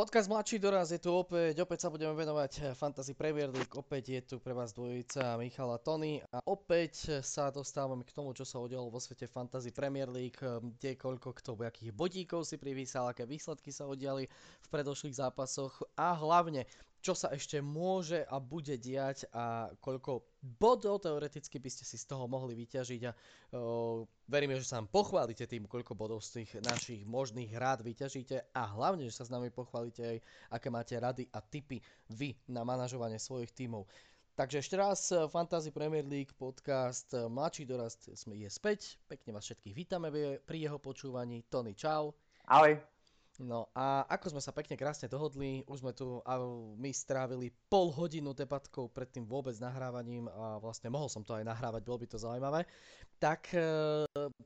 Podcast 0.00 0.32
Mladší 0.32 0.56
doraz 0.56 0.88
je 0.88 0.96
tu 0.96 1.12
opäť, 1.12 1.60
opäť 1.60 1.84
sa 1.84 1.92
budeme 1.92 2.16
venovať 2.16 2.72
Fantasy 2.72 3.12
Premier 3.12 3.52
League, 3.52 3.76
opäť 3.76 4.04
je 4.08 4.20
tu 4.24 4.36
pre 4.40 4.56
vás 4.56 4.72
dvojica 4.72 5.36
Michala 5.36 5.76
Tony. 5.76 6.24
A 6.32 6.40
opäť 6.48 7.20
sa 7.20 7.52
dostávame 7.52 8.00
k 8.08 8.16
tomu, 8.16 8.32
čo 8.32 8.48
sa 8.48 8.64
udialo 8.64 8.88
vo 8.88 8.96
svete 8.96 9.28
Fantasy 9.28 9.76
Premier 9.76 10.08
League, 10.08 10.40
kde 10.40 10.96
koľko 10.96 11.36
kto 11.36 11.52
akých 11.52 11.92
bodíkov 11.92 12.48
si 12.48 12.56
privysal, 12.56 13.12
aké 13.12 13.28
výsledky 13.28 13.76
sa 13.76 13.84
udiali 13.84 14.24
v 14.64 14.68
predošlých 14.72 15.20
zápasoch 15.20 15.84
a 16.00 16.16
hlavne 16.16 16.64
čo 17.00 17.16
sa 17.16 17.32
ešte 17.32 17.64
môže 17.64 18.22
a 18.28 18.36
bude 18.36 18.76
diať 18.76 19.24
a 19.32 19.72
koľko 19.80 20.24
bodov 20.40 21.00
teoreticky 21.00 21.56
by 21.56 21.70
ste 21.72 21.84
si 21.88 21.96
z 21.96 22.04
toho 22.04 22.28
mohli 22.28 22.52
vyťažiť 22.52 23.02
a 23.08 23.12
uh, 23.12 24.04
veríme, 24.28 24.56
že 24.60 24.68
sa 24.68 24.80
nám 24.80 24.92
pochválite 24.92 25.48
tým, 25.48 25.64
koľko 25.64 25.96
bodov 25.96 26.20
z 26.20 26.44
tých 26.44 26.60
našich 26.60 27.02
možných 27.08 27.56
rád 27.56 27.80
vyťažíte 27.80 28.52
a 28.52 28.62
hlavne, 28.76 29.08
že 29.08 29.16
sa 29.16 29.24
s 29.24 29.32
nami 29.32 29.48
pochválite 29.48 30.04
aj, 30.04 30.18
aké 30.52 30.68
máte 30.68 30.94
rady 31.00 31.24
a 31.32 31.40
tipy 31.40 31.80
vy 32.12 32.36
na 32.52 32.64
manažovanie 32.64 33.16
svojich 33.16 33.52
tímov. 33.56 33.88
Takže 34.36 34.64
ešte 34.64 34.76
raz 34.80 35.12
Fantasy 35.12 35.68
Premier 35.68 36.06
League 36.06 36.32
podcast 36.32 37.12
Mladší 37.12 37.68
dorast 37.68 38.08
je 38.08 38.48
späť. 38.48 38.96
Pekne 39.04 39.36
vás 39.36 39.44
všetkých 39.44 39.74
vítame 39.76 40.08
pri 40.40 40.58
jeho 40.64 40.80
počúvaní. 40.80 41.44
Tony, 41.52 41.76
čau. 41.76 42.16
Ahoj. 42.48 42.99
No 43.40 43.72
a 43.72 44.04
ako 44.04 44.36
sme 44.36 44.44
sa 44.44 44.52
pekne 44.52 44.76
krásne 44.76 45.08
dohodli, 45.08 45.64
už 45.64 45.80
sme 45.80 45.96
tu 45.96 46.20
a 46.28 46.36
my 46.76 46.92
strávili 46.92 47.48
pol 47.72 47.88
hodinu 47.88 48.36
debatkou 48.36 48.92
pred 48.92 49.08
tým 49.08 49.24
vôbec 49.24 49.56
nahrávaním 49.56 50.28
a 50.28 50.60
vlastne 50.60 50.92
mohol 50.92 51.08
som 51.08 51.24
to 51.24 51.32
aj 51.32 51.48
nahrávať, 51.48 51.80
bolo 51.80 52.04
by 52.04 52.06
to 52.12 52.20
zaujímavé. 52.20 52.68
Tak 53.16 53.56
e, 53.56 53.64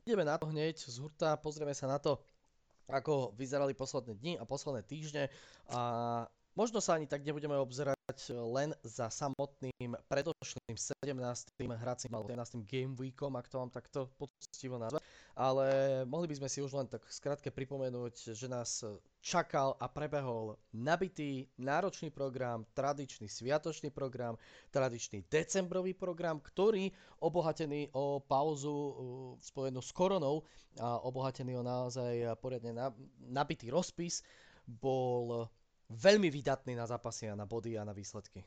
ideme 0.07 0.23
na 0.23 0.39
to 0.39 0.47
hneď 0.47 0.79
z 0.79 0.95
hurta, 1.03 1.35
pozrieme 1.35 1.75
sa 1.75 1.91
na 1.91 1.99
to, 1.99 2.23
ako 2.87 3.35
vyzerali 3.35 3.75
posledné 3.75 4.15
dni 4.15 4.33
a 4.39 4.47
posledné 4.47 4.87
týždne 4.87 5.27
a 5.75 5.79
možno 6.55 6.79
sa 6.79 6.95
ani 6.95 7.03
tak 7.03 7.27
nebudeme 7.27 7.59
obzerať 7.59 8.31
len 8.31 8.71
za 8.79 9.11
samotným 9.11 9.97
predošlým 10.07 10.75
17. 11.03 11.11
hracím 11.83 12.11
alebo 12.15 12.31
17. 12.31 12.63
game 12.63 12.95
weekom, 12.95 13.35
ak 13.35 13.51
to 13.51 13.59
mám 13.59 13.73
takto 13.73 14.07
poctivo 14.55 14.79
nazvať, 14.79 15.03
ale 15.35 15.67
mohli 16.07 16.31
by 16.31 16.39
sme 16.39 16.47
si 16.47 16.63
už 16.63 16.71
len 16.71 16.87
tak 16.87 17.03
skrátke 17.11 17.51
pripomenúť, 17.51 18.31
že 18.31 18.47
nás 18.47 18.87
čakal 19.19 19.75
a 19.83 19.91
prebehol 19.91 20.55
nabitý 20.71 21.51
náročný 21.59 22.07
program, 22.07 22.63
tradičný 22.71 23.27
sviatočný 23.27 23.91
program, 23.91 24.39
tradičný 24.71 25.27
decembrový 25.27 25.91
program, 25.91 26.39
ktorý 26.39 26.87
obohatený 27.19 27.91
o 27.91 28.23
pauzu 28.23 28.71
uh, 28.71 28.95
spojenú 29.43 29.83
s 29.83 29.91
koronou 29.91 30.47
a 30.79 31.03
obohatený 31.03 31.59
o 31.59 31.67
naozaj 31.67 32.39
poriadne 32.39 32.71
nabitý 33.27 33.67
rozpis 33.67 34.23
bol 34.63 35.51
veľmi 35.91 36.31
vydatný 36.31 36.79
na 36.79 36.87
zápasy 36.87 37.27
a 37.27 37.35
na 37.35 37.43
body 37.43 37.75
a 37.75 37.83
na 37.83 37.91
výsledky. 37.91 38.39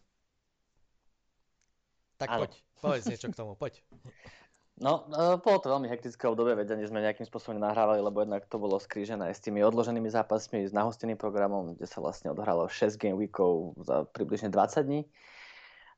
Tak 2.19 2.33
ano. 2.33 2.49
poď, 2.49 2.53
povedz 2.83 3.05
niečo 3.07 3.29
k 3.31 3.39
tomu, 3.39 3.55
poď. 3.55 3.79
No, 4.79 5.11
e, 5.11 5.43
bolo 5.43 5.59
to 5.59 5.75
veľmi 5.75 5.91
hektické 5.91 6.23
obdobie, 6.31 6.55
veď 6.55 6.79
ani 6.79 6.87
sme 6.87 7.03
nejakým 7.03 7.27
spôsobom 7.27 7.59
nahrávali, 7.59 7.99
lebo 7.99 8.23
jednak 8.23 8.47
to 8.47 8.63
bolo 8.63 8.79
skrížené 8.79 9.27
s 9.35 9.43
tými 9.43 9.59
odloženými 9.67 10.07
zápasmi, 10.07 10.71
s 10.71 10.73
nahosteným 10.73 11.19
programom, 11.19 11.75
kde 11.75 11.87
sa 11.91 11.99
vlastne 11.99 12.31
odhralo 12.31 12.71
6 12.71 12.95
game 12.95 13.19
weekov 13.19 13.75
za 13.83 14.07
približne 14.15 14.55
20 14.55 14.87
dní. 14.87 15.03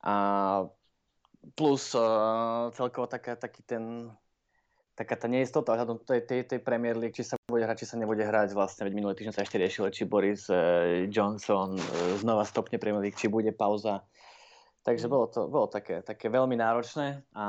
A 0.00 0.14
plus 1.52 1.92
uh, 1.92 2.72
celkovo 2.72 3.04
taká, 3.04 3.36
taký 3.36 3.60
ten 3.68 4.08
taká 4.96 5.16
tá 5.16 5.32
neistota 5.32 5.72
ohľadom 5.72 6.04
tej, 6.04 6.28
tej, 6.28 6.40
tej 6.44 6.60
Premier 6.60 6.92
League, 6.92 7.16
či 7.16 7.24
sa 7.24 7.40
bude 7.48 7.64
hrať, 7.64 7.84
či 7.84 7.88
sa 7.88 7.96
nebude 7.96 8.20
hrať. 8.20 8.52
Vlastne, 8.52 8.84
veď 8.84 8.92
minulý 9.00 9.16
týždeň 9.16 9.32
sa 9.32 9.44
ešte 9.48 9.56
riešilo, 9.56 9.88
či 9.88 10.04
Boris 10.04 10.44
uh, 10.52 11.08
Johnson 11.08 11.76
uh, 11.76 11.84
znova 12.20 12.44
stopne 12.44 12.76
Premier 12.76 13.08
League, 13.08 13.16
či 13.16 13.28
bude 13.28 13.52
pauza. 13.52 14.04
Takže 14.84 15.08
mm. 15.08 15.12
bolo 15.12 15.26
to 15.28 15.40
bolo 15.48 15.66
také, 15.68 16.00
také 16.00 16.32
veľmi 16.32 16.56
náročné 16.56 17.24
a 17.36 17.44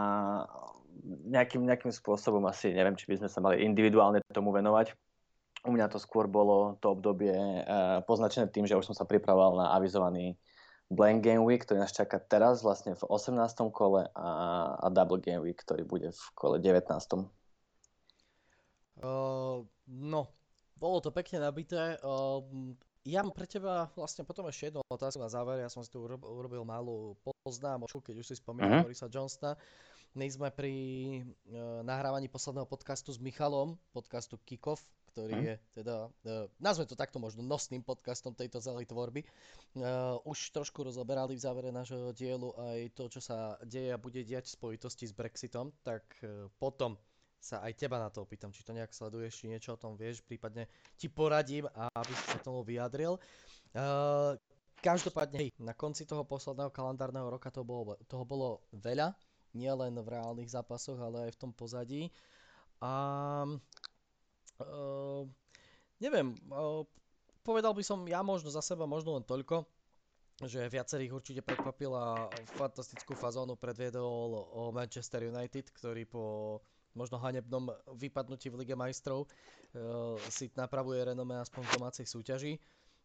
nejakým, 1.27 1.63
nejakým 1.63 1.93
spôsobom 1.93 2.43
asi 2.47 2.71
neviem, 2.71 2.95
či 2.97 3.07
by 3.07 3.23
sme 3.23 3.29
sa 3.29 3.39
mali 3.39 3.63
individuálne 3.63 4.21
tomu 4.31 4.51
venovať. 4.53 4.93
U 5.61 5.71
mňa 5.73 5.93
to 5.93 6.01
skôr 6.01 6.25
bolo 6.25 6.77
to 6.81 6.97
obdobie 6.97 7.33
uh, 7.37 8.01
poznačené 8.09 8.49
tým, 8.49 8.65
že 8.65 8.73
už 8.73 8.89
som 8.89 8.97
sa 8.97 9.05
pripravoval 9.05 9.61
na 9.61 9.67
avizovaný 9.77 10.33
Blank 10.91 11.23
Game 11.23 11.45
Week, 11.47 11.63
ktorý 11.63 11.85
nás 11.85 11.95
čaká 11.95 12.19
teraz 12.19 12.65
vlastne 12.65 12.97
v 12.97 13.03
18. 13.07 13.37
kole 13.71 14.11
a, 14.11 14.29
a 14.75 14.87
Double 14.91 15.23
Game 15.23 15.39
Week, 15.45 15.55
ktorý 15.55 15.87
bude 15.87 16.11
v 16.11 16.23
kole 16.35 16.57
19. 16.59 16.83
Uh, 19.01 19.63
no, 19.87 20.21
bolo 20.75 20.97
to 20.99 21.13
pekne 21.13 21.45
nabité. 21.45 21.95
Uh, 22.03 22.43
ja 23.07 23.25
mám 23.25 23.33
pre 23.33 23.49
teba 23.49 23.89
vlastne 23.97 24.21
potom 24.21 24.45
ešte 24.45 24.69
jednu 24.69 24.85
otázku 24.85 25.17
na 25.17 25.31
záver. 25.31 25.63
Ja 25.63 25.71
som 25.73 25.81
si 25.81 25.89
tu 25.89 26.05
urobil, 26.05 26.27
urobil 26.27 26.61
malú 26.67 27.17
poznámočku, 27.23 28.03
keď 28.03 28.21
už 28.21 28.27
si 28.29 28.35
spomínal 28.37 28.81
uh-huh. 28.81 28.85
Borisa 28.85 29.09
Johnsona. 29.09 29.57
My 30.11 30.27
sme 30.27 30.51
pri 30.51 30.75
uh, 31.23 31.87
nahrávaní 31.87 32.27
posledného 32.27 32.67
podcastu 32.67 33.15
s 33.15 33.19
Michalom, 33.23 33.79
podcastu 33.95 34.35
Kickoff, 34.43 34.83
ktorý 35.15 35.39
uh-huh. 35.39 35.47
je 35.47 35.55
teda, 35.71 36.11
uh, 36.11 36.51
nazvem 36.59 36.83
to 36.83 36.99
takto 36.99 37.15
možno 37.15 37.39
nosným 37.47 37.79
podcastom 37.79 38.35
tejto 38.35 38.59
celej 38.59 38.91
tvorby. 38.91 39.23
Uh, 39.71 40.19
už 40.27 40.51
trošku 40.51 40.83
rozoberali 40.83 41.39
v 41.39 41.43
závere 41.47 41.71
nášho 41.71 42.11
dielu 42.11 42.51
aj 42.59 42.91
to, 42.91 43.07
čo 43.07 43.23
sa 43.23 43.55
deje 43.63 43.95
a 43.95 44.03
bude 44.03 44.19
diať 44.27 44.51
v 44.51 44.55
spojitosti 44.59 45.07
s 45.07 45.15
Brexitom, 45.15 45.71
tak 45.79 46.03
uh, 46.27 46.51
potom 46.59 46.99
sa 47.39 47.63
aj 47.63 47.79
teba 47.79 47.95
na 47.95 48.11
to 48.11 48.27
opýtam, 48.27 48.51
či 48.51 48.67
to 48.67 48.75
nejak 48.75 48.91
sleduješ, 48.91 49.39
či 49.39 49.47
niečo 49.47 49.79
o 49.79 49.79
tom 49.79 49.95
vieš, 49.95 50.27
prípadne 50.27 50.67
ti 50.99 51.07
poradím, 51.07 51.71
aby 51.71 52.11
si 52.11 52.25
sa 52.35 52.39
tomu 52.43 52.67
vyjadril. 52.67 53.15
Uh, 53.71 54.35
každopádne, 54.83 55.47
hej, 55.47 55.49
na 55.55 55.71
konci 55.71 56.03
toho 56.03 56.27
posledného 56.27 56.67
kalendárneho 56.67 57.31
roka 57.31 57.47
toho 57.47 57.63
bolo, 57.63 57.95
toho 58.11 58.27
bolo 58.27 58.67
veľa, 58.75 59.15
nielen 59.53 59.99
v 59.99 60.07
reálnych 60.07 60.49
zápasoch, 60.49 60.99
ale 60.99 61.29
aj 61.29 61.31
v 61.35 61.39
tom 61.39 61.51
pozadí. 61.51 62.11
A 62.81 62.93
uh, 64.59 65.23
neviem, 66.01 66.33
uh, 66.49 66.81
povedal 67.45 67.73
by 67.77 67.83
som 67.85 68.01
ja 68.09 68.25
možno 68.25 68.49
za 68.49 68.63
seba, 68.65 68.89
možno 68.89 69.17
len 69.17 69.25
toľko, 69.25 69.65
že 70.41 70.65
viacerých 70.71 71.13
určite 71.13 71.41
prekvapila 71.45 72.25
fantastickú 72.57 73.13
fazónu 73.13 73.53
predviedol 73.53 74.49
o 74.57 74.73
Manchester 74.73 75.29
United, 75.29 75.69
ktorý 75.69 76.09
po 76.09 76.23
možno 76.97 77.21
hanebnom 77.21 77.71
vypadnutí 77.95 78.51
v 78.51 78.65
Lige 78.65 78.75
majstrov 78.75 79.23
uh, 79.23 80.17
si 80.27 80.49
napravuje 80.57 81.05
renome 81.05 81.37
aspoň 81.37 81.61
v 81.69 81.73
domácej 81.77 82.05
súťaži. 82.09 82.53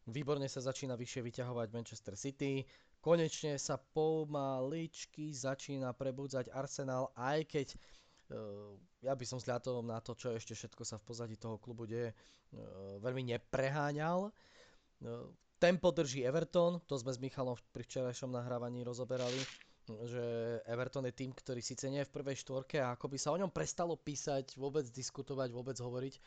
Výborne 0.06 0.46
sa 0.46 0.62
začína 0.62 0.94
vyššie 0.94 1.20
vyťahovať 1.22 1.68
Manchester 1.74 2.14
City. 2.14 2.62
Konečne 3.06 3.55
sa 3.55 3.78
pomaličky 3.78 5.31
začína 5.31 5.94
prebudzať 5.94 6.50
Arsenal, 6.50 7.15
aj 7.15 7.47
keď 7.47 7.67
uh, 7.71 8.75
ja 8.99 9.15
by 9.15 9.22
som 9.22 9.39
zľadol 9.39 9.87
na 9.87 10.03
to, 10.03 10.19
čo 10.19 10.34
ešte 10.34 10.59
všetko 10.59 10.83
sa 10.83 10.99
v 10.99 11.06
pozadí 11.06 11.39
toho 11.39 11.62
klubu 11.62 11.87
deje, 11.87 12.11
uh, 12.11 12.99
veľmi 12.99 13.31
nepreháňal. 13.31 14.34
Uh, 14.99 15.31
tempo 15.62 15.94
drží 15.94 16.27
Everton, 16.27 16.83
to 16.91 16.99
sme 16.99 17.15
s 17.15 17.22
Michalom 17.22 17.55
pri 17.71 17.87
včerajšom 17.87 18.34
nahrávaní 18.34 18.83
rozoberali 18.83 19.38
že 19.87 20.25
Everton 20.67 21.06
je 21.06 21.15
tým, 21.15 21.31
ktorý 21.31 21.62
síce 21.62 21.87
nie 21.87 22.03
je 22.03 22.09
v 22.11 22.15
prvej 22.19 22.43
štvorke 22.43 22.83
a 22.83 22.99
ako 22.99 23.06
by 23.06 23.19
sa 23.23 23.31
o 23.31 23.38
ňom 23.38 23.55
prestalo 23.55 23.94
písať, 23.94 24.59
vôbec 24.59 24.83
diskutovať, 24.91 25.55
vôbec 25.55 25.78
hovoriť. 25.78 26.15
E, 26.17 26.21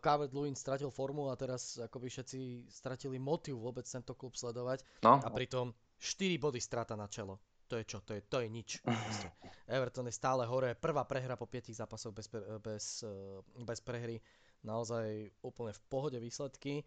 Calvert 0.00 0.32
Lewin 0.32 0.56
stratil 0.56 0.88
formu 0.88 1.28
a 1.28 1.36
teraz 1.36 1.76
akoby 1.76 2.08
všetci 2.08 2.72
stratili 2.72 3.20
motiv 3.20 3.60
vôbec 3.60 3.84
tento 3.84 4.16
klub 4.16 4.32
sledovať 4.32 4.80
no. 5.04 5.20
a 5.20 5.28
pritom 5.28 5.76
4 6.02 6.42
body 6.42 6.58
strata 6.58 6.98
na 6.98 7.06
čelo. 7.06 7.38
To 7.70 7.78
je 7.78 7.86
čo? 7.86 8.02
To 8.02 8.18
je, 8.18 8.20
to 8.26 8.42
je 8.42 8.48
nič. 8.50 8.82
Everton 9.70 10.10
je 10.10 10.18
stále 10.18 10.42
hore. 10.44 10.74
Prvá 10.74 11.06
prehra 11.06 11.38
po 11.38 11.46
5 11.46 11.70
zápasoch 11.72 12.10
bez, 12.10 12.26
bez, 12.58 13.06
e, 13.06 13.40
bez 13.62 13.78
prehry. 13.80 14.18
Naozaj 14.66 15.30
úplne 15.46 15.72
v 15.72 15.82
pohode 15.86 16.18
výsledky. 16.18 16.82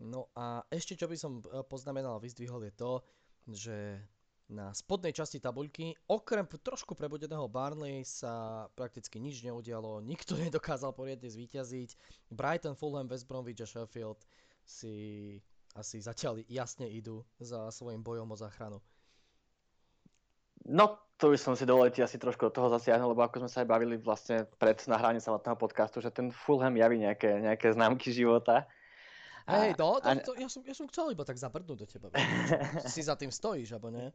No 0.00 0.32
a 0.32 0.64
ešte 0.72 0.96
čo 0.96 1.06
by 1.06 1.16
som 1.20 1.44
e, 1.44 1.62
poznamenal 1.68 2.16
a 2.16 2.24
vyzdvihol 2.24 2.64
je 2.64 2.74
to, 2.74 2.92
že 3.46 3.76
na 4.46 4.70
spodnej 4.70 5.10
časti 5.10 5.42
tabuľky. 5.42 5.94
Okrem 6.06 6.46
trošku 6.46 6.94
prebudeného 6.94 7.50
Barnley 7.50 8.06
sa 8.06 8.66
prakticky 8.78 9.18
nič 9.18 9.42
neudialo, 9.42 10.02
nikto 10.02 10.38
nedokázal 10.38 10.94
poriadne 10.94 11.26
zvíťaziť. 11.26 11.90
Brighton, 12.30 12.78
Fulham, 12.78 13.10
West 13.10 13.26
Bromwich 13.26 13.62
a 13.62 13.66
Sheffield 13.66 14.22
si 14.62 15.38
asi 15.76 16.00
zatiaľ 16.00 16.42
jasne 16.48 16.88
idú 16.88 17.22
za 17.38 17.68
svojim 17.70 18.00
bojom 18.00 18.32
o 18.32 18.36
záchranu. 18.36 18.80
No, 20.66 20.98
to 21.20 21.30
by 21.30 21.38
som 21.38 21.54
si 21.54 21.62
dovolil 21.62 21.94
asi 21.94 22.18
trošku 22.18 22.50
od 22.50 22.54
toho 22.56 22.72
zasiahnuť, 22.74 23.06
lebo 23.06 23.22
ako 23.22 23.46
sme 23.46 23.50
sa 23.52 23.62
aj 23.62 23.68
bavili 23.70 23.94
vlastne 24.00 24.50
pred 24.58 24.80
nahrávaním 24.90 25.22
samotného 25.22 25.54
podcastu, 25.54 26.02
že 26.02 26.10
ten 26.10 26.34
Fulham 26.34 26.74
javí 26.74 26.98
nejaké, 26.98 27.38
nejaké 27.38 27.70
známky 27.70 28.10
života 28.10 28.66
Hej, 29.46 29.78
no, 29.78 30.02
to, 30.02 30.10
to, 30.26 30.32
ja, 30.42 30.50
som, 30.50 30.62
ja 30.66 30.74
som 30.74 30.90
chcel 30.90 31.14
iba 31.14 31.22
tak 31.22 31.38
zabrdnúť 31.38 31.78
do 31.78 31.86
teba. 31.86 32.10
si 32.90 32.98
za 32.98 33.14
tým 33.14 33.30
stojíš, 33.30 33.78
alebo 33.78 33.94
nie? 33.94 34.10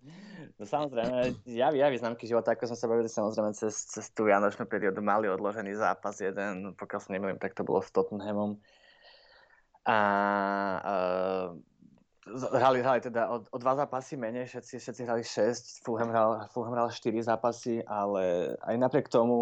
No 0.60 0.68
samozrejme, 0.68 1.48
ja, 1.48 1.72
ja 1.72 1.88
významky 1.88 2.28
života, 2.28 2.52
ako 2.52 2.68
sme 2.68 2.78
sa 2.78 2.88
bavili 2.92 3.08
samozrejme 3.08 3.56
cez, 3.56 3.80
cez 3.88 4.12
tú 4.12 4.28
vianočnú 4.28 4.68
periódu, 4.68 5.00
mali 5.00 5.32
odložený 5.32 5.72
zápas 5.80 6.20
jeden, 6.20 6.76
pokiaľ 6.76 7.00
sa 7.00 7.10
nemýlim, 7.16 7.40
tak 7.40 7.56
to 7.56 7.64
bolo 7.64 7.80
s 7.80 7.88
Tottenhamom. 7.96 8.60
A, 9.82 9.98
a 10.82 10.94
hrali, 12.54 12.80
hrali 12.86 13.02
teda 13.02 13.34
o, 13.34 13.42
o 13.42 13.58
dva 13.58 13.74
zápasy 13.76 14.14
menej, 14.14 14.46
všetci, 14.46 14.78
všetci 14.78 15.02
hrali 15.04 15.24
6, 15.26 15.82
Fulham 15.82 16.10
hral, 16.14 16.46
Fulham 16.54 16.74
hral 16.78 16.90
4 16.94 17.02
zápasy, 17.26 17.82
ale 17.90 18.54
aj 18.62 18.76
napriek 18.78 19.10
tomu 19.10 19.42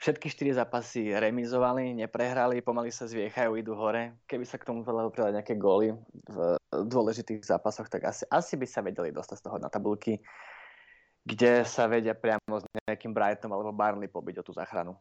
všetky 0.00 0.32
4 0.32 0.60
zápasy 0.64 1.12
remizovali, 1.12 1.92
neprehrali, 1.92 2.64
pomaly 2.64 2.88
sa 2.88 3.04
zviechajú, 3.04 3.56
idú 3.60 3.76
hore. 3.76 4.16
Keby 4.24 4.44
sa 4.48 4.56
k 4.56 4.66
tomu 4.68 4.80
pridali 4.84 5.36
nejaké 5.36 5.60
góly 5.60 5.92
v 6.28 6.36
dôležitých 6.72 7.44
zápasoch, 7.44 7.92
tak 7.92 8.08
asi, 8.08 8.24
asi 8.32 8.56
by 8.56 8.66
sa 8.66 8.80
vedeli 8.80 9.12
dostať 9.12 9.36
z 9.36 9.44
toho 9.44 9.56
na 9.60 9.68
tabulky, 9.68 10.16
kde 11.24 11.68
sa 11.68 11.84
vedia 11.84 12.16
priamo 12.16 12.60
s 12.60 12.64
nejakým 12.88 13.12
Brightonom 13.12 13.60
alebo 13.60 13.76
Barnley 13.76 14.08
pobiť 14.08 14.40
o 14.40 14.46
tú 14.46 14.56
záchranu. 14.56 14.96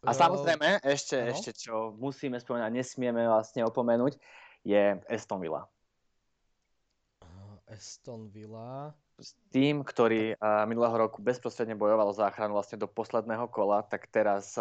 A 0.00 0.16
samozrejme, 0.16 0.80
ešte, 0.80 1.20
no. 1.20 1.28
ešte 1.36 1.50
čo 1.52 1.92
musíme 2.00 2.40
spomínať, 2.40 2.72
nesmieme 2.72 3.28
vlastne 3.28 3.68
opomenúť, 3.68 4.16
je 4.64 4.96
Aston 5.08 5.44
Villa. 5.44 5.68
Aston 7.68 8.32
Villa. 8.32 8.96
Tým, 9.52 9.84
ktorý 9.84 10.32
minulého 10.64 10.96
roku 10.96 11.20
bezprostredne 11.20 11.76
bojoval 11.76 12.08
o 12.08 12.16
záchranu 12.16 12.56
vlastne 12.56 12.80
do 12.80 12.88
posledného 12.88 13.44
kola, 13.52 13.84
tak 13.84 14.08
teraz 14.08 14.56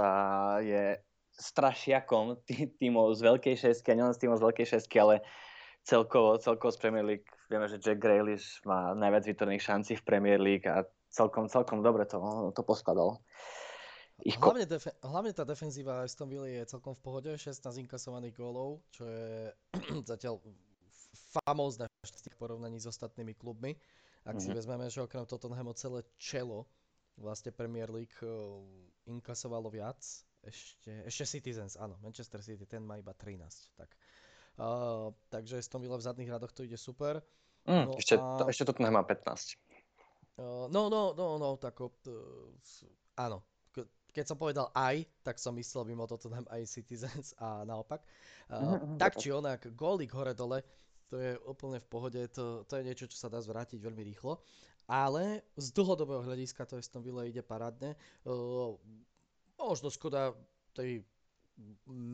je 0.59 0.99
strašiakom 1.39 2.43
tý, 2.43 2.67
týmov 2.75 3.15
z 3.15 3.23
veľkej 3.23 3.55
šestky, 3.55 3.95
a 3.95 3.97
nielen 3.97 4.11
z 4.11 4.27
týmov 4.27 4.43
z 4.43 4.45
veľkej 4.51 4.67
šestky, 4.75 4.99
ale 4.99 5.23
celkovo, 5.87 6.35
celkovo 6.35 6.75
z 6.75 6.79
Premier 6.83 7.07
League. 7.07 7.31
Vieme, 7.47 7.71
že 7.71 7.79
Jack 7.79 8.03
Grealish 8.03 8.59
má 8.67 8.91
najviac 8.91 9.23
vytvorených 9.23 9.63
šancí 9.63 9.93
v 9.95 10.03
Premier 10.03 10.35
League 10.35 10.67
a 10.67 10.83
celkom, 11.07 11.47
celkom 11.47 11.79
dobre 11.79 12.03
to, 12.03 12.19
to 12.51 12.61
poskladal. 12.67 13.23
Ich 14.27 14.35
hlavne, 14.35 14.67
defe- 14.67 14.95
hlavne 14.99 15.31
tá 15.31 15.47
defenzíva 15.47 16.03
Aston 16.03 16.27
Villa 16.27 16.47
je 16.47 16.67
celkom 16.67 16.91
v 16.91 17.01
pohode, 17.01 17.31
16 17.31 17.63
inkasovaných 17.87 18.35
gólov, 18.35 18.83
čo 18.91 19.07
je 19.07 19.53
zatiaľ 20.11 20.43
famózne 21.45 21.87
v 21.87 22.37
porovnaní 22.37 22.79
s 22.81 22.89
ostatnými 22.89 23.37
klubmi. 23.37 23.77
Ak 24.27 24.35
mm-hmm. 24.35 24.43
si 24.43 24.49
mhm. 24.51 24.57
vezmeme, 24.59 24.85
že 24.91 25.05
okrem 25.05 25.23
Tottenhamu 25.23 25.71
celé 25.77 26.03
čelo 26.19 26.67
vlastne 27.19 27.51
Premier 27.51 27.91
League 27.91 28.15
uh, 28.23 28.63
inkasovalo 29.07 29.67
viac, 29.67 29.99
ešte, 30.39 31.03
ešte 31.03 31.23
Citizens, 31.27 31.75
áno, 31.75 31.99
Manchester 31.99 32.39
City, 32.39 32.63
ten 32.63 32.79
má 32.79 32.95
iba 32.95 33.11
13. 33.11 33.43
Tak. 33.75 33.91
Uh, 34.59 35.11
takže 35.27 35.59
Aston 35.59 35.83
Villa 35.83 35.99
v 35.99 36.03
zadných 36.07 36.31
radoch 36.31 36.51
to 36.55 36.63
ide 36.63 36.79
super. 36.79 37.19
Mm, 37.67 37.91
no 37.91 37.99
ešte, 37.99 38.15
a... 38.15 38.39
to, 38.39 38.43
ešte 38.47 38.63
Tottenham 38.67 38.99
má 38.99 39.03
15. 39.03 39.59
Uh, 40.39 40.71
no, 40.71 40.87
no, 40.87 41.11
no, 41.11 41.35
no, 41.35 41.59
tak 41.59 41.75
uh, 41.83 41.91
áno, 43.19 43.43
keď 44.09 44.25
som 44.25 44.37
povedal 44.37 44.67
aj, 44.73 45.05
tak 45.21 45.37
som 45.37 45.55
myslel 45.55 45.85
mimo 45.87 46.05
Tottenham 46.09 46.45
aj 46.49 46.65
Citizens 46.69 47.33
a 47.37 47.63
naopak. 47.63 48.01
Uh, 48.49 48.97
tak 48.97 49.15
či 49.21 49.29
onak, 49.29 49.69
gólik 49.77 50.13
hore-dole, 50.13 50.65
to 51.09 51.17
je 51.17 51.37
úplne 51.45 51.81
v 51.81 51.87
pohode, 51.89 52.21
to, 52.33 52.65
to 52.69 52.73
je 52.77 52.85
niečo, 52.85 53.09
čo 53.09 53.17
sa 53.17 53.29
dá 53.29 53.41
zvrátiť 53.41 53.81
veľmi 53.81 54.03
rýchlo. 54.13 54.41
Ale 54.89 55.45
z 55.53 55.69
dlhodobého 55.73 56.25
hľadiska 56.25 56.65
to 56.65 56.81
je 56.81 56.85
v 56.85 56.93
tom 56.93 57.05
Ville 57.05 57.29
ide 57.29 57.45
parádne. 57.45 57.93
Uh, 58.25 58.73
možno 59.57 59.93
škoda 59.93 60.33
tej 60.73 61.05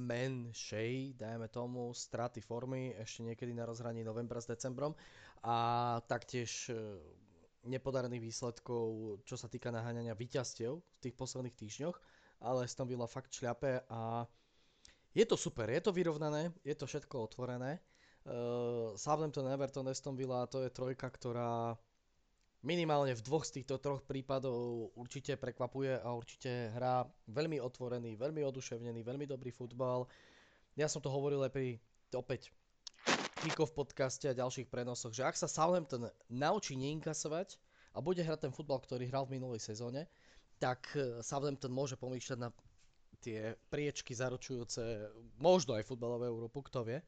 menšej, 0.09 1.21
dajme 1.21 1.47
tomu, 1.53 1.93
straty 1.93 2.41
formy 2.41 2.97
ešte 2.97 3.21
niekedy 3.21 3.53
na 3.53 3.69
rozhraní 3.69 4.01
novembra 4.01 4.41
s 4.41 4.49
decembrom 4.49 4.97
a 5.45 5.99
taktiež 6.09 6.73
nepodarených 7.65 8.23
výsledkov, 8.23 9.19
čo 9.25 9.35
sa 9.35 9.49
týka 9.49 9.73
naháňania 9.73 10.13
výťastiev 10.17 10.73
v 10.77 10.97
tých 11.01 11.15
posledných 11.17 11.57
týždňoch, 11.57 11.97
ale 12.45 12.65
Aston 12.65 12.87
Villa 12.87 13.09
fakt 13.09 13.33
šľape 13.33 13.89
a 13.89 14.29
je 15.15 15.25
to 15.25 15.39
super, 15.39 15.71
je 15.71 15.79
to 15.79 15.95
vyrovnané, 15.95 16.51
je 16.61 16.75
to 16.75 16.83
všetko 16.85 17.31
otvorené. 17.31 17.79
Uh, 18.25 18.91
Southampton, 18.97 19.47
Everton, 19.47 19.87
Aston 19.87 20.17
Villa 20.17 20.43
to 20.49 20.65
je 20.65 20.73
trojka, 20.73 21.07
ktorá 21.07 21.77
minimálne 22.65 23.13
v 23.13 23.21
dvoch 23.21 23.45
z 23.45 23.61
týchto 23.61 23.77
troch 23.77 24.01
prípadov 24.01 24.89
určite 24.97 25.37
prekvapuje 25.37 26.01
a 26.01 26.09
určite 26.17 26.73
hrá 26.73 27.05
veľmi 27.29 27.61
otvorený, 27.61 28.17
veľmi 28.17 28.41
oduševnený, 28.41 29.05
veľmi 29.05 29.29
dobrý 29.29 29.53
futbal. 29.53 30.09
Ja 30.73 30.89
som 30.89 30.99
to 30.99 31.13
hovoril 31.13 31.45
aj 31.45 31.53
pri 31.53 31.77
opäť 32.17 32.49
v 33.43 33.71
podcaste 33.71 34.25
a 34.25 34.33
ďalších 34.33 34.67
prenosoch, 34.67 35.11
že 35.11 35.21
ak 35.21 35.35
sa 35.35 35.45
Southampton 35.45 36.07
naučí 36.27 36.73
neinkasovať 36.75 37.59
a 37.93 38.01
bude 38.01 38.19
hrať 38.19 38.47
ten 38.47 38.53
futbal, 38.55 38.79
ktorý 38.79 39.05
hral 39.05 39.27
v 39.27 39.37
minulej 39.37 39.61
sezóne, 39.61 40.07
tak 40.57 40.87
e, 40.95 41.21
Southampton 41.21 41.69
môže 41.69 41.93
pomýšľať 41.95 42.39
na 42.39 42.49
tie 43.19 43.53
priečky 43.69 44.11
zaručujúce 44.11 44.81
možno 45.37 45.75
aj 45.75 45.85
futbalové 45.85 46.25
Európu, 46.25 46.63
kto 46.65 46.83
vie. 46.83 46.99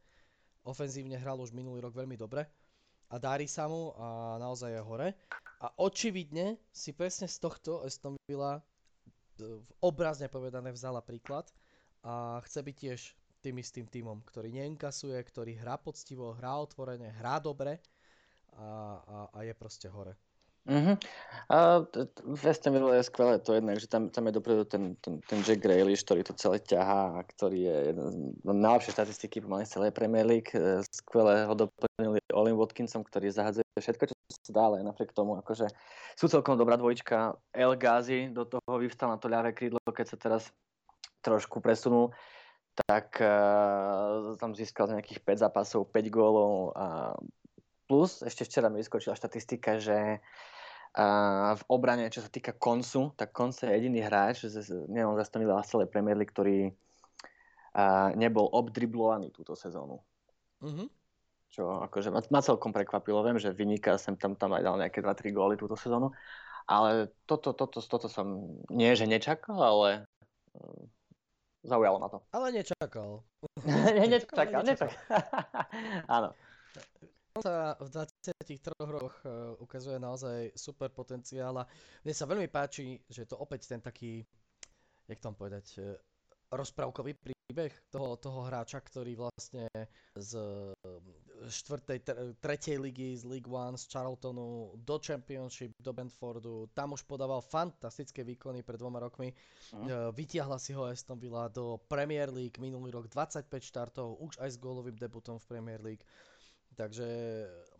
Ofenzívne 0.63 1.15
hral 1.15 1.39
už 1.39 1.55
minulý 1.55 1.79
rok 1.79 1.95
veľmi 1.95 2.15
dobre 2.15 2.43
a 3.07 3.15
darí 3.17 3.47
sa 3.47 3.65
mu 3.65 3.95
a 3.95 4.35
naozaj 4.37 4.71
je 4.71 4.81
hore. 4.83 5.07
A 5.57 5.67
očividne 5.79 6.59
si 6.69 6.91
presne 6.91 7.25
z 7.25 7.39
tohto 7.39 7.81
Aston 7.81 8.13
Villa 8.27 8.59
e, 8.59 8.61
obrazne 9.81 10.29
povedané 10.29 10.69
vzala 10.69 11.01
príklad 11.01 11.49
a 12.03 12.43
chce 12.45 12.61
byť 12.61 12.75
tiež 12.77 12.99
tým 13.41 13.61
istým 13.61 13.85
týmom, 13.87 14.21
ktorý 14.25 14.51
neinkasuje, 14.53 15.17
ktorý 15.21 15.57
hrá 15.57 15.77
poctivo, 15.77 16.33
hrá 16.37 16.57
otvorene, 16.59 17.13
hrá 17.17 17.37
dobre 17.37 17.79
a, 18.57 18.99
a, 19.01 19.17
a 19.33 19.39
je 19.45 19.53
proste 19.53 19.87
hore. 19.89 20.17
Uh-huh. 20.67 20.99
A 21.47 21.79
Aston 22.43 22.75
Villa 22.75 22.99
je 22.99 23.07
skvelé 23.07 23.39
to 23.39 23.55
jednak, 23.55 23.79
že 23.79 23.87
tam, 23.87 24.11
tam 24.11 24.27
je 24.27 24.35
dopredu 24.35 24.67
ten, 24.67 24.99
ten, 24.99 25.23
ten 25.23 25.39
Jack 25.39 25.63
Grealish, 25.63 26.03
ktorý 26.03 26.27
to 26.27 26.35
celé 26.35 26.59
ťahá 26.59 27.15
a 27.15 27.19
ktorý 27.23 27.71
je 27.71 27.77
jeden 27.95 28.07
z 28.35 28.51
najlepšie 28.51 28.91
štatistiky 28.91 29.39
pomaly 29.39 29.63
z 29.63 29.79
celej 29.79 29.95
Premier 29.95 30.27
League. 30.27 30.51
E, 30.51 30.83
skvelé 30.91 31.47
ho 31.47 31.55
doplnili 31.55 32.19
Olin 32.35 32.59
Watkinsom, 32.59 33.07
ktorý 33.07 33.31
zahadzuje 33.31 33.63
všetko, 33.79 34.11
čo 34.11 34.15
sa 34.27 34.51
dá, 34.51 34.63
ale 34.67 34.83
napriek 34.83 35.15
tomu 35.15 35.39
akože 35.39 35.71
sú 36.19 36.27
celkom 36.27 36.59
dobrá 36.59 36.75
dvojička. 36.75 37.39
El 37.55 37.79
Ghazi 37.79 38.27
do 38.35 38.43
toho 38.43 38.83
vyvstal 38.83 39.15
na 39.15 39.17
to 39.23 39.31
ľavé 39.31 39.55
krídlo, 39.55 39.79
keď 39.87 40.05
sa 40.11 40.17
teraz 40.19 40.51
trošku 41.23 41.63
presunul 41.63 42.11
tak 42.85 43.17
uh, 43.17 44.37
tam 44.37 44.53
získal 44.53 44.85
za 44.85 44.93
nejakých 44.93 45.25
5 45.25 45.43
zápasov 45.49 45.89
5 45.89 46.13
gólov 46.13 46.77
a 46.77 47.17
plus 47.89 48.21
ešte 48.21 48.45
včera 48.45 48.69
mi 48.69 48.77
vyskočila 48.83 49.17
štatistika, 49.17 49.81
že 49.81 50.21
uh, 50.21 51.57
v 51.57 51.63
obrane, 51.71 52.05
čo 52.13 52.21
sa 52.21 52.29
týka 52.29 52.53
koncu, 52.53 53.17
tak 53.17 53.33
konce 53.33 53.65
je 53.65 53.73
jediný 53.73 54.05
hráč, 54.05 54.45
nielen 54.91 55.17
zastavil 55.17 55.49
celé 55.65 55.89
Premier 55.89 56.13
League, 56.13 56.29
ktorý 56.29 56.69
uh, 56.69 58.13
nebol 58.13 58.45
obdriblovaný 58.51 59.33
túto 59.33 59.57
sezónu. 59.57 59.97
Mm-hmm. 60.61 60.87
Čo 61.47 61.81
akože 61.89 62.13
ma, 62.13 62.21
ma 62.29 62.41
celkom 62.43 62.75
prekvapilo. 62.75 63.23
Viem, 63.23 63.39
že 63.41 63.55
vyniká 63.55 63.95
sem 63.97 64.19
tam, 64.19 64.37
tam 64.37 64.53
aj 64.53 64.61
dal 64.61 64.75
nejaké 64.77 64.99
2-3 65.01 65.33
góly 65.33 65.55
túto 65.55 65.79
sezónu. 65.79 66.13
Ale 66.67 67.15
toto, 67.23 67.55
toto, 67.55 67.79
toto 67.79 68.11
som 68.11 68.59
nie, 68.67 68.91
že 68.91 69.07
nečakal, 69.07 69.55
ale 69.55 69.89
zaujalo 71.67 71.99
ma 71.99 72.07
to. 72.07 72.23
Ale 72.31 72.55
nečakal. 72.55 73.21
nečakal, 74.11 74.63
nečakal. 74.63 74.95
Áno. 76.15 76.31
sa 77.37 77.77
v 77.77 77.87
23 77.93 78.57
rokoch 78.81 79.13
uh, 79.21 79.53
ukazuje 79.61 80.01
naozaj 80.01 80.57
super 80.57 80.89
potenciál 80.89 81.53
a 81.61 81.69
mne 82.01 82.13
sa 82.15 82.25
veľmi 82.25 82.49
páči, 82.49 82.97
že 83.05 83.27
je 83.27 83.29
to 83.29 83.37
opäť 83.37 83.69
ten 83.69 83.77
taký, 83.77 84.25
jak 85.05 85.19
tam 85.21 85.37
povedať, 85.37 85.77
uh, 85.77 85.93
rozprávkový 86.47 87.13
príbeh 87.19 87.73
toho, 87.91 88.15
toho 88.15 88.47
hráča, 88.47 88.79
ktorý 88.79 89.19
vlastne 89.19 89.67
z 90.15 90.31
štvrtej, 91.47 91.99
tretej 92.41 92.77
ligy 92.81 93.13
z 93.13 93.23
League 93.27 93.47
One, 93.47 93.77
z 93.77 93.85
Charltonu 93.87 94.73
do 94.81 94.97
Championship, 94.97 95.71
do 95.77 95.93
Brentfordu. 95.93 96.71
Tam 96.73 96.97
už 96.97 97.05
podával 97.05 97.43
fantastické 97.45 98.23
výkony 98.23 98.65
pred 98.65 98.79
dvoma 98.79 98.99
rokmi. 99.03 99.31
Uh-huh. 99.31 100.09
Vytiahla 100.15 100.57
si 100.57 100.73
ho 100.73 100.87
Aston 100.89 101.19
Villa 101.19 101.47
do 101.51 101.77
Premier 101.85 102.33
League 102.33 102.57
minulý 102.57 102.89
rok 102.91 103.05
25 103.11 103.47
štartov, 103.61 104.17
už 104.17 104.39
aj 104.41 104.49
s 104.55 104.57
gólovým 104.57 104.97
debutom 104.97 105.37
v 105.37 105.45
Premier 105.45 105.79
League. 105.83 106.03
Takže 106.77 107.07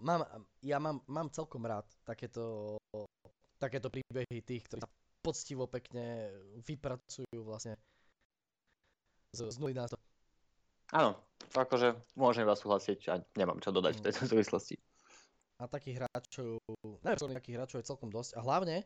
mám, 0.01 0.25
ja 0.61 0.81
mám, 0.81 1.01
mám 1.05 1.29
celkom 1.29 1.61
rád 1.65 1.85
takéto, 2.01 2.77
takéto 3.61 3.93
príbehy 3.93 4.41
tých, 4.41 4.65
ktorí 4.65 4.81
sa 4.81 4.89
poctivo 5.21 5.67
pekne 5.67 6.31
vypracujú 6.63 7.43
vlastne 7.43 7.75
z, 9.37 9.53
z 9.53 9.57
0 9.61 9.77
na 9.77 9.85
100. 9.85 9.97
Áno, 10.97 11.11
akože 11.53 11.93
môžem 12.15 12.47
vás 12.47 12.63
súhlasiť 12.63 12.99
a 13.11 13.19
nemám 13.35 13.59
čo 13.59 13.75
dodať 13.75 13.99
v 13.99 14.03
tejto 14.09 14.23
mm. 14.25 14.29
súvislosti. 14.33 14.75
A 15.57 15.65
takých 15.65 16.05
hráčov, 16.05 16.61
neviem, 17.01 17.33
takých 17.33 17.55
hráčov 17.57 17.77
je 17.81 17.89
celkom 17.89 18.13
dosť. 18.13 18.37
A 18.37 18.45
hlavne, 18.45 18.85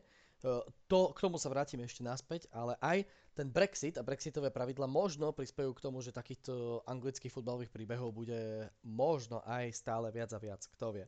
to, 0.88 1.12
k 1.12 1.18
tomu 1.20 1.36
sa 1.36 1.52
vrátim 1.52 1.84
ešte 1.84 2.00
naspäť, 2.00 2.48
ale 2.48 2.80
aj 2.80 3.04
ten 3.36 3.52
Brexit 3.52 4.00
a 4.00 4.02
brexitové 4.04 4.48
pravidla 4.48 4.88
možno 4.88 5.36
prispejú 5.36 5.76
k 5.76 5.84
tomu, 5.84 6.00
že 6.00 6.16
takýchto 6.16 6.80
anglických 6.88 7.32
futbalových 7.32 7.72
príbehov 7.72 8.16
bude 8.16 8.72
možno 8.88 9.44
aj 9.44 9.68
stále 9.76 10.08
viac 10.08 10.32
a 10.32 10.40
viac, 10.40 10.64
kto 10.64 10.96
vie. 10.96 11.06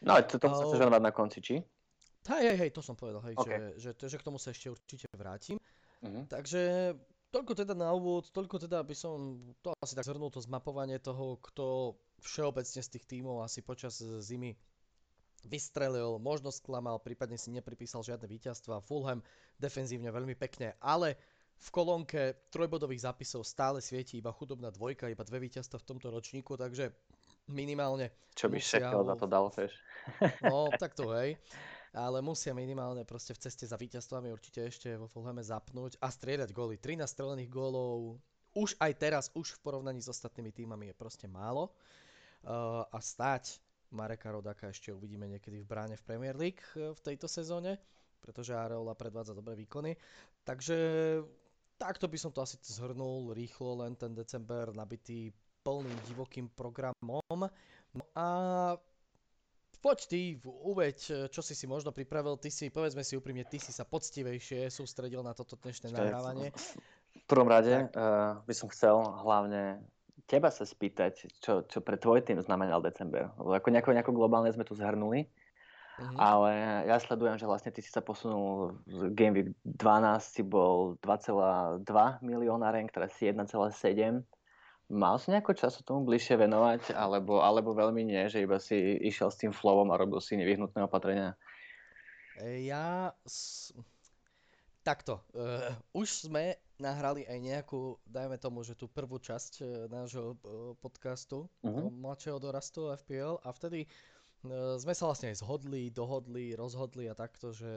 No, 0.00 0.16
to, 0.22 0.38
to 0.38 0.46
sa 0.46 0.64
chceš 0.66 0.80
na 0.88 1.12
konci, 1.12 1.38
či? 1.42 1.54
Hej, 2.30 2.42
hej, 2.52 2.56
hej, 2.56 2.70
to 2.70 2.80
som 2.80 2.94
povedal, 2.94 3.20
hej, 3.26 3.34
okay. 3.34 3.74
že, 3.80 3.96
že, 3.96 4.08
že 4.08 4.16
k 4.16 4.24
tomu 4.24 4.36
sa 4.36 4.52
ešte 4.52 4.70
určite 4.70 5.08
vrátim. 5.16 5.56
Uh-huh. 6.00 6.24
Takže 6.28 6.94
Toľko 7.30 7.52
teda 7.54 7.78
na 7.78 7.94
úvod, 7.94 8.26
toľko 8.34 8.66
teda 8.66 8.82
by 8.82 8.94
som 8.94 9.38
to 9.62 9.70
asi 9.78 9.94
tak 9.94 10.02
zhrnul 10.02 10.34
to 10.34 10.42
zmapovanie 10.42 10.98
toho, 10.98 11.38
kto 11.38 11.94
všeobecne 12.26 12.82
z 12.82 12.90
tých 12.90 13.06
tímov 13.06 13.46
asi 13.46 13.62
počas 13.62 14.02
zimy 14.02 14.58
vystrelil, 15.46 16.18
možno 16.18 16.50
sklamal, 16.50 16.98
prípadne 16.98 17.38
si 17.38 17.54
nepripísal 17.54 18.02
žiadne 18.02 18.26
víťazstva. 18.26 18.82
Fulham 18.82 19.22
defenzívne 19.56 20.10
veľmi 20.10 20.34
pekne, 20.34 20.74
ale 20.82 21.16
v 21.60 21.68
kolónke 21.70 22.50
trojbodových 22.50 23.06
zápisov 23.06 23.46
stále 23.46 23.78
svieti 23.78 24.18
iba 24.18 24.34
chudobná 24.34 24.72
dvojka, 24.72 25.12
iba 25.12 25.22
dve 25.22 25.44
víťazstva 25.44 25.78
v 25.80 25.86
tomto 25.86 26.10
ročníku, 26.10 26.58
takže 26.58 26.92
minimálne... 27.52 28.10
Čo 28.34 28.50
by 28.50 28.58
Sheffield 28.58 29.06
za 29.06 29.16
to 29.16 29.26
dal, 29.30 29.52
vieš? 29.52 29.76
No, 30.42 30.72
tak 30.80 30.98
to 30.98 31.12
hej. 31.14 31.36
Ale 31.90 32.22
musia 32.22 32.54
minimálne 32.54 33.02
proste 33.02 33.34
v 33.34 33.42
ceste 33.42 33.66
za 33.66 33.74
víťazstvami 33.74 34.30
určite 34.30 34.62
ešte 34.62 34.94
vo 34.94 35.10
Fulhame 35.10 35.42
zapnúť 35.42 35.98
a 35.98 36.06
strieľať 36.06 36.54
góly. 36.54 36.78
13 36.78 37.02
strelených 37.02 37.50
gólov 37.50 38.22
už 38.54 38.78
aj 38.78 38.92
teraz, 38.98 39.24
už 39.34 39.58
v 39.58 39.62
porovnaní 39.62 40.02
s 40.02 40.10
ostatnými 40.10 40.50
týmami 40.50 40.90
je 40.90 40.94
proste 40.94 41.26
málo. 41.30 41.70
Uh, 42.40 42.82
a 42.88 42.98
stáť 42.98 43.58
Mareka 43.90 44.30
Rodaka 44.30 44.70
ešte 44.70 44.94
uvidíme 44.94 45.26
niekedy 45.28 45.60
v 45.60 45.66
bráne 45.66 45.94
v 45.98 46.06
Premier 46.06 46.34
League 46.38 46.62
uh, 46.78 46.94
v 46.94 47.00
tejto 47.02 47.26
sezóne, 47.26 47.78
pretože 48.22 48.54
Areola 48.54 48.94
predvádza 48.94 49.34
dobré 49.34 49.54
výkony. 49.58 49.94
Takže 50.42 50.76
takto 51.78 52.06
by 52.06 52.18
som 52.18 52.30
to 52.32 52.42
asi 52.42 52.58
zhrnul 52.62 53.34
rýchlo, 53.34 53.82
len 53.82 53.94
ten 53.94 54.14
december 54.14 54.70
nabitý 54.74 55.30
plným 55.62 55.98
divokým 56.08 56.48
programom. 56.54 57.40
No 57.92 58.04
a 58.16 58.26
poď 59.78 59.98
ty, 60.10 60.20
uveď, 60.44 61.30
čo 61.30 61.40
si 61.40 61.54
si 61.54 61.70
možno 61.70 61.94
pripravil. 61.94 62.34
Ty 62.36 62.50
si, 62.50 62.68
povedzme 62.68 63.06
si 63.06 63.14
úprimne, 63.14 63.46
ty 63.46 63.62
si 63.62 63.70
sa 63.70 63.86
poctivejšie 63.86 64.68
sústredil 64.68 65.22
na 65.22 65.32
toto 65.32 65.54
dnešné 65.54 65.94
nahrávanie. 65.94 66.50
V 67.10 67.26
prvom 67.30 67.46
rade 67.46 67.86
uh, 67.94 68.42
by 68.42 68.54
som 68.54 68.66
chcel 68.70 68.98
hlavne 68.98 69.78
teba 70.30 70.54
sa 70.54 70.62
spýtať, 70.62 71.42
čo, 71.42 71.66
čo 71.66 71.78
pre 71.82 71.98
tvoj 71.98 72.22
tým 72.22 72.38
znamenal 72.38 72.78
december. 72.78 73.34
Lebo 73.34 73.50
ako 73.50 73.68
nejako, 73.74 73.90
nejako 73.98 74.12
globálne 74.14 74.54
sme 74.54 74.62
tu 74.62 74.78
zhrnuli, 74.78 75.26
mm-hmm. 75.26 76.14
ale 76.14 76.52
ja 76.86 77.02
sledujem, 77.02 77.34
že 77.34 77.50
vlastne 77.50 77.74
ty 77.74 77.82
si 77.82 77.90
sa 77.90 77.98
posunul 77.98 78.78
z 78.86 79.10
Game 79.18 79.34
Week 79.34 79.50
12 79.66 80.22
si 80.22 80.42
bol 80.46 80.94
2,2 81.02 81.82
milióna 82.22 82.70
rank, 82.70 82.94
teraz 82.94 83.10
si 83.18 83.26
1,7 83.26 84.22
Mal 84.90 85.22
si 85.22 85.30
nejako 85.30 85.54
času 85.54 85.86
tomu 85.86 86.02
bližšie 86.02 86.34
venovať, 86.34 86.98
alebo, 86.98 87.38
alebo 87.38 87.70
veľmi 87.78 88.02
nie, 88.02 88.26
že 88.26 88.42
iba 88.42 88.58
si 88.58 88.74
išiel 89.06 89.30
s 89.30 89.38
tým 89.38 89.54
flowom 89.54 89.86
a 89.94 90.00
robil 90.00 90.18
si 90.18 90.34
nevyhnutné 90.34 90.82
opatrenia? 90.82 91.38
E, 92.42 92.66
ja... 92.66 93.14
S... 93.22 93.70
Takto. 94.80 95.20
Uh, 95.36 95.70
už 95.92 96.26
sme 96.26 96.56
nahrali 96.80 97.28
aj 97.28 97.38
nejakú, 97.38 98.00
dajme 98.08 98.40
tomu, 98.40 98.64
že 98.64 98.72
tú 98.72 98.88
prvú 98.88 99.20
časť 99.20 99.52
uh, 99.60 99.66
nášho 99.92 100.34
podcastu 100.80 101.46
uh-huh. 101.60 101.92
mladšieho 101.92 102.40
dorastu 102.40 102.88
FPL 103.04 103.44
a 103.44 103.52
vtedy 103.52 103.84
uh, 103.84 104.80
sme 104.80 104.96
sa 104.96 105.04
vlastne 105.04 105.36
aj 105.36 105.44
zhodli, 105.44 105.92
dohodli, 105.92 106.56
rozhodli 106.56 107.12
a 107.12 107.14
takto, 107.14 107.52
že 107.52 107.68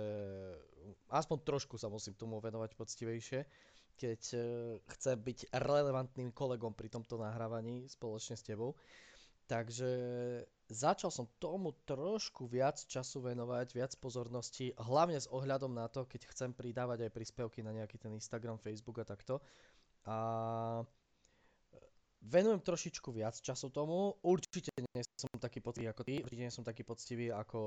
aspoň 1.11 1.43
trošku 1.43 1.75
sa 1.75 1.91
musím 1.91 2.15
tomu 2.15 2.39
venovať 2.39 2.71
poctivejšie 2.79 3.43
keď 3.97 4.21
e, 4.33 4.39
chce 4.97 5.11
byť 5.17 5.39
relevantným 5.53 6.33
kolegom 6.33 6.73
pri 6.73 6.89
tomto 6.89 7.19
nahrávaní 7.19 7.85
spoločne 7.87 8.37
s 8.37 8.43
tebou. 8.45 8.73
Takže 9.43 9.91
začal 10.71 11.11
som 11.11 11.27
tomu 11.37 11.75
trošku 11.83 12.47
viac 12.47 12.79
času 12.79 13.21
venovať, 13.21 13.67
viac 13.75 13.91
pozornosti, 13.99 14.71
hlavne 14.79 15.19
s 15.19 15.27
ohľadom 15.27 15.75
na 15.75 15.91
to, 15.91 16.07
keď 16.07 16.31
chcem 16.31 16.55
pridávať 16.55 17.05
aj 17.07 17.11
príspevky 17.11 17.59
na 17.59 17.75
nejaký 17.75 17.99
ten 17.99 18.15
Instagram, 18.15 18.57
Facebook 18.57 19.03
a 19.03 19.05
takto. 19.05 19.43
A 20.07 20.17
venujem 22.23 22.63
trošičku 22.63 23.11
viac 23.11 23.35
času 23.35 23.67
tomu. 23.67 24.15
Určite 24.23 24.71
nie 24.79 25.03
som 25.19 25.29
taký 25.35 25.59
poctivý 25.59 25.91
ako 25.91 26.01
ty, 26.07 26.23
určite 26.23 26.43
nie 26.47 26.53
som 26.55 26.63
taký 26.63 26.83
poctivý 26.87 27.27
ako 27.35 27.61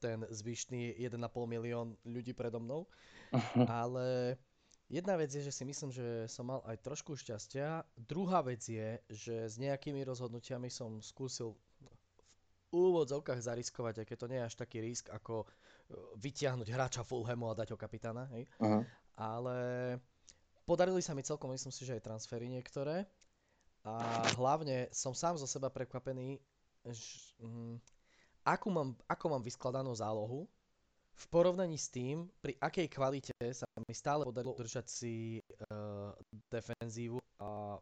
ten 0.00 0.24
zvyšný 0.32 0.96
1,5 0.96 1.20
milión 1.44 1.92
ľudí 2.08 2.32
predo 2.32 2.56
mnou, 2.60 2.88
ale 3.68 4.36
Jedna 4.88 5.20
vec 5.20 5.28
je, 5.28 5.44
že 5.44 5.52
si 5.52 5.68
myslím, 5.68 5.92
že 5.92 6.24
som 6.32 6.48
mal 6.48 6.64
aj 6.64 6.80
trošku 6.80 7.12
šťastia. 7.12 7.84
Druhá 7.92 8.40
vec 8.40 8.64
je, 8.64 8.96
že 9.12 9.44
s 9.44 9.60
nejakými 9.60 10.00
rozhodnutiami 10.00 10.72
som 10.72 11.04
skúsil 11.04 11.52
v 11.52 12.72
úvodzovkách 12.72 13.36
zariskovať, 13.36 14.00
aj 14.00 14.06
keď 14.08 14.16
to 14.16 14.30
nie 14.32 14.38
je 14.40 14.48
až 14.48 14.54
taký 14.56 14.80
risk, 14.80 15.12
ako 15.12 15.44
e, 15.44 15.46
vytiahnuť 16.24 16.68
hráča 16.72 17.02
Fulhamu 17.04 17.52
a 17.52 17.58
dať 17.60 17.76
ho 17.76 17.78
kapitána. 17.80 18.32
Hej? 18.32 18.48
Uh-huh. 18.60 18.80
Ale 19.16 19.56
podarili 20.64 21.04
sa 21.04 21.12
mi 21.12 21.20
celkom, 21.20 21.52
myslím 21.52 21.72
si, 21.72 21.84
že 21.84 22.00
aj 22.00 22.08
transfery 22.08 22.48
niektoré. 22.48 23.04
A 23.84 24.24
hlavne 24.40 24.88
som 24.92 25.12
sám 25.12 25.36
zo 25.36 25.48
seba 25.48 25.68
prekvapený, 25.68 26.40
že, 26.88 27.36
hm, 27.40 27.76
akú 28.44 28.68
mám, 28.72 28.96
ako 29.04 29.36
mám 29.36 29.42
vyskladanú 29.44 29.92
zálohu 29.92 30.48
v 31.18 31.26
porovnaní 31.34 31.74
s 31.74 31.90
tým, 31.90 32.30
pri 32.38 32.54
akej 32.62 32.86
kvalite 32.86 33.34
sa 33.50 33.66
mi 33.82 33.94
stále 33.94 34.22
podarilo 34.22 34.54
udržať 34.54 34.86
si 34.86 35.42
uh, 35.42 36.14
defenzívu 36.46 37.18
a 37.42 37.74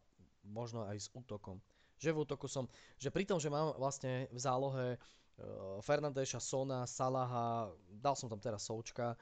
možno 0.48 0.88
aj 0.88 0.96
s 0.96 1.08
útokom. 1.12 1.60
Že 2.00 2.16
v 2.16 2.20
útoku 2.24 2.48
som, 2.48 2.64
že 2.96 3.12
pri 3.12 3.28
tom, 3.28 3.36
že 3.36 3.52
mám 3.52 3.76
vlastne 3.76 4.24
v 4.32 4.38
zálohe 4.40 4.86
uh, 4.96 5.80
Fernandeša, 5.84 6.40
Sona, 6.40 6.88
Salaha, 6.88 7.68
dal 7.92 8.16
som 8.16 8.32
tam 8.32 8.40
teraz 8.40 8.64
Součka, 8.64 9.12
uh, 9.12 9.20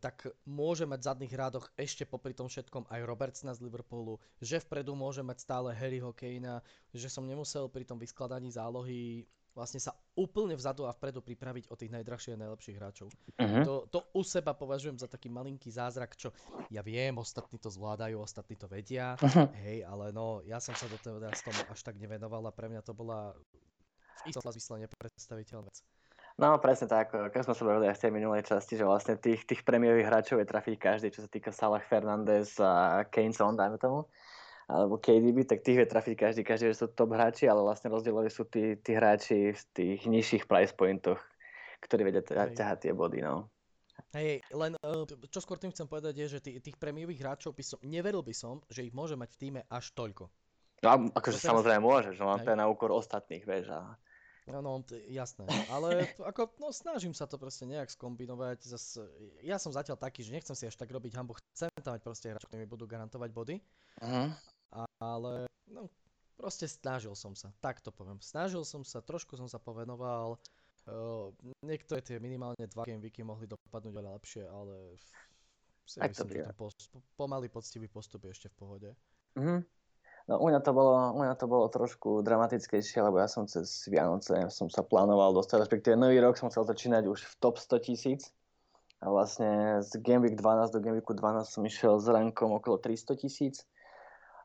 tak 0.00 0.28
môže 0.44 0.84
mať 0.84 1.00
v 1.00 1.08
zadných 1.08 1.34
rádoch 1.36 1.66
ešte 1.80 2.04
popri 2.04 2.36
tom 2.36 2.48
všetkom 2.48 2.92
aj 2.92 3.00
Robertsona 3.08 3.56
z 3.56 3.64
Liverpoolu, 3.64 4.20
že 4.36 4.60
vpredu 4.60 4.92
môže 4.92 5.24
mať 5.24 5.40
stále 5.40 5.72
Harryho 5.72 6.12
Kanea, 6.12 6.60
že 6.92 7.08
som 7.08 7.24
nemusel 7.24 7.72
pri 7.72 7.88
tom 7.88 7.96
vyskladaní 7.96 8.52
zálohy 8.52 9.24
vlastne 9.52 9.80
sa 9.80 9.92
úplne 10.16 10.56
vzadu 10.56 10.88
a 10.88 10.96
vpredu 10.96 11.20
pripraviť 11.20 11.68
o 11.68 11.76
tých 11.76 11.92
najdrahších 11.92 12.34
a 12.36 12.42
najlepších 12.48 12.76
hráčov. 12.76 13.08
Uh-huh. 13.12 13.64
To, 13.64 13.74
to 13.88 13.98
u 14.16 14.22
seba 14.24 14.56
považujem 14.56 14.96
za 14.96 15.08
taký 15.08 15.28
malinký 15.28 15.68
zázrak, 15.68 16.16
čo 16.16 16.32
ja 16.72 16.80
viem, 16.80 17.12
ostatní 17.20 17.60
to 17.60 17.68
zvládajú, 17.68 18.16
ostatní 18.16 18.56
to 18.56 18.64
vedia, 18.68 19.16
uh-huh. 19.20 19.48
hej, 19.64 19.84
ale 19.84 20.12
no, 20.12 20.40
ja 20.48 20.56
som 20.56 20.72
sa 20.72 20.88
do 20.88 20.96
toho 20.96 21.20
s 21.20 21.44
tomu 21.44 21.60
až 21.68 21.80
tak 21.84 22.00
nevenoval 22.00 22.48
a 22.48 22.52
pre 22.52 22.72
mňa 22.72 22.80
to 22.80 22.96
bola 22.96 23.36
v 24.24 24.32
istom 24.32 24.48
zmysle 24.48 24.88
nepredstaviteľná 24.88 25.68
vec. 25.68 25.84
No 26.40 26.56
presne 26.56 26.88
tak, 26.88 27.12
keď 27.12 27.44
sme 27.44 27.52
sa 27.52 27.68
bavili 27.68 27.92
aj 27.92 27.96
v 28.00 28.02
tej 28.08 28.12
minulej 28.16 28.42
časti, 28.48 28.80
že 28.80 28.88
vlastne 28.88 29.20
tých, 29.20 29.44
tých 29.44 29.68
prémiových 29.68 30.08
hráčov 30.08 30.40
je 30.40 30.48
trafiť 30.48 30.74
každý, 30.80 31.12
čo 31.12 31.20
sa 31.20 31.28
týka 31.28 31.52
Salah 31.52 31.84
Fernández 31.84 32.56
a 32.56 33.04
Kane 33.12 33.36
dajme 33.36 33.76
tomu 33.76 34.08
alebo 34.70 34.98
KDB, 34.98 35.44
tak 35.44 35.66
tých 35.66 35.82
vie 35.82 35.88
trafiť 35.88 36.14
každý, 36.14 36.42
každý, 36.46 36.70
že 36.70 36.86
sú 36.86 36.86
top 36.92 37.18
hráči, 37.18 37.50
ale 37.50 37.64
vlastne 37.66 37.90
rozdieloví 37.90 38.30
sú 38.30 38.46
tí, 38.46 38.78
tí 38.78 38.94
hráči 38.94 39.52
v 39.52 39.62
tých 39.74 40.00
nižších 40.06 40.46
price 40.46 40.72
pointoch, 40.74 41.18
ktorí 41.82 42.06
vedia 42.06 42.22
ťahať 42.24 42.78
tie 42.88 42.92
body, 42.94 43.20
no. 43.26 43.50
Hej, 44.12 44.44
len 44.52 44.72
uh, 44.84 45.04
čo 45.28 45.40
skôr 45.40 45.56
tým 45.56 45.72
chcem 45.72 45.88
povedať 45.88 46.16
je, 46.16 46.26
že 46.36 46.38
tých, 46.40 46.58
tých 46.60 46.76
prémiových 46.76 47.20
hráčov 47.20 47.56
by 47.56 47.64
som, 47.64 47.78
neveril 47.84 48.24
by 48.24 48.34
som, 48.36 48.60
že 48.68 48.84
ich 48.84 48.92
môže 48.92 49.16
mať 49.16 49.28
v 49.36 49.40
týme 49.40 49.60
až 49.68 49.92
toľko. 49.92 50.28
No 50.82 50.88
akože 51.12 51.38
teraz... 51.38 51.48
samozrejme 51.48 51.80
môžeš, 51.80 52.16
no 52.18 52.34
to 52.40 52.50
je 52.52 52.58
na 52.58 52.66
úkor 52.66 52.90
ostatných, 52.90 53.44
vieš. 53.46 53.70
A... 53.70 53.94
No, 54.50 54.58
no, 54.58 54.82
jasné. 55.06 55.46
Ale 55.70 56.08
ako, 56.30 56.50
no, 56.58 56.74
snažím 56.74 57.14
sa 57.14 57.30
to 57.30 57.38
proste 57.38 57.68
nejak 57.68 57.92
skombinovať. 57.92 58.66
Zas, 58.66 58.98
ja 59.44 59.56
som 59.56 59.70
zatiaľ 59.70 60.00
taký, 60.00 60.26
že 60.26 60.34
nechcem 60.34 60.56
si 60.58 60.66
až 60.66 60.74
tak 60.74 60.90
robiť 60.90 61.14
hambu. 61.14 61.38
Chcem 61.54 61.70
tam 61.80 61.94
mať 61.94 62.02
proste 62.02 62.26
hráčov, 62.34 62.50
ktorí 62.50 62.66
mi 62.66 62.68
budú 62.68 62.84
garantovať 62.84 63.30
body. 63.30 63.56
Uh-huh 64.02 64.28
ale 65.02 65.50
no, 65.66 65.90
proste 66.38 66.70
snažil 66.70 67.12
som 67.18 67.34
sa, 67.34 67.50
tak 67.58 67.82
to 67.82 67.90
poviem. 67.90 68.22
Snažil 68.22 68.62
som 68.62 68.86
sa, 68.86 69.02
trošku 69.02 69.34
som 69.34 69.50
sa 69.50 69.58
povenoval, 69.58 70.38
uh, 70.86 71.28
niektoré 71.66 72.00
tie 72.02 72.22
minimálne 72.22 72.66
dva 72.70 72.86
game 72.86 73.02
weeky 73.02 73.26
mohli 73.26 73.50
dopadnúť 73.50 73.92
veľa 73.92 74.10
lepšie, 74.22 74.46
ale 74.46 74.96
si 75.86 75.98
Aj 75.98 76.08
myslím, 76.08 76.30
že 76.30 76.46
ten 76.46 76.56
post, 76.56 76.78
pomalý 77.18 77.50
poctivý 77.50 77.90
postup 77.90 78.22
je 78.26 78.30
ešte 78.30 78.48
v 78.48 78.56
pohode. 78.56 78.90
Mm-hmm. 79.34 79.60
No 80.30 80.38
u 80.38 80.46
mňa, 80.46 80.62
to 80.62 80.70
bolo, 80.70 80.94
u 81.18 81.18
mňa 81.18 81.34
to 81.34 81.46
bolo 81.50 81.66
trošku 81.66 82.22
dramatickejšie, 82.22 83.02
lebo 83.02 83.18
ja 83.18 83.26
som 83.26 83.50
cez 83.50 83.90
Vianoce 83.90 84.46
som 84.54 84.70
sa 84.70 84.86
plánoval 84.86 85.34
dostať, 85.34 85.66
respektíve 85.66 85.98
nový 85.98 86.22
rok 86.22 86.38
som 86.38 86.46
chcel 86.46 86.62
začínať 86.62 87.10
už 87.10 87.26
v 87.26 87.34
top 87.42 87.58
100 87.58 87.86
tisíc. 87.90 88.30
A 89.02 89.10
vlastne 89.10 89.82
z 89.82 89.98
Game 89.98 90.22
Week 90.22 90.38
12 90.38 90.70
do 90.70 90.78
Game 90.78 90.94
Weeku 91.02 91.10
12 91.10 91.42
som 91.42 91.62
išiel 91.66 91.98
s 91.98 92.06
rankom 92.06 92.54
okolo 92.54 92.78
300 92.78 93.18
tisíc. 93.18 93.66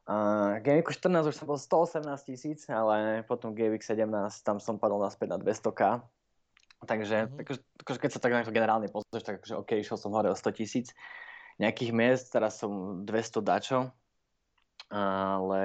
Uh, 0.08 0.64
Game 0.64 0.88
14 0.88 1.04
už 1.28 1.36
som 1.36 1.52
bol 1.52 1.60
118 1.60 2.08
tisíc, 2.24 2.64
ale 2.72 3.28
potom 3.28 3.52
Game 3.52 3.76
17 3.76 4.08
tam 4.40 4.58
som 4.64 4.80
padol 4.80 5.04
naspäť 5.04 5.36
na 5.36 5.38
200k. 5.44 6.00
Takže 6.88 7.28
mm-hmm. 7.28 7.38
takže, 7.44 7.60
takže 7.84 8.00
keď 8.00 8.12
sa 8.16 8.22
tak 8.24 8.32
na 8.32 8.48
to 8.48 8.56
generálne 8.56 8.88
pozrieš, 8.88 9.28
tak 9.28 9.44
akože 9.44 9.60
OK, 9.60 9.72
išiel 9.84 10.00
som 10.00 10.16
hore 10.16 10.32
o 10.32 10.38
100 10.38 10.60
tisíc 10.64 10.96
nejakých 11.60 11.92
miest, 11.92 12.26
teraz 12.32 12.62
som 12.62 13.04
200 13.04 13.42
dačo, 13.44 13.90
ale 14.94 15.64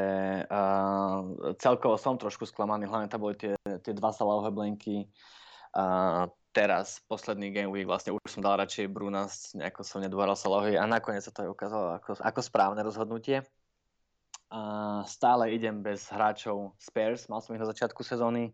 uh, 0.48 1.20
celkovo 1.60 2.00
som 2.00 2.18
trošku 2.18 2.48
sklamaný, 2.48 2.88
hlavne 2.88 3.12
tam 3.12 3.22
boli 3.22 3.36
tie, 3.36 3.54
tie 3.62 3.92
dva 3.94 4.10
salahové 4.10 4.50
blenky. 4.50 5.06
Uh, 5.76 6.26
teraz, 6.56 6.98
posledný 7.06 7.52
game 7.52 7.68
week, 7.68 7.86
vlastne 7.86 8.16
už 8.16 8.24
som 8.26 8.42
dal 8.42 8.58
radšej 8.58 8.88
Bruna, 8.88 9.28
nejako 9.54 9.84
som 9.84 10.00
nedôveral 10.00 10.34
Salahovi 10.34 10.80
a 10.80 10.88
nakoniec 10.88 11.22
sa 11.22 11.32
to 11.32 11.44
aj 11.44 11.52
ukázalo 11.52 11.86
ako, 12.00 12.18
ako 12.24 12.40
správne 12.40 12.80
rozhodnutie 12.82 13.44
a 14.52 14.60
stále 15.08 15.56
idem 15.56 15.80
bez 15.80 16.12
hráčov 16.12 16.76
Spurs, 16.76 17.24
mal 17.32 17.40
som 17.40 17.56
ich 17.56 17.62
na 17.64 17.72
začiatku 17.72 18.04
sezóny 18.04 18.52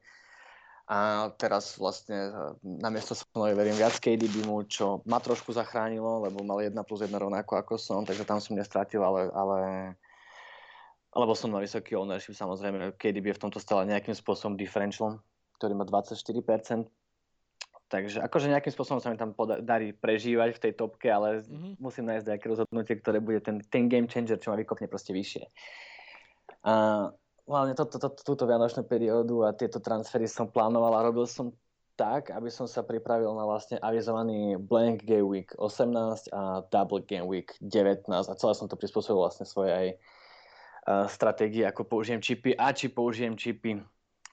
a 0.89 1.29
teraz 1.37 1.77
vlastne 1.77 2.33
namiesto 2.63 3.13
svojej 3.13 3.53
verím 3.53 3.77
viac 3.77 3.99
KDB-mu, 3.99 4.65
čo 4.71 5.05
ma 5.05 5.21
trošku 5.21 5.53
zachránilo, 5.53 6.25
lebo 6.25 6.41
mal 6.47 6.63
1 6.63 6.73
plus 6.87 7.03
1 7.03 7.13
rovnako 7.13 7.61
ako 7.61 7.75
som, 7.77 8.07
takže 8.07 8.25
tam 8.25 8.39
som 8.39 8.57
nestratil, 8.57 9.03
ale, 9.03 9.29
ale 9.35 9.59
alebo 11.13 11.35
som 11.35 11.51
na 11.51 11.61
vysoký 11.61 11.99
ownership, 11.99 12.39
samozrejme, 12.39 12.95
KDB 12.95 13.35
je 13.35 13.37
v 13.37 13.43
tomto 13.43 13.59
stále 13.59 13.85
nejakým 13.91 14.15
spôsobom 14.15 14.55
differential, 14.55 15.21
ktorý 15.61 15.77
má 15.77 15.85
24%, 15.85 16.87
takže 17.91 18.25
akože 18.25 18.53
nejakým 18.53 18.73
spôsobom 18.73 19.01
sa 19.03 19.11
mi 19.11 19.19
tam 19.19 19.37
darí 19.65 19.93
prežívať 19.93 20.57
v 20.57 20.63
tej 20.63 20.73
topke, 20.73 21.09
ale 21.11 21.43
mm-hmm. 21.43 21.83
musím 21.83 22.09
nájsť 22.09 22.25
nejaké 22.33 22.47
rozhodnutie, 22.47 22.95
ktoré 23.01 23.19
bude 23.19 23.41
ten, 23.43 23.61
ten 23.67 23.93
game 23.93 24.09
changer, 24.09 24.41
čo 24.41 24.53
ma 24.53 24.61
vykopne 24.61 24.89
proste 24.89 25.13
vyššie. 25.17 25.49
A 26.69 26.73
hlavne 27.49 27.73
to, 27.73 27.89
to, 27.89 27.97
to, 27.97 28.09
túto 28.13 28.45
vianočnú 28.45 28.85
periódu 28.85 29.49
a 29.49 29.57
tieto 29.57 29.81
transfery 29.81 30.29
som 30.29 30.53
plánoval 30.53 30.93
a 31.01 31.07
robil 31.09 31.25
som 31.25 31.57
tak, 31.97 32.31
aby 32.31 32.53
som 32.53 32.69
sa 32.69 32.85
pripravil 32.85 33.33
na 33.35 33.43
vlastne 33.49 33.81
avizovaný 33.81 34.55
blank 34.61 35.03
game 35.03 35.25
week 35.25 35.51
18 35.57 36.31
a 36.31 36.63
double 36.69 37.03
game 37.03 37.27
week 37.27 37.57
19 37.65 38.07
a 38.07 38.39
celé 38.39 38.53
som 38.55 38.69
to 38.69 38.77
prispôsobil 38.79 39.19
vlastne 39.19 39.49
svojej 39.49 39.73
aj 39.75 39.89
uh, 39.97 41.07
stratégii, 41.09 41.65
ako 41.67 41.89
použijem 41.89 42.21
čipy 42.21 42.53
a 42.55 42.71
či 42.71 42.93
použijem 42.93 43.35
čipy. 43.35 43.81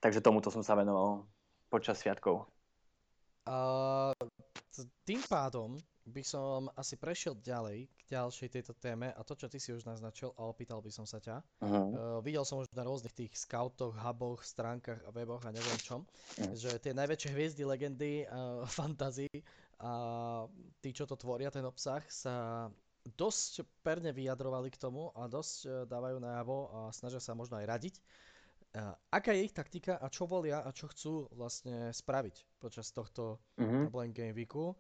Takže 0.04 0.22
tomuto 0.22 0.52
som 0.52 0.62
sa 0.62 0.78
venoval 0.78 1.26
počas 1.72 1.98
sviatkov. 2.04 2.46
Uh, 3.48 4.14
tým 5.08 5.24
pádom 5.26 5.80
by 6.06 6.22
som 6.22 6.70
asi 6.78 7.02
prešiel 7.02 7.34
ďalej 7.42 7.90
k 7.90 8.02
ďalšej 8.14 8.50
tejto 8.54 8.78
téme 8.78 9.10
a 9.10 9.22
to, 9.26 9.34
čo 9.34 9.50
ty 9.50 9.58
si 9.58 9.74
už 9.74 9.90
naznačil 9.90 10.30
a 10.38 10.46
opýtal 10.46 10.78
by 10.78 10.94
som 10.94 11.10
sa 11.10 11.18
ťa. 11.18 11.42
Uh-huh. 11.66 11.74
Uh, 11.74 12.20
videl 12.22 12.46
som 12.46 12.62
už 12.62 12.70
na 12.78 12.86
rôznych 12.86 13.14
tých 13.18 13.34
scoutoch, 13.34 13.98
huboch, 13.98 14.46
stránkach 14.46 15.02
a 15.02 15.10
weboch 15.10 15.42
a 15.50 15.50
neviem 15.50 15.80
čom, 15.82 16.06
uh-huh. 16.06 16.54
že 16.54 16.78
tie 16.78 16.94
najväčšie 16.94 17.34
hviezdy, 17.34 17.64
legendy, 17.66 18.14
uh, 18.30 18.62
fantasy 18.70 19.30
a 19.82 19.92
tí, 20.80 20.94
čo 20.94 21.10
to 21.10 21.18
tvoria, 21.18 21.50
ten 21.50 21.66
obsah, 21.66 22.06
sa 22.06 22.70
dosť 23.06 23.66
perne 23.82 24.14
vyjadrovali 24.14 24.70
k 24.70 24.82
tomu 24.82 25.10
a 25.18 25.26
dosť 25.26 25.58
uh, 25.66 25.72
dávajú 25.90 26.22
najavo 26.22 26.58
a 26.70 26.80
snažia 26.94 27.18
sa 27.18 27.34
možno 27.34 27.58
aj 27.58 27.66
radiť. 27.66 27.96
Uh, 28.76 28.94
aká 29.10 29.34
je 29.34 29.50
ich 29.50 29.56
taktika 29.58 29.98
a 29.98 30.06
čo 30.14 30.30
volia 30.30 30.62
a 30.62 30.70
čo 30.70 30.86
chcú 30.86 31.34
vlastne 31.34 31.90
spraviť 31.90 32.62
počas 32.62 32.94
tohto 32.94 33.42
uh-huh. 33.58 33.90
Game 34.14 34.38
Weeku? 34.38 34.78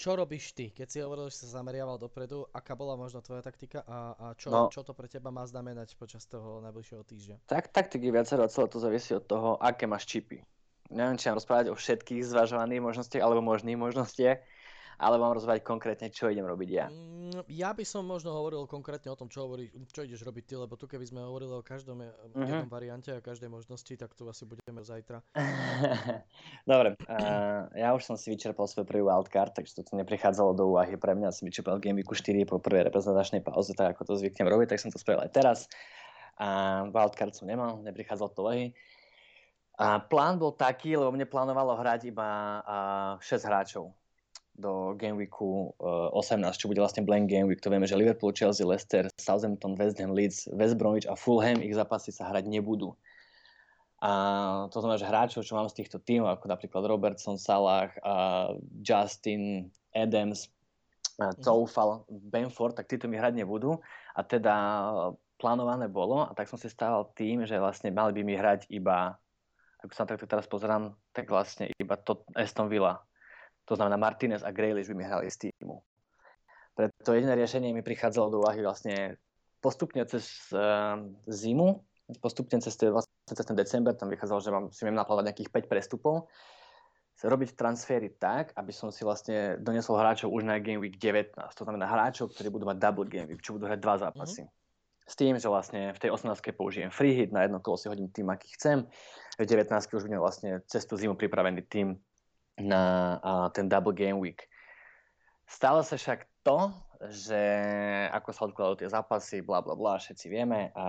Čo 0.00 0.16
robíš 0.16 0.56
ty? 0.56 0.72
Keď 0.72 0.88
si 0.88 0.98
hovoril, 1.04 1.28
že 1.28 1.44
sa 1.44 1.60
zameriaval 1.60 2.00
dopredu, 2.00 2.48
aká 2.56 2.72
bola 2.72 2.96
možno 2.96 3.20
tvoja 3.20 3.44
taktika 3.44 3.84
a, 3.84 4.16
a 4.16 4.26
čo, 4.32 4.48
no, 4.48 4.72
čo 4.72 4.80
to 4.80 4.96
pre 4.96 5.04
teba 5.12 5.28
má 5.28 5.44
znamenať 5.44 5.92
počas 6.00 6.24
toho 6.24 6.64
najbližšieho 6.64 7.04
týždňa? 7.04 7.36
Tak, 7.44 7.68
taktiky 7.68 8.08
viacero, 8.08 8.48
celé 8.48 8.72
to 8.72 8.80
závisí 8.80 9.12
od 9.12 9.28
toho, 9.28 9.60
aké 9.60 9.84
máš 9.84 10.08
čipy. 10.08 10.40
Neviem, 10.88 11.20
či 11.20 11.28
mám 11.28 11.36
rozprávať 11.36 11.68
o 11.68 11.76
všetkých 11.76 12.24
zvažovaných 12.24 12.80
možnostiach 12.80 13.22
alebo 13.22 13.44
možných 13.44 13.76
možnostiach, 13.76 14.40
ale 15.00 15.16
mám 15.16 15.32
rozvať 15.32 15.64
konkrétne, 15.64 16.12
čo 16.12 16.28
idem 16.28 16.44
robiť 16.44 16.68
ja. 16.68 16.86
Mm, 16.92 17.48
ja 17.48 17.72
by 17.72 17.80
som 17.88 18.04
možno 18.04 18.36
hovoril 18.36 18.68
konkrétne 18.68 19.08
o 19.08 19.16
tom, 19.16 19.32
čo, 19.32 19.48
hovorí, 19.48 19.72
čo 19.88 20.04
ideš 20.04 20.20
robiť 20.28 20.44
ty, 20.44 20.54
lebo 20.60 20.76
tu 20.76 20.84
keby 20.84 21.08
sme 21.08 21.24
hovorili 21.24 21.56
o 21.56 21.64
každom 21.64 22.04
uh-huh. 22.04 22.36
jednom 22.36 22.68
variante 22.68 23.08
a 23.16 23.24
každej 23.24 23.48
možnosti, 23.48 23.88
tak 23.96 24.12
tu 24.12 24.28
asi 24.28 24.44
budeme 24.44 24.84
zajtra. 24.84 25.24
Dobre, 26.70 27.00
uh, 27.08 27.72
ja 27.72 27.96
už 27.96 28.04
som 28.04 28.20
si 28.20 28.28
vyčerpal 28.28 28.68
svoj 28.68 28.84
prvý 28.84 29.00
wildcard, 29.00 29.56
takže 29.56 29.80
to 29.80 29.96
neprichádzalo 29.96 30.52
do 30.52 30.76
úvahy 30.76 31.00
pre 31.00 31.16
mňa. 31.16 31.32
Som 31.32 31.48
vyčerpal 31.48 31.80
Game 31.80 31.96
Weeku 31.96 32.12
4 32.12 32.44
po 32.44 32.60
prvej 32.60 32.92
reprezentačnej 32.92 33.40
pauze, 33.40 33.72
tak 33.72 33.96
ako 33.96 34.04
to 34.04 34.20
zvyknem 34.20 34.52
robiť, 34.52 34.76
tak 34.76 34.84
som 34.84 34.92
to 34.92 35.00
spravil 35.00 35.24
aj 35.24 35.32
teraz. 35.32 35.58
A 36.36 36.84
wildcard 36.92 37.32
som 37.32 37.48
nemal, 37.48 37.80
neprichádzal 37.80 38.28
do 38.36 38.40
úvahy. 38.44 38.76
A 39.80 39.96
plán 39.96 40.36
bol 40.36 40.52
taký, 40.52 40.92
lebo 40.92 41.08
mne 41.08 41.24
plánovalo 41.24 41.72
hrať 41.72 42.12
iba 42.12 42.60
uh, 43.16 43.24
6 43.24 43.48
hráčov 43.48 43.96
do 44.60 44.94
Game 45.00 45.16
Weeku 45.16 45.72
18, 45.80 46.44
eh, 46.44 46.58
čo 46.60 46.68
bude 46.68 46.84
vlastne 46.84 47.02
blank 47.02 47.32
Game 47.32 47.48
Week. 47.48 47.58
To 47.64 47.72
vieme, 47.72 47.88
že 47.88 47.96
Liverpool, 47.96 48.36
Chelsea, 48.36 48.62
Leicester, 48.62 49.08
Southampton, 49.16 49.74
West 49.80 49.96
Ham, 49.98 50.12
Leeds, 50.12 50.46
West 50.52 50.76
Bromwich 50.76 51.08
a 51.08 51.16
Fulham, 51.16 51.64
ich 51.64 51.72
zápasy 51.72 52.12
sa 52.12 52.28
hrať 52.28 52.46
nebudú. 52.46 52.92
A 54.00 54.12
to 54.72 54.80
znamená, 54.80 54.96
že 54.96 55.08
hráčov, 55.08 55.44
čo 55.44 55.56
mám 55.56 55.68
z 55.68 55.84
týchto 55.84 56.00
tímov, 56.00 56.32
ako 56.32 56.48
napríklad 56.48 56.88
Robertson, 56.88 57.36
Salah, 57.36 57.92
uh, 58.00 58.56
Justin, 58.80 59.68
Adams, 59.92 60.48
uh, 61.20 61.36
Toufal, 61.44 62.08
Benford, 62.08 62.80
tak 62.80 62.88
títo 62.88 63.12
mi 63.12 63.20
hrať 63.20 63.36
nebudú. 63.36 63.76
A 64.16 64.24
teda 64.24 64.56
plánované 65.36 65.84
bolo, 65.92 66.24
a 66.24 66.32
tak 66.32 66.48
som 66.48 66.56
si 66.56 66.72
stával 66.72 67.12
tým, 67.12 67.44
že 67.44 67.60
vlastne 67.60 67.92
mali 67.92 68.16
by 68.16 68.22
mi 68.24 68.40
hrať 68.40 68.72
iba, 68.72 69.20
ako 69.84 69.92
sa 69.92 70.08
takto 70.08 70.24
teraz 70.24 70.48
pozerám, 70.48 70.96
tak 71.12 71.28
vlastne 71.28 71.68
iba 71.76 71.96
to 72.00 72.24
Aston 72.32 72.72
Villa 72.72 73.04
to 73.70 73.78
znamená 73.78 73.94
Martinez 73.94 74.42
a 74.42 74.50
Grealish 74.50 74.90
by 74.90 74.94
mi 74.98 75.06
hrali 75.06 75.30
z 75.30 75.46
týmu. 75.46 75.78
Preto 76.74 77.14
jediné 77.14 77.38
riešenie 77.38 77.70
mi 77.70 77.86
prichádzalo 77.86 78.26
do 78.34 78.42
úvahy 78.42 78.66
vlastne 78.66 79.14
postupne 79.62 80.02
cez 80.10 80.50
uh, 80.50 80.98
zimu, 81.30 81.78
postupne 82.18 82.58
cez, 82.58 82.74
vlastne 82.74 83.14
cez 83.30 83.46
ten 83.46 83.54
december, 83.54 83.94
tam 83.94 84.10
vychádzalo, 84.10 84.40
že 84.42 84.50
mám, 84.50 84.64
si 84.74 84.82
viem 84.82 84.98
naplánovať 84.98 85.30
nejakých 85.30 85.50
5 85.54 85.70
prestupov, 85.70 86.26
robiť 87.20 87.54
transfery 87.54 88.16
tak, 88.16 88.50
aby 88.58 88.72
som 88.74 88.90
si 88.90 89.06
vlastne 89.06 89.60
donesol 89.62 90.00
hráčov 90.00 90.32
už 90.34 90.42
na 90.42 90.58
Game 90.58 90.82
Week 90.82 90.98
19. 90.98 91.36
To 91.36 91.62
znamená 91.62 91.86
hráčov, 91.86 92.34
ktorí 92.34 92.50
budú 92.50 92.66
mať 92.66 92.80
double 92.80 93.06
Game 93.06 93.30
Week, 93.30 93.44
čo 93.44 93.54
budú 93.54 93.70
hrať 93.70 93.78
dva 93.78 93.94
zápasy. 94.00 94.48
Mm-hmm. 94.48 94.58
S 95.10 95.14
tým, 95.14 95.34
že 95.36 95.46
vlastne 95.46 95.94
v 95.94 96.00
tej 96.00 96.10
18. 96.16 96.32
použijem 96.58 96.90
free 96.90 97.12
hit, 97.12 97.30
na 97.30 97.46
jedno 97.46 97.62
kolo 97.62 97.76
si 97.76 97.86
hodím 97.86 98.10
tým, 98.10 98.30
aký 98.34 98.50
chcem. 98.56 98.88
V 99.36 99.44
19. 99.44 99.68
už 99.70 100.06
budem 100.06 100.22
vlastne 100.22 100.50
cez 100.66 100.86
tú 100.86 100.96
zimu 100.96 101.14
pripravený 101.14 101.66
tým, 101.68 101.98
na 102.62 103.18
ten 103.52 103.68
Double 103.68 103.96
Game 103.96 104.20
Week. 104.20 104.46
Stalo 105.50 105.82
sa 105.82 105.98
však 105.98 106.30
to, 106.46 106.70
že 107.08 107.42
ako 108.12 108.28
sa 108.30 108.44
odkladajú 108.46 108.76
tie 108.84 108.92
zápasy, 108.92 109.40
bla 109.40 109.64
bla 109.64 109.72
bla, 109.74 109.96
všetci 109.96 110.26
vieme, 110.28 110.68
a 110.76 110.86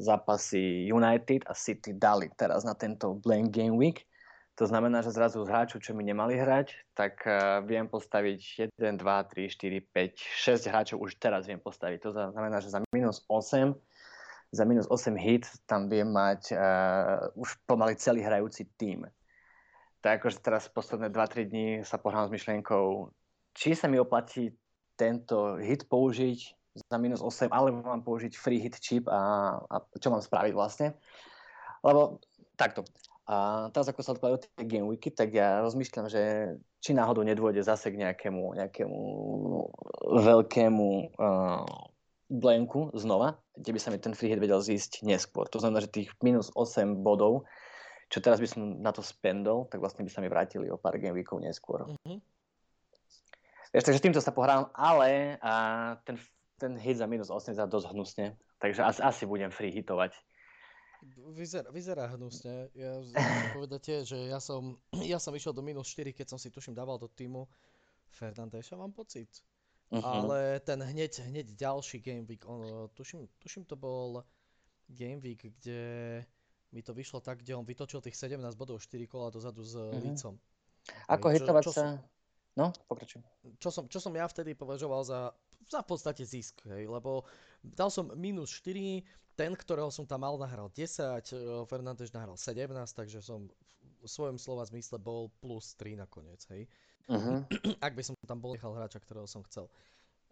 zápasy 0.00 0.88
United 0.88 1.44
a 1.46 1.52
City 1.52 1.92
dali 1.92 2.32
teraz 2.34 2.64
na 2.64 2.72
tento 2.72 3.14
Blank 3.20 3.52
Game 3.52 3.76
Week. 3.76 4.08
To 4.58 4.66
znamená, 4.66 5.06
že 5.06 5.14
zrazu 5.14 5.46
z 5.46 5.54
hráčov, 5.54 5.78
čo 5.78 5.94
mi 5.94 6.02
nemali 6.02 6.34
hrať, 6.34 6.74
tak 6.90 7.22
viem 7.70 7.86
postaviť 7.86 8.74
1, 8.74 8.98
2, 8.98 8.98
3, 8.98 9.54
4, 9.54 9.86
5, 9.94 10.66
6 10.66 10.72
hráčov 10.74 10.96
už 10.98 11.14
teraz 11.22 11.46
viem 11.46 11.62
postaviť. 11.62 11.98
To 12.02 12.10
znamená, 12.10 12.58
že 12.58 12.74
za 12.74 12.82
minus 12.90 13.22
8 13.30 13.70
za 14.48 14.64
minus 14.64 14.88
8 14.88 15.12
hit 15.20 15.44
tam 15.68 15.92
viem 15.92 16.08
mať 16.08 16.56
uh, 16.56 17.28
už 17.36 17.60
pomaly 17.68 18.00
celý 18.00 18.24
hrajúci 18.24 18.64
tým 18.80 19.04
tak 20.00 20.22
akože 20.22 20.38
teraz 20.42 20.70
posledné 20.70 21.10
2-3 21.10 21.50
dní 21.50 21.68
sa 21.82 21.98
pohrám 21.98 22.30
s 22.30 22.34
myšlienkou, 22.34 23.10
či 23.54 23.74
sa 23.74 23.90
mi 23.90 23.98
oplatí 23.98 24.54
tento 24.94 25.58
hit 25.58 25.86
použiť 25.90 26.38
za 26.78 26.96
minus 26.98 27.18
8, 27.18 27.50
alebo 27.50 27.82
mám 27.82 28.06
použiť 28.06 28.38
free 28.38 28.62
hit 28.62 28.78
chip 28.78 29.10
a, 29.10 29.54
a 29.58 29.76
čo 29.98 30.14
mám 30.14 30.22
spraviť 30.22 30.52
vlastne. 30.54 30.94
Lebo 31.82 32.22
takto. 32.54 32.86
A 33.28 33.68
teraz 33.74 33.90
ako 33.90 34.00
sa 34.00 34.14
odkladajú 34.16 34.38
tie 34.40 34.64
game 34.64 34.88
weeky, 34.88 35.12
tak 35.12 35.36
ja 35.36 35.60
rozmýšľam, 35.60 36.06
že 36.08 36.54
či 36.80 36.96
náhodou 36.96 37.26
nedôjde 37.26 37.60
zase 37.60 37.92
k 37.92 38.00
nejakému, 38.00 38.56
nejakému 38.56 38.98
veľkému 40.16 40.88
uh, 41.18 41.66
blanku 42.32 42.88
znova, 42.96 43.36
kde 43.52 43.70
by 43.74 43.80
sa 43.82 43.90
mi 43.92 43.98
ten 44.00 44.16
free 44.16 44.32
hit 44.32 44.40
vedel 44.40 44.62
zísť 44.64 45.04
neskôr. 45.04 45.44
To 45.52 45.60
znamená, 45.60 45.84
že 45.84 45.92
tých 45.92 46.10
minus 46.24 46.48
8 46.56 47.04
bodov 47.04 47.44
čo 48.08 48.18
teraz 48.24 48.40
by 48.40 48.48
som 48.48 48.80
na 48.80 48.88
to 48.88 49.04
spendol, 49.04 49.68
tak 49.68 49.84
vlastne 49.84 50.00
by 50.00 50.10
sa 50.10 50.24
mi 50.24 50.32
vrátili 50.32 50.72
o 50.72 50.80
pár 50.80 50.96
game 50.96 51.12
weekov 51.12 51.44
neskôr. 51.44 51.84
Mm-hmm. 51.84 52.18
Vieš, 53.68 53.84
takže 53.84 54.00
týmto 54.00 54.20
sa 54.24 54.32
pohrám, 54.32 54.72
ale 54.72 55.36
a 55.44 55.52
ten, 56.08 56.16
ten 56.56 56.72
hit 56.80 56.96
za 56.96 57.04
minus 57.04 57.28
8 57.28 57.52
za 57.52 57.68
dosť 57.68 57.92
hnusne, 57.92 58.26
takže 58.64 58.80
asi, 58.80 59.00
asi 59.04 59.22
budem 59.28 59.52
free 59.52 59.68
hitovať. 59.68 60.16
Vyzerá, 61.36 61.68
vyzerá 61.70 62.04
hnusne. 62.16 62.72
Ja 62.72 62.96
povedať 63.56 63.82
je, 63.92 63.98
že 64.16 64.18
ja 64.32 64.40
som, 64.40 64.80
ja 65.04 65.20
som 65.20 65.36
išiel 65.36 65.52
do 65.52 65.60
minus 65.60 65.92
4, 65.92 66.16
keď 66.16 66.32
som 66.32 66.40
si 66.40 66.48
tuším 66.48 66.72
dával 66.72 66.96
do 66.96 67.12
týmu 67.12 67.44
Fernandeša, 68.08 68.80
mám 68.80 68.96
pocit. 68.96 69.28
Uh-huh. 69.92 70.04
Ale 70.04 70.60
ten 70.64 70.80
hneď, 70.80 71.28
hneď 71.28 71.52
ďalší 71.56 72.00
game 72.00 72.24
week, 72.24 72.44
on, 72.48 72.88
tuším, 72.92 73.28
tuším 73.40 73.64
to 73.64 73.76
bol 73.76 74.24
game 74.88 75.20
week, 75.20 75.44
kde 75.60 76.24
mi 76.72 76.84
to 76.84 76.92
vyšlo 76.92 77.24
tak, 77.24 77.40
kde 77.40 77.56
on 77.56 77.64
vytočil 77.64 78.04
tých 78.04 78.16
17 78.16 78.40
bodov 78.58 78.80
4 78.80 79.08
kola 79.08 79.32
dozadu 79.32 79.64
s 79.64 79.74
mm-hmm. 79.76 80.02
lícom. 80.04 80.34
Ako 81.08 81.26
hitovať 81.32 81.64
sa... 81.72 81.84
No, 82.58 82.74
pokračujem. 82.90 83.22
Čo 83.62 83.70
som, 83.70 83.84
čo 83.86 84.02
som 84.02 84.10
ja 84.12 84.26
vtedy 84.26 84.58
považoval 84.58 85.06
za, 85.06 85.30
za 85.70 85.80
v 85.84 85.88
podstate 85.94 86.26
zisk, 86.26 86.58
hej, 86.66 86.90
lebo 86.90 87.22
dal 87.62 87.86
som 87.86 88.10
minus 88.18 88.50
4, 88.50 89.06
ten, 89.38 89.54
ktorého 89.54 89.94
som 89.94 90.02
tam 90.02 90.26
mal, 90.26 90.34
nahral 90.34 90.66
10, 90.74 90.82
eh, 90.82 91.62
Fernández 91.70 92.10
nahral 92.10 92.34
17, 92.34 92.66
takže 92.98 93.22
som 93.22 93.46
v 93.98 94.06
svojom 94.06 94.38
slova 94.42 94.66
zmysle 94.66 94.98
bol 94.98 95.30
plus 95.38 95.78
3 95.78 95.94
nakoniec, 96.02 96.42
hej. 96.50 96.66
Uh-huh. 97.08 97.40
Ak 97.86 97.94
by 97.94 98.02
som 98.04 98.14
tam 98.26 98.42
bol 98.42 98.52
nechal 98.52 98.74
hráča, 98.74 99.00
ktorého 99.00 99.24
som 99.24 99.40
chcel. 99.46 99.70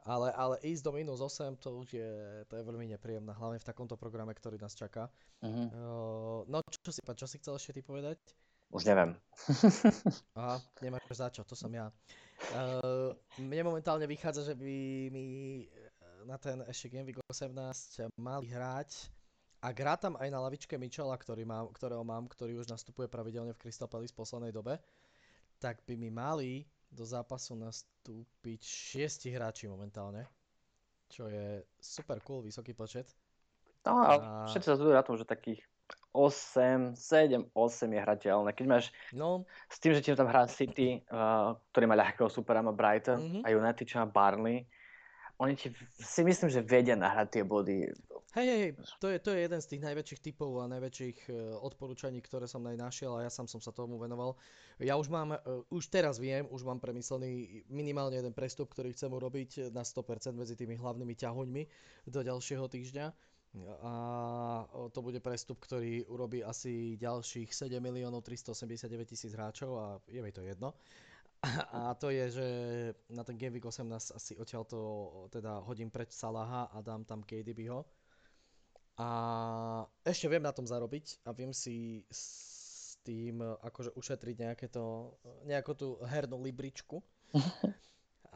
Ale, 0.07 0.31
ale 0.38 0.55
ísť 0.62 0.87
do 0.87 0.92
minus 0.95 1.19
8, 1.19 1.59
to 1.59 1.83
už 1.83 1.88
je, 1.99 2.12
to 2.47 2.55
je 2.55 2.62
veľmi 2.62 2.87
nepríjemné, 2.95 3.35
hlavne 3.35 3.59
v 3.59 3.66
takomto 3.66 3.99
programe, 3.99 4.31
ktorý 4.31 4.55
nás 4.55 4.79
čaká. 4.79 5.11
Mhm. 5.42 5.75
Uh, 5.75 6.40
no 6.47 6.62
čo 6.71 6.95
si, 6.95 7.03
čo 7.03 7.27
si 7.27 7.37
chcel 7.42 7.59
ešte 7.59 7.75
ty 7.75 7.83
povedať? 7.83 8.23
Už 8.71 8.87
neviem. 8.87 9.19
Aha, 10.38 10.62
nemáš 10.79 11.07
za 11.11 11.31
čo, 11.31 11.42
to 11.42 11.59
som 11.59 11.71
ja. 11.75 11.90
Uh, 12.55 13.14
mne 13.42 13.66
momentálne 13.66 14.07
vychádza, 14.07 14.47
že 14.47 14.55
by 14.55 14.75
mi 15.11 15.27
na 16.27 16.38
ten 16.38 16.62
ešte 16.66 16.90
Game 16.90 17.07
Week 17.07 17.19
18 17.31 18.11
mali 18.19 18.51
hrať 18.51 19.11
a 19.62 19.71
hrá 19.71 19.95
tam 19.99 20.19
aj 20.19 20.29
na 20.31 20.42
lavičke 20.42 20.75
Michela, 20.79 21.14
ktorý 21.14 21.47
mám, 21.47 21.71
ktorého 21.75 22.03
mám, 22.03 22.27
ktorý 22.31 22.62
už 22.62 22.71
nastupuje 22.71 23.11
pravidelne 23.11 23.55
v 23.55 23.61
Crystal 23.62 23.90
Palace 23.90 24.14
v 24.14 24.21
poslednej 24.23 24.53
dobe, 24.53 24.79
tak 25.62 25.81
by 25.87 25.95
mi 25.97 26.11
mali 26.12 26.66
do 26.97 27.05
zápasu 27.05 27.53
nastúpiť 27.53 28.61
šiesti 28.65 29.29
hráči 29.29 29.69
momentálne, 29.69 30.25
čo 31.13 31.29
je 31.29 31.61
super 31.77 32.25
cool, 32.25 32.41
vysoký 32.41 32.73
počet. 32.73 33.13
No 33.85 34.01
a, 34.01 34.09
a... 34.17 34.17
všetci 34.49 34.67
sa 34.67 34.75
zhodujú 34.81 34.97
na 34.97 35.05
tom, 35.05 35.21
že 35.21 35.29
takých 35.29 35.61
8, 36.17 36.97
7, 36.97 37.53
8 37.53 37.93
je 37.93 38.01
hrateľné. 38.01 38.51
Keď 38.57 38.67
máš 38.67 38.89
no. 39.13 39.45
s 39.69 39.77
tým, 39.77 39.93
že 39.93 40.01
ti 40.01 40.17
tam 40.17 40.33
hrá 40.33 40.49
City, 40.49 41.05
uh, 41.13 41.53
ktorý 41.71 41.85
má 41.85 41.95
ľahkého 41.95 42.33
supera, 42.33 42.65
má 42.65 42.73
Brighton 42.73 43.21
mm-hmm. 43.21 43.43
a 43.45 43.49
United, 43.53 43.85
čo 43.85 44.01
má 44.01 44.09
Barney, 44.09 44.65
oni 45.37 45.53
ti 45.53 45.69
si 46.01 46.25
myslím, 46.25 46.49
že 46.49 46.65
vedia 46.65 46.97
nahrať 46.97 47.29
tie 47.29 47.45
body. 47.45 47.93
Hej, 48.37 48.49
hej, 48.53 48.77
to 49.01 49.09
je, 49.09 49.16
to 49.16 49.33
je 49.33 49.49
jeden 49.49 49.61
z 49.64 49.70
tých 49.72 49.81
najväčších 49.81 50.20
typov 50.20 50.61
a 50.61 50.68
najväčších 50.68 51.18
uh, 51.33 51.57
odporúčaní, 51.64 52.20
ktoré 52.20 52.44
som 52.44 52.61
aj 52.68 53.01
a 53.09 53.25
ja 53.25 53.33
sám 53.33 53.49
som 53.49 53.64
sa 53.64 53.72
tomu 53.72 53.96
venoval. 53.96 54.37
Ja 54.77 55.01
už 55.01 55.09
mám, 55.09 55.33
uh, 55.33 55.64
už 55.72 55.88
teraz 55.88 56.20
viem, 56.20 56.44
už 56.53 56.61
mám 56.61 56.77
premyslený 56.77 57.64
minimálne 57.72 58.20
jeden 58.20 58.37
prestup, 58.37 58.68
ktorý 58.77 58.92
chcem 58.92 59.09
urobiť 59.09 59.72
na 59.72 59.81
100% 59.81 60.37
medzi 60.37 60.53
tými 60.53 60.77
hlavnými 60.77 61.16
ťahuňmi 61.16 61.62
do 62.12 62.20
ďalšieho 62.20 62.68
týždňa 62.68 63.07
a 63.81 63.94
to 64.92 65.01
bude 65.01 65.16
prestup, 65.25 65.57
ktorý 65.64 66.05
urobí 66.12 66.44
asi 66.44 67.01
ďalších 67.01 67.57
7 67.57 67.81
miliónov 67.81 68.20
389 68.20 69.09
tisíc 69.09 69.33
hráčov 69.33 69.70
a 69.81 69.87
je 70.12 70.20
mi 70.20 70.33
to 70.33 70.44
jedno. 70.44 70.77
A 71.72 71.94
to 71.94 72.11
je, 72.11 72.25
že 72.31 72.46
na 73.12 73.22
ten 73.25 73.38
Game 73.38 73.55
Week 73.55 73.64
18 73.64 74.16
asi 74.16 74.33
odtiaľ 74.37 74.64
to 74.66 74.81
teda 75.31 75.62
hodím 75.64 75.92
preč 75.92 76.12
Salaha 76.12 76.68
a 76.72 76.81
dám 76.83 77.05
tam 77.05 77.22
KDBho. 77.22 77.85
A 78.97 79.09
ešte 80.05 80.27
viem 80.27 80.41
na 80.41 80.57
tom 80.57 80.65
zarobiť 80.65 81.21
a 81.29 81.37
viem 81.37 81.53
si 81.53 82.05
s 82.09 82.97
tým 83.05 83.45
akože 83.45 83.93
ušetriť 83.93 84.37
nejaké 84.41 84.67
to, 84.73 85.15
nejakú 85.45 85.77
tú 85.77 86.01
hernú 86.05 86.41
libričku. 86.41 87.01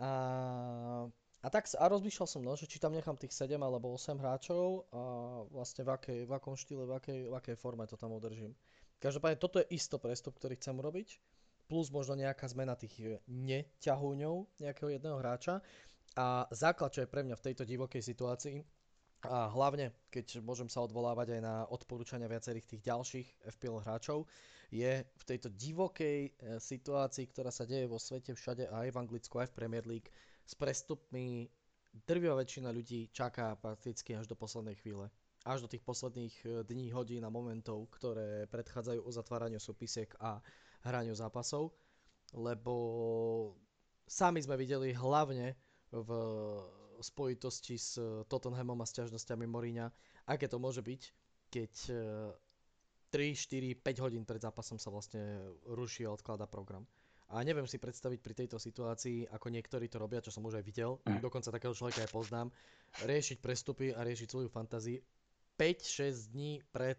A 0.00 1.12
a 1.40 1.48
tak 1.48 1.64
a 1.72 1.88
rozmýšľal 1.88 2.28
som, 2.28 2.44
no, 2.44 2.52
že 2.52 2.68
či 2.68 2.76
tam 2.76 2.92
nechám 2.92 3.16
tých 3.16 3.32
7 3.32 3.56
alebo 3.56 3.96
8 3.96 4.20
hráčov 4.20 4.84
a 4.92 5.00
vlastne 5.48 5.88
v, 5.88 5.90
akej, 5.96 6.18
v 6.28 6.32
akom 6.36 6.52
štýle, 6.52 6.84
v 6.84 6.92
akej, 7.00 7.20
v 7.32 7.34
akej 7.40 7.56
forme 7.56 7.88
to 7.88 7.96
tam 7.96 8.12
udržím. 8.12 8.52
Každopádne 9.00 9.40
toto 9.40 9.56
je 9.56 9.72
isto 9.72 9.96
prestup, 9.96 10.36
ktorý 10.36 10.60
chcem 10.60 10.76
urobiť, 10.76 11.16
plus 11.64 11.88
možno 11.88 12.20
nejaká 12.20 12.44
zmena 12.44 12.76
tých 12.76 12.92
e, 13.00 13.16
neťahúňov 13.24 14.60
nejakého 14.60 14.92
jedného 14.92 15.16
hráča. 15.16 15.64
A 16.20 16.44
základ, 16.52 16.92
čo 16.92 17.08
je 17.08 17.12
pre 17.12 17.24
mňa 17.24 17.40
v 17.40 17.44
tejto 17.48 17.64
divokej 17.64 18.04
situácii, 18.04 18.60
a 19.28 19.52
hlavne, 19.52 19.92
keď 20.08 20.40
môžem 20.40 20.72
sa 20.72 20.80
odvolávať 20.80 21.36
aj 21.36 21.40
na 21.44 21.54
odporúčania 21.68 22.24
viacerých 22.24 22.64
tých 22.64 22.82
ďalších 22.88 23.28
FPL 23.52 23.84
hráčov, 23.84 24.24
je 24.70 25.02
v 25.02 25.24
tejto 25.26 25.50
divokej 25.50 26.18
e, 26.24 26.30
situácii, 26.62 27.26
ktorá 27.28 27.50
sa 27.50 27.66
deje 27.66 27.90
vo 27.90 27.98
svete 27.98 28.32
všade, 28.32 28.70
aj 28.70 28.88
v 28.94 29.00
Anglicku, 29.02 29.42
aj 29.42 29.50
v 29.50 29.56
Premier 29.58 29.84
League, 29.84 30.08
s 30.46 30.54
prestupmi 30.54 31.50
drvivá 32.06 32.38
väčšina 32.38 32.70
ľudí 32.70 33.10
čaká 33.10 33.58
prakticky 33.58 34.14
až 34.14 34.30
do 34.30 34.38
poslednej 34.38 34.78
chvíle. 34.78 35.10
Až 35.42 35.66
do 35.66 35.68
tých 35.68 35.82
posledných 35.82 36.34
e, 36.46 36.46
dní, 36.64 36.94
hodín 36.94 37.26
a 37.26 37.34
momentov, 37.34 37.90
ktoré 37.92 38.46
predchádzajú 38.46 39.04
uzatváraniu 39.04 39.58
súpisiek 39.58 40.14
a 40.22 40.38
hraniu 40.86 41.12
zápasov. 41.18 41.74
Lebo 42.30 42.74
sami 44.06 44.38
sme 44.38 44.54
videli 44.54 44.94
hlavne 44.94 45.58
v 45.90 46.08
spojitosti 47.00 47.76
s 47.80 47.96
Tottenhamom 48.28 48.78
a 48.80 48.86
sťažnosťami 48.86 49.44
Mourinha, 49.48 49.88
aké 50.28 50.46
to 50.46 50.60
môže 50.60 50.84
byť, 50.84 51.02
keď 51.50 51.72
3, 53.10 53.34
4, 53.34 53.74
5 53.82 54.04
hodín 54.06 54.22
pred 54.22 54.38
zápasom 54.38 54.78
sa 54.78 54.94
vlastne 54.94 55.42
ruší 55.66 56.06
a 56.06 56.14
odklada 56.14 56.46
program. 56.46 56.86
A 57.30 57.46
neviem 57.46 57.66
si 57.66 57.78
predstaviť 57.78 58.18
pri 58.18 58.34
tejto 58.34 58.58
situácii, 58.58 59.30
ako 59.30 59.54
niektorí 59.54 59.86
to 59.86 60.02
robia, 60.02 60.18
čo 60.22 60.34
som 60.34 60.42
už 60.46 60.58
aj 60.58 60.64
videl, 60.66 60.98
mm. 61.06 61.22
dokonca 61.22 61.54
takého 61.54 61.70
človeka 61.70 62.02
aj 62.02 62.10
poznám, 62.10 62.50
riešiť 63.06 63.38
prestupy 63.38 63.94
a 63.94 64.02
riešiť 64.02 64.26
svoju 64.26 64.48
fantázii 64.50 64.98
5-6 65.54 66.34
dní 66.34 66.58
pred 66.74 66.98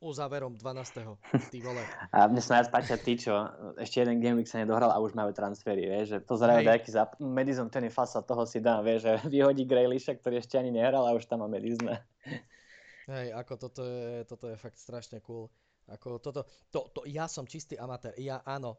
uzáverom 0.00 0.56
12. 0.56 1.04
Ty 1.52 1.58
vole. 1.60 1.84
A 2.10 2.24
mne 2.24 2.40
sa 2.40 2.56
najviac 2.56 2.72
páčia 2.72 2.96
tí, 2.96 3.20
čo 3.20 3.36
ešte 3.76 4.00
jeden 4.00 4.18
game 4.24 4.40
sa 4.48 4.64
nedohral 4.64 4.88
a 4.88 4.98
už 4.98 5.12
majú 5.12 5.30
transfery, 5.36 5.84
vieš, 5.84 6.16
že 6.16 6.18
pozerajú 6.24 6.64
nejaký 6.64 6.90
zap... 6.90 7.20
Madison 7.20 7.68
ten 7.68 7.84
je 7.84 7.92
fasa, 7.92 8.24
toho 8.24 8.48
si 8.48 8.64
dám, 8.64 8.80
vieš, 8.80 9.06
že 9.06 9.12
vyhodí 9.36 9.68
Graylisha, 9.68 10.16
ktorý 10.16 10.40
ešte 10.40 10.56
ani 10.56 10.72
nehral 10.72 11.04
a 11.04 11.12
už 11.12 11.28
tam 11.28 11.44
má 11.44 11.48
Madison. 11.52 12.00
Hej, 13.12 13.26
ako 13.36 13.52
toto 13.60 13.82
je, 13.84 14.24
toto 14.24 14.48
je 14.48 14.56
fakt 14.56 14.80
strašne 14.80 15.20
cool. 15.20 15.52
Ako 15.90 16.22
toto, 16.22 16.46
to, 16.70 16.88
to, 16.94 17.02
ja 17.10 17.26
som 17.26 17.44
čistý 17.44 17.76
amatér, 17.76 18.14
ja 18.22 18.40
áno, 18.46 18.78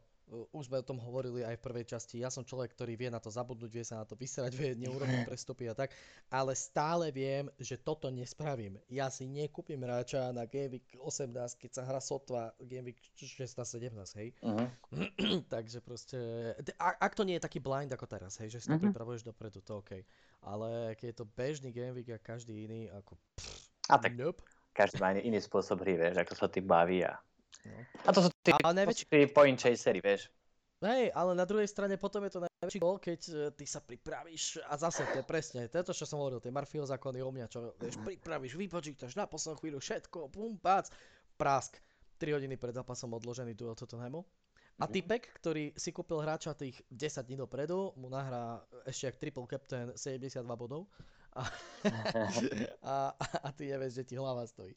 už 0.52 0.72
sme 0.72 0.80
o 0.80 0.86
tom 0.86 0.96
hovorili 0.96 1.44
aj 1.44 1.60
v 1.60 1.64
prvej 1.68 1.84
časti, 1.92 2.24
ja 2.24 2.32
som 2.32 2.42
človek, 2.42 2.72
ktorý 2.72 2.96
vie 2.96 3.12
na 3.12 3.20
to 3.20 3.28
zabudnúť, 3.28 3.70
vie 3.72 3.84
sa 3.84 4.00
na 4.00 4.06
to 4.08 4.16
vysrať, 4.16 4.52
vie 4.56 4.72
neurobiť 4.80 5.24
prestupy 5.28 5.68
a 5.68 5.74
tak, 5.76 5.92
ale 6.32 6.56
stále 6.56 7.12
viem, 7.12 7.52
že 7.60 7.76
toto 7.76 8.08
nespravím. 8.08 8.80
Ja 8.88 9.12
si 9.12 9.28
nekúpim 9.28 9.80
hráča 9.84 10.32
na 10.32 10.48
Game 10.48 10.80
Week 10.80 10.88
18, 10.96 11.36
keď 11.60 11.70
sa 11.70 11.82
hra 11.84 12.00
sotva 12.00 12.56
Game 12.64 12.88
Week 12.88 12.98
16-17, 13.20 13.92
hej. 14.18 14.28
Uh-huh. 14.40 14.66
Takže 15.54 15.84
proste, 15.84 16.18
ak 16.80 17.12
to 17.12 17.28
nie 17.28 17.36
je 17.36 17.44
taký 17.44 17.60
blind 17.60 17.92
ako 17.92 18.08
teraz, 18.08 18.40
hej, 18.40 18.48
že 18.48 18.64
si 18.64 18.66
to 18.72 18.80
uh-huh. 18.80 18.88
pripravuješ 18.88 19.28
dopredu, 19.28 19.60
to 19.60 19.84
OK. 19.84 20.00
Ale 20.42 20.96
keď 20.96 21.06
je 21.12 21.16
to 21.20 21.26
bežný 21.28 21.70
Game 21.70 21.92
Week 21.92 22.08
a 22.08 22.18
každý 22.18 22.66
iný, 22.66 22.88
ako 22.90 23.20
pff, 23.36 23.72
a 23.90 23.98
tak 24.00 24.16
nope. 24.16 24.40
každý 24.72 24.96
má 25.02 25.12
iný 25.12 25.42
spôsob 25.42 25.84
hry, 25.84 26.00
vieš, 26.00 26.16
ako 26.22 26.32
sa 26.38 26.46
ty 26.48 26.64
baví 26.64 27.04
a 27.04 27.18
No. 27.66 27.78
A 28.06 28.10
to 28.10 28.20
sú 28.26 28.28
tí, 28.42 28.50
najväčší... 28.54 29.30
point 29.30 29.58
chasery, 29.58 30.02
vieš. 30.02 30.32
Hej, 30.82 31.14
ale 31.14 31.38
na 31.38 31.46
druhej 31.46 31.70
strane 31.70 31.94
potom 31.94 32.26
je 32.26 32.34
to 32.34 32.42
najväčší 32.42 32.80
gol, 32.82 32.98
keď 32.98 33.20
uh, 33.30 33.34
ty 33.54 33.62
sa 33.70 33.78
pripravíš 33.78 34.58
a 34.66 34.74
zase 34.74 35.06
to 35.14 35.22
je 35.22 35.26
presne, 35.26 35.70
to 35.70 35.78
je 35.78 35.86
to, 35.86 35.94
čo 35.94 36.10
som 36.10 36.18
hovoril, 36.18 36.42
tie 36.42 36.50
Murphyho 36.50 36.82
zákony 36.82 37.22
o 37.22 37.30
mňa, 37.30 37.46
čo 37.46 37.70
vieš, 37.78 38.02
pripravíš, 38.02 38.58
vypočítaš 38.58 39.14
na 39.14 39.30
poslednú 39.30 39.62
chvíľu 39.62 39.78
všetko, 39.78 40.34
pum, 40.34 40.58
pác, 40.58 40.90
prásk. 41.38 41.78
3 42.22 42.38
hodiny 42.38 42.54
pred 42.54 42.70
zápasom 42.70 43.10
odložený 43.18 43.58
duel 43.58 43.74
Tottenhamu. 43.74 44.22
A 44.78 44.86
mhm. 44.86 44.92
typek, 44.94 45.22
ktorý 45.42 45.74
si 45.74 45.90
kúpil 45.90 46.22
hráča 46.22 46.54
tých 46.54 46.78
10 46.90 47.26
dní 47.26 47.36
dopredu, 47.42 47.92
mu 47.98 48.06
nahrá 48.06 48.62
ešte 48.86 49.10
jak 49.10 49.16
triple 49.18 49.46
captain 49.50 49.90
72 49.98 50.46
bodov 50.54 50.86
a, 51.34 51.42
a, 52.94 52.94
a 53.42 53.48
ty 53.52 53.74
nevieš, 53.74 54.02
že 54.02 54.04
ti 54.06 54.14
hlava 54.14 54.46
stojí. 54.46 54.72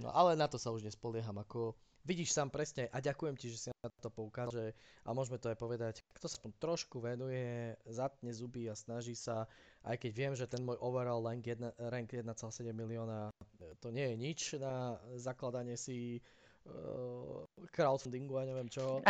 No 0.00 0.12
ale 0.12 0.36
na 0.36 0.48
to 0.48 0.60
sa 0.60 0.72
už 0.72 0.84
nespolieham, 0.84 1.36
ako 1.40 1.76
vidíš 2.02 2.34
sám 2.34 2.50
presne 2.50 2.90
a 2.90 2.98
ďakujem 2.98 3.34
ti, 3.38 3.46
že 3.50 3.58
si 3.58 3.68
na 3.70 3.90
to 4.02 4.10
poukáže 4.10 4.74
a 5.06 5.14
môžeme 5.14 5.38
to 5.38 5.50
aj 5.50 5.58
povedať, 5.58 5.94
kto 6.14 6.26
sa 6.26 6.38
trošku 6.58 6.98
venuje, 6.98 7.78
zatne 7.86 8.34
zuby 8.34 8.66
a 8.66 8.74
snaží 8.74 9.14
sa, 9.14 9.46
aj 9.86 9.96
keď 10.02 10.12
viem, 10.12 10.34
že 10.34 10.50
ten 10.50 10.62
môj 10.66 10.78
overall 10.82 11.22
rank, 11.22 11.46
1, 11.46 11.78
rank 11.78 12.10
1,7 12.10 12.74
milióna 12.74 13.30
to 13.78 13.88
nie 13.94 14.14
je 14.14 14.16
nič 14.18 14.40
na 14.58 14.98
zakladanie 15.18 15.78
si 15.78 16.18
uh, 16.66 17.46
crowdfundingu 17.70 18.34
a 18.38 18.46
neviem 18.46 18.66
čo 18.66 19.02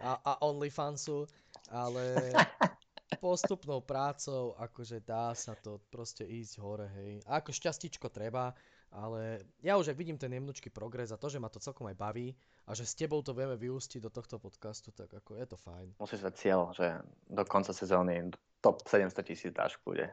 a, 0.00 0.12
a 0.20 0.32
OnlyFansu, 0.44 1.28
ale 1.68 2.32
postupnou 3.24 3.80
prácou 3.84 4.56
akože 4.56 5.04
dá 5.04 5.32
sa 5.32 5.56
to 5.56 5.80
proste 5.88 6.24
ísť 6.28 6.54
hore, 6.60 6.88
hej. 7.00 7.20
A 7.24 7.40
ako 7.40 7.56
šťastičko 7.56 8.12
treba, 8.12 8.52
ale 8.92 9.44
ja 9.60 9.76
už 9.76 9.92
ak 9.92 10.00
vidím 10.00 10.16
ten 10.16 10.32
jemnučký 10.32 10.72
progres 10.72 11.12
a 11.12 11.20
to, 11.20 11.28
že 11.28 11.40
ma 11.40 11.52
to 11.52 11.60
celkom 11.60 11.88
aj 11.92 11.96
baví 11.96 12.32
a 12.64 12.72
že 12.72 12.88
s 12.88 12.96
tebou 12.96 13.20
to 13.20 13.36
vieme 13.36 13.56
vyústiť 13.56 14.00
do 14.00 14.10
tohto 14.10 14.40
podcastu, 14.40 14.92
tak 14.96 15.12
ako 15.12 15.36
je 15.36 15.46
to 15.46 15.56
fajn. 15.60 15.88
Musíš 16.00 16.24
mať 16.24 16.34
cieľ, 16.40 16.60
že 16.72 17.04
do 17.28 17.44
konca 17.44 17.76
sezóny 17.76 18.32
top 18.64 18.80
700 18.88 19.28
tisíc 19.28 19.52
dáš 19.52 19.76
kľude. 19.84 20.08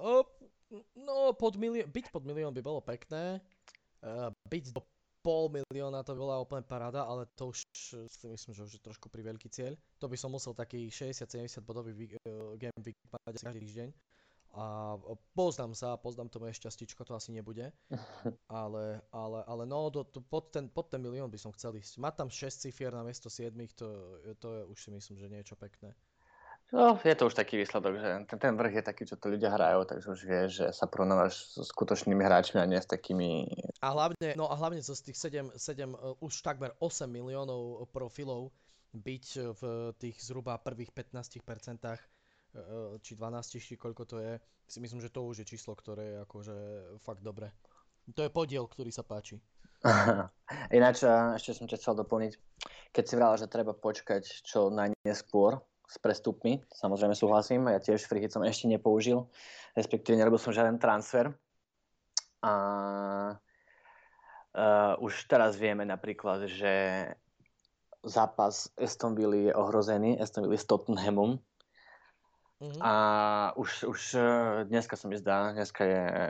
O, 0.00 0.24
no, 0.96 1.36
pod 1.36 1.60
milión, 1.60 1.84
byť 1.92 2.08
pod 2.08 2.24
milión 2.24 2.56
by 2.56 2.62
bolo 2.64 2.80
pekné. 2.80 3.44
Uh, 4.02 4.32
byť 4.48 4.74
do 4.74 4.82
pol 5.22 5.46
milióna 5.54 6.02
to 6.02 6.18
bola 6.18 6.42
úplne 6.42 6.66
paráda, 6.66 7.06
ale 7.06 7.30
to 7.38 7.54
už 7.54 7.62
si 8.10 8.26
myslím, 8.26 8.52
že 8.58 8.66
už 8.66 8.72
je 8.74 8.82
trošku 8.82 9.06
pri 9.06 9.22
veľký 9.22 9.46
cieľ. 9.52 9.78
To 10.02 10.10
by 10.10 10.18
som 10.18 10.34
musel 10.34 10.50
taký 10.50 10.90
60-70 10.90 11.62
bodový 11.62 11.94
uh, 12.26 12.58
game 12.58 12.74
week 12.82 12.98
každý 13.38 13.62
týždeň 13.62 14.11
a 14.52 15.00
poznám 15.32 15.72
sa, 15.72 15.96
poznám 15.96 16.28
to 16.28 16.36
moje 16.36 16.60
šťastíčko, 16.60 17.08
to 17.08 17.16
asi 17.16 17.32
nebude, 17.32 17.72
ale, 18.52 19.00
ale, 19.08 19.40
ale 19.48 19.64
no, 19.64 19.88
do, 19.88 20.04
to, 20.04 20.20
pod, 20.20 20.52
ten, 20.52 20.68
pod 20.68 20.92
ten 20.92 21.00
milión 21.00 21.32
by 21.32 21.40
som 21.40 21.56
chcel 21.56 21.72
ísť. 21.80 21.96
Mať 21.96 22.14
tam 22.20 22.28
6 22.28 22.68
cifier 22.68 22.92
na 22.92 23.00
miesto 23.00 23.32
7, 23.32 23.48
to, 23.72 23.88
to 24.36 24.48
je 24.52 24.62
už 24.68 24.78
si 24.78 24.90
myslím, 24.92 25.16
že 25.16 25.32
niečo 25.32 25.56
pekné. 25.56 25.96
No, 26.72 26.96
je 27.04 27.12
to 27.12 27.28
už 27.28 27.36
taký 27.36 27.60
výsledok, 27.60 28.00
že 28.00 28.08
ten, 28.32 28.38
ten 28.40 28.54
vrch 28.56 28.80
je 28.80 28.84
taký, 28.84 29.02
čo 29.04 29.20
to 29.20 29.28
ľudia 29.28 29.52
hrajú, 29.52 29.84
takže 29.84 30.06
už 30.08 30.20
vieš, 30.24 30.50
že 30.64 30.66
sa 30.72 30.88
porovnávaš 30.88 31.52
so 31.52 31.64
skutočnými 31.68 32.24
hráčmi 32.24 32.60
a 32.60 32.68
nie 32.68 32.80
s 32.80 32.88
takými... 32.88 33.44
A 33.84 33.92
hlavne, 33.92 34.32
no 34.40 34.48
a 34.48 34.56
hlavne 34.56 34.80
zo 34.80 34.96
z 34.96 35.12
tých 35.12 35.20
7, 35.20 35.52
7 35.52 35.92
uh, 35.92 36.16
už 36.24 36.40
takmer 36.40 36.72
8 36.80 37.08
miliónov 37.12 37.88
profilov 37.92 38.52
byť 38.96 39.26
v 39.52 39.62
tých 40.00 40.16
zhruba 40.24 40.56
prvých 40.60 40.92
15% 40.96 41.44
uh, 41.84 41.96
či 43.00 43.16
12, 43.16 43.60
či 43.60 43.74
koľko 43.80 44.02
to 44.04 44.16
je, 44.20 44.36
si 44.68 44.78
myslím, 44.80 45.00
že 45.00 45.12
to 45.12 45.24
už 45.24 45.44
je 45.44 45.50
číslo, 45.56 45.72
ktoré 45.72 46.04
je 46.04 46.18
akože 46.24 46.56
fakt 47.00 47.24
dobre. 47.24 47.52
To 48.12 48.22
je 48.26 48.30
podiel, 48.34 48.66
ktorý 48.66 48.90
sa 48.92 49.06
páči. 49.06 49.40
Ináč, 50.78 51.02
uh, 51.02 51.34
ešte 51.34 51.58
som 51.58 51.66
ťa 51.66 51.78
chcel 51.78 51.94
doplniť, 51.98 52.32
keď 52.94 53.04
si 53.04 53.14
vrala, 53.18 53.34
že 53.34 53.50
treba 53.50 53.74
počkať 53.74 54.46
čo 54.46 54.70
najneskôr, 54.70 55.58
s 55.92 56.00
prestupmi. 56.00 56.64
Samozrejme 56.72 57.12
súhlasím, 57.12 57.68
ja 57.68 57.76
tiež 57.76 58.08
Free 58.08 58.24
som 58.32 58.40
ešte 58.40 58.64
nepoužil, 58.64 59.28
respektíve 59.76 60.16
nerobil 60.16 60.40
som 60.40 60.56
žiaden 60.56 60.80
transfer. 60.80 61.28
A 62.40 62.52
uh, 64.56 64.94
už 65.04 65.28
teraz 65.28 65.60
vieme 65.60 65.84
napríklad, 65.84 66.48
že 66.48 66.72
zápas 68.02 68.72
Aston 68.80 69.12
Villa 69.12 69.36
je 69.36 69.52
ohrozený, 69.52 70.16
Aston 70.16 70.48
Villa 70.48 70.58
s 70.58 70.66
Tottenhamom. 70.66 71.36
Mm-hmm. 72.62 72.78
A 72.78 72.92
už, 73.58 73.90
už 73.90 74.00
e, 74.14 74.22
dneska 74.70 74.94
sa 74.94 75.10
mi 75.10 75.18
zdá, 75.18 75.50
dneska 75.50 75.82
je 75.82 76.02
e, 76.06 76.22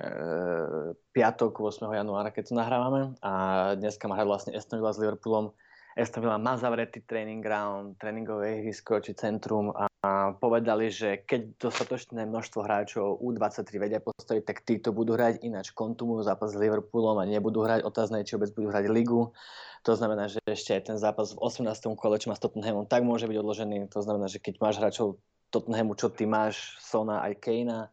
piatok 1.13 1.61
8. 1.61 1.85
januára, 1.93 2.33
keď 2.33 2.49
to 2.49 2.55
nahrávame 2.57 3.13
a 3.21 3.33
dneska 3.77 4.09
má 4.09 4.17
hrať 4.17 4.29
vlastne 4.33 4.53
Aston 4.57 4.81
Villa 4.81 4.97
s 4.97 5.01
Liverpoolom 5.05 5.53
Aston 5.93 6.25
Villa 6.25 6.41
má 6.41 6.57
zavretý 6.57 7.05
training 7.05 7.45
ground, 7.45 8.01
tréningové 8.01 8.65
ihrisko 8.65 9.05
či 9.05 9.13
centrum 9.13 9.77
a, 9.77 9.93
povedali, 10.41 10.89
že 10.89 11.21
keď 11.29 11.61
dostatočné 11.61 12.25
množstvo 12.25 12.65
hráčov 12.65 13.21
U23 13.21 13.69
vedia 13.77 14.01
postaviť, 14.01 14.43
tak 14.43 14.65
títo 14.65 14.91
budú 14.91 15.15
hrať 15.15 15.45
ináč 15.45 15.71
kontumujú 15.77 16.25
zápas 16.25 16.57
s 16.57 16.59
Liverpoolom 16.59 17.21
a 17.21 17.29
nebudú 17.29 17.63
hrať 17.63 17.85
otázne, 17.85 18.25
či 18.25 18.35
vôbec 18.41 18.57
budú 18.57 18.73
hrať 18.73 18.89
ligu. 18.89 19.37
To 19.85 19.93
znamená, 19.93 20.33
že 20.33 20.41
ešte 20.49 20.75
aj 20.75 20.83
ten 20.95 20.99
zápas 20.99 21.37
v 21.37 21.43
18. 21.45 21.69
kole, 21.99 22.17
čo 22.17 22.33
má 22.33 22.39
s 22.39 22.43
tak 22.43 23.03
môže 23.05 23.29
byť 23.29 23.37
odložený. 23.37 23.77
To 23.93 24.01
znamená, 24.01 24.27
že 24.33 24.41
keď 24.41 24.55
máš 24.63 24.81
hráčov 24.81 25.21
Tottenhamu, 25.53 25.93
čo 25.95 26.09
ty 26.09 26.25
máš, 26.25 26.81
Sona 26.81 27.21
aj 27.21 27.37
Kejna, 27.45 27.93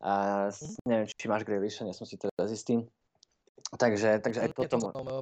a 0.00 0.12
neviem, 0.88 1.08
či 1.08 1.28
máš 1.28 1.44
Grealisha, 1.44 1.84
nie 1.84 1.96
som 1.96 2.08
si 2.08 2.16
teraz 2.16 2.52
istý. 2.52 2.84
Takže, 3.76 4.20
takže 4.24 4.48
aj 4.48 4.50
toto... 4.56 4.76
Ja 4.92 5.20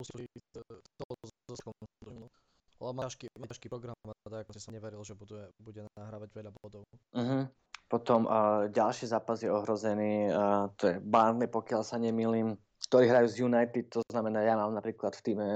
pustili 0.00 0.32
toho 0.96 1.14
so 1.52 1.70
lebo 2.80 2.96
má 2.96 3.04
ťažký, 3.04 3.28
ťažký 3.28 3.66
program 3.68 3.92
a 4.08 4.16
tak 4.24 4.48
som 4.56 4.72
neveril, 4.72 5.04
že 5.04 5.12
bude, 5.12 5.52
bude 5.60 5.84
nahrávať 6.00 6.32
veľa 6.32 6.50
bodov. 6.64 6.88
Uh-huh. 7.12 7.44
Potom 7.92 8.24
uh, 8.24 8.72
ďalší 8.72 9.12
zápas 9.12 9.44
je 9.44 9.52
ohrozený, 9.52 10.32
uh, 10.32 10.72
to 10.80 10.88
je 10.88 10.96
Barnley, 11.04 11.44
pokiaľ 11.44 11.84
sa 11.84 12.00
nemýlim, 12.00 12.56
ktorí 12.88 13.12
hrajú 13.12 13.26
z 13.28 13.36
United, 13.44 13.84
to 13.92 14.00
znamená, 14.08 14.40
ja 14.40 14.56
mám 14.56 14.72
napríklad 14.72 15.12
v 15.12 15.22
týme 15.28 15.46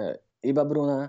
iba 0.44 0.62
Bruna, 0.68 1.08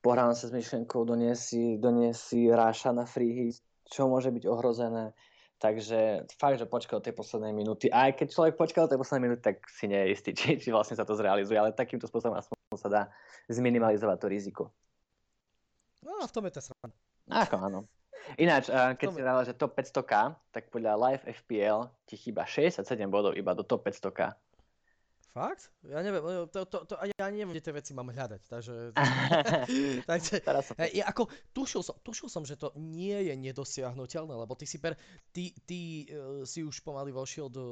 pohrávam 0.00 0.34
sa 0.34 0.48
s 0.48 0.54
myšlenkou, 0.54 1.04
doniesi, 1.04 1.76
doniesi 1.78 2.48
Ráša 2.48 2.94
na 2.94 3.04
free 3.04 3.32
hit, 3.34 3.58
čo 3.88 4.06
môže 4.06 4.30
byť 4.30 4.44
ohrozené. 4.46 5.12
Takže 5.58 6.30
fakt, 6.38 6.62
že 6.62 6.70
počkal 6.70 7.02
tej 7.02 7.18
poslednej 7.18 7.50
minúty. 7.50 7.90
A 7.90 8.06
aj 8.06 8.22
keď 8.22 8.26
človek 8.30 8.54
počkal 8.54 8.86
tej 8.86 9.02
poslednej 9.02 9.26
minúty, 9.26 9.42
tak 9.42 9.66
si 9.66 9.90
nie 9.90 9.98
je 10.06 10.08
istý, 10.14 10.30
či, 10.38 10.54
či 10.58 10.68
vlastne 10.70 10.94
sa 10.94 11.02
to 11.02 11.18
zrealizuje. 11.18 11.58
Ale 11.58 11.74
takýmto 11.74 12.06
spôsobom 12.06 12.38
aspoň 12.38 12.56
sa 12.78 12.88
dá 12.88 13.02
zminimalizovať 13.50 14.16
to 14.22 14.28
riziko. 14.30 14.64
No 16.06 16.22
a 16.22 16.30
v 16.30 16.32
tom 16.32 16.46
je 16.46 16.52
to 16.54 16.62
sranda. 16.62 16.94
Ako 17.26 17.56
áno. 17.58 17.80
Ináč, 18.36 18.68
keď 18.68 19.08
si 19.08 19.22
dala, 19.24 19.40
že 19.42 19.56
top 19.56 19.72
500k, 19.72 20.36
tak 20.52 20.68
podľa 20.68 21.00
Live 21.00 21.24
FPL 21.24 21.88
ti 22.04 22.20
chýba 22.20 22.44
67 22.44 22.84
bodov 23.08 23.32
iba 23.32 23.56
do 23.56 23.64
top 23.64 23.88
500k. 23.88 24.36
Fakt? 25.38 25.70
Ja 25.86 26.02
neviem, 26.02 26.22
to, 26.50 26.66
to, 26.66 26.78
to, 26.82 26.94
ja 26.98 27.26
neviem, 27.30 27.54
kde 27.54 27.62
tie 27.62 27.74
veci 27.78 27.92
mám 27.94 28.10
hľadať, 28.10 28.42
takže... 28.50 28.74
takže 30.10 30.42
som... 30.42 30.74
ja, 30.82 31.06
ako, 31.06 31.30
tušil, 31.54 31.86
som, 31.86 31.94
tušil 32.02 32.26
som, 32.26 32.42
že 32.42 32.58
to 32.58 32.74
nie 32.74 33.14
je 33.30 33.34
nedosiahnutelné, 33.38 34.34
lebo 34.34 34.58
ty 34.58 34.66
si, 34.66 34.82
per, 34.82 34.98
ty, 35.30 35.54
ty 35.62 36.10
uh, 36.10 36.42
si 36.42 36.66
už 36.66 36.82
pomaly 36.82 37.14
vošiel 37.14 37.46
do 37.46 37.64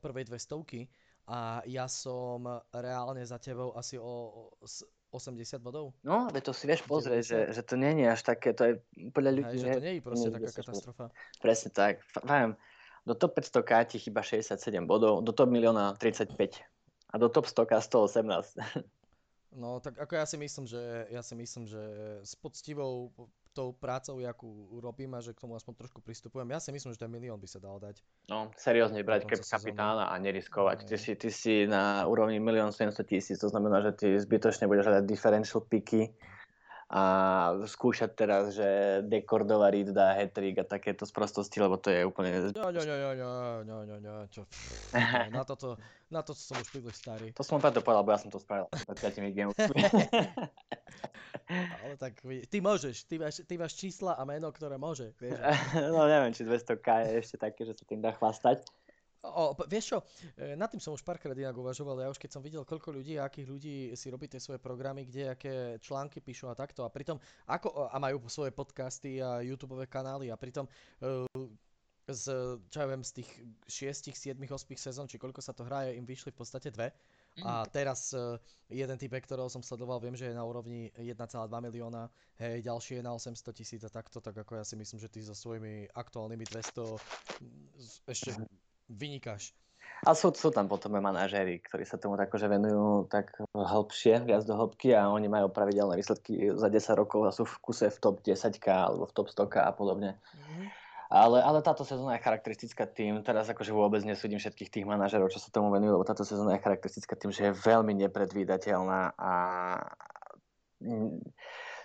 prvej 0.00 0.32
dve 0.32 0.40
stovky 0.40 0.88
a 1.28 1.60
ja 1.68 1.84
som 1.92 2.48
reálne 2.72 3.20
za 3.28 3.36
tebou 3.36 3.76
asi 3.76 4.00
o, 4.00 4.48
o 4.56 5.16
80 5.16 5.60
bodov. 5.60 5.92
No, 6.06 6.30
ale 6.30 6.40
to 6.40 6.56
si 6.56 6.64
vieš 6.64 6.86
pozrieť, 6.86 7.22
že, 7.22 7.38
že 7.52 7.62
to 7.66 7.74
nie 7.76 8.00
je 8.00 8.08
až 8.08 8.22
také, 8.24 8.56
to 8.56 8.62
je 8.64 8.74
podľa 9.12 9.32
ľudí... 9.42 9.56
Hej, 9.58 9.62
že 9.62 9.76
to 9.76 9.84
nie 9.84 9.92
je 9.92 10.02
proste 10.02 10.28
taká 10.30 10.50
katastrofa. 10.54 11.04
Presne 11.42 11.70
tak. 11.74 12.00
Fajn. 12.16 12.56
Do 13.04 13.16
top 13.16 13.36
500k 13.36 13.70
ti 13.90 13.96
chyba 13.98 14.22
67 14.22 14.56
bodov, 14.86 15.24
do 15.26 15.32
top 15.34 15.50
milióna 15.50 15.98
35 15.98 16.79
a 17.10 17.14
do 17.18 17.28
top 17.28 17.46
100 17.46 17.66
118. 17.80 18.86
No 19.50 19.82
tak 19.82 19.98
ako 19.98 20.14
ja 20.14 20.26
si 20.30 20.38
myslím, 20.38 20.70
že 20.70 21.10
ja 21.10 21.22
si 21.26 21.34
myslím, 21.34 21.66
že 21.66 21.82
s 22.22 22.38
poctivou 22.38 23.10
tou 23.50 23.74
prácou, 23.74 24.22
akú 24.22 24.78
robím 24.78 25.10
a 25.18 25.20
že 25.20 25.34
k 25.34 25.42
tomu 25.42 25.58
aspoň 25.58 25.74
trošku 25.74 25.98
pristupujem, 26.06 26.46
ja 26.54 26.62
si 26.62 26.70
myslím, 26.70 26.94
že 26.94 27.02
ten 27.02 27.10
milión 27.10 27.34
by 27.34 27.50
sa 27.50 27.58
dal 27.58 27.82
dať. 27.82 27.98
No, 28.30 28.54
seriózne 28.54 29.02
brať 29.02 29.26
cap 29.26 29.42
kapitána 29.58 30.06
a 30.06 30.14
neriskovať. 30.22 30.86
Ty 30.86 30.96
si, 30.96 31.12
ty 31.18 31.28
si 31.34 31.66
na 31.66 32.06
úrovni 32.06 32.38
milión 32.38 32.70
700 32.70 33.02
tisíc, 33.10 33.42
to 33.42 33.50
znamená, 33.50 33.82
že 33.82 33.92
ty 33.98 34.06
zbytočne 34.14 34.70
budeš 34.70 34.86
hľadať 34.86 35.04
differential 35.10 35.66
picky 35.66 36.14
a 36.90 37.02
skúšať 37.70 38.10
teraz, 38.18 38.58
že 38.58 38.66
Dekordova 39.06 39.70
Reed 39.70 39.94
dá 39.94 40.10
hat-trick 40.10 40.58
a 40.58 40.66
takéto 40.66 41.06
sprostosti, 41.06 41.62
lebo 41.62 41.78
to 41.78 41.86
je 41.86 42.02
úplne... 42.02 42.50
Čo... 44.26 44.42
na, 45.30 45.46
toto, 45.46 45.78
na 46.10 46.26
toto 46.26 46.42
som 46.42 46.58
už 46.58 46.66
príliš 46.74 46.98
starý. 46.98 47.30
To 47.38 47.46
som 47.46 47.62
preto 47.62 47.78
povedal, 47.78 48.02
bo 48.02 48.10
ja 48.10 48.18
som 48.18 48.34
to 48.34 48.42
spravil 48.42 48.66
pred 48.90 48.98
5 49.06 49.22
gamov. 49.38 49.54
Ale 51.50 51.94
tak 51.94 52.18
ty 52.26 52.58
môžeš, 52.58 53.06
ty 53.06 53.22
máš, 53.22 53.42
ty 53.46 53.54
máš 53.54 53.78
čísla 53.78 54.18
a 54.18 54.22
meno, 54.26 54.50
ktoré 54.50 54.74
môže. 54.74 55.14
Vieš? 55.22 55.38
no 55.94 56.10
neviem, 56.10 56.34
či 56.34 56.42
200k 56.42 57.06
je 57.06 57.12
ešte 57.22 57.36
také, 57.38 57.62
že 57.66 57.78
sa 57.78 57.86
tým 57.86 58.02
dá 58.02 58.10
chvastať. 58.18 58.66
O, 59.20 59.52
vieš 59.68 59.84
čo, 59.92 59.98
e, 60.40 60.56
nad 60.56 60.72
tým 60.72 60.80
som 60.80 60.96
už 60.96 61.04
párkrát 61.04 61.36
inak 61.36 61.52
uvažoval, 61.52 62.00
ja 62.00 62.08
už 62.08 62.16
keď 62.16 62.30
som 62.32 62.40
videl, 62.40 62.64
koľko 62.64 62.88
ľudí 62.88 63.20
a 63.20 63.28
akých 63.28 63.48
ľudí 63.52 63.76
si 63.92 64.08
robí 64.08 64.24
tie 64.32 64.40
svoje 64.40 64.56
programy, 64.56 65.04
kde 65.04 65.28
aké 65.28 65.54
články 65.76 66.24
píšu 66.24 66.48
a 66.48 66.56
takto 66.56 66.88
a 66.88 66.90
pritom, 66.92 67.20
ako, 67.44 67.92
a 67.92 67.96
majú 68.00 68.24
svoje 68.32 68.48
podcasty 68.48 69.20
a 69.20 69.44
YouTube 69.44 69.76
kanály 69.92 70.32
a 70.32 70.40
pritom 70.40 70.64
uh, 71.04 71.28
z, 72.08 72.56
čo 72.72 72.76
ja 72.80 72.86
viem, 72.88 73.04
z 73.04 73.22
tých 73.22 73.30
6, 73.92 74.08
7, 74.16 74.40
8 74.40 74.48
sezón, 74.80 75.04
či 75.04 75.20
koľko 75.20 75.44
sa 75.44 75.52
to 75.52 75.68
hraje, 75.68 76.00
im 76.00 76.08
vyšli 76.08 76.32
v 76.32 76.38
podstate 76.40 76.72
dve. 76.72 76.88
Mm. 77.38 77.44
A 77.44 77.52
teraz 77.68 78.16
uh, 78.16 78.40
jeden 78.72 78.96
typ, 78.96 79.12
ktorého 79.12 79.52
som 79.52 79.60
sledoval, 79.60 80.00
viem, 80.00 80.16
že 80.16 80.32
je 80.32 80.34
na 80.34 80.42
úrovni 80.42 80.88
1,2 80.96 81.12
milióna, 81.46 82.08
hej, 82.40 82.64
ďalší 82.64 82.98
je 82.98 83.02
na 83.04 83.12
800 83.12 83.52
tisíc 83.52 83.84
a 83.84 83.92
takto, 83.92 84.18
tak 84.24 84.32
ako 84.32 84.58
ja 84.58 84.64
si 84.64 84.80
myslím, 84.80 84.96
že 84.96 85.12
ty 85.12 85.20
so 85.20 85.36
svojimi 85.36 85.92
aktuálnymi 85.92 86.44
200 86.48 88.08
ešte 88.08 88.32
vynikáš. 88.90 89.54
A 90.00 90.16
sú, 90.16 90.32
sú 90.32 90.48
tam 90.48 90.64
potom 90.64 90.96
aj 90.96 91.04
manažéri, 91.04 91.60
ktorí 91.60 91.84
sa 91.84 92.00
tomu 92.00 92.16
tak 92.16 92.32
akože 92.32 92.48
venujú 92.48 93.04
tak 93.12 93.36
hĺbšie, 93.52 94.24
viac 94.24 94.48
do 94.48 94.56
hĺbky 94.56 94.96
a 94.96 95.12
oni 95.12 95.28
majú 95.28 95.52
pravidelné 95.52 96.00
výsledky 96.00 96.56
za 96.56 96.72
10 96.72 96.96
rokov 96.96 97.28
a 97.28 97.36
sú 97.36 97.44
v 97.44 97.54
kuse 97.60 97.92
v 97.92 97.98
top 98.00 98.24
10k 98.24 98.64
alebo 98.64 99.04
v 99.04 99.12
top 99.12 99.28
100k 99.28 99.60
a 99.60 99.72
podobne. 99.76 100.16
Mm-hmm. 100.16 100.66
Ale, 101.10 101.42
ale 101.42 101.58
táto 101.60 101.82
sezóna 101.82 102.16
je 102.16 102.24
charakteristická 102.24 102.86
tým, 102.86 103.20
teraz 103.26 103.50
akože 103.50 103.74
vôbec 103.74 104.00
nesúdim 104.06 104.38
všetkých 104.38 104.70
tých 104.70 104.86
manažerov, 104.86 105.28
čo 105.34 105.42
sa 105.42 105.50
tomu 105.50 105.68
venujú, 105.74 105.98
lebo 106.00 106.06
táto 106.06 106.22
sezóna 106.22 106.54
je 106.56 106.64
charakteristická 106.64 107.18
tým, 107.18 107.34
že 107.34 107.50
je 107.50 107.58
veľmi 107.60 107.92
nepredvídateľná 107.98 109.18
a 109.18 109.32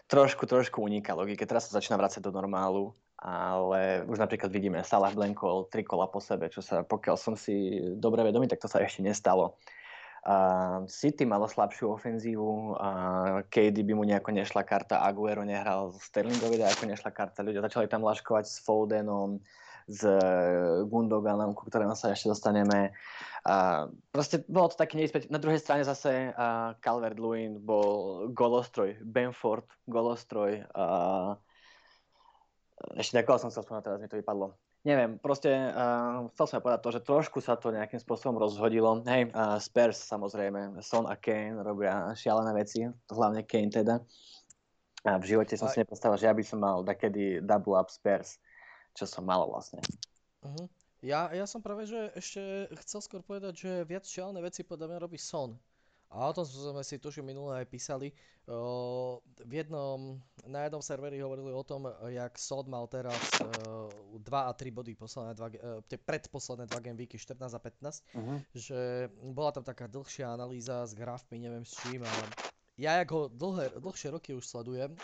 trošku, 0.06 0.46
trošku 0.46 0.78
uniká 0.80 1.18
logike. 1.18 1.44
Teraz 1.44 1.68
sa 1.68 1.82
začína 1.82 1.98
vrácať 1.98 2.22
do 2.22 2.32
normálu 2.32 2.94
ale 3.26 4.06
už 4.06 4.22
napríklad 4.22 4.54
vidíme 4.54 4.86
Salah 4.86 5.10
blenkol 5.10 5.66
tri 5.74 5.82
kola 5.82 6.06
po 6.06 6.22
sebe, 6.22 6.46
čo 6.54 6.62
sa, 6.62 6.86
pokiaľ 6.86 7.18
som 7.18 7.34
si 7.34 7.82
dobre 7.98 8.22
vedomý, 8.22 8.46
tak 8.46 8.62
to 8.62 8.70
sa 8.70 8.86
ešte 8.86 9.02
nestalo. 9.02 9.58
Uh, 10.26 10.86
City 10.90 11.22
malo 11.26 11.46
slabšiu 11.46 11.98
ofenzívu, 11.98 12.78
a 12.78 12.90
KD 13.46 13.86
by 13.86 13.94
mu 13.94 14.06
nejako 14.06 14.34
nešla 14.34 14.66
karta, 14.66 15.02
Aguero 15.02 15.46
nehral, 15.46 15.94
Sterlingovi 16.02 16.62
ako 16.66 16.90
nešla 16.90 17.14
karta, 17.14 17.46
ľudia 17.46 17.66
začali 17.66 17.86
tam 17.90 18.02
laškovať 18.06 18.46
s 18.46 18.58
Fodenom, 18.62 19.42
s 19.86 20.02
Gundoganom, 20.90 21.54
ku 21.54 21.70
ktorému 21.70 21.94
sa 21.94 22.14
ešte 22.14 22.34
dostaneme. 22.34 22.94
Uh, 23.46 23.94
proste 24.10 24.42
bolo 24.50 24.74
to 24.74 24.82
také 24.82 24.98
neispäť. 24.98 25.30
Na 25.30 25.38
druhej 25.38 25.62
strane 25.62 25.86
zase 25.86 26.34
uh, 26.34 26.74
Calvert-Lewin 26.82 27.62
bol 27.62 28.26
golostroj, 28.34 28.98
Benford 29.06 29.70
golostroj, 29.86 30.66
uh, 30.74 31.38
ešte 33.00 33.20
ako 33.20 33.40
som 33.40 33.50
chcel 33.52 33.64
spomínať, 33.64 33.86
teraz 33.88 34.00
mi 34.04 34.12
to 34.12 34.20
vypadlo. 34.20 34.56
Neviem, 34.86 35.18
proste 35.18 35.50
uh, 35.50 36.30
chcel 36.36 36.46
som 36.46 36.62
povedať 36.62 36.82
to, 36.86 36.94
že 36.94 37.02
trošku 37.02 37.40
sa 37.42 37.58
to 37.58 37.74
nejakým 37.74 37.98
spôsobom 37.98 38.38
rozhodilo. 38.38 39.02
Hej, 39.08 39.34
uh, 39.34 39.58
Spurs 39.58 39.98
samozrejme, 39.98 40.78
Son 40.86 41.10
a 41.10 41.18
Kane 41.18 41.58
robia 41.64 42.14
šialené 42.14 42.54
veci, 42.54 42.86
hlavne 43.10 43.42
Kane 43.48 43.74
teda. 43.74 43.96
A 45.06 45.18
v 45.22 45.26
živote 45.26 45.58
som 45.58 45.70
si 45.70 45.82
nepredstavil, 45.82 46.18
že 46.18 46.30
ja 46.30 46.34
by 46.34 46.44
som 46.46 46.60
mal 46.62 46.82
takedy 46.86 47.42
double 47.42 47.78
up 47.78 47.90
Spurs, 47.90 48.42
čo 48.98 49.06
som 49.06 49.26
mal 49.26 49.46
vlastne. 49.46 49.82
Uh-huh. 50.42 50.66
Ja, 51.06 51.30
ja 51.30 51.46
som 51.46 51.62
práve, 51.62 51.86
že 51.86 52.10
ešte 52.18 52.70
chcel 52.86 53.00
skôr 53.06 53.22
povedať, 53.22 53.54
že 53.66 53.72
viac 53.86 54.06
šialené 54.06 54.42
veci 54.42 54.66
podľa 54.66 54.90
mňa 54.90 54.98
robí 55.06 55.22
Son. 55.22 55.54
A 56.16 56.32
o 56.32 56.34
tom 56.34 56.48
sme 56.48 56.80
si 56.80 56.96
tuším 56.96 57.28
minule 57.28 57.60
aj 57.60 57.68
písali. 57.68 58.16
V 58.48 59.52
jednom, 59.52 60.16
na 60.48 60.64
jednom 60.64 60.80
serveri 60.80 61.20
hovorili 61.20 61.52
o 61.52 61.64
tom, 61.66 61.92
jak 62.08 62.40
Son 62.40 62.64
mal 62.72 62.88
teraz 62.88 63.20
o, 63.44 64.16
2 64.16 64.48
a 64.48 64.52
3 64.54 64.72
body 64.72 64.96
posledné 64.96 65.34
dva, 65.36 65.50
e, 65.52 65.60
tie 65.92 66.00
predposledné 66.00 66.72
dva 66.72 66.80
game 66.80 66.96
weeky 66.96 67.20
14 67.20 67.52
a 67.52 67.60
15 67.60 68.06
Uh-huh. 68.16 68.40
že 68.56 69.12
bola 69.34 69.52
tam 69.52 69.66
taká 69.66 69.92
dlhšia 69.92 70.32
analýza 70.32 70.88
s 70.88 70.96
grafmi, 70.96 71.42
neviem 71.42 71.66
s 71.68 71.76
čím, 71.84 72.00
ale 72.06 72.24
ja 72.80 72.96
jak 73.02 73.10
ho 73.12 73.28
dlhé, 73.28 73.76
dlhšie 73.82 74.14
roky 74.14 74.32
už 74.32 74.46
sledujem, 74.48 74.96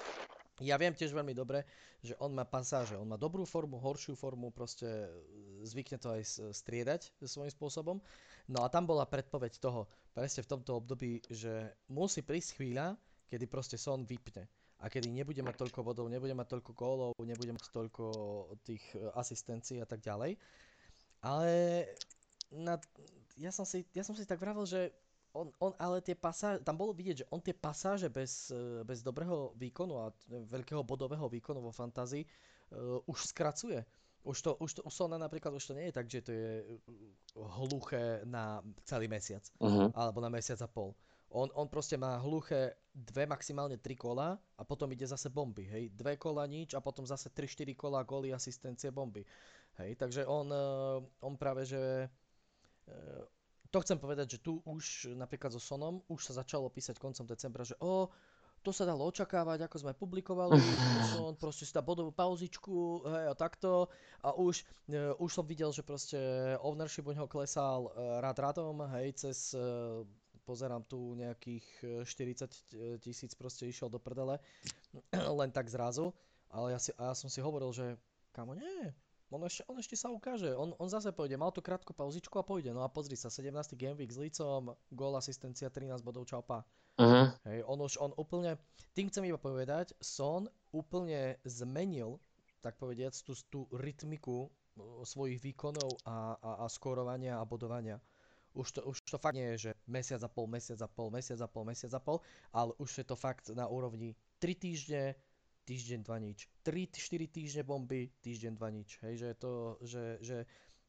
ja 0.62 0.78
viem 0.78 0.94
tiež 0.94 1.12
veľmi 1.12 1.34
dobre, 1.34 1.66
že 2.06 2.14
on 2.22 2.32
má 2.38 2.46
pasáže, 2.46 2.94
on 2.94 3.10
má 3.10 3.18
dobrú 3.18 3.44
formu, 3.50 3.82
horšiu 3.82 4.14
formu, 4.14 4.54
proste 4.54 4.86
e, 4.86 5.08
zvykne 5.66 5.98
to 5.98 6.14
aj 6.14 6.22
s- 6.22 6.42
striedať 6.62 7.10
svojím 7.26 7.50
spôsobom. 7.50 7.98
No 8.50 8.66
a 8.66 8.72
tam 8.72 8.90
bola 8.90 9.06
predpoveď 9.06 9.62
toho, 9.62 9.86
presne 10.16 10.42
v 10.42 10.52
tomto 10.58 10.82
období, 10.82 11.22
že 11.30 11.76
musí 11.92 12.26
prísť 12.26 12.58
chvíľa, 12.58 12.98
kedy 13.30 13.46
proste 13.48 13.78
Son 13.78 14.04
vypne. 14.04 14.48
A 14.82 14.90
kedy 14.90 15.14
nebude 15.14 15.40
mať 15.46 15.62
toľko 15.62 15.86
bodov, 15.86 16.10
nebude 16.10 16.34
mať 16.34 16.58
toľko 16.58 16.72
gólov, 16.74 17.14
nebude 17.22 17.54
mať 17.54 17.70
toľko 17.70 18.04
tých 18.66 18.82
e, 18.98 19.14
asistencií 19.14 19.78
a 19.78 19.86
tak 19.86 20.02
ďalej. 20.02 20.42
Ale 21.22 21.86
na, 22.50 22.82
ja, 23.38 23.54
som 23.54 23.62
si, 23.62 23.86
ja 23.94 24.02
som 24.02 24.18
si 24.18 24.26
tak 24.26 24.42
vravel, 24.42 24.66
že 24.66 24.90
on, 25.38 25.54
on 25.62 25.72
ale 25.78 26.02
tie 26.02 26.18
pasáže, 26.18 26.66
tam 26.66 26.76
bolo 26.76 26.92
vidieť, 26.92 27.24
že 27.24 27.30
on 27.32 27.40
tie 27.40 27.54
pasáže 27.54 28.10
bez, 28.10 28.50
e, 28.50 28.82
bez 28.82 29.06
dobrého 29.06 29.54
výkonu 29.54 30.02
a 30.02 30.10
veľkého 30.28 30.82
bodového 30.82 31.30
výkonu 31.30 31.62
vo 31.62 31.72
fantázii 31.72 32.26
uh, 32.26 33.00
už 33.08 33.32
skracuje. 33.32 33.86
Už 34.22 34.38
to, 34.42 34.52
už 34.62 34.72
to, 34.78 34.82
u 34.86 34.92
Sona 34.94 35.18
napríklad 35.18 35.50
už 35.54 35.72
to 35.72 35.74
nie 35.74 35.90
je 35.90 35.96
tak, 35.98 36.06
že 36.06 36.22
to 36.22 36.32
je 36.32 36.50
uh, 36.62 37.48
hluché 37.58 38.22
na 38.26 38.62
celý 38.86 39.10
mesiac 39.10 39.42
Uh-huh. 39.58 39.90
alebo 39.98 40.22
na 40.22 40.30
mesiac 40.30 40.62
a 40.62 40.70
pol. 40.70 40.94
On, 41.32 41.48
on 41.56 41.68
proste 41.72 41.96
má 41.96 42.20
hluché 42.20 42.76
dve, 42.92 43.24
maximálne 43.24 43.80
tri 43.80 43.96
kola 43.96 44.36
a 44.60 44.62
potom 44.68 44.92
ide 44.92 45.08
zase 45.08 45.32
bomby, 45.32 45.64
hej. 45.64 45.88
Dve 45.96 46.20
kola 46.20 46.44
nič 46.44 46.76
a 46.76 46.84
potom 46.84 47.08
zase 47.08 47.32
3-4 47.32 47.72
kola 47.72 48.04
góly, 48.04 48.36
asistencie, 48.36 48.92
bomby. 48.92 49.24
Hej, 49.80 49.96
takže 49.96 50.28
on, 50.28 50.52
eh, 50.52 51.00
on 51.24 51.40
práve, 51.40 51.64
že 51.64 51.80
eh, 51.80 53.24
to 53.72 53.80
chcem 53.80 53.96
povedať, 53.96 54.36
že 54.36 54.44
tu 54.44 54.60
už 54.68 55.16
napríklad 55.16 55.56
so 55.56 55.64
Sonom 55.64 56.04
už 56.12 56.28
sa 56.28 56.44
začalo 56.44 56.68
písať 56.68 57.00
koncom 57.00 57.24
decembra, 57.24 57.64
že 57.64 57.80
o, 57.80 58.12
to 58.62 58.70
sa 58.70 58.86
dalo 58.86 59.10
očakávať, 59.10 59.66
ako 59.66 59.78
sme 59.82 59.94
publikovali, 59.98 60.58
Son 61.14 61.34
proste 61.34 61.66
si 61.66 61.74
dá 61.74 61.82
bodovú 61.82 62.14
pauzičku, 62.14 63.06
hej, 63.10 63.26
a 63.30 63.36
takto. 63.36 63.90
A 64.22 64.38
už, 64.38 64.62
e, 64.90 65.14
už 65.18 65.30
som 65.34 65.46
videl, 65.46 65.74
že 65.74 65.82
proste 65.82 66.18
ownership 66.62 67.10
u 67.10 67.14
neho 67.14 67.26
klesal 67.26 67.90
e, 67.90 68.22
rád 68.22 68.38
radom, 68.38 68.86
hej, 68.98 69.18
cez, 69.18 69.58
e, 69.58 69.62
pozerám 70.46 70.86
tu 70.86 71.18
nejakých 71.18 71.66
e, 71.82 72.06
40 72.06 73.02
tisíc 73.02 73.34
proste 73.34 73.66
išiel 73.66 73.90
do 73.90 73.98
prdele, 73.98 74.38
len 75.42 75.50
tak 75.50 75.66
zrazu. 75.66 76.14
Ale 76.52 76.76
ja, 76.76 76.80
si, 76.80 76.92
a 77.00 77.12
ja 77.12 77.16
som 77.16 77.32
si 77.32 77.40
hovoril, 77.40 77.72
že 77.72 77.96
kamo, 78.36 78.54
nie, 78.54 78.92
on 79.32 79.48
ešte, 79.48 79.64
on 79.72 79.80
ešte 79.80 79.96
sa 79.96 80.12
ukáže, 80.12 80.52
on, 80.52 80.76
on 80.76 80.92
zase 80.92 81.16
pôjde, 81.16 81.40
mal 81.40 81.56
tú 81.56 81.64
krátku 81.64 81.96
pauzičku 81.96 82.36
a 82.36 82.44
pôjde, 82.44 82.76
no 82.76 82.84
a 82.84 82.92
pozri 82.92 83.16
sa, 83.16 83.32
17. 83.32 83.80
game 83.80 83.96
week 83.96 84.12
s 84.12 84.20
Lícom, 84.20 84.76
gól, 84.92 85.16
asistencia, 85.16 85.72
13 85.72 86.04
bodov, 86.04 86.28
čau, 86.28 86.44
pa. 86.44 86.68
Uh-huh. 87.00 87.32
Hej, 87.48 87.60
on 87.66 87.80
už, 87.80 87.98
on 88.02 88.12
úplne, 88.20 88.60
tým 88.92 89.08
chcem 89.08 89.30
iba 89.30 89.40
povedať, 89.40 89.96
Son 90.04 90.50
úplne 90.76 91.40
zmenil, 91.48 92.20
tak 92.62 92.78
povediac, 92.78 93.16
tú, 93.26 93.34
tú 93.50 93.60
rytmiku 93.74 94.52
svojich 95.04 95.42
výkonov 95.42 96.00
a, 96.08 96.38
a, 96.40 96.52
a 96.64 96.66
skórovania 96.72 97.40
a 97.40 97.48
bodovania. 97.48 98.00
Už 98.52 98.76
to, 98.76 98.80
už 98.84 99.00
to 99.08 99.16
fakt 99.16 99.40
nie 99.40 99.56
je, 99.56 99.72
že 99.72 99.72
mesiac 99.88 100.20
a 100.24 100.30
pol, 100.32 100.48
mesiac 100.48 100.80
a 100.84 100.90
pol, 100.92 101.08
mesiac 101.08 101.40
a 101.40 101.48
pol, 101.48 101.64
mesiac 101.64 101.92
a 101.96 102.02
pol, 102.04 102.20
ale 102.52 102.76
už 102.84 103.04
je 103.04 103.06
to 103.08 103.16
fakt 103.16 103.48
na 103.56 103.68
úrovni 103.68 104.12
3 104.44 104.60
týždne, 104.60 105.16
týždeň, 105.64 106.00
dva 106.04 106.20
nič. 106.20 106.52
3-4 106.68 107.32
týždne 107.32 107.64
bomby, 107.64 108.12
týždeň, 108.20 108.52
dva 108.60 108.68
nič. 108.68 109.00
Hej, 109.08 109.14
že 109.24 109.30
to, 109.40 109.52
že, 109.88 110.04
že 110.20 110.38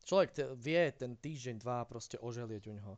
človek 0.03 0.59
vie 0.59 0.83
ten 0.91 1.15
týždeň, 1.15 1.63
dva 1.63 1.87
proste 1.87 2.19
oželieť 2.19 2.63
u 2.67 2.73
neho. 2.75 2.93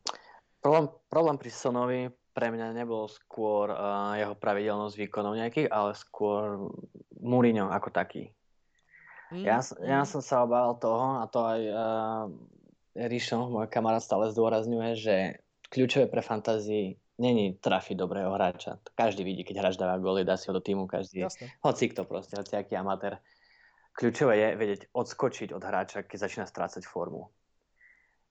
Problém, 0.65 0.89
problém 1.13 1.37
pri 1.37 1.51
Sonovi 1.53 2.01
pre 2.33 2.49
mňa 2.49 2.73
nebol 2.73 3.05
skôr 3.05 3.69
uh, 3.69 4.17
jeho 4.17 4.33
pravidelnosť 4.33 4.97
výkonov 4.97 5.37
nejakých, 5.37 5.69
ale 5.69 5.93
skôr 5.93 6.73
Mourinho 7.21 7.69
ako 7.69 7.93
taký. 7.93 8.33
Mm, 9.29 9.45
Ja, 9.45 9.61
ja 9.85 10.01
mm. 10.01 10.09
som 10.09 10.25
sa 10.25 10.41
obával 10.41 10.73
toho, 10.81 11.21
a 11.21 11.29
to 11.29 11.45
aj 11.45 11.61
uh, 11.69 12.25
Rišo, 12.97 13.45
môj 13.45 13.69
kamarát, 13.69 14.01
stále 14.01 14.33
zdôrazňuje, 14.33 14.89
že 14.97 15.15
kľúčové 15.69 16.09
pre 16.09 16.25
fantázii 16.25 16.97
není 17.21 17.61
trafiť 17.61 17.95
dobrého 18.01 18.33
hráča. 18.33 18.81
Každý 18.97 19.21
vidí, 19.21 19.45
keď 19.45 19.61
hráč 19.61 19.75
dáva 19.77 20.01
góly, 20.01 20.25
dá 20.25 20.33
si 20.33 20.49
ho 20.49 20.53
do 20.57 20.65
týmu 20.65 20.89
každý. 20.89 21.29
Hoci 21.61 21.93
kto 21.93 22.09
proste, 22.09 22.41
hoci 22.41 22.57
aký 22.57 22.73
amatér. 22.73 23.21
Kľúčové 23.93 24.41
je 24.41 24.47
vedieť 24.57 24.81
odskočiť 24.97 25.53
od 25.53 25.61
hráča, 25.61 26.09
keď 26.09 26.25
začína 26.25 26.49
strácať 26.49 26.89
formu. 26.89 27.29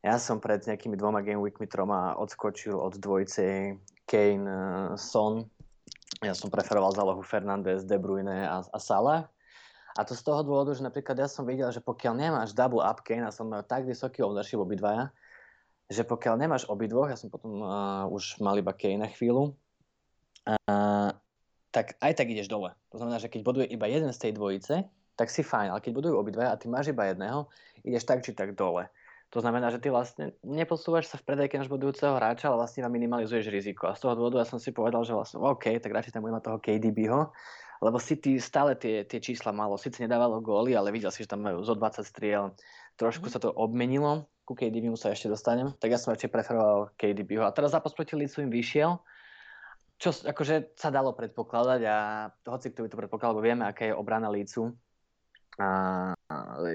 Ja 0.05 0.21
som 0.21 0.37
pred 0.37 0.61
nejakými 0.61 1.01
dvoma 1.01 1.25
game 1.25 1.41
weekmi 1.41 1.65
troma 1.65 2.13
odskočil 2.21 2.77
od 2.77 3.01
dvojice 3.01 3.73
Kane, 4.05 4.45
eh, 4.45 4.93
Son. 5.01 5.49
Ja 6.21 6.37
som 6.37 6.53
preferoval 6.53 6.93
zálohu 6.93 7.25
Fernández, 7.25 7.89
De 7.89 7.97
Bruyne 7.97 8.45
a, 8.45 8.61
a 8.61 8.79
Salah. 8.79 9.25
A 9.97 10.05
to 10.05 10.13
z 10.13 10.27
toho 10.27 10.45
dôvodu, 10.45 10.77
že 10.77 10.85
napríklad 10.85 11.17
ja 11.17 11.29
som 11.31 11.49
videl, 11.49 11.73
že 11.73 11.81
pokiaľ 11.81 12.21
nemáš 12.21 12.53
double 12.53 12.85
up 12.85 13.01
Kane, 13.01 13.25
a 13.25 13.33
som 13.33 13.49
mal 13.49 13.65
tak 13.65 13.89
vysoký 13.89 14.21
ownership 14.27 14.61
obidvaja, 14.61 15.09
že 15.87 16.03
pokiaľ 16.03 16.35
nemáš 16.35 16.67
obidvoch, 16.67 17.07
ja 17.07 17.15
som 17.15 17.31
potom 17.31 17.63
uh, 17.63 18.05
už 18.11 18.43
mal 18.43 18.59
iba 18.59 18.75
Kane 18.75 19.07
na 19.07 19.09
chvíľu, 19.09 19.55
uh, 20.51 21.11
tak 21.71 21.95
aj 22.03 22.13
tak 22.19 22.27
ideš 22.27 22.51
dole. 22.51 22.75
To 22.91 22.99
znamená, 22.99 23.23
že 23.23 23.31
keď 23.31 23.41
boduje 23.47 23.67
iba 23.71 23.87
jeden 23.87 24.11
z 24.11 24.19
tej 24.19 24.33
dvojice, 24.35 24.83
tak 25.15 25.31
si 25.31 25.47
fajn, 25.47 25.71
ale 25.71 25.79
keď 25.79 25.93
budujú 25.95 26.15
obidvaja 26.19 26.51
a 26.51 26.59
ty 26.59 26.67
máš 26.67 26.91
iba 26.91 27.07
jedného, 27.07 27.47
ideš 27.87 28.03
tak 28.03 28.27
či 28.27 28.35
tak 28.35 28.59
dole. 28.59 28.91
To 29.35 29.43
znamená, 29.43 29.75
že 29.75 29.83
ty 29.83 29.91
vlastne 29.91 30.39
neposúvaš 30.47 31.11
sa 31.11 31.19
v 31.19 31.27
predajke 31.27 31.59
náš 31.59 31.67
budujúceho 31.67 32.15
hráča, 32.15 32.47
ale 32.47 32.63
vlastne 32.63 32.87
iba 32.87 32.91
minimalizuješ 32.95 33.51
riziko. 33.51 33.91
A 33.91 33.99
z 33.99 34.07
toho 34.07 34.15
dôvodu 34.15 34.39
ja 34.39 34.47
som 34.47 34.63
si 34.63 34.71
povedal, 34.71 35.03
že 35.03 35.11
vlastne 35.11 35.43
OK, 35.43 35.75
tak 35.83 35.91
radšej 35.91 36.15
tam 36.15 36.23
budem 36.23 36.39
mať 36.39 36.45
toho 36.47 36.63
KDBho, 36.63 37.35
lebo 37.83 37.99
City 37.99 38.39
stále 38.39 38.79
tie, 38.79 39.03
tie 39.03 39.19
čísla 39.19 39.51
malo. 39.51 39.75
Sice 39.75 40.07
nedávalo 40.07 40.39
góly, 40.39 40.79
ale 40.79 40.95
videl 40.95 41.11
si, 41.11 41.27
že 41.27 41.35
tam 41.35 41.43
majú 41.43 41.67
zo 41.67 41.75
20 41.75 42.07
striel. 42.07 42.55
Trošku 42.95 43.27
Mhm. 43.27 43.33
sa 43.35 43.43
to 43.43 43.51
obmenilo, 43.51 44.31
ku 44.47 44.55
KDB 44.55 44.95
sa 44.95 45.11
ešte 45.11 45.27
dostanem, 45.27 45.75
tak 45.83 45.91
ja 45.91 45.99
som 45.99 46.15
ešte 46.15 46.31
preferoval 46.31 46.95
KDBho. 46.95 47.43
A 47.43 47.51
teraz 47.51 47.75
zápas 47.75 47.91
proti 47.91 48.15
Leedsu 48.15 48.39
im 48.39 48.55
vyšiel, 48.55 49.03
čo 49.99 50.15
akože 50.15 50.79
sa 50.79 50.95
dalo 50.95 51.11
predpokladať 51.11 51.81
a 51.91 51.97
hoci 52.47 52.71
kto 52.71 52.87
by 52.87 52.89
to 52.93 53.01
predpokladal, 53.03 53.35
lebo 53.35 53.43
vieme, 53.43 53.67
aká 53.67 53.91
je 53.91 53.99
obrana 53.99 54.31
Leedsu, 54.31 54.71
a 55.59 55.67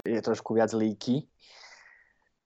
je 0.04 0.20
trošku 0.24 0.56
viac 0.56 0.72
líky. 0.72 1.28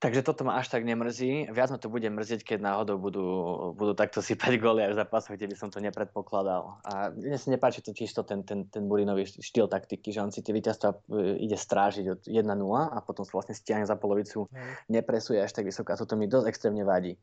Takže 0.05 0.21
toto 0.21 0.45
ma 0.45 0.61
až 0.61 0.69
tak 0.69 0.85
nemrzí. 0.85 1.49
Viac 1.49 1.73
ma 1.73 1.81
to 1.81 1.89
bude 1.89 2.05
mrzieť, 2.05 2.45
keď 2.45 2.61
náhodou 2.61 3.01
budú, 3.01 3.25
budú 3.73 3.97
takto 3.97 4.21
sypať 4.21 4.61
góly 4.61 4.85
aj 4.85 4.93
v 4.93 5.01
zápasoch, 5.01 5.33
kde 5.41 5.49
by 5.49 5.57
som 5.57 5.73
to 5.73 5.81
nepredpokladal. 5.81 6.77
A 6.85 7.09
mne 7.09 7.41
sa 7.41 7.49
nepáči 7.49 7.81
to 7.81 7.97
čisto 7.97 8.21
ten, 8.21 8.45
ten, 8.45 8.69
ten 8.69 8.85
Burinový 8.85 9.25
štýl 9.25 9.65
taktiky, 9.65 10.13
že 10.13 10.21
on 10.21 10.29
si 10.29 10.45
tie 10.45 10.53
víťazstva 10.53 11.09
e, 11.09 11.41
ide 11.49 11.57
strážiť 11.57 12.05
od 12.13 12.21
1-0 12.29 12.37
a 12.69 13.01
potom 13.01 13.25
sa 13.25 13.33
vlastne 13.33 13.57
stiahne 13.57 13.89
za 13.89 13.97
polovicu, 13.97 14.45
Hej. 14.53 14.93
nepresuje 14.93 15.41
až 15.41 15.57
tak 15.57 15.65
vysoko 15.65 15.97
a 15.97 15.97
toto 15.97 16.21
mi 16.21 16.29
dosť 16.29 16.53
extrémne 16.53 16.85
vadí. 16.85 17.17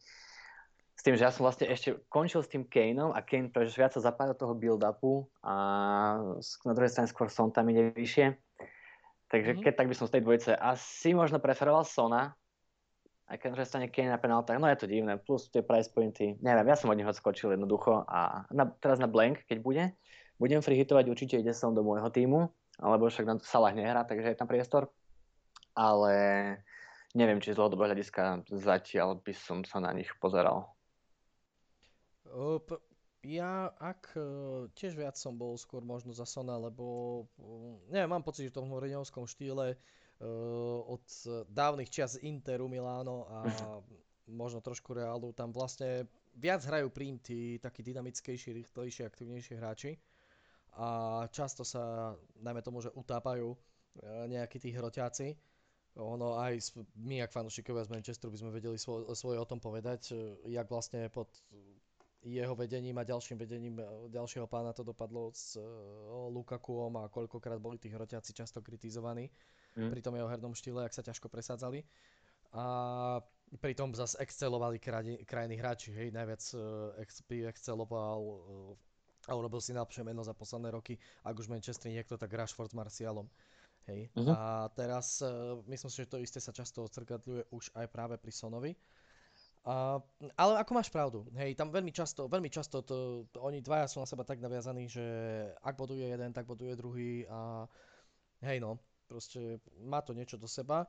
S 0.97 1.05
tým, 1.05 1.13
že 1.13 1.21
ja 1.21 1.29
som 1.29 1.45
vlastne 1.45 1.69
ešte 1.69 2.01
končil 2.09 2.41
s 2.41 2.49
tým 2.49 2.65
Kaneom 2.65 3.13
a 3.13 3.21
Kane 3.21 3.53
pretože 3.53 3.77
viac 3.77 3.93
sa 3.93 4.01
zapája 4.01 4.33
do 4.33 4.41
toho 4.41 4.53
build-upu 4.57 5.29
a 5.45 5.53
na 6.65 6.73
druhej 6.73 6.89
strane 6.89 7.05
skôr 7.05 7.29
Son 7.29 7.53
tam 7.53 7.69
ide 7.69 7.93
vyššie. 7.93 8.33
Takže 9.29 9.51
Mhm. 9.53 9.61
keď 9.69 9.73
tak 9.77 9.87
by 9.87 9.95
som 9.95 10.09
z 10.09 10.13
tej 10.17 10.21
dvojice 10.25 10.51
asi 10.57 11.13
možno 11.13 11.37
preferoval 11.37 11.85
Sona, 11.85 12.35
aj 13.31 13.39
keď 13.39 13.63
strane 13.63 13.87
Kane 13.87 14.11
na 14.11 14.19
penáltach, 14.19 14.59
no 14.59 14.67
je 14.67 14.83
to 14.83 14.91
divné, 14.91 15.15
plus 15.15 15.47
tie 15.47 15.63
price 15.63 15.87
pointy, 15.87 16.35
neviem, 16.43 16.67
ja 16.67 16.75
som 16.75 16.91
od 16.91 16.99
neho 16.99 17.07
odskočil 17.07 17.55
jednoducho 17.55 18.03
a 18.03 18.43
na, 18.51 18.67
teraz 18.67 18.99
na 18.99 19.07
blank, 19.07 19.47
keď 19.47 19.57
bude, 19.63 19.83
budem 20.35 20.59
free 20.59 20.75
hitovať, 20.83 21.07
určite 21.07 21.39
ide 21.39 21.55
som 21.55 21.71
do 21.71 21.79
môjho 21.79 22.11
týmu, 22.11 22.51
alebo 22.83 23.07
však 23.07 23.23
na 23.23 23.35
Salah 23.39 23.71
nehrá, 23.71 24.03
takže 24.03 24.35
je 24.35 24.39
tam 24.39 24.51
priestor, 24.51 24.91
ale 25.71 26.13
neviem, 27.15 27.39
či 27.39 27.55
z 27.55 27.59
dlhodobého 27.59 27.95
hľadiska 27.95 28.43
zatiaľ 28.51 29.23
by 29.23 29.31
som 29.31 29.63
sa 29.63 29.79
na 29.79 29.95
nich 29.95 30.11
pozeral. 30.19 30.67
Ja 33.21 33.69
ak 33.77 34.17
e, 34.17 34.23
tiež 34.73 34.97
viac 34.97 35.13
som 35.13 35.37
bol 35.37 35.53
skôr 35.53 35.85
možno 35.85 36.09
za 36.09 36.25
Sona, 36.25 36.57
lebo 36.57 37.29
mm, 37.37 37.93
neviem, 37.93 38.09
mám 38.09 38.25
pocit, 38.25 38.49
že 38.49 38.51
v 38.51 38.57
tom 38.57 38.67
Mourinhovskom 38.73 39.29
štýle. 39.29 39.77
e, 39.77 40.00
od 40.85 41.05
dávnych 41.49 41.89
čias 41.89 42.21
Interu, 42.21 42.69
Miláno 42.69 43.25
a 43.25 43.37
možno 44.31 44.61
trošku 44.61 44.93
Realu, 44.93 45.33
tam 45.33 45.51
vlastne 45.51 46.07
viac 46.37 46.63
hrajú 46.63 46.87
prím 46.93 47.19
tí 47.19 47.59
takí 47.59 47.83
dynamickejší, 47.83 48.53
rýchlejší, 48.53 49.03
aktívnejší 49.03 49.53
hráči. 49.59 49.99
a 50.79 50.87
často 51.27 51.67
sa, 51.67 52.15
najmä 52.39 52.63
tomu, 52.63 52.79
že 52.79 52.95
utápajú 52.95 53.51
e, 53.51 53.57
nejakí 54.31 54.55
tí 54.55 54.71
hroťáci. 54.71 55.35
Ono 55.99 56.39
aj 56.39 56.79
my, 56.95 57.27
ako 57.27 57.43
fanúšikovia 57.43 57.83
z 57.83 57.91
Manchesteru, 57.91 58.31
by 58.31 58.39
sme 58.39 58.55
vedeli 58.55 58.79
svoj, 58.79 59.11
svoje 59.11 59.35
o 59.35 59.43
tom 59.43 59.59
povedať, 59.59 60.15
e, 60.15 60.47
jak 60.55 60.71
vlastne 60.71 61.11
pod 61.11 61.27
jeho 62.21 62.53
vedením 62.53 63.01
a 63.01 63.03
ďalším 63.03 63.33
vedením 63.41 63.81
ďalšieho 64.13 64.45
pána 64.45 64.77
to 64.77 64.85
dopadlo 64.85 65.33
s 65.33 65.57
Lukakuom 66.29 67.01
a 67.01 67.09
koľkokrát 67.09 67.57
boli 67.57 67.81
tí 67.81 67.89
hroťáci 67.89 68.37
často 68.37 68.61
kritizovaní 68.61 69.25
mm. 69.77 69.89
pri 69.91 70.01
tom 70.01 70.15
jeho 70.15 70.27
hernom 70.27 70.55
štýle, 70.55 70.85
ak 70.85 70.95
sa 70.95 71.05
ťažko 71.05 71.27
presádzali. 71.27 71.83
A 72.51 72.63
pritom 73.59 73.95
zase 73.95 74.19
excelovali 74.19 74.79
krajní, 74.79 75.23
krajní 75.23 75.55
hráči, 75.55 75.91
hej, 75.91 76.11
najviac 76.11 76.43
uh, 76.55 76.95
ex, 76.99 77.23
exceloval 77.27 78.19
uh, 78.19 79.29
a 79.29 79.35
urobil 79.35 79.61
si 79.63 79.75
najlepšie 79.75 80.03
meno 80.03 80.23
za 80.23 80.33
posledné 80.35 80.71
roky, 80.71 80.97
ak 81.23 81.35
už 81.37 81.51
Manchester 81.51 81.91
niekto, 81.91 82.17
tak 82.17 82.33
Rashford 82.33 82.71
s 82.71 82.75
Marcialom. 82.75 83.27
Hej. 83.89 84.13
Uh-huh. 84.13 84.33
A 84.33 84.69
teraz 84.77 85.21
uh, 85.25 85.59
myslím 85.67 85.89
si, 85.89 85.97
že 86.05 86.11
to 86.11 86.21
isté 86.21 86.39
sa 86.39 86.53
často 86.53 86.85
odzrkadľuje 86.85 87.49
už 87.49 87.73
aj 87.75 87.87
práve 87.89 88.15
pri 88.17 88.31
Sonovi. 88.31 88.71
Uh, 89.61 90.01
ale 90.41 90.57
ako 90.57 90.71
máš 90.73 90.89
pravdu, 90.89 91.21
hej, 91.37 91.53
tam 91.53 91.69
veľmi 91.69 91.93
často, 91.93 92.25
veľmi 92.25 92.49
často 92.49 92.81
to, 92.81 93.29
to, 93.29 93.37
oni 93.45 93.61
dvaja 93.61 93.85
sú 93.85 94.01
na 94.01 94.09
seba 94.09 94.25
tak 94.25 94.41
naviazaní, 94.41 94.89
že 94.89 95.05
ak 95.61 95.77
boduje 95.77 96.01
jeden, 96.01 96.33
tak 96.33 96.49
boduje 96.49 96.73
druhý 96.73 97.29
a 97.29 97.69
hej 98.41 98.57
no, 98.57 98.81
proste 99.11 99.59
má 99.83 99.99
to 99.99 100.15
niečo 100.15 100.39
do 100.39 100.47
seba. 100.47 100.87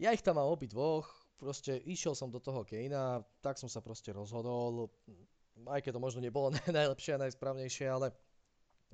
Ja 0.00 0.16
ich 0.16 0.24
tam 0.24 0.40
mám 0.40 0.48
obi 0.48 0.64
dvoch, 0.64 1.04
proste 1.36 1.76
išiel 1.84 2.16
som 2.16 2.32
do 2.32 2.40
toho 2.40 2.64
Kejna, 2.64 3.20
tak 3.44 3.60
som 3.60 3.68
sa 3.68 3.84
proste 3.84 4.16
rozhodol, 4.16 4.88
aj 5.68 5.84
keď 5.84 6.00
to 6.00 6.00
možno 6.00 6.24
nebolo 6.24 6.48
najlepšie 6.78 7.20
a 7.20 7.22
najsprávnejšie, 7.28 7.84
ale 7.92 8.16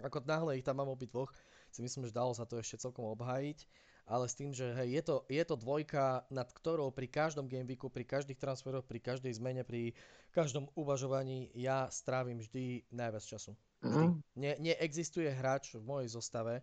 ako 0.02 0.26
náhle 0.26 0.58
ich 0.58 0.66
tam 0.66 0.82
mám 0.82 0.90
obi 0.90 1.06
dvoch, 1.06 1.30
si 1.70 1.86
myslím, 1.86 2.10
že 2.10 2.18
dalo 2.18 2.34
sa 2.34 2.42
to 2.42 2.58
ešte 2.58 2.82
celkom 2.82 3.06
obhájiť 3.14 3.62
ale 4.04 4.28
s 4.28 4.36
tým, 4.36 4.52
že 4.52 4.76
hej, 4.76 5.00
je, 5.00 5.02
to, 5.02 5.16
je 5.32 5.44
to 5.48 5.56
dvojka, 5.56 6.28
nad 6.28 6.48
ktorou 6.52 6.92
pri 6.92 7.08
každom 7.08 7.48
gameweeku, 7.48 7.88
pri 7.88 8.04
každých 8.04 8.36
transferoch, 8.36 8.84
pri 8.84 9.00
každej 9.00 9.32
zmene, 9.32 9.64
pri 9.64 9.96
každom 10.36 10.68
uvažovaní 10.76 11.48
ja 11.56 11.88
strávim 11.88 12.36
vždy 12.36 12.84
najviac 12.92 13.24
času. 13.24 13.56
Vždy. 13.80 14.04
Mm. 14.04 14.16
Ne, 14.36 14.52
neexistuje 14.60 15.32
hráč 15.32 15.72
v 15.72 15.84
mojej 15.84 16.08
zostave, 16.12 16.60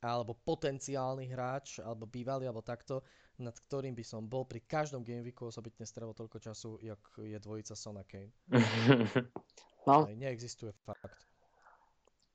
alebo 0.00 0.32
potenciálny 0.32 1.28
hráč, 1.28 1.80
alebo 1.84 2.08
bývalý, 2.08 2.48
alebo 2.48 2.64
takto, 2.64 3.04
nad 3.40 3.52
ktorým 3.52 3.92
by 3.92 4.04
som 4.04 4.24
bol 4.24 4.48
pri 4.48 4.64
každom 4.64 5.04
gameweeku 5.04 5.48
osobitne 5.48 5.84
strávil 5.84 6.16
toľko 6.16 6.38
času, 6.40 6.80
jak 6.80 7.00
je 7.20 7.36
dvojica 7.36 7.76
Sona 7.76 8.04
Kane. 8.04 8.32
no. 9.88 10.08
Aj, 10.08 10.14
neexistuje 10.16 10.72
fakt. 10.84 11.28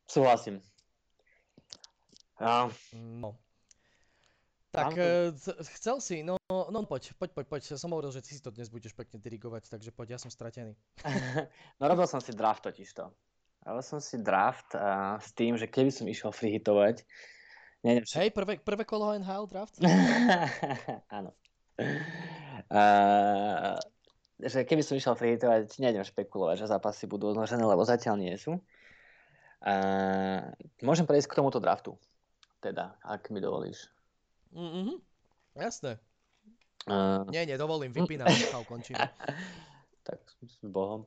Súhlasím. 0.06 0.62
Ja. 2.38 2.70
No. 2.94 3.38
Tak 4.76 4.92
uh, 4.92 5.32
chcel 5.80 6.04
si, 6.04 6.20
no, 6.20 6.36
no 6.52 6.84
poď, 6.84 7.16
poď, 7.16 7.32
poď, 7.32 7.46
poď. 7.48 7.62
Som 7.80 7.96
hovoril, 7.96 8.12
že 8.12 8.20
ty 8.20 8.36
si 8.36 8.44
to 8.44 8.52
dnes 8.52 8.68
budeš 8.68 8.92
pekne 8.92 9.24
dirigovať, 9.24 9.72
takže 9.72 9.96
poď, 9.96 10.18
ja 10.18 10.20
som 10.20 10.28
stratený. 10.28 10.76
no 11.80 11.84
robil 11.88 12.04
som 12.12 12.20
si 12.20 12.36
draft 12.36 12.68
totižto. 12.68 13.08
Robil 13.64 13.84
som 13.88 14.04
si 14.04 14.20
draft 14.20 14.76
uh, 14.76 15.16
s 15.16 15.32
tým, 15.32 15.56
že 15.56 15.72
keby 15.72 15.96
som 15.96 16.12
išiel 16.12 16.36
freehitovať, 16.36 17.08
neviem, 17.86 18.04
či... 18.04 18.18
Hej, 18.18 18.34
prvé, 18.34 18.58
prvé 18.58 18.84
kolo 18.84 19.14
NHL 19.14 19.46
draft? 19.46 19.78
Áno. 21.18 21.32
Uh, 22.66 23.78
že 24.42 24.66
keby 24.66 24.82
som 24.82 24.98
išiel 24.98 25.14
freehitovať, 25.14 25.78
nejdem 25.78 26.02
špekulovať, 26.02 26.66
že 26.66 26.72
zápasy 26.74 27.06
budú 27.06 27.32
odložené, 27.32 27.62
lebo 27.62 27.86
zatiaľ 27.86 28.18
nie 28.18 28.34
sú. 28.36 28.58
Uh, 29.62 30.52
môžem 30.82 31.06
prejsť 31.06 31.32
k 31.32 31.38
tomuto 31.40 31.62
draftu, 31.62 31.94
teda, 32.60 32.98
ak 33.06 33.30
mi 33.30 33.40
dovolíš. 33.40 33.88
Mm-hmm. 34.52 34.98
Jasné. 35.56 36.02
Uh... 36.90 37.26
Nie, 37.32 37.46
nedovolím, 37.48 37.94
vypínam, 37.94 38.28
a 38.54 38.62
končíme. 38.66 39.06
tak 40.06 40.20
s 40.42 40.62
Bohom. 40.66 41.06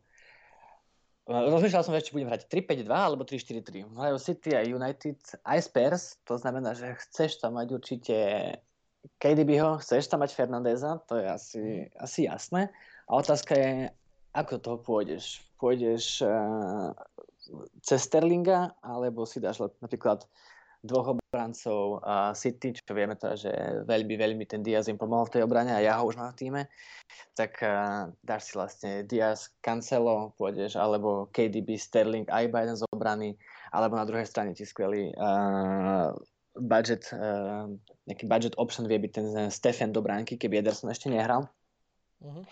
Rozmýšľal 1.29 1.85
som, 1.85 1.93
že 1.93 2.09
či 2.09 2.16
budem 2.16 2.33
hrať 2.33 2.49
3-5-2 2.49 2.89
alebo 2.89 3.20
3-4-3. 3.20 3.85
Hrajú 3.85 4.16
City 4.16 4.57
a 4.57 4.64
United 4.64 5.20
aj 5.45 5.59
Spurs, 5.61 6.16
to 6.24 6.41
znamená, 6.41 6.72
že 6.72 6.97
chceš 7.05 7.45
tam 7.45 7.61
mať 7.61 7.68
určite 7.76 8.16
KDBho, 9.20 9.76
chceš 9.85 10.09
tam 10.09 10.24
mať 10.24 10.33
Fernandeza, 10.33 11.05
to 11.05 11.20
je 11.20 11.26
asi, 11.29 11.62
asi 12.01 12.24
jasné. 12.24 12.72
A 13.12 13.20
otázka 13.20 13.53
je, 13.61 13.93
ako 14.33 14.57
do 14.57 14.61
toho 14.64 14.79
pôjdeš. 14.81 15.45
Pôjdeš 15.61 16.24
uh, 16.24 16.97
cez 17.85 18.09
Sterlinga, 18.09 18.72
alebo 18.81 19.29
si 19.29 19.37
dáš 19.37 19.61
napríklad 19.85 20.24
dvoch 20.79 21.18
obrancov 21.18 21.99
a 22.07 22.31
City, 22.39 22.70
čo 22.70 22.95
vieme 22.95 23.18
teda, 23.18 23.35
že 23.35 23.53
veľmi, 23.83 24.14
veľmi 24.14 24.45
ten 24.47 24.62
Diaz 24.62 24.87
im 24.87 24.95
pomohol 24.95 25.26
v 25.26 25.39
tej 25.39 25.43
obrane 25.43 25.74
a 25.74 25.83
ja 25.83 25.99
ho 25.99 26.07
už 26.07 26.14
mám 26.14 26.31
v 26.35 26.39
týme, 26.39 26.62
tak 27.35 27.59
uh, 27.66 28.14
dáš 28.22 28.51
si 28.51 28.53
vlastne 28.55 28.91
Diaz, 29.03 29.51
Cancelo, 29.59 30.39
pôjdeš, 30.39 30.79
alebo 30.79 31.26
KDB, 31.35 31.74
Sterling, 31.74 32.26
aj 32.31 32.47
iba 32.47 32.62
jeden 32.62 32.79
z 32.79 32.87
obrany, 32.95 33.35
alebo 33.74 33.99
na 33.99 34.07
druhej 34.07 34.26
strane 34.31 34.55
ti 34.55 34.62
skvelý 34.62 35.11
uh, 35.18 36.14
budget, 36.55 37.11
uh, 37.11 37.66
nejaký 38.07 38.31
budget 38.31 38.55
option 38.55 38.87
vie 38.87 39.03
byť 39.03 39.12
ten 39.12 39.26
Stefan 39.51 39.91
do 39.91 39.99
bránky, 39.99 40.39
keby 40.39 40.62
Ederson 40.62 40.95
ešte 40.95 41.11
nehral. 41.11 41.51
Uh-huh. 42.22 42.47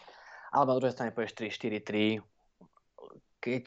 Alebo 0.50 0.74
na 0.74 0.78
druhej 0.82 0.94
strane 0.98 1.14
pôjdeš 1.14 1.38
3-4-3, 1.62 2.22
keď 3.46 3.64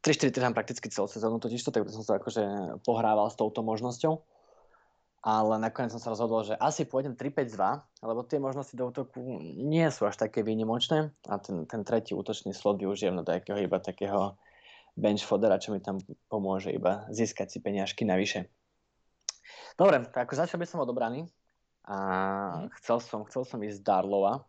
3-4 0.00 0.32
trhám 0.32 0.56
prakticky 0.56 0.88
celú 0.88 1.04
sezónu, 1.04 1.36
totiž 1.36 1.60
to, 1.60 1.68
tak 1.68 1.84
som 1.92 2.00
sa 2.00 2.16
akože 2.16 2.80
pohrával 2.88 3.28
s 3.28 3.36
touto 3.36 3.60
možnosťou. 3.60 4.24
Ale 5.24 5.56
nakoniec 5.56 5.88
som 5.88 6.00
sa 6.00 6.12
rozhodol, 6.12 6.44
že 6.44 6.52
asi 6.56 6.84
pôjdem 6.84 7.16
3-5-2, 7.16 7.56
lebo 8.04 8.20
tie 8.28 8.36
možnosti 8.36 8.76
do 8.76 8.92
útoku 8.92 9.20
nie 9.56 9.88
sú 9.88 10.04
až 10.04 10.20
také 10.20 10.44
výnimočné 10.44 11.16
a 11.28 11.34
ten, 11.40 11.64
ten 11.64 11.80
tretí 11.80 12.12
útočný 12.12 12.52
slot 12.52 12.76
využijem 12.80 13.16
na 13.16 13.24
takého 13.24 13.56
iba 13.56 13.80
takého 13.80 14.36
bench 14.92 15.24
fodera, 15.24 15.56
čo 15.56 15.72
mi 15.72 15.80
tam 15.80 15.96
pomôže 16.28 16.76
iba 16.76 17.08
získať 17.08 17.56
si 17.56 17.58
peniažky 17.64 18.04
navyše. 18.04 18.52
Dobre, 19.80 20.04
tak 20.12 20.28
ako 20.28 20.44
začal 20.44 20.60
by 20.60 20.66
som 20.68 20.84
odobraný 20.84 21.24
a 21.88 21.96
mm. 22.68 22.76
chcel 22.80 23.00
som, 23.00 23.24
chcel 23.24 23.48
som 23.48 23.64
ísť 23.64 23.80
Darlova, 23.80 24.44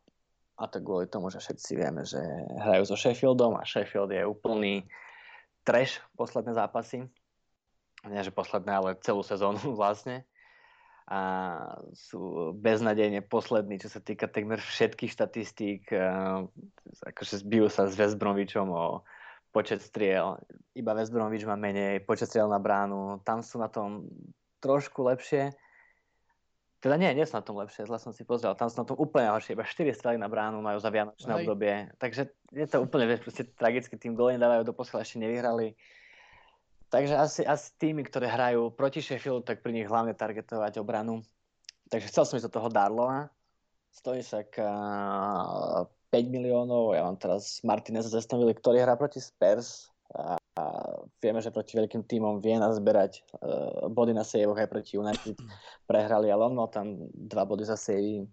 a 0.55 0.63
to 0.71 0.79
kvôli 0.79 1.11
tomu, 1.11 1.27
že 1.27 1.43
všetci 1.43 1.71
vieme, 1.75 2.07
že 2.07 2.19
hrajú 2.63 2.87
so 2.87 2.95
Sheffieldom 2.95 3.59
a 3.59 3.67
Sheffield 3.67 4.15
je 4.15 4.23
úplný 4.23 4.87
trash 5.67 5.99
posledné 6.15 6.55
zápasy. 6.55 7.03
Nie, 8.07 8.23
že 8.23 8.31
posledné, 8.31 8.71
ale 8.71 8.89
celú 9.03 9.19
sezónu 9.19 9.59
vlastne. 9.79 10.23
A 11.05 11.19
sú 11.93 12.49
beznadejne 12.57 13.21
poslední, 13.21 13.77
čo 13.77 13.91
sa 13.91 14.01
týka 14.01 14.25
takmer 14.25 14.57
všetkých 14.57 15.11
štatistík. 15.13 15.81
Akože 17.05 17.45
zbijú 17.45 17.69
sa 17.69 17.85
s 17.85 17.93
West 17.93 18.17
Bromwichom 18.17 18.73
o 18.73 19.05
počet 19.53 19.85
striel. 19.85 20.39
Iba 20.73 20.97
West 20.97 21.13
Bromwich 21.13 21.45
má 21.45 21.53
menej, 21.53 22.01
počet 22.01 22.31
striel 22.31 22.49
na 22.49 22.57
bránu. 22.57 23.21
Tam 23.21 23.45
sú 23.45 23.61
na 23.61 23.69
tom 23.69 24.09
trošku 24.65 25.05
lepšie 25.05 25.53
teda 26.85 27.01
nie, 27.01 27.09
nie 27.17 27.25
sú 27.25 27.33
na 27.33 27.41
tom 27.41 27.57
lepšie, 27.57 27.89
zle 27.89 27.97
som 27.97 28.13
si 28.13 28.21
pozrel. 28.21 28.53
Tam 28.53 28.69
sú 28.69 28.77
na 28.77 28.85
tom 28.85 29.01
úplne 29.01 29.33
horšie, 29.33 29.57
iba 29.57 29.65
4 29.65 29.89
strely 29.89 30.21
na 30.21 30.29
bránu 30.29 30.61
majú 30.61 30.77
za 30.77 30.93
vianočné 30.93 31.33
Aj. 31.33 31.41
obdobie. 31.41 31.89
Takže 31.97 32.29
je 32.53 32.67
to 32.69 32.85
úplne, 32.85 33.09
vieš, 33.09 33.25
proste 33.25 33.49
tragicky, 33.57 33.97
tým 33.97 34.13
gól 34.13 34.37
dávajú, 34.37 34.61
doposiaľ 34.69 35.01
ešte 35.01 35.17
nevyhrali. 35.17 35.73
Takže 36.93 37.17
asi, 37.17 37.41
asi 37.41 37.73
týmy, 37.81 38.05
ktoré 38.05 38.29
hrajú 38.29 38.69
proti 38.69 39.01
Sheffieldu, 39.01 39.41
tak 39.41 39.65
pri 39.65 39.73
nich 39.73 39.89
hlavne 39.89 40.13
targetovať 40.13 40.77
obranu. 40.77 41.25
Takže 41.89 42.13
chcel 42.13 42.23
som 42.29 42.37
ísť 42.37 42.53
do 42.53 42.55
toho 42.61 42.69
Darlova. 42.69 43.33
Stojí 43.89 44.21
sa 44.21 44.45
k 44.45 44.61
5 44.61 45.89
miliónov. 46.29 46.93
Ja 46.93 47.01
mám 47.09 47.17
teraz 47.17 47.65
Martinez 47.65 48.05
zastavili, 48.05 48.53
ktorý 48.53 48.85
hrá 48.85 48.93
proti 48.93 49.17
Spurs. 49.17 49.89
A 50.13 50.37
vieme, 51.21 51.39
že 51.41 51.53
proti 51.53 51.75
veľkým 51.75 52.05
tímom 52.05 52.43
vie 52.43 52.55
nazberať 52.59 53.23
uh, 53.39 53.87
body 53.91 54.13
na 54.13 54.23
sejvoch 54.23 54.59
aj 54.59 54.69
proti 54.71 54.97
United 54.97 55.35
prehrali, 55.89 56.29
ale 56.29 56.41
on 56.45 56.55
mal 56.55 56.69
tam 56.69 56.95
dva 57.13 57.43
body 57.43 57.63
za 57.65 57.77
sejvy. 57.79 58.25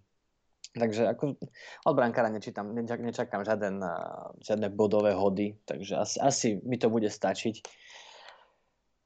Takže 0.73 1.05
ako 1.05 1.37
od 1.85 1.93
brankára 1.93 2.33
nečítam, 2.33 2.73
nečak, 2.73 2.97
nečakám 2.97 3.45
žiaden, 3.45 3.77
uh, 3.83 4.33
žiadne 4.41 4.73
bodové 4.73 5.13
hody, 5.13 5.53
takže 5.69 5.97
asi, 5.97 6.17
asi 6.17 6.47
mi 6.65 6.81
to 6.81 6.89
bude 6.89 7.09
stačiť. 7.09 7.61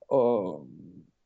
O, 0.07 0.63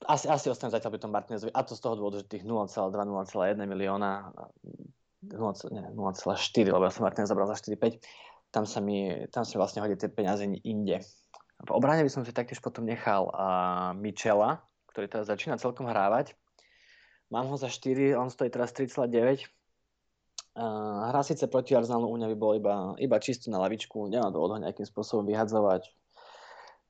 asi, 0.10 0.26
asi 0.26 0.50
ostanem 0.50 0.74
zatiaľ 0.74 0.98
pri 0.98 1.02
tom 1.06 1.14
Martinezovi, 1.14 1.54
a 1.54 1.62
to 1.62 1.78
z 1.78 1.82
toho 1.86 1.94
dôvodu, 1.94 2.26
že 2.26 2.34
tých 2.34 2.46
0,2-0,1 2.50 3.54
milióna, 3.70 4.34
0,4, 5.22 6.74
lebo 6.74 6.82
ja 6.82 6.90
som 6.90 7.06
Martinez 7.06 7.30
zabral 7.30 7.46
za 7.46 7.62
4,5, 7.62 8.02
tam 8.50 8.66
sa 8.66 8.82
mi, 8.82 9.30
tam 9.30 9.46
sa 9.46 9.54
mi 9.54 9.60
vlastne 9.62 9.86
hodí 9.86 9.94
tie 9.96 10.10
peniaze 10.10 10.44
inde. 10.44 11.06
V 11.62 11.72
obrane 11.72 12.02
by 12.02 12.12
som 12.12 12.26
si 12.26 12.34
taktiež 12.34 12.58
potom 12.58 12.90
nechal 12.90 13.30
uh, 13.30 13.94
Michela, 13.94 14.66
ktorý 14.90 15.06
teraz 15.06 15.30
začína 15.30 15.62
celkom 15.62 15.86
hrávať. 15.86 16.34
Mám 17.32 17.48
ho 17.48 17.56
za 17.56 17.72
4, 17.72 18.18
on 18.18 18.34
stojí 18.34 18.50
teraz 18.52 18.74
3,9. 18.74 19.48
Uh, 20.52 21.08
hra 21.08 21.22
síce 21.24 21.48
proti 21.48 21.78
Arsenalu 21.78 22.12
u 22.12 22.16
mňa 22.20 22.28
by 22.34 22.38
bol 22.38 22.54
iba, 22.60 22.92
iba 23.00 23.18
čisto 23.24 23.48
na 23.48 23.62
lavičku, 23.64 24.12
nemá 24.12 24.28
dôvod 24.34 24.58
ho 24.58 24.64
nejakým 24.64 24.84
spôsobom 24.84 25.24
vyhadzovať. 25.24 25.88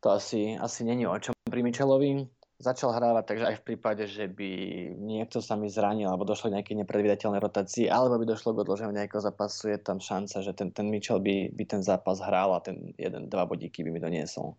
To 0.02 0.18
asi, 0.18 0.58
asi 0.58 0.82
není 0.82 1.06
o 1.06 1.14
čom 1.22 1.38
pri 1.46 1.62
Michelovi. 1.62 2.26
Začal 2.62 2.93
hrávať, 2.93 3.24
takže 3.28 3.45
aj 3.49 3.55
v 3.59 3.66
prípade, 3.66 4.03
že 4.05 4.30
by 4.30 4.51
niekto 4.95 5.41
sa 5.41 5.57
mi 5.57 5.68
zranil 5.68 6.07
alebo 6.07 6.24
došlo 6.24 6.53
k 6.53 6.62
nejakej 6.62 6.86
nepredvídateľnej 6.86 7.41
rotácii, 7.41 7.89
alebo 7.89 8.22
by 8.22 8.26
došlo 8.30 8.53
k 8.53 8.62
odloženiu 8.64 8.93
nejakého 8.93 9.20
zápasu, 9.20 9.74
je 9.74 9.80
tam 9.82 9.97
šanca, 9.97 10.45
že 10.45 10.53
ten, 10.53 10.70
ten 10.70 10.88
Mitchell 10.88 11.18
by, 11.18 11.51
by 11.51 11.64
ten 11.66 11.82
zápas 11.82 12.22
hral 12.22 12.53
a 12.53 12.62
ten 12.62 12.93
jeden, 12.95 13.28
dva 13.28 13.49
bodíky 13.49 13.82
by 13.82 13.89
mi 13.89 13.99
doniesol. 13.99 14.53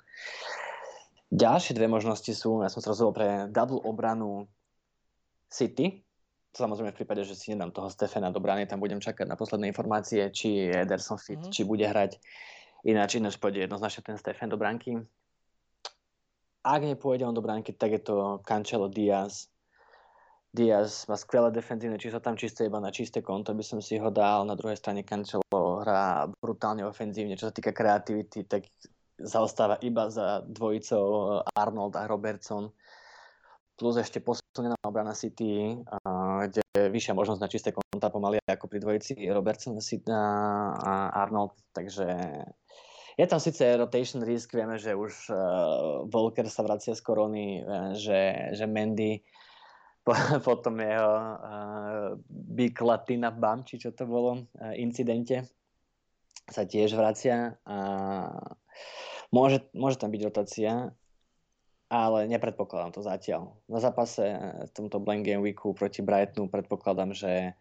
Ďalšie 1.33 1.79
dve 1.79 1.89
možnosti 1.89 2.29
sú, 2.35 2.61
ja 2.61 2.69
som 2.69 2.85
sa 2.85 2.93
rozhodol 2.93 3.17
pre 3.17 3.29
double 3.49 3.81
obranu 3.81 4.51
City, 5.49 6.05
samozrejme 6.53 6.93
v 6.93 6.99
prípade, 7.01 7.25
že 7.25 7.33
si 7.33 7.53
nedám 7.53 7.73
toho 7.73 7.89
Stefana 7.89 8.29
do 8.29 8.41
brány, 8.41 8.69
tam 8.69 8.81
budem 8.81 9.01
čakať 9.01 9.25
na 9.25 9.37
posledné 9.41 9.73
informácie, 9.73 10.29
či 10.29 10.69
je 10.69 10.85
Ederson 10.85 11.17
fit, 11.17 11.41
mm-hmm. 11.41 11.53
či 11.53 11.65
bude 11.65 11.89
hrať. 11.89 12.21
Ináč, 12.85 13.17
ináč 13.17 13.39
pôjde 13.41 13.65
jednoznačne 13.65 14.03
ten 14.05 14.19
Stefan 14.21 14.51
do 14.51 14.59
bránky. 14.61 15.01
Ak 16.63 16.81
nepôjde 16.87 17.27
on 17.27 17.35
do 17.35 17.43
bránky, 17.43 17.75
tak 17.75 17.91
je 17.91 18.01
to 18.03 18.39
Cancelo 18.47 18.87
Diaz. 18.87 19.51
Diaz 20.53 21.09
má 21.09 21.17
skvelé 21.17 21.51
defenzívne 21.51 21.97
číslo, 21.97 22.21
tam 22.21 22.37
čisté 22.37 22.69
iba 22.69 22.77
na 22.79 22.93
čisté 22.93 23.25
konto 23.25 23.57
by 23.57 23.65
som 23.65 23.81
si 23.83 23.99
ho 23.99 24.13
dal. 24.15 24.47
Na 24.47 24.55
druhej 24.55 24.79
strane 24.79 25.03
Cancelo 25.03 25.43
hrá 25.83 26.31
brutálne 26.39 26.87
ofenzívne. 26.87 27.35
Čo 27.35 27.51
sa 27.51 27.57
týka 27.57 27.75
kreativity, 27.75 28.47
tak 28.47 28.69
zaostáva 29.19 29.81
iba 29.83 30.07
za 30.13 30.45
dvojicou 30.47 31.41
Arnold 31.57 31.99
a 31.99 32.07
Robertson 32.07 32.71
plus 33.83 33.99
ešte 33.99 34.23
posunená 34.23 34.79
obrana 34.87 35.17
City, 35.17 35.75
kde 36.47 36.63
je 36.63 36.87
vyššia 36.93 37.19
možnosť 37.19 37.41
na 37.43 37.51
čisté 37.51 37.69
konta 37.75 38.13
pomaly 38.13 38.39
ako 38.47 38.71
pri 38.71 38.79
dvojici 38.79 39.19
Robertson 39.33 39.75
a 39.75 41.11
Arnold, 41.17 41.57
takže 41.75 42.07
je 43.19 43.27
tam 43.29 43.41
síce 43.41 43.61
rotation 43.77 44.25
risk, 44.25 44.57
vieme, 44.57 44.81
že 44.81 44.97
už 44.97 45.13
uh, 45.29 45.37
Volker 46.09 46.49
sa 46.49 46.65
vracia 46.65 46.97
z 46.97 47.03
korony, 47.05 47.61
uh, 47.61 47.93
že, 47.93 48.53
že 48.57 48.65
Mendy 48.65 49.21
po, 50.07 50.17
po 50.43 50.55
tom 50.59 50.81
jeho 50.81 51.15
uh, 51.15 52.09
Big 52.29 52.75
Latina 52.81 53.31
Bam, 53.31 53.63
či 53.63 53.79
čo 53.79 53.93
to 53.93 54.09
bolo, 54.09 54.49
uh, 54.59 54.73
incidente, 54.75 55.47
sa 56.49 56.67
tiež 56.67 56.99
vracia 56.99 57.55
a 57.63 57.77
môže, 59.31 59.63
môže 59.77 60.01
tam 60.01 60.11
byť 60.11 60.23
rotácia, 60.27 60.91
ale 61.93 62.25
nepredpokladám 62.25 62.97
to 62.97 63.05
zatiaľ. 63.05 63.61
Na 63.69 63.79
zápase 63.79 64.25
v 64.65 64.71
tomto 64.73 64.97
Blank 64.99 65.29
Game 65.29 65.45
Weeku 65.45 65.77
proti 65.77 66.01
Brightonu 66.01 66.49
predpokladám, 66.49 67.13
že 67.13 67.53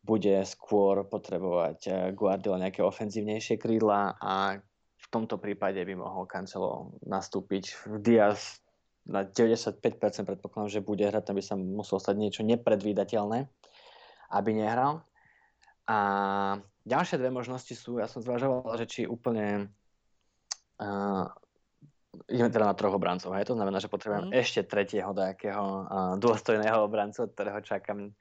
bude 0.00 0.42
skôr 0.48 1.04
potrebovať 1.04 1.78
eh, 1.86 1.94
Guardiola 2.16 2.68
nejaké 2.68 2.80
ofenzívnejšie 2.80 3.60
krídla 3.60 4.16
a 4.16 4.58
v 5.00 5.06
tomto 5.08 5.40
prípade 5.40 5.80
by 5.80 5.94
mohol 5.96 6.28
Cancelo 6.28 6.92
nastúpiť. 7.08 7.88
V 7.88 7.96
Diaz 8.04 8.60
na 9.08 9.24
95% 9.24 9.80
predpokladám, 10.28 10.70
že 10.70 10.84
bude 10.84 11.08
hrať, 11.08 11.24
tam 11.24 11.36
by 11.40 11.44
sa 11.44 11.56
muselo 11.56 11.98
stať 11.98 12.16
niečo 12.20 12.42
nepredvídateľné, 12.44 13.48
aby 14.36 14.50
nehral. 14.52 15.02
A 15.88 15.98
ďalšie 16.84 17.16
dve 17.16 17.32
možnosti 17.32 17.72
sú, 17.74 17.98
ja 17.98 18.06
som 18.06 18.20
zvažoval, 18.22 18.76
že 18.76 18.86
či 18.86 19.00
úplne 19.08 19.72
uh, 20.78 21.26
ideme 22.30 22.52
teda 22.52 22.70
na 22.70 22.76
troch 22.76 22.94
obrancov. 22.94 23.34
Hej? 23.34 23.50
To 23.50 23.56
znamená, 23.58 23.82
že 23.82 23.90
potrebujem 23.90 24.30
mm. 24.30 24.36
ešte 24.36 24.68
tretieho 24.68 25.10
nejakého 25.10 25.64
uh, 25.64 26.14
dôstojného 26.20 26.78
obrancu, 26.86 27.26
od 27.26 27.34
ktorého 27.34 27.60
čakám 27.64 28.14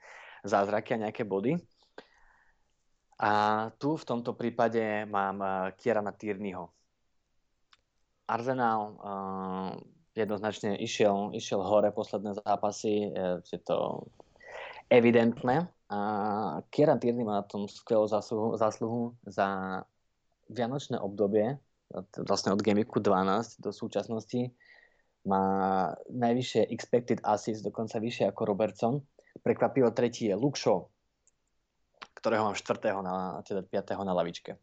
zázraky 0.44 0.96
a 0.96 1.10
nejaké 1.10 1.24
body. 1.24 1.58
A 3.20 3.32
tu 3.76 4.00
v 4.00 4.08
tomto 4.08 4.32
prípade 4.36 5.04
mám 5.08 5.38
uh, 5.44 5.52
Kierana 5.76 6.16
Tierneyho. 6.16 6.72
Arsenal 8.30 8.82
uh, 8.96 9.72
jednoznačne 10.16 10.80
išiel, 10.80 11.36
išiel 11.36 11.64
hore 11.64 11.92
posledné 11.92 12.40
zápasy, 12.44 13.12
je 13.46 13.60
to 13.64 14.04
evidentné. 14.92 15.70
A 15.90 16.00
Kieran 16.70 17.02
Tierney 17.02 17.26
má 17.26 17.42
na 17.42 17.46
tom 17.46 17.66
skvelú 17.66 18.06
zásluhu, 18.06 18.54
zásluhu 18.60 19.18
za 19.26 19.82
vianočné 20.50 21.02
obdobie, 21.02 21.58
vlastne 22.22 22.54
od 22.54 22.62
Gamiku 22.62 23.02
12 23.02 23.62
do 23.62 23.74
súčasnosti 23.74 24.54
má 25.26 25.44
najvyššie 26.10 26.70
expected 26.70 27.20
assist, 27.26 27.66
dokonca 27.66 27.98
vyššie 27.98 28.30
ako 28.30 28.42
Robertson. 28.46 28.94
Prekvapivo 29.40 29.90
tretí 29.94 30.28
je 30.28 30.36
Shaw, 30.36 30.84
ktorého 32.18 32.44
mám 32.44 32.56
4. 32.58 33.04
Na, 33.04 33.40
teda 33.46 33.64
5. 33.64 33.96
na 34.04 34.14
lavičke. 34.14 34.60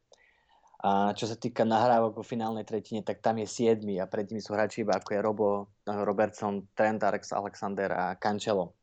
A 0.87 1.17
čo 1.17 1.25
sa 1.25 1.41
týka 1.41 1.65
nahrávok 1.65 2.21
vo 2.21 2.25
finálnej 2.25 2.69
tretine, 2.69 3.01
tak 3.01 3.25
tam 3.25 3.41
je 3.41 3.49
7 3.49 3.81
a 3.97 4.05
pred 4.05 4.29
nimi 4.29 4.45
sú 4.45 4.53
hráči 4.53 4.85
iba 4.85 4.93
ako 5.01 5.09
je 5.09 5.21
Robo, 5.25 5.49
Robertson, 5.89 6.69
Trent 6.77 7.01
Alex, 7.01 7.33
Alexander 7.33 7.89
a 7.97 8.05
Cancelo. 8.21 8.77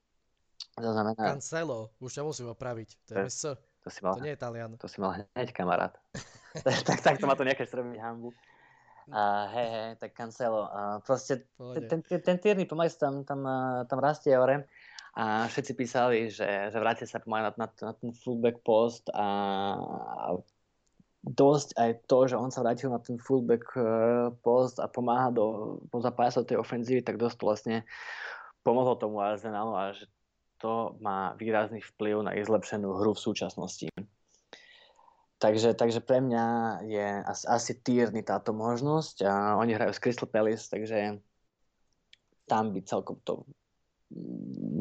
To 0.81 0.89
znamená... 0.89 1.37
Cancelo, 1.37 1.93
už 2.01 2.17
ťa 2.17 2.23
musím 2.25 2.49
opraviť. 2.49 2.89
To 3.07 3.11
je 3.21 3.29
to, 3.29 3.49
to, 3.85 3.89
si 3.93 4.01
mal, 4.01 4.17
to 4.17 4.25
nie 4.25 4.33
je 4.33 4.41
Talian. 4.41 4.73
To 4.81 4.87
si 4.89 4.97
mal 4.97 5.21
hneď 5.21 5.53
kamarát. 5.53 5.93
tak, 6.65 6.97
tak 6.97 7.15
to 7.21 7.29
má 7.29 7.37
to 7.37 7.45
nejaké 7.45 7.69
robiť 7.69 8.01
hambu. 8.01 8.33
A 9.13 9.51
hej, 9.53 9.67
hej, 9.69 9.89
tak 10.01 10.17
Cancelo. 10.17 10.65
A 10.65 10.97
proste 11.05 11.45
ten, 11.55 12.01
ten, 12.01 12.19
ten 12.23 12.37
Tierney 12.41 12.65
pomaly 12.65 12.89
tam, 12.97 13.21
tam, 13.21 13.45
tam 13.85 13.99
rastie 14.01 14.33
hore. 14.33 14.65
A 15.13 15.45
všetci 15.45 15.71
písali, 15.77 16.33
že, 16.33 16.73
že 16.73 16.77
vrátia 16.81 17.05
sa 17.05 17.21
pomaly 17.21 17.53
na, 17.53 17.53
na, 17.53 17.67
na 17.69 17.93
ten 17.93 18.09
fullback 18.17 18.65
post 18.65 19.13
a, 19.13 19.21
a 19.21 20.41
dosť 21.23 21.77
aj 21.77 21.91
to, 22.09 22.19
že 22.27 22.35
on 22.35 22.49
sa 22.49 22.65
vrátil 22.65 22.89
na 22.89 22.97
ten 22.97 23.21
fullback 23.21 23.63
e, 23.77 23.85
post 24.41 24.81
a 24.81 24.89
pomáha 24.89 25.29
do, 25.29 25.77
sa 25.93 26.41
tej 26.43 26.57
ofenzívy, 26.57 27.05
tak 27.05 27.21
dosť 27.21 27.37
vlastne 27.45 27.75
pomohlo 28.65 28.97
tomu 28.97 29.21
Arsenalu 29.21 29.73
a 29.77 29.93
že 29.93 30.09
to 30.57 30.97
má 30.97 31.37
výrazný 31.37 31.79
vplyv 31.79 32.25
na 32.25 32.33
ich 32.33 32.47
zlepšenú 32.47 32.97
hru 32.97 33.15
v 33.15 33.23
súčasnosti. 33.23 33.87
Takže, 35.37 35.75
takže 35.75 35.99
pre 35.99 36.23
mňa 36.23 36.45
je 36.87 37.07
asi, 37.27 37.45
asi 37.51 37.71
týrny 37.83 38.23
táto 38.23 38.55
možnosť 38.55 39.27
a 39.27 39.59
oni 39.59 39.75
hrajú 39.75 39.91
s 39.91 39.99
Crystal 39.99 40.27
Palace, 40.31 40.71
takže 40.71 41.19
tam 42.47 42.71
by 42.71 42.79
celkom 42.87 43.19
to 43.27 43.43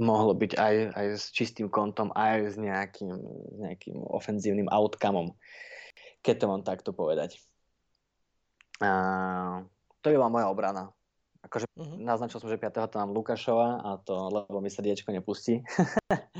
mohlo 0.02 0.34
byť 0.34 0.52
aj, 0.58 0.74
aj 0.92 1.06
s 1.16 1.24
čistým 1.32 1.70
kontom, 1.70 2.10
aj 2.12 2.52
s 2.52 2.56
nejakým, 2.58 3.12
nejakým 3.62 3.96
ofenzívnym 4.10 4.68
outcomeom, 4.68 5.32
keď 6.20 6.34
to 6.42 6.46
mám 6.50 6.62
takto 6.66 6.90
povedať. 6.92 7.38
A, 8.82 9.62
to 10.02 10.10
by 10.10 10.16
bola 10.18 10.34
moja 10.34 10.46
obrana. 10.50 10.84
Akože 11.42 11.66
uh-huh. 11.74 11.98
naznačil 11.98 12.38
som, 12.38 12.46
že 12.46 12.58
5. 12.58 12.70
to 12.86 13.02
mám 13.02 13.10
Lukášova 13.10 13.82
a 13.82 13.90
to, 13.98 14.14
lebo 14.30 14.62
mi 14.62 14.70
srdiečko 14.70 15.10
nepustí. 15.10 15.58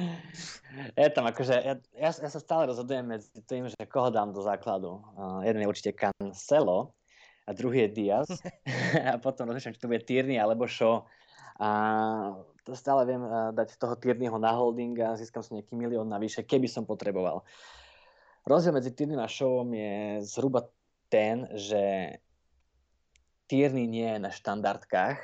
je 0.99 1.09
tam 1.11 1.26
akože, 1.26 1.55
ja, 1.59 1.74
ja, 1.99 2.11
ja, 2.14 2.30
sa 2.30 2.38
stále 2.38 2.70
rozhodujem 2.70 3.03
medzi 3.11 3.26
tým, 3.51 3.66
že 3.66 3.74
koho 3.90 4.14
dám 4.14 4.30
do 4.30 4.38
základu. 4.47 5.03
Uh, 5.18 5.43
jeden 5.43 5.66
je 5.66 5.70
určite 5.70 5.99
Cancelo 5.99 6.95
a 7.47 7.51
druhý 7.51 7.90
je 7.90 7.95
Diaz. 7.99 8.30
a 9.11 9.18
potom 9.18 9.51
rozmýšľam, 9.51 9.74
či 9.74 9.82
to 9.82 9.90
bude 9.90 10.07
Tierney 10.07 10.38
alebo 10.38 10.70
Shaw. 10.70 11.03
A 11.59 11.70
stále 12.72 13.02
viem 13.04 13.22
uh, 13.22 13.50
dať 13.50 13.74
toho 13.76 13.98
Tierneyho 13.98 14.38
na 14.38 14.54
holding 14.54 14.94
a 15.02 15.18
získam 15.18 15.42
si 15.42 15.58
nejaký 15.58 15.74
milión 15.74 16.06
navyše, 16.06 16.46
keby 16.46 16.70
som 16.70 16.86
potreboval. 16.86 17.42
Rozdiel 18.46 18.74
medzi 18.74 18.90
Tierney 18.94 19.18
a 19.18 19.30
Shawom 19.30 19.70
je 19.70 20.22
zhruba 20.26 20.66
ten, 21.10 21.46
že 21.54 22.16
Tierney 23.46 23.86
nie 23.86 24.08
je 24.08 24.18
na 24.18 24.30
štandardkách, 24.32 25.18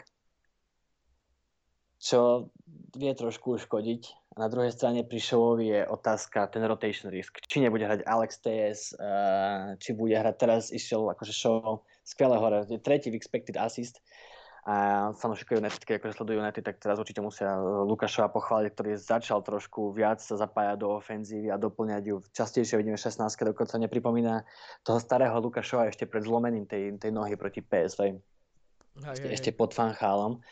čo 1.98 2.50
vie 2.94 3.12
trošku 3.14 3.58
uškodiť. 3.58 4.02
A 4.38 4.46
na 4.46 4.48
druhej 4.52 4.70
strane 4.70 5.02
pri 5.02 5.18
Showovi 5.18 5.66
je 5.66 5.82
otázka 5.82 6.46
ten 6.46 6.62
rotation 6.62 7.10
risk. 7.10 7.42
Či 7.42 7.58
nebude 7.58 7.82
hrať 7.82 8.06
Alex 8.06 8.38
TS, 8.38 8.94
uh, 8.94 9.74
či 9.82 9.98
bude 9.98 10.14
hrať 10.14 10.36
teraz 10.38 10.70
išiel 10.70 11.10
akože 11.10 11.34
Show 11.34 11.82
skvelé 12.06 12.38
hore. 12.38 12.62
Tretí 12.78 13.10
v 13.10 13.18
expected 13.18 13.58
assist 13.58 13.98
a 14.68 14.76
fanúšikovia 15.16 15.64
United, 15.64 15.80
akože 15.80 16.12
sledujú 16.20 16.44
United, 16.44 16.60
tak 16.60 16.76
teraz 16.76 17.00
určite 17.00 17.24
musia 17.24 17.56
Lukášova 17.88 18.28
pochváliť, 18.28 18.76
ktorý 18.76 18.90
začal 19.00 19.40
trošku 19.40 19.96
viac 19.96 20.20
sa 20.20 20.36
zapájať 20.36 20.84
do 20.84 20.92
ofenzívy 20.92 21.48
a 21.48 21.56
doplňať 21.56 22.02
ju. 22.04 22.20
Častejšie 22.36 22.76
vidíme 22.76 23.00
16, 23.00 23.24
dokonca 23.48 23.80
nepripomína 23.80 24.44
toho 24.84 25.00
starého 25.00 25.32
Lukášova 25.40 25.88
ešte 25.88 26.04
pred 26.04 26.20
zlomením 26.20 26.68
tej, 26.68 27.00
tej 27.00 27.08
nohy 27.08 27.40
proti 27.40 27.64
PSV. 27.64 28.20
Aj, 29.08 29.16
ešte, 29.16 29.28
aj, 29.32 29.34
ešte 29.40 29.50
pod 29.56 29.72
fanchálom. 29.72 30.44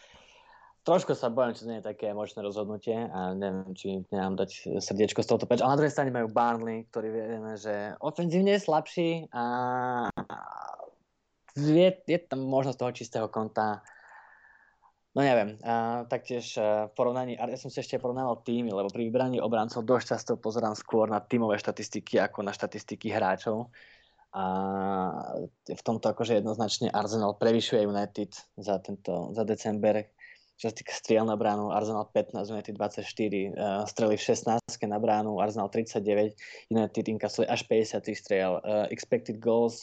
Trošku 0.88 1.12
sa 1.12 1.28
bojím, 1.28 1.52
či 1.52 1.66
to 1.66 1.68
nie 1.68 1.78
je 1.84 1.90
také 1.92 2.14
emočné 2.14 2.40
rozhodnutie 2.40 2.96
a 2.96 3.36
neviem, 3.36 3.68
či 3.76 4.00
nemám 4.08 4.40
dať 4.40 4.80
srdiečko 4.80 5.20
z 5.20 5.28
tohoto 5.28 5.44
peč. 5.44 5.60
Ale 5.60 5.76
na 5.76 5.78
druhej 5.82 5.92
strane 5.92 6.14
majú 6.14 6.32
Barnley, 6.32 6.88
ktorý 6.88 7.12
vieme, 7.12 7.52
že 7.60 7.92
ofenzívne 8.00 8.56
je 8.56 8.64
slabší 8.64 9.10
a 9.34 9.44
je, 11.52 11.88
je 12.06 12.18
tam 12.24 12.48
možnosť 12.48 12.78
toho 12.80 12.92
čistého 12.96 13.28
konta 13.28 13.84
No 15.16 15.24
neviem, 15.24 15.56
a 15.64 16.04
taktiež 16.04 16.60
e, 16.60 16.60
v 16.60 16.92
porovnaní, 16.92 17.40
ja 17.40 17.56
som 17.56 17.72
si 17.72 17.80
ešte 17.80 17.96
porovnával 17.96 18.44
týmy, 18.44 18.68
lebo 18.68 18.92
pri 18.92 19.08
vybraní 19.08 19.40
obrancov 19.40 19.88
dosť 19.88 20.06
často 20.12 20.32
pozerám 20.36 20.76
skôr 20.76 21.08
na 21.08 21.24
tímové 21.24 21.56
štatistiky 21.56 22.20
ako 22.20 22.44
na 22.44 22.52
štatistiky 22.52 23.08
hráčov. 23.08 23.72
A 24.36 24.44
v 25.64 25.80
tomto 25.80 26.12
akože 26.12 26.36
jednoznačne 26.36 26.92
Arsenal 26.92 27.40
prevyšuje 27.40 27.88
United 27.88 28.36
za, 28.60 28.76
tento, 28.84 29.32
za 29.32 29.48
december. 29.48 30.12
čo 30.60 30.68
sa 30.68 30.76
týka 30.76 30.92
striel 30.92 31.24
na 31.24 31.40
bránu, 31.40 31.72
Arsenal 31.72 32.12
15, 32.12 32.52
United 32.52 32.76
24, 32.76 33.00
uh, 33.00 33.88
strely 33.88 34.20
16 34.20 34.60
na 34.84 35.00
bránu, 35.00 35.40
Arsenal 35.40 35.72
39, 35.72 36.36
United 36.68 37.04
inkasuje 37.08 37.48
až 37.48 37.64
53 37.64 38.04
striel. 38.12 38.60
Uh, 38.60 38.84
expected 38.92 39.40
goals, 39.40 39.80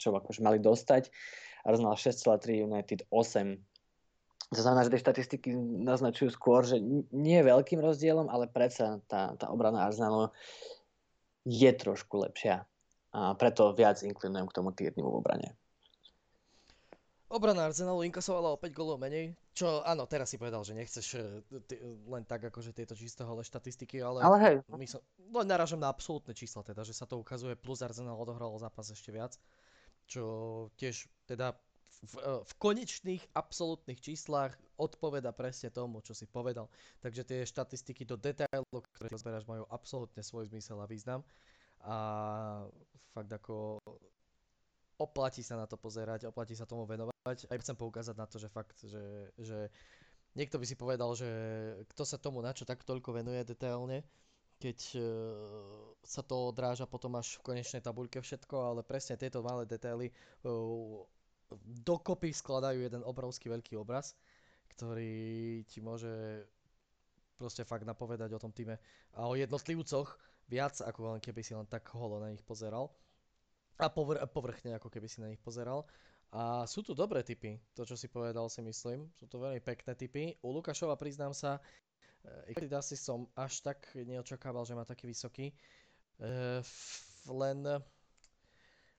čo 0.00 0.16
akože 0.16 0.40
mali 0.40 0.56
dostať, 0.56 1.12
Arsenal 1.68 2.00
6,3, 2.00 2.64
United 2.64 3.04
8. 3.12 3.60
To 4.50 4.58
znamená, 4.58 4.82
že 4.82 4.98
tie 4.98 5.04
štatistiky 5.06 5.54
naznačujú 5.86 6.34
skôr, 6.34 6.66
že 6.66 6.82
nie 7.14 7.38
je 7.38 7.46
veľkým 7.46 7.78
rozdielom, 7.78 8.26
ale 8.26 8.50
predsa 8.50 8.98
tá, 9.06 9.38
tá 9.38 9.46
obrana 9.46 9.86
Arsenalu 9.86 10.34
je 11.46 11.70
trošku 11.70 12.18
lepšia. 12.18 12.66
A 13.14 13.34
preto 13.38 13.70
viac 13.74 14.02
inklinujem 14.02 14.50
k 14.50 14.56
tomu 14.58 14.74
týrnimu 14.74 15.06
v 15.06 15.18
obrane. 15.22 15.48
Obrana 17.30 17.70
Arsenalu 17.70 18.10
inkasovala 18.10 18.50
o 18.50 18.58
5 18.58 18.74
golov 18.74 18.98
menej, 18.98 19.38
čo 19.54 19.86
áno, 19.86 20.02
teraz 20.10 20.34
si 20.34 20.38
povedal, 20.38 20.66
že 20.66 20.74
nechceš 20.74 21.06
e, 21.14 21.22
ty, 21.62 21.78
len 22.10 22.26
tak 22.26 22.50
akože 22.50 22.74
tieto 22.74 22.98
čisté 22.98 23.22
hole 23.22 23.46
štatistiky, 23.46 24.02
ale, 24.02 24.18
ale 24.18 24.36
hej. 24.42 24.56
My 24.74 24.82
som, 24.90 24.98
len 25.30 25.46
narážam 25.46 25.78
na 25.78 25.86
absolútne 25.86 26.34
čísla 26.34 26.66
teda, 26.66 26.82
že 26.82 26.90
sa 26.90 27.06
to 27.06 27.22
ukazuje, 27.22 27.54
plus 27.54 27.86
Arsenal 27.86 28.18
odohral 28.18 28.50
zápas 28.58 28.90
ešte 28.90 29.14
viac, 29.14 29.38
čo 30.10 30.66
tiež 30.74 31.06
teda 31.30 31.54
v, 32.00 32.14
e, 32.16 32.32
v 32.44 32.52
konečných 32.56 33.22
absolútnych 33.36 34.00
číslach 34.00 34.56
odpoveda 34.80 35.36
presne 35.36 35.68
tomu, 35.68 36.00
čo 36.00 36.16
si 36.16 36.24
povedal. 36.24 36.68
Takže 37.04 37.22
tie 37.24 37.40
štatistiky 37.44 38.08
do 38.08 38.16
detailu, 38.16 38.64
ktoré 38.96 39.12
zberáš, 39.20 39.44
majú 39.44 39.68
absolútne 39.68 40.24
svoj 40.24 40.48
zmysel 40.48 40.80
a 40.80 40.88
význam. 40.88 41.20
A 41.84 41.96
fakt 43.12 43.32
ako 43.32 43.80
oplatí 45.00 45.40
sa 45.40 45.56
na 45.56 45.64
to 45.64 45.80
pozerať, 45.80 46.28
oplatí 46.28 46.52
sa 46.52 46.68
tomu 46.68 46.84
venovať. 46.84 47.48
Aj 47.48 47.58
chcem 47.60 47.76
poukázať 47.76 48.16
na 48.16 48.28
to, 48.28 48.36
že 48.36 48.52
fakt, 48.52 48.76
že, 48.84 49.32
že 49.40 49.72
niekto 50.36 50.60
by 50.60 50.66
si 50.68 50.76
povedal, 50.76 51.16
že 51.16 51.28
kto 51.96 52.04
sa 52.04 52.20
tomu 52.20 52.44
na 52.44 52.52
čo 52.52 52.68
tak 52.68 52.84
toľko 52.84 53.16
venuje 53.16 53.40
detailne, 53.48 54.04
keď 54.60 54.78
uh, 55.00 55.04
sa 56.04 56.20
to 56.20 56.52
odráža 56.52 56.84
potom 56.84 57.16
až 57.16 57.40
v 57.40 57.56
konečnej 57.56 57.80
tabuľke 57.80 58.20
všetko, 58.20 58.56
ale 58.60 58.80
presne 58.84 59.16
tieto 59.16 59.40
malé 59.40 59.64
detaily 59.64 60.12
uh, 60.44 61.00
dokopy 61.86 62.30
skladajú 62.30 62.82
jeden 62.86 63.02
obrovský 63.02 63.50
veľký 63.50 63.74
obraz, 63.78 64.14
ktorý 64.76 65.62
ti 65.66 65.82
môže 65.82 66.46
proste 67.40 67.64
fakt 67.64 67.88
napovedať 67.88 68.30
o 68.36 68.42
tom 68.42 68.52
týme 68.52 68.76
a 69.16 69.26
o 69.26 69.34
jednotlivcoch 69.34 70.08
viac, 70.50 70.76
ako 70.84 71.16
len 71.16 71.20
keby 71.24 71.40
si 71.40 71.56
len 71.56 71.64
tak 71.64 71.88
holo 71.96 72.20
na 72.20 72.28
nich 72.28 72.44
pozeral 72.44 72.92
a 73.80 73.88
povr- 73.88 74.20
povrchne, 74.28 74.76
ako 74.76 74.92
keby 74.92 75.08
si 75.08 75.24
na 75.24 75.32
nich 75.32 75.40
pozeral. 75.40 75.88
A 76.30 76.62
sú 76.68 76.84
tu 76.86 76.94
dobré 76.94 77.26
typy, 77.26 77.58
to 77.74 77.82
čo 77.82 77.98
si 77.98 78.06
povedal 78.06 78.46
si 78.46 78.62
myslím, 78.62 79.10
sú 79.18 79.26
to 79.26 79.42
veľmi 79.42 79.58
pekné 79.64 79.98
typy. 79.98 80.36
U 80.46 80.54
Lukášova 80.54 80.94
priznám 80.94 81.34
sa, 81.34 81.58
e, 82.54 82.70
asi 82.70 82.94
som 82.94 83.26
až 83.34 83.66
tak 83.66 83.82
neočakával, 83.96 84.62
že 84.62 84.78
má 84.78 84.86
taký 84.86 85.10
vysoký. 85.10 85.50
E, 85.50 85.54
len 87.26 87.58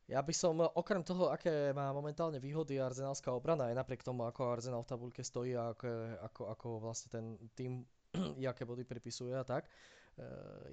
ja 0.08 0.20
by 0.20 0.34
som, 0.34 0.58
okrem 0.60 1.06
toho, 1.06 1.30
aké 1.30 1.72
má 1.72 1.94
momentálne 1.94 2.42
výhody 2.42 2.82
arzenálska 2.82 3.32
obrana, 3.32 3.70
aj 3.70 3.78
napriek 3.78 4.02
tomu, 4.02 4.26
ako 4.26 4.54
Arsenal 4.54 4.84
v 4.84 4.92
tabulke 4.92 5.22
stojí 5.22 5.54
a 5.56 5.72
ako, 5.72 5.90
ako, 6.26 6.42
ako 6.52 6.68
vlastne 6.82 7.10
ten 7.10 7.26
tým, 7.54 7.72
aké 8.52 8.66
body 8.68 8.84
pripisuje 8.84 9.32
a 9.32 9.46
tak, 9.46 9.68
e, 9.68 9.72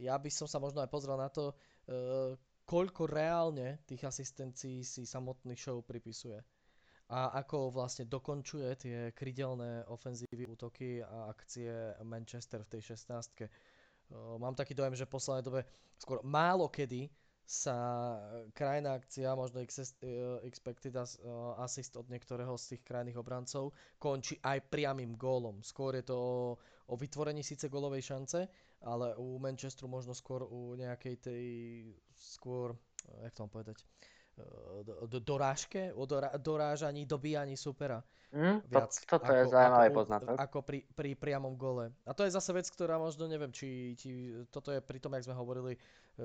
ja 0.02 0.18
by 0.18 0.30
som 0.32 0.50
sa 0.50 0.58
možno 0.58 0.82
aj 0.82 0.90
pozrel 0.90 1.18
na 1.20 1.28
to, 1.30 1.54
koľko 2.68 3.08
reálne 3.08 3.80
tých 3.88 4.04
asistencií 4.04 4.84
si 4.84 5.08
samotný 5.08 5.56
show 5.56 5.80
pripisuje. 5.80 6.36
A 7.08 7.32
ako 7.40 7.72
vlastne 7.72 8.04
dokončuje 8.04 8.68
tie 8.76 8.98
krydelné 9.16 9.88
ofenzívy, 9.88 10.44
útoky 10.44 11.00
a 11.00 11.32
akcie 11.32 11.96
Manchester 12.04 12.60
v 12.68 12.72
tej 12.76 12.92
16 12.92 13.48
Mám 14.40 14.56
taký 14.56 14.72
dojem, 14.72 14.96
že 14.96 15.04
v 15.04 15.14
poslednej 15.20 15.44
dobe 15.44 15.60
skôr 16.00 16.24
málo 16.24 16.72
kedy 16.72 17.12
sa 17.48 17.76
krajná 18.52 19.00
akcia, 19.00 19.32
možno 19.32 19.64
e, 19.64 19.66
expected 20.44 20.92
e, 20.92 21.00
assist 21.56 21.96
od 21.96 22.04
niektorého 22.12 22.52
z 22.60 22.76
tých 22.76 22.82
krajných 22.84 23.16
obrancov, 23.16 23.72
končí 23.96 24.36
aj 24.44 24.68
priamým 24.68 25.16
gólom. 25.16 25.64
Skôr 25.64 25.96
je 25.96 26.12
to 26.12 26.16
o, 26.20 26.60
o 26.92 26.94
vytvorení 27.00 27.40
síce 27.40 27.72
gólovej 27.72 28.04
šance, 28.04 28.44
ale 28.84 29.16
u 29.16 29.40
Manchesteru 29.40 29.88
možno 29.88 30.12
skôr 30.12 30.44
u 30.44 30.76
nejakej 30.76 31.16
tej 31.24 31.46
skôr, 32.12 32.76
jak 33.24 33.32
to 33.32 33.48
mám 33.48 33.52
povedať, 33.56 33.80
e, 33.80 35.08
do, 35.08 35.16
dorážke, 35.16 35.96
o 35.96 36.04
dorá, 36.04 36.36
dorážaní, 36.36 37.08
dobíjaní 37.08 37.56
supera. 37.56 38.04
Mm, 38.28 38.60
Viac, 38.68 38.92
to, 38.92 39.16
toto 39.16 39.32
ako, 39.32 39.40
je 39.40 39.44
zaujímavý 39.48 39.88
poznatok. 39.96 40.36
Ako 40.36 40.58
pri, 40.60 40.84
pri 40.92 41.16
priamom 41.16 41.56
gole. 41.56 41.96
A 42.04 42.12
to 42.12 42.28
je 42.28 42.36
zase 42.36 42.52
vec, 42.52 42.68
ktorá 42.68 43.00
možno 43.00 43.24
neviem, 43.24 43.48
či, 43.56 43.96
či 43.96 44.36
toto 44.52 44.68
je 44.68 44.84
pri 44.84 45.00
tom, 45.00 45.16
jak 45.16 45.24
sme 45.24 45.32
hovorili, 45.32 45.80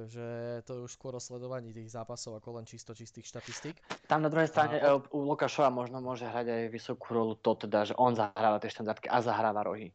že 0.10 0.28
to 0.66 0.72
je 0.74 0.82
už 0.90 0.92
skôr 0.98 1.14
o 1.14 1.22
sledovaní 1.22 1.70
tých 1.70 1.94
zápasov 1.94 2.42
ako 2.42 2.58
len 2.58 2.66
čisto 2.66 2.98
čistých 2.98 3.30
štatistík. 3.30 3.78
Tam 4.10 4.26
na 4.26 4.30
druhej 4.34 4.50
strane 4.50 4.82
a... 4.82 4.98
E, 4.98 5.06
u 5.14 5.20
Lukášova 5.30 5.70
možno 5.70 6.02
môže 6.02 6.26
hrať 6.26 6.48
aj 6.50 6.64
vysokú 6.74 7.14
rolu 7.14 7.34
to 7.38 7.54
teda, 7.54 7.90
že 7.90 7.94
on 8.02 8.18
zahráva 8.18 8.58
tie 8.58 8.74
štandardky 8.74 9.08
a 9.08 9.22
zahráva 9.22 9.62
rohy 9.62 9.94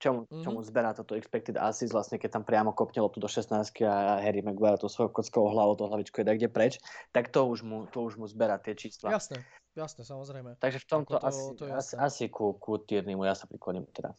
čomu, 0.00 0.24
mm-hmm. 0.24 0.42
čomu 0.42 0.58
zberá 0.64 0.96
toto 0.96 1.12
expected 1.14 1.60
assist, 1.60 1.92
vlastne 1.92 2.16
keď 2.16 2.40
tam 2.40 2.44
priamo 2.48 2.72
kopne 2.72 3.04
loptu 3.04 3.20
do 3.20 3.28
16 3.28 3.52
a 3.84 4.18
Harry 4.24 4.40
Maguire 4.40 4.80
to 4.80 4.88
svojou 4.88 5.12
kockou 5.12 5.52
hlavou, 5.52 5.76
to 5.76 5.86
hlavičku 5.86 6.24
je 6.24 6.24
kde 6.24 6.48
preč, 6.48 6.80
tak 7.12 7.28
to 7.28 7.44
už 7.44 7.60
mu, 7.62 7.84
to 7.92 8.00
už 8.00 8.16
mu 8.16 8.24
zberá 8.24 8.56
tie 8.56 8.72
čísla. 8.72 9.12
Jasné, 9.12 9.44
jasné, 9.76 10.02
samozrejme. 10.08 10.56
Takže 10.56 10.80
v 10.80 10.86
tomto 10.88 11.20
to, 11.20 11.20
asi, 11.20 11.44
to 11.60 11.64
asi, 11.68 11.94
asi 12.00 12.24
ku, 12.32 12.56
ku 12.56 12.80
Tierneymu 12.80 13.28
ja 13.28 13.36
sa 13.36 13.44
prikloním 13.44 13.84
teda. 13.92 14.16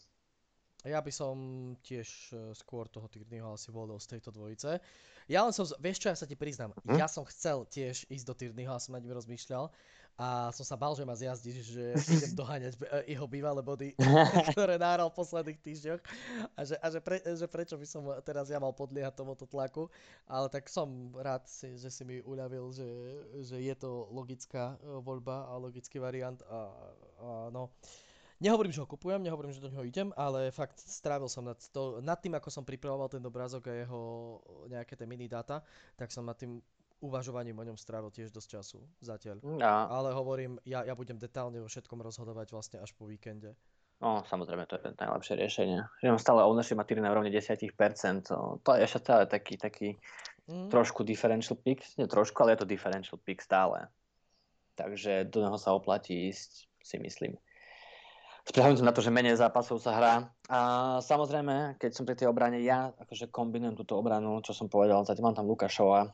Ja 0.82 1.00
by 1.02 1.12
som 1.14 1.36
tiež 1.86 2.08
e, 2.34 2.36
skôr 2.58 2.90
toho 2.90 3.06
Tierneyho 3.06 3.54
asi 3.54 3.70
volil 3.70 4.02
z 4.02 4.18
tejto 4.18 4.34
dvojice. 4.34 4.82
Ja 5.30 5.46
len 5.46 5.54
som, 5.54 5.70
vieš 5.78 6.02
čo, 6.02 6.10
ja 6.10 6.18
sa 6.18 6.26
ti 6.26 6.34
priznám, 6.34 6.74
hm? 6.74 6.98
ja 6.98 7.06
som 7.06 7.22
chcel 7.30 7.70
tiež 7.70 8.10
ísť 8.10 8.26
do 8.26 8.34
Tierneyho 8.34 8.74
a 8.74 8.82
som 8.82 8.98
nad 8.98 9.06
ním 9.06 9.14
rozmýšľal, 9.14 9.70
a 10.22 10.54
som 10.54 10.62
sa 10.62 10.78
bal, 10.78 10.94
že 10.94 11.02
ma 11.02 11.18
zjazdíš, 11.18 11.58
že 11.74 11.84
idem 12.20 12.34
doháňať 12.38 12.74
e, 12.78 13.18
jeho 13.18 13.26
bývalé 13.26 13.62
body, 13.64 13.98
ktoré 14.54 14.76
náhral 14.78 15.10
v 15.10 15.18
posledných 15.18 15.60
týždňoch 15.62 16.02
a, 16.54 16.60
že, 16.62 16.76
a 16.78 16.88
že, 16.94 17.00
pre, 17.02 17.18
že 17.24 17.48
prečo 17.48 17.76
by 17.80 17.88
som 17.88 18.06
teraz 18.22 18.54
ja 18.54 18.62
mal 18.62 18.76
podliehať 18.76 19.18
tomuto 19.18 19.50
tlaku, 19.50 19.88
ale 20.30 20.46
tak 20.52 20.68
som 20.70 21.10
rád, 21.18 21.48
si, 21.50 21.74
že 21.74 21.90
si 21.90 22.04
mi 22.06 22.22
uľavil, 22.22 22.70
že, 22.70 22.90
že 23.42 23.58
je 23.66 23.76
to 23.78 24.12
logická 24.14 24.78
e, 24.78 25.02
voľba 25.02 25.50
a 25.50 25.58
logický 25.58 25.98
variant 25.98 26.38
a, 26.46 26.70
a 27.18 27.30
no. 27.50 27.74
Nehovorím, 28.42 28.74
že 28.74 28.82
ho 28.82 28.90
kupujem, 28.90 29.22
nehovorím, 29.22 29.54
že 29.54 29.62
do 29.62 29.70
neho 29.70 29.86
idem, 29.86 30.10
ale 30.18 30.50
fakt 30.50 30.82
strávil 30.82 31.30
som 31.30 31.46
nad, 31.46 31.62
to, 31.70 32.02
nad 32.02 32.18
tým, 32.18 32.34
ako 32.34 32.50
som 32.50 32.66
pripravoval 32.66 33.06
ten 33.06 33.22
obrázok 33.22 33.70
a 33.70 33.86
jeho 33.86 34.02
nejaké 34.66 34.98
tie 34.98 35.06
mini 35.06 35.30
data, 35.30 35.62
tak 35.94 36.10
som 36.10 36.26
nad 36.26 36.34
tým 36.34 36.58
uvažovaním 37.06 37.58
o 37.62 37.66
ňom 37.66 37.78
strávil 37.78 38.10
tiež 38.10 38.34
dosť 38.34 38.50
času 38.50 38.80
zatiaľ. 39.02 39.46
No. 39.46 39.62
Ale 39.66 40.14
hovorím, 40.14 40.58
ja, 40.66 40.82
ja 40.82 40.98
budem 40.98 41.22
detálne 41.22 41.62
o 41.62 41.70
všetkom 41.70 42.02
rozhodovať 42.02 42.50
vlastne 42.50 42.78
až 42.82 42.94
po 42.98 43.06
víkende. 43.06 43.54
No, 44.02 44.26
samozrejme, 44.26 44.66
to 44.66 44.82
je 44.82 44.98
najlepšie 44.98 45.38
riešenie. 45.38 45.86
Že 46.02 46.10
mám 46.10 46.22
stále 46.22 46.42
ownership 46.42 46.74
má 46.74 46.86
na 46.90 47.14
úrovni 47.14 47.30
10%. 47.30 47.70
To 48.66 48.70
je 48.74 48.80
ešte 48.82 49.00
stále 49.06 49.30
taký, 49.30 49.62
taký 49.62 49.90
mm. 50.50 50.74
trošku 50.74 51.06
differential 51.06 51.54
pick. 51.54 51.86
Nie 52.02 52.10
trošku, 52.10 52.42
ale 52.42 52.58
je 52.58 52.66
to 52.66 52.72
differential 52.74 53.22
pick 53.22 53.46
stále. 53.46 53.86
Takže 54.74 55.30
do 55.30 55.46
neho 55.46 55.58
sa 55.62 55.78
oplatí 55.78 56.34
ísť, 56.34 56.66
si 56.82 56.98
myslím. 56.98 57.38
Správim 58.42 58.78
na 58.82 58.92
to, 58.92 59.06
že 59.06 59.14
menej 59.14 59.38
zápasov 59.38 59.80
sa 59.80 59.92
hrá. 59.96 60.14
A 60.50 60.60
samozrejme, 61.06 61.78
keď 61.78 61.92
som 61.94 62.04
pri 62.04 62.18
tej 62.18 62.28
obrane, 62.28 62.60
ja 62.66 62.90
akože 62.98 63.30
kombinujem 63.30 63.78
túto 63.78 63.96
obranu, 63.96 64.42
čo 64.42 64.52
som 64.52 64.68
povedal, 64.68 65.06
zatiaľ 65.06 65.32
mám 65.32 65.38
tam 65.38 65.48
Lukášova, 65.48 66.10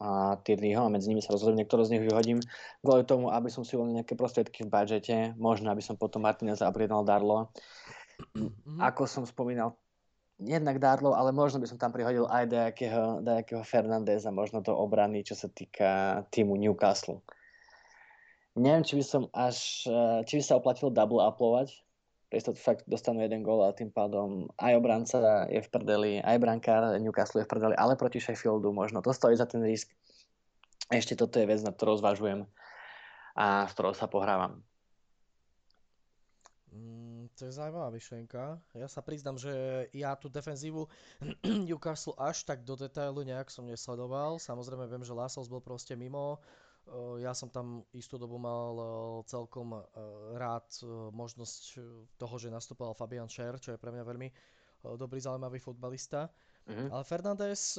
a 0.00 0.36
Tierneyho 0.40 0.84
a 0.84 0.92
medzi 0.92 1.12
nimi 1.12 1.20
sa 1.20 1.32
rozhodnem, 1.32 1.64
niektoré 1.64 1.84
z 1.84 1.96
nich 1.96 2.04
vyhodím 2.04 2.40
kvôli 2.80 3.04
tomu, 3.04 3.28
aby 3.32 3.52
som 3.52 3.64
si 3.64 3.76
uvoľnil 3.76 4.00
nejaké 4.00 4.16
prostriedky 4.16 4.64
v 4.64 4.72
budžete, 4.72 5.36
možno 5.36 5.72
aby 5.72 5.84
som 5.84 5.96
potom 5.96 6.24
Martinez 6.24 6.64
upgradal 6.64 7.04
Darlo. 7.04 7.52
Mm-hmm. 8.32 8.80
Ako 8.80 9.04
som 9.04 9.28
spomínal, 9.28 9.76
jednak 10.40 10.80
Darlo, 10.80 11.12
ale 11.12 11.36
možno 11.36 11.60
by 11.60 11.68
som 11.68 11.80
tam 11.80 11.92
prihodil 11.92 12.24
aj 12.28 12.48
nejakého 13.20 13.60
Fernandeza, 13.64 14.32
možno 14.32 14.64
do 14.64 14.72
obrany, 14.72 15.20
čo 15.20 15.36
sa 15.36 15.52
týka 15.52 16.24
týmu 16.32 16.56
Newcastle. 16.56 17.20
Neviem, 18.58 18.82
či 18.82 18.98
by 18.98 19.04
som 19.06 19.22
až, 19.30 19.86
eh, 19.86 20.26
či 20.26 20.38
by 20.38 20.42
sa 20.42 20.58
oplatilo 20.58 20.90
double 20.90 21.22
uplovať, 21.22 21.70
to 22.38 22.54
fakt 22.54 22.86
dostanú 22.86 23.26
jeden 23.26 23.42
gól 23.42 23.66
a 23.66 23.74
tým 23.74 23.90
pádom 23.90 24.46
aj 24.54 24.78
obranca 24.78 25.18
je 25.50 25.58
v 25.58 25.68
prdeli, 25.70 26.12
aj 26.22 26.38
brankár 26.38 26.94
Newcastle 27.02 27.42
je 27.42 27.46
v 27.46 27.50
prdeli, 27.50 27.74
ale 27.74 27.98
proti 27.98 28.22
Sheffieldu 28.22 28.70
možno 28.70 29.02
to 29.02 29.10
stojí 29.10 29.34
za 29.34 29.50
ten 29.50 29.66
risk. 29.66 29.90
Ešte 30.94 31.18
toto 31.18 31.42
je 31.42 31.50
vec, 31.50 31.58
na 31.66 31.74
ktorú 31.74 31.98
zvažujem 31.98 32.46
a 33.34 33.66
s 33.66 33.74
ktorou 33.74 33.98
sa 33.98 34.06
pohrávam. 34.06 34.62
Mm, 36.70 37.26
to 37.34 37.50
je 37.50 37.58
zaujímavá 37.58 37.90
myšlienka. 37.90 38.62
Ja 38.78 38.86
sa 38.86 39.02
priznam, 39.02 39.34
že 39.34 39.50
ja 39.90 40.14
tú 40.14 40.30
defenzívu 40.30 40.86
Newcastle 41.66 42.14
až 42.14 42.46
tak 42.46 42.62
do 42.62 42.78
detailu 42.78 43.26
nejak 43.26 43.50
som 43.50 43.66
nesledoval. 43.66 44.38
Samozrejme 44.38 44.86
viem, 44.86 45.02
že 45.02 45.14
Lassos 45.14 45.50
bol 45.50 45.58
proste 45.58 45.98
mimo. 45.98 46.38
Ja 47.22 47.30
som 47.38 47.46
tam 47.54 47.86
istú 47.94 48.18
dobu 48.18 48.34
mal 48.34 48.74
celkom 49.30 49.78
rád 50.34 50.66
možnosť 51.14 51.62
toho, 52.18 52.34
že 52.34 52.50
nastupoval 52.50 52.98
Fabian 52.98 53.30
Scher, 53.30 53.62
čo 53.62 53.74
je 53.74 53.78
pre 53.78 53.94
mňa 53.94 54.02
veľmi 54.02 54.28
dobrý, 54.98 55.22
zaujímavý 55.22 55.62
futbalista. 55.62 56.26
Mm-hmm. 56.66 56.88
Ale 56.90 57.02
Fernández, 57.06 57.78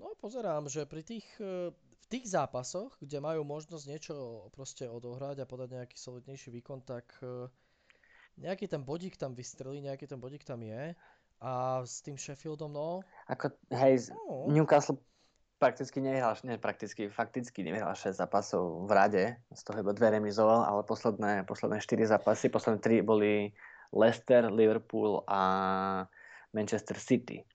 no 0.00 0.18
pozerám, 0.18 0.66
že 0.66 0.90
pri 0.90 1.06
tých, 1.06 1.26
v 1.38 2.06
tých 2.10 2.34
zápasoch, 2.34 2.98
kde 2.98 3.22
majú 3.22 3.46
možnosť 3.46 3.84
niečo 3.86 4.14
proste 4.50 4.90
odohrať 4.90 5.44
a 5.44 5.48
podať 5.48 5.78
nejaký 5.78 5.94
solidnejší 5.94 6.50
výkon, 6.50 6.82
tak 6.82 7.14
nejaký 8.42 8.66
ten 8.66 8.82
bodík 8.82 9.14
tam 9.14 9.38
vystrelí, 9.38 9.84
nejaký 9.84 10.10
ten 10.10 10.18
bodík 10.18 10.42
tam 10.42 10.66
je. 10.66 10.96
A 11.42 11.82
s 11.82 12.02
tým 12.06 12.14
Sheffieldom, 12.14 12.70
no... 12.70 13.02
Ako, 13.26 13.50
hej, 13.74 14.14
no. 14.14 14.46
Newcastle 14.46 14.98
prakticky 15.62 16.02
nevyhral, 16.02 16.34
nie 16.42 16.58
prakticky, 16.58 17.06
fakticky 17.06 17.62
nevyhral 17.62 17.94
6 17.94 18.18
zápasov 18.18 18.82
v 18.82 18.90
rade, 18.90 19.24
z 19.54 19.62
toho 19.62 19.78
iba 19.78 19.94
dve 19.94 20.18
remizoval, 20.18 20.66
ale 20.66 20.82
posledné, 20.82 21.46
posledné 21.46 21.78
4 21.78 22.18
zápasy, 22.18 22.50
posledné 22.50 22.82
3 22.82 23.06
boli 23.06 23.54
Leicester, 23.94 24.50
Liverpool 24.50 25.22
a 25.30 25.40
Manchester 26.50 26.98
City. 26.98 27.46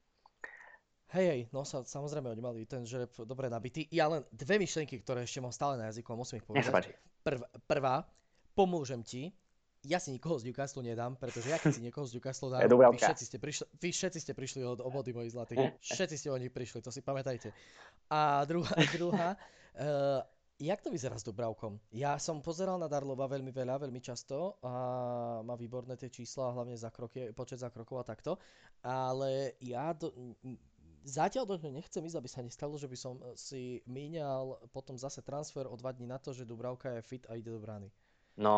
Hej, 1.11 1.25
hej, 1.27 1.41
no 1.51 1.67
sa, 1.67 1.83
samozrejme 1.83 2.31
oni 2.31 2.43
mali 2.43 2.59
ten 2.63 2.87
žreb 2.87 3.11
dobre 3.27 3.51
nabitý. 3.51 3.87
Ja 3.91 4.07
len 4.07 4.23
dve 4.31 4.59
myšlienky, 4.59 5.03
ktoré 5.03 5.27
ešte 5.27 5.43
mám 5.43 5.51
stále 5.51 5.75
na 5.75 5.91
jazyku 5.91 6.07
a 6.15 6.19
musím 6.19 6.39
ich 6.39 6.47
povedať. 6.47 6.95
Prv, 7.27 7.43
prvá, 7.67 8.07
pomôžem 8.55 9.03
ti, 9.03 9.35
ja 9.85 10.01
si 10.01 10.09
nikoho 10.09 10.39
z 10.39 10.49
Newcastle 10.49 10.81
nedám, 10.81 11.13
pretože 11.19 11.49
ja 11.51 11.61
keď 11.61 11.77
si 11.77 11.81
niekoho 11.85 12.05
z 12.07 12.17
Newcastle 12.17 12.49
dám, 12.53 12.65
vy 12.65 12.97
všetci, 12.97 13.23
ste 13.27 13.37
prišli, 13.37 13.65
vy 13.77 13.89
všetci 13.93 14.19
ste 14.23 14.33
prišli 14.33 14.61
od 14.65 14.79
obody 14.81 15.13
moji 15.13 15.29
zlatí. 15.29 15.55
Všetci 15.81 16.15
ste 16.17 16.29
o 16.33 16.37
nich 16.37 16.49
prišli, 16.49 16.81
to 16.81 16.89
si 16.89 17.05
pamätajte. 17.05 17.53
A 18.09 18.41
druhá, 18.49 18.73
druhá 18.97 19.29
uh, 19.77 20.21
jak 20.57 20.81
to 20.81 20.89
vyzerá 20.89 21.17
s 21.17 21.25
Dubravkom? 21.25 21.77
Ja 21.93 22.17
som 22.17 22.41
pozeral 22.41 22.81
na 22.81 22.89
Darlova 22.89 23.29
veľmi 23.29 23.53
veľa, 23.53 23.85
veľmi 23.85 24.01
často 24.01 24.57
a 24.65 24.73
má 25.45 25.53
výborné 25.53 25.93
tie 25.97 26.09
čísla, 26.09 26.53
hlavne 26.53 26.73
za 26.73 26.89
kroky, 26.89 27.29
počet 27.33 27.61
za 27.61 27.69
krokov 27.69 28.01
a 28.01 28.07
takto, 28.09 28.41
ale 28.81 29.53
ja 29.61 29.93
do, 29.93 30.33
zatiaľ 31.05 31.45
do 31.45 31.55
ňoho 31.61 31.77
nechcem 31.77 32.01
ísť, 32.01 32.17
aby 32.17 32.29
sa 32.29 32.41
nestalo, 32.41 32.73
že 32.75 32.89
by 32.89 32.97
som 32.97 33.21
si 33.37 33.85
míňal 33.85 34.69
potom 34.73 34.97
zase 34.97 35.21
transfer 35.21 35.69
o 35.69 35.77
dva 35.77 35.93
dní 35.93 36.09
na 36.09 36.17
to, 36.17 36.33
že 36.33 36.47
Dubravka 36.47 36.89
je 36.97 37.05
fit 37.05 37.23
a 37.29 37.37
ide 37.37 37.53
do 37.53 37.61
brány. 37.61 37.93
No, 38.37 38.55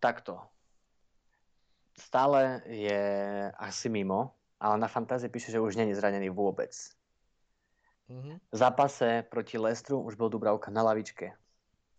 takto. 0.00 0.40
Stále 1.92 2.64
je 2.64 3.04
asi 3.60 3.92
mimo, 3.92 4.32
ale 4.56 4.80
na 4.80 4.88
fantázie 4.88 5.28
píše, 5.28 5.52
že 5.52 5.60
už 5.60 5.76
není 5.76 5.92
zranený 5.92 6.32
vôbec. 6.32 6.72
Mm-hmm. 8.08 8.36
V 8.52 8.56
zápase 8.56 9.24
proti 9.28 9.60
Lestru 9.60 10.00
už 10.00 10.16
bol 10.16 10.32
Dubravka 10.32 10.72
na 10.72 10.82
lavičke. 10.82 11.36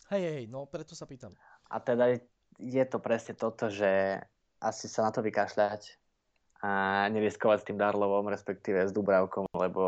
Hej, 0.09 0.23
hej, 0.25 0.43
no 0.49 0.65
preto 0.65 0.97
sa 0.97 1.05
pýtam. 1.05 1.31
A 1.69 1.77
teda 1.79 2.17
je 2.57 2.85
to 2.85 2.97
presne 2.97 3.37
toto, 3.37 3.69
že 3.69 4.21
asi 4.61 4.85
sa 4.89 5.05
na 5.05 5.11
to 5.13 5.21
vykašľať 5.21 5.81
a 6.63 7.05
neriskovať 7.11 7.57
s 7.59 7.67
tým 7.67 7.77
Darlovom, 7.77 8.31
respektíve 8.31 8.87
s 8.87 8.95
Dubravkom, 8.95 9.45
lebo 9.53 9.83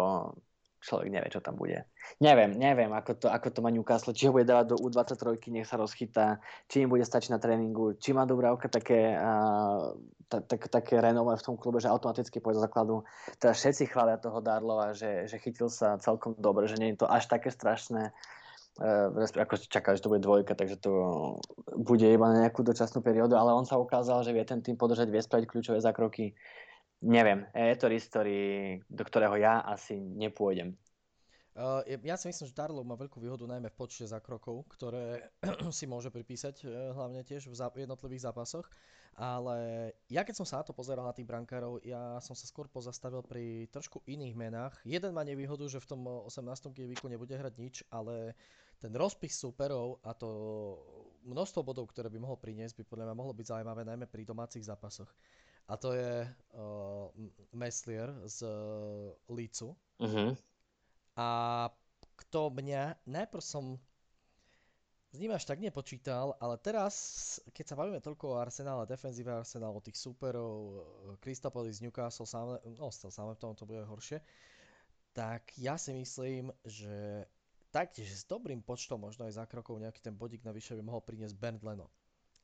človek 0.85 1.09
nevie, 1.09 1.33
čo 1.33 1.41
tam 1.41 1.57
bude. 1.57 1.89
Neviem, 2.21 2.53
neviem, 2.53 2.93
ako 2.93 3.17
to, 3.17 3.27
ako 3.33 3.49
to 3.49 3.59
má 3.65 3.73
Newcastle, 3.73 4.13
či 4.13 4.29
ho 4.29 4.35
bude 4.37 4.45
dávať 4.45 4.77
do 4.77 4.77
U23, 4.77 5.41
nech 5.49 5.65
sa 5.65 5.81
rozchytá, 5.81 6.37
či 6.69 6.85
im 6.85 6.89
bude 6.93 7.01
stačiť 7.01 7.33
na 7.33 7.41
tréningu, 7.41 7.97
či 7.97 8.13
má 8.13 8.29
Dubravka 8.29 8.69
také, 8.69 9.17
uh, 9.17 9.97
ta, 10.29 10.45
tak, 10.45 10.69
také 10.69 11.01
renové 11.01 11.33
v 11.41 11.45
tom 11.49 11.57
klube, 11.57 11.81
že 11.81 11.89
automaticky 11.89 12.37
pôjde 12.37 12.61
do 12.61 12.65
základu. 12.69 12.95
Teda 13.41 13.57
všetci 13.57 13.89
chvália 13.89 14.21
toho 14.21 14.37
Darlova, 14.45 14.93
že, 14.93 15.25
že 15.25 15.41
chytil 15.41 15.73
sa 15.73 15.97
celkom 15.97 16.37
dobre, 16.37 16.69
že 16.69 16.77
nie 16.77 16.93
je 16.93 17.01
to 17.01 17.09
až 17.09 17.25
také 17.25 17.49
strašné, 17.49 18.13
uh, 18.85 19.41
ako 19.41 19.57
čaká, 19.65 19.97
že 19.97 20.05
to 20.05 20.13
bude 20.13 20.21
dvojka, 20.21 20.53
takže 20.53 20.77
to 20.77 20.93
bude 21.73 22.05
iba 22.05 22.29
na 22.29 22.45
nejakú 22.45 22.61
dočasnú 22.61 23.01
periódu, 23.01 23.33
ale 23.33 23.57
on 23.57 23.65
sa 23.65 23.81
ukázal, 23.81 24.21
že 24.21 24.31
vie 24.37 24.45
ten 24.45 24.61
tým 24.61 24.77
podržať, 24.77 25.09
vie 25.09 25.25
spraviť 25.25 25.49
kľúčové 25.49 25.81
zákroky 25.81 26.37
Neviem, 27.05 27.45
je 27.53 27.77
to 27.77 27.85
risk, 27.85 28.17
do 28.89 29.03
ktorého 29.05 29.37
ja 29.37 29.61
asi 29.61 29.93
nepôjdem. 29.93 30.73
Uh, 31.55 31.79
ja 32.03 32.19
si 32.19 32.27
myslím, 32.27 32.51
že 32.51 32.57
Darlow 32.57 32.83
má 32.83 32.99
veľkú 32.99 33.15
výhodu 33.15 33.47
najmä 33.47 33.71
v 33.71 33.79
počte 33.79 34.03
zakrokov, 34.03 34.67
ktoré 34.75 35.31
si 35.77 35.87
môže 35.87 36.11
pripísať 36.11 36.67
uh, 36.67 36.91
hlavne 36.91 37.23
tiež 37.23 37.47
v 37.47 37.55
zá- 37.55 37.71
jednotlivých 37.71 38.27
zápasoch. 38.27 38.67
Ale 39.15 39.87
ja 40.11 40.27
keď 40.27 40.43
som 40.43 40.43
sa 40.43 40.59
na 40.59 40.67
to 40.67 40.75
pozeral 40.75 41.07
na 41.07 41.15
tých 41.15 41.23
brankárov, 41.23 41.79
ja 41.87 42.19
som 42.19 42.35
sa 42.35 42.43
skôr 42.43 42.67
pozastavil 42.67 43.23
pri 43.23 43.71
trošku 43.71 44.03
iných 44.03 44.35
menách. 44.35 44.75
Jeden 44.83 45.15
má 45.15 45.23
nevýhodu, 45.23 45.63
že 45.71 45.79
v 45.79 45.95
tom 45.95 46.01
18. 46.27 46.75
gameweeku 46.75 47.07
nebude 47.07 47.31
hrať 47.31 47.53
nič, 47.55 47.87
ale 47.87 48.35
ten 48.83 48.91
rozpis 48.91 49.39
superov 49.39 50.03
a 50.03 50.11
to 50.11 50.27
množstvo 51.23 51.63
bodov, 51.63 51.87
ktoré 51.87 52.11
by 52.11 52.19
mohol 52.19 52.35
priniesť, 52.35 52.83
by 52.83 52.83
podľa 52.83 53.05
mňa 53.07 53.15
mohlo 53.15 53.31
byť 53.31 53.55
zaujímavé 53.55 53.87
najmä 53.87 54.11
pri 54.11 54.27
domácich 54.27 54.67
zápasoch 54.67 55.07
a 55.65 55.73
to 55.77 55.97
je 55.97 56.29
uh, 56.53 57.09
Meslier 57.53 58.13
z 58.29 58.45
uh, 58.45 59.33
Lícu. 59.33 59.73
Uh-huh. 59.97 60.37
A 61.17 61.27
kto 62.15 62.53
mňa, 62.53 63.01
najprv 63.09 63.43
som 63.43 63.79
s 65.15 65.17
ním 65.17 65.31
až 65.31 65.47
tak 65.47 65.63
nepočítal, 65.63 66.35
ale 66.43 66.59
teraz, 66.59 66.93
keď 67.55 67.65
sa 67.71 67.79
bavíme 67.79 68.03
toľko 68.03 68.35
o 68.35 68.39
Arsenále, 68.39 68.83
defenzíve 68.83 69.31
Arsenal, 69.31 69.71
o 69.71 69.79
tých 69.79 69.95
súperov, 69.95 70.83
Kristopolis 71.23 71.79
z 71.79 71.87
Newcastle, 71.87 72.27
sám, 72.27 72.59
no 72.59 72.91
sám 72.91 73.31
v 73.31 73.39
tom 73.39 73.55
to 73.55 73.63
bude 73.63 73.79
horšie, 73.87 74.19
tak 75.15 75.55
ja 75.55 75.79
si 75.79 75.95
myslím, 75.95 76.51
že 76.67 77.23
taktiež 77.71 78.11
s 78.11 78.27
dobrým 78.27 78.59
počtom, 78.59 78.99
možno 78.99 79.23
aj 79.23 79.39
za 79.39 79.45
krokov 79.47 79.79
nejaký 79.79 80.03
ten 80.03 80.11
bodík 80.11 80.43
navyše 80.43 80.75
by 80.75 80.83
mohol 80.83 80.99
priniesť 80.99 81.39
Bernd 81.39 81.63
Leno. 81.63 81.87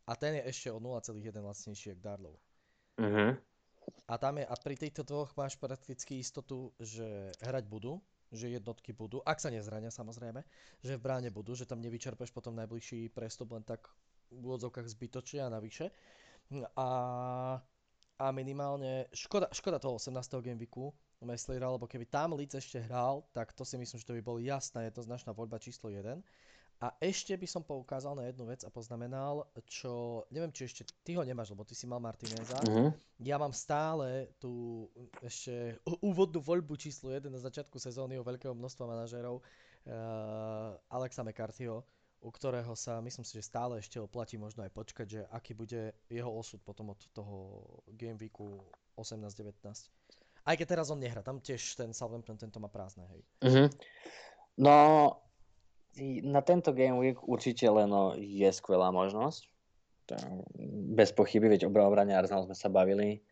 A 0.07 0.15
ten 0.15 0.39
je 0.39 0.47
ešte 0.47 0.71
o 0.71 0.79
0,1 0.79 1.19
lacnejší 1.43 1.91
ako 1.95 2.01
Darlow. 2.03 2.35
Uh-huh. 2.99 3.37
A, 4.07 4.13
tam 4.19 4.37
je, 4.37 4.45
a 4.45 4.55
pri 4.59 4.75
týchto 4.75 5.07
dvoch 5.07 5.31
máš 5.39 5.55
prakticky 5.55 6.19
istotu, 6.19 6.75
že 6.79 7.31
hrať 7.41 7.65
budú, 7.67 8.01
že 8.31 8.47
jednotky 8.47 8.95
budú, 8.95 9.19
ak 9.27 9.43
sa 9.43 9.51
nezrania 9.51 9.91
samozrejme, 9.91 10.39
že 10.83 10.95
v 10.95 11.03
bráne 11.03 11.29
budú, 11.31 11.51
že 11.55 11.67
tam 11.67 11.83
nevyčerpeš 11.83 12.31
potom 12.31 12.55
najbližší 12.55 13.11
prestup 13.11 13.51
len 13.51 13.63
tak 13.63 13.83
v 14.31 14.43
úvodzovkách 14.47 14.87
zbytočne 14.87 15.43
a 15.43 15.51
navyše. 15.51 15.91
A, 16.79 16.89
a 18.19 18.25
minimálne, 18.31 19.11
škoda, 19.11 19.51
škoda 19.51 19.79
toho 19.79 19.99
18. 19.99 20.15
gameweeku 20.39 20.95
Messlera, 21.21 21.69
lebo 21.69 21.85
keby 21.85 22.09
tam 22.09 22.33
Leeds 22.33 22.57
ešte 22.57 22.81
hral, 22.81 23.21
tak 23.35 23.53
to 23.53 23.61
si 23.61 23.77
myslím, 23.77 23.99
že 23.99 24.07
to 24.07 24.17
by 24.17 24.23
bol 24.25 24.41
jasná 24.41 24.89
jednoznačná 24.89 25.35
voľba 25.37 25.61
číslo 25.61 25.93
1. 25.93 26.23
A 26.81 26.97
ešte 26.97 27.37
by 27.37 27.45
som 27.45 27.61
poukázal 27.61 28.17
na 28.17 28.25
jednu 28.25 28.49
vec 28.49 28.65
a 28.65 28.73
poznamenal, 28.73 29.45
čo, 29.69 30.25
neviem, 30.33 30.49
či 30.49 30.65
ešte 30.65 30.81
ty 31.05 31.13
ho 31.13 31.21
nemáš, 31.21 31.53
lebo 31.53 31.61
ty 31.61 31.77
si 31.77 31.85
mal 31.85 32.01
Martineza. 32.01 32.57
Uh-huh. 32.65 32.89
Ja 33.21 33.37
mám 33.37 33.53
stále 33.53 34.33
tú 34.41 34.89
ešte 35.21 35.77
úvodnú 36.01 36.41
voľbu 36.41 36.73
číslo 36.81 37.13
1 37.13 37.29
na 37.29 37.37
začiatku 37.37 37.77
sezóny 37.77 38.17
o 38.17 38.25
veľkého 38.25 38.57
množstva 38.57 38.97
manažérov 38.97 39.45
uh, 39.45 40.73
Alexa 40.89 41.21
McCarthyho, 41.21 41.85
u 42.25 42.29
ktorého 42.33 42.73
sa 42.73 42.97
myslím 42.97 43.29
si, 43.29 43.37
že 43.37 43.45
stále 43.45 43.77
ešte 43.77 44.01
oplatí 44.01 44.41
možno 44.41 44.65
aj 44.65 44.73
počkať, 44.73 45.05
že 45.05 45.21
aký 45.29 45.53
bude 45.53 45.93
jeho 46.09 46.33
osud 46.33 46.65
potom 46.65 46.97
od 46.97 47.01
toho 47.13 47.61
Game 47.93 48.17
Weeku 48.17 48.57
18-19. 48.97 49.53
Aj 50.41 50.55
keď 50.57 50.65
teraz 50.65 50.89
on 50.89 50.97
nehra, 50.97 51.21
tam 51.21 51.37
tiež 51.37 51.77
ten 51.77 51.93
Southampton 51.93 52.41
tento 52.41 52.57
má 52.57 52.73
prázdne, 52.73 53.05
hej. 53.13 53.21
Uh-huh. 53.45 53.67
No, 54.57 54.77
na 56.23 56.41
tento 56.41 56.71
Game 56.71 56.97
Week 56.99 57.19
určite 57.19 57.67
Leno 57.67 58.15
je 58.15 58.47
skvelá 58.51 58.91
možnosť. 58.95 59.47
Bez 60.91 61.15
pochyby, 61.15 61.47
veď 61.55 61.67
o 61.67 61.71
obrane 61.71 62.15
Arsenal 62.15 62.47
sme 62.47 62.55
sa 62.55 62.67
bavili. 62.67 63.23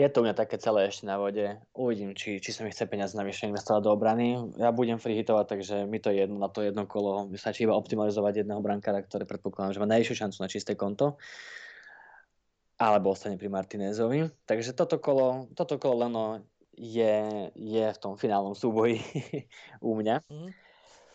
Je 0.00 0.08
to 0.08 0.20
u 0.20 0.24
mňa 0.24 0.32
také 0.32 0.56
celé 0.56 0.88
ešte 0.88 1.04
na 1.04 1.20
vode. 1.20 1.60
Uvidím, 1.76 2.16
či, 2.16 2.40
či 2.40 2.48
sa 2.48 2.64
mi 2.64 2.72
chce 2.72 2.88
peniaze 2.88 3.12
navyše 3.12 3.44
investovať 3.44 3.80
do 3.84 3.92
obrany. 3.92 4.40
Ja 4.56 4.72
budem 4.72 4.96
freehitovať, 4.96 5.44
takže 5.52 5.76
mi 5.84 6.00
to 6.00 6.08
je 6.08 6.24
jedno 6.24 6.40
na 6.40 6.48
to 6.48 6.64
jedno 6.64 6.88
kolo. 6.88 7.28
Mi 7.28 7.36
stačí 7.36 7.68
iba 7.68 7.76
optimalizovať 7.76 8.40
jedného 8.40 8.64
brankára, 8.64 9.04
ktoré 9.04 9.28
predpokladám, 9.28 9.76
že 9.76 9.82
má 9.84 9.88
najvyššiu 9.92 10.16
šancu 10.16 10.38
na 10.40 10.48
čisté 10.48 10.72
konto. 10.80 11.20
Alebo 12.80 13.12
ostane 13.12 13.36
pri 13.36 13.52
Martinezovi. 13.52 14.32
Takže 14.48 14.72
toto 14.72 14.96
kolo, 14.96 15.52
toto 15.52 15.76
kolo 15.76 16.08
Leno 16.08 16.24
je, 16.72 17.52
je 17.52 17.84
v 17.92 17.98
tom 18.00 18.16
finálnom 18.16 18.56
súboji 18.56 18.96
u 19.84 19.92
mňa. 19.92 20.24
Mm-hmm. 20.24 20.61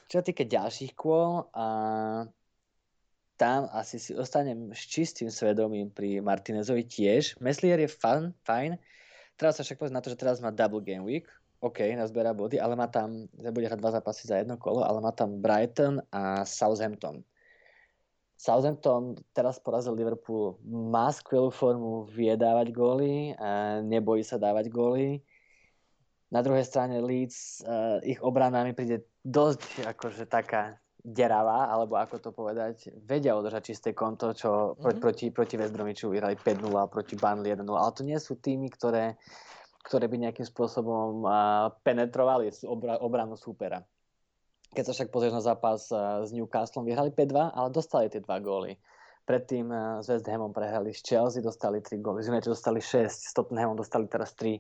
Čo 0.08 0.20
sa 0.20 0.26
týka 0.26 0.48
ďalších 0.48 0.96
kôl, 0.96 1.52
a 1.52 1.66
tam 3.38 3.70
asi 3.70 4.02
si 4.02 4.18
ostanem 4.18 4.74
s 4.74 4.88
čistým 4.90 5.30
svedomím 5.30 5.94
pri 5.94 6.24
Martinezovi 6.26 6.88
tiež. 6.88 7.38
Meslier 7.38 7.78
je 7.78 7.92
fan, 7.92 8.34
fajn. 8.48 8.82
Teraz 9.38 9.60
sa 9.60 9.68
však 9.68 9.78
pozrieť 9.78 9.96
na 9.96 10.02
to, 10.02 10.10
že 10.10 10.18
teraz 10.18 10.42
má 10.42 10.50
double 10.50 10.82
game 10.82 11.06
week. 11.06 11.30
OK, 11.62 11.86
nazberá 11.94 12.34
body, 12.34 12.58
ale 12.62 12.78
má 12.78 12.90
tam, 12.90 13.30
bude 13.34 13.66
hrať 13.66 13.82
dva 13.82 13.94
zápasy 13.94 14.30
za 14.30 14.42
jedno 14.42 14.58
kolo, 14.58 14.86
ale 14.86 15.02
má 15.02 15.10
tam 15.14 15.42
Brighton 15.42 16.02
a 16.14 16.46
Southampton. 16.46 17.26
Southampton 18.38 19.18
teraz 19.34 19.58
porazil 19.58 19.98
Liverpool, 19.98 20.62
má 20.66 21.10
skvelú 21.10 21.50
formu, 21.50 22.06
vie 22.14 22.30
dávať 22.38 22.70
góly, 22.70 23.34
a 23.42 23.82
nebojí 23.82 24.22
sa 24.22 24.38
dávať 24.38 24.70
góly. 24.70 25.26
Na 26.30 26.46
druhej 26.46 26.62
strane 26.62 27.02
Leeds, 27.02 27.66
uh, 27.66 27.98
ich 28.06 28.22
obrana 28.22 28.62
mi 28.62 28.78
príde 28.78 29.02
dosť 29.28 29.84
akože 29.92 30.24
taká 30.32 30.80
deravá, 31.04 31.72
alebo 31.72 32.00
ako 32.00 32.16
to 32.20 32.30
povedať, 32.32 32.92
vedia 33.04 33.36
udržať 33.36 33.72
čisté 33.72 33.90
konto, 33.92 34.32
čo 34.36 34.76
mm-hmm. 34.76 35.00
proti, 35.00 35.26
proti 35.32 35.56
West 35.60 35.76
Bromiču 35.76 36.12
vyhrali 36.12 36.36
5-0, 36.36 36.68
proti 36.92 37.16
Burnley 37.16 37.56
1-0, 37.56 37.64
ale 37.72 37.92
to 37.96 38.04
nie 38.04 38.20
sú 38.20 38.40
týmy, 38.40 38.68
ktoré, 38.72 39.16
ktoré 39.88 40.12
by 40.12 40.28
nejakým 40.28 40.48
spôsobom 40.48 41.24
uh, 41.24 41.72
penetrovali 41.84 42.52
obra, 42.68 43.00
obranu 43.00 43.40
súpera. 43.40 43.84
Keď 44.76 44.84
sa 44.84 44.94
však 44.96 45.12
pozrieš 45.12 45.40
na 45.40 45.44
zápas 45.44 45.88
uh, 45.96 46.28
s 46.28 46.36
Newcastlom, 46.36 46.84
vyhrali 46.84 47.16
5-2, 47.16 47.56
ale 47.56 47.68
dostali 47.72 48.12
tie 48.12 48.20
dva 48.20 48.44
góly. 48.44 48.76
Predtým 49.24 49.72
uh, 49.72 50.04
s 50.04 50.12
West 50.12 50.28
Hamom 50.28 50.52
prehrali 50.52 50.92
s 50.92 51.04
Chelsea, 51.08 51.40
dostali 51.40 51.80
3 51.80 52.04
góly, 52.04 52.20
z 52.20 52.36
United 52.36 52.52
dostali 52.52 52.84
6, 52.84 53.08
s 53.08 53.32
Tottenhamom 53.32 53.80
dostali 53.80 54.12
teraz 54.12 54.36
3 54.36 54.60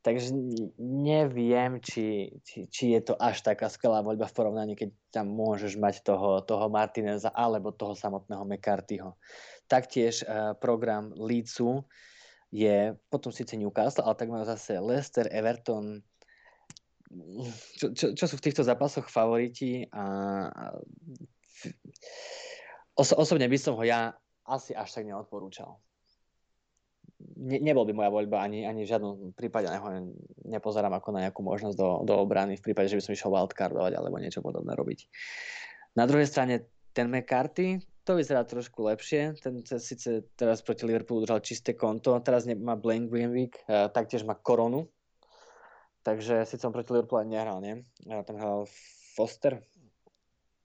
Takže 0.00 0.32
neviem, 0.80 1.76
či, 1.84 2.32
či, 2.40 2.64
či 2.72 2.96
je 2.96 3.12
to 3.12 3.14
až 3.20 3.44
taká 3.44 3.68
skvelá 3.68 4.00
voľba 4.00 4.24
v 4.24 4.36
porovnaní, 4.36 4.72
keď 4.72 4.96
tam 5.12 5.28
môžeš 5.28 5.76
mať 5.76 6.00
toho, 6.00 6.40
toho 6.40 6.72
Martineza 6.72 7.28
alebo 7.28 7.68
toho 7.76 7.92
samotného 7.92 8.48
McCarthyho. 8.48 9.20
Taktiež 9.68 10.24
uh, 10.24 10.56
program 10.56 11.12
Leedsu 11.12 11.84
je 12.48 12.96
potom 13.12 13.28
síce 13.28 13.60
Newcastle, 13.60 14.08
ale 14.08 14.16
tak 14.16 14.32
majú 14.32 14.48
zase 14.48 14.80
Leicester, 14.80 15.28
Everton, 15.28 16.00
čo, 17.76 17.90
čo, 17.92 18.06
čo 18.14 18.24
sú 18.24 18.38
v 18.38 18.44
týchto 18.48 18.62
zápasoch 18.62 19.10
favoriti? 19.10 19.84
A, 19.90 20.04
a 20.48 20.64
oso, 22.96 23.18
osobne 23.20 23.50
by 23.50 23.58
som 23.60 23.76
ho 23.76 23.84
ja 23.84 24.14
asi 24.46 24.72
až 24.72 24.96
tak 24.96 25.04
neodporúčal 25.04 25.76
ne, 27.36 27.58
nebol 27.60 27.84
by 27.86 27.92
moja 27.92 28.10
voľba, 28.12 28.42
ani, 28.44 28.64
ani 28.64 28.84
v 28.84 28.90
žiadnom 28.90 29.36
prípade 29.36 29.68
ho 29.68 29.88
nepozerám 30.48 30.92
ako 30.96 31.08
na 31.14 31.28
nejakú 31.28 31.40
možnosť 31.44 31.76
do, 31.76 32.04
do 32.04 32.14
obrany 32.20 32.56
v 32.56 32.64
prípade, 32.64 32.88
že 32.88 32.98
by 32.98 33.02
som 33.04 33.14
išiel 33.16 33.30
wildcardovať 33.32 33.92
alebo 33.96 34.16
niečo 34.20 34.44
podobné 34.44 34.72
robiť. 34.74 35.06
Na 35.96 36.06
druhej 36.06 36.28
strane 36.28 36.68
ten 36.90 37.06
McCarthy, 37.06 37.78
to 38.02 38.18
vyzerá 38.18 38.42
trošku 38.42 38.82
lepšie. 38.90 39.38
Ten 39.38 39.62
síce 39.62 40.26
teraz 40.34 40.64
proti 40.66 40.82
Liverpoolu 40.88 41.22
udržal 41.22 41.44
čisté 41.44 41.78
konto, 41.78 42.18
teraz 42.24 42.48
má 42.48 42.74
Blaine 42.74 43.06
Greenwick, 43.06 43.62
taktiež 43.68 44.26
má 44.26 44.34
koronu. 44.34 44.90
Takže 46.02 46.48
síce 46.48 46.64
on 46.66 46.72
proti 46.72 46.90
Liverpoolu 46.90 47.28
nehral, 47.28 47.60
nie? 47.62 47.84
Tam 48.26 48.34
hral 48.40 48.66
Foster. 49.14 49.62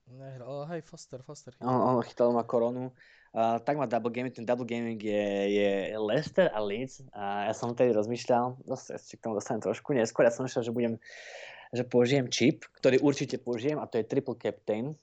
Nehral, 0.06 0.70
hej, 0.70 0.82
Foster, 0.86 1.24
Foster. 1.26 1.53
On, 1.66 1.97
on 1.97 2.01
chytal 2.06 2.30
ma 2.30 2.45
koronu. 2.45 2.93
Uh, 3.36 3.60
tak 3.60 3.76
má 3.76 3.89
double 3.89 4.14
gaming, 4.14 4.32
ten 4.32 4.45
double 4.45 4.64
gaming 4.64 5.01
je, 5.01 5.28
je 5.51 5.72
Leicester 5.99 6.47
a 6.56 6.60
Leeds 6.64 7.03
a 7.12 7.51
ja 7.51 7.53
som 7.58 7.76
tedy 7.76 7.91
rozmýšľal, 7.91 8.64
zase 8.64 8.95
ešte 8.95 9.20
k 9.20 9.28
tomu 9.28 9.36
dostanem 9.36 9.60
trošku 9.60 9.91
neskôr, 9.91 10.24
ja 10.24 10.32
som 10.32 10.47
myslel, 10.47 10.64
že 10.64 10.72
budem, 10.72 10.95
že 11.76 11.84
použijem 11.84 12.32
čip, 12.32 12.64
ktorý 12.80 13.03
určite 13.03 13.36
použijem 13.36 13.76
a 13.76 13.91
to 13.91 13.99
je 13.99 14.08
triple 14.08 14.39
captain 14.39 14.95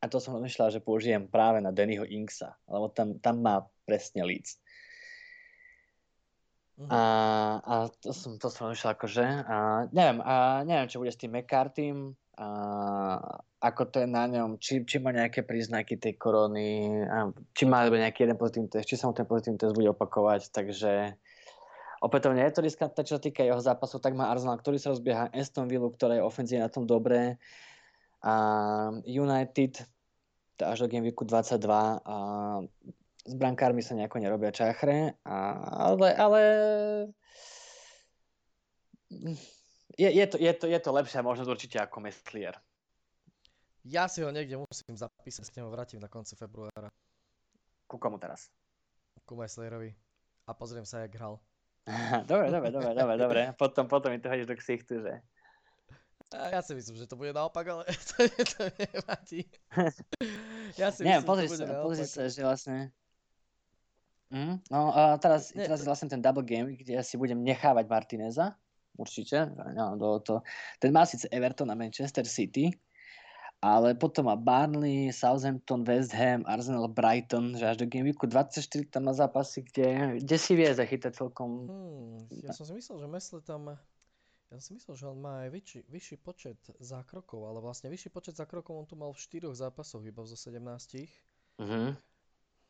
a 0.00 0.08
to 0.08 0.16
som 0.16 0.32
rozmýšľal, 0.32 0.80
že 0.80 0.80
použijem 0.80 1.28
práve 1.28 1.60
na 1.60 1.76
Dannyho 1.76 2.08
Inksa, 2.08 2.56
lebo 2.72 2.88
tam, 2.88 3.20
tam 3.20 3.44
má 3.44 3.68
presne 3.84 4.24
Leeds. 4.24 4.56
Uh-huh. 6.80 6.88
A, 6.88 7.00
a 7.60 7.74
to 8.00 8.16
som, 8.16 8.40
to 8.40 8.48
som 8.48 8.72
rozmýšľal 8.72 8.96
akože, 8.96 9.26
a 9.44 9.56
neviem, 9.92 10.24
a 10.24 10.64
neviem, 10.64 10.88
čo 10.88 11.04
bude 11.04 11.12
s 11.12 11.20
tým 11.20 11.36
McCartym, 11.36 12.16
a 12.36 12.48
ako 13.64 13.82
to 13.88 13.96
je 14.04 14.08
na 14.08 14.28
ňom, 14.28 14.60
či, 14.60 14.84
či 14.84 15.00
má 15.00 15.08
nejaké 15.08 15.40
príznaky 15.40 15.96
tej 15.96 16.20
korony, 16.20 17.00
a 17.08 17.32
či 17.56 17.64
má 17.64 17.88
nejaký 17.88 18.28
jeden 18.28 18.36
pozitívny 18.36 18.68
test, 18.68 18.86
či 18.92 19.00
sa 19.00 19.08
mu 19.08 19.16
ten 19.16 19.24
pozitívny 19.24 19.56
test 19.56 19.72
bude 19.72 19.88
opakovať, 19.96 20.52
takže 20.52 21.16
opätovne 22.04 22.44
je 22.44 22.52
to 22.52 22.60
riskantné, 22.60 23.00
čo 23.08 23.16
týka 23.16 23.40
jeho 23.40 23.56
zápasov, 23.56 24.04
tak 24.04 24.12
má 24.12 24.28
Arsenal, 24.28 24.60
ktorý 24.60 24.76
sa 24.76 24.92
rozbieha 24.92 25.32
Aston 25.32 25.64
Villa, 25.64 25.88
ktorá 25.88 26.20
je 26.20 26.28
ofenzívne 26.28 26.68
na 26.68 26.72
tom 26.72 26.84
dobré 26.84 27.40
a 28.20 28.34
United 29.08 29.80
až 30.60 30.84
do 30.84 30.88
Game 30.88 31.04
Weeku 31.04 31.24
22 31.28 31.60
a 32.00 32.16
s 33.26 33.34
brankármi 33.34 33.82
sa 33.82 33.98
nejako 33.98 34.22
nerobia 34.22 34.54
čachre, 34.54 35.18
a, 35.26 35.36
ale, 35.90 36.08
ale 36.14 36.40
je, 39.96 40.08
je, 40.12 40.26
to, 40.28 40.36
je, 40.36 40.52
to, 40.52 40.66
je 40.68 40.78
to 40.80 40.90
lepšia 40.92 41.24
možnosť 41.24 41.48
určite 41.48 41.76
ako 41.80 42.04
Mestlier. 42.04 42.60
Ja 43.86 44.10
si 44.10 44.20
ho 44.20 44.28
niekde 44.28 44.60
musím 44.60 44.98
zapísať, 44.98 45.44
s 45.46 45.54
ním 45.56 45.72
vrátim 45.72 46.02
na 46.02 46.10
konci 46.10 46.36
februára. 46.36 46.92
Ku 47.86 47.96
komu 47.96 48.18
teraz? 48.18 48.50
Ku 49.24 49.38
Messlierovi. 49.38 49.94
A 50.46 50.50
pozriem 50.52 50.82
sa, 50.82 51.06
jak 51.06 51.14
hral. 51.14 51.38
dobre, 52.26 52.50
dobre, 52.50 52.70
dobre, 52.74 52.92
dobre, 52.98 53.14
dobre. 53.14 53.40
Potom, 53.54 53.86
potom 53.86 54.10
mi 54.10 54.18
to 54.18 54.26
hodíš 54.26 54.50
do 54.50 54.58
ksichtu, 54.58 55.06
že? 55.06 55.22
Ja 56.34 56.58
si 56.58 56.74
myslím, 56.74 56.98
že 56.98 57.06
to 57.06 57.14
bude 57.14 57.30
naopak, 57.30 57.62
ale 57.62 57.86
to, 58.10 58.26
to 58.26 58.62
nevadí. 58.74 59.46
Ja 60.74 60.90
si 60.90 61.06
Nie, 61.06 61.22
myslím, 61.22 61.30
pozri 61.30 61.46
sa, 61.46 61.64
pozri 61.78 62.06
sa, 62.10 62.26
že 62.26 62.42
vlastne... 62.42 62.90
Mm, 64.34 64.58
no 64.66 64.90
a 64.90 65.14
teraz, 65.14 65.54
teraz 65.54 65.78
je 65.78 65.86
vlastne 65.86 66.10
ten 66.10 66.18
double 66.18 66.42
game, 66.42 66.74
kde 66.74 66.98
ja 66.98 67.06
si 67.06 67.14
budem 67.14 67.38
nechávať 67.38 67.86
Martineza 67.86 68.58
určite. 68.96 69.52
No, 69.76 70.20
to. 70.20 70.42
Ten 70.80 70.92
má 70.92 71.06
síce 71.06 71.28
Everton 71.28 71.70
a 71.70 71.78
Manchester 71.78 72.26
City, 72.26 72.72
ale 73.64 73.96
potom 73.96 74.28
má 74.28 74.36
Barnley, 74.36 75.08
Southampton, 75.12 75.84
West 75.84 76.12
Ham, 76.12 76.44
Arsenal, 76.44 76.88
Brighton, 76.88 77.56
že 77.56 77.64
až 77.64 77.76
do 77.80 77.86
Game 77.88 78.04
Weeku 78.04 78.28
24 78.28 78.92
tam 78.92 79.08
má 79.08 79.12
zápasy, 79.16 79.64
kde, 79.64 80.20
kde 80.20 80.36
si 80.36 80.52
vie 80.52 80.68
zachytať 80.68 81.16
celkom... 81.16 81.66
Hmm, 81.66 82.28
ja 82.44 82.52
som 82.52 82.68
si 82.68 82.76
myslel, 82.76 83.00
že 83.00 83.08
Mesle 83.08 83.40
tam... 83.40 83.72
Ja 84.46 84.62
som 84.62 84.78
myslel, 84.78 84.94
že 84.94 85.06
on 85.10 85.18
má 85.18 85.42
aj 85.42 85.50
vyšší, 85.58 85.80
vyšší 85.90 86.16
počet 86.22 86.58
zákrokov, 86.78 87.50
ale 87.50 87.58
vlastne 87.58 87.90
vyšší 87.90 88.14
počet 88.14 88.38
zákrokov 88.38 88.78
on 88.78 88.86
tu 88.86 88.94
mal 88.94 89.10
v 89.10 89.18
4 89.18 89.50
zápasoch, 89.50 90.04
iba 90.06 90.22
zo 90.22 90.38
17. 90.38 90.62
Mhm. 91.58 91.98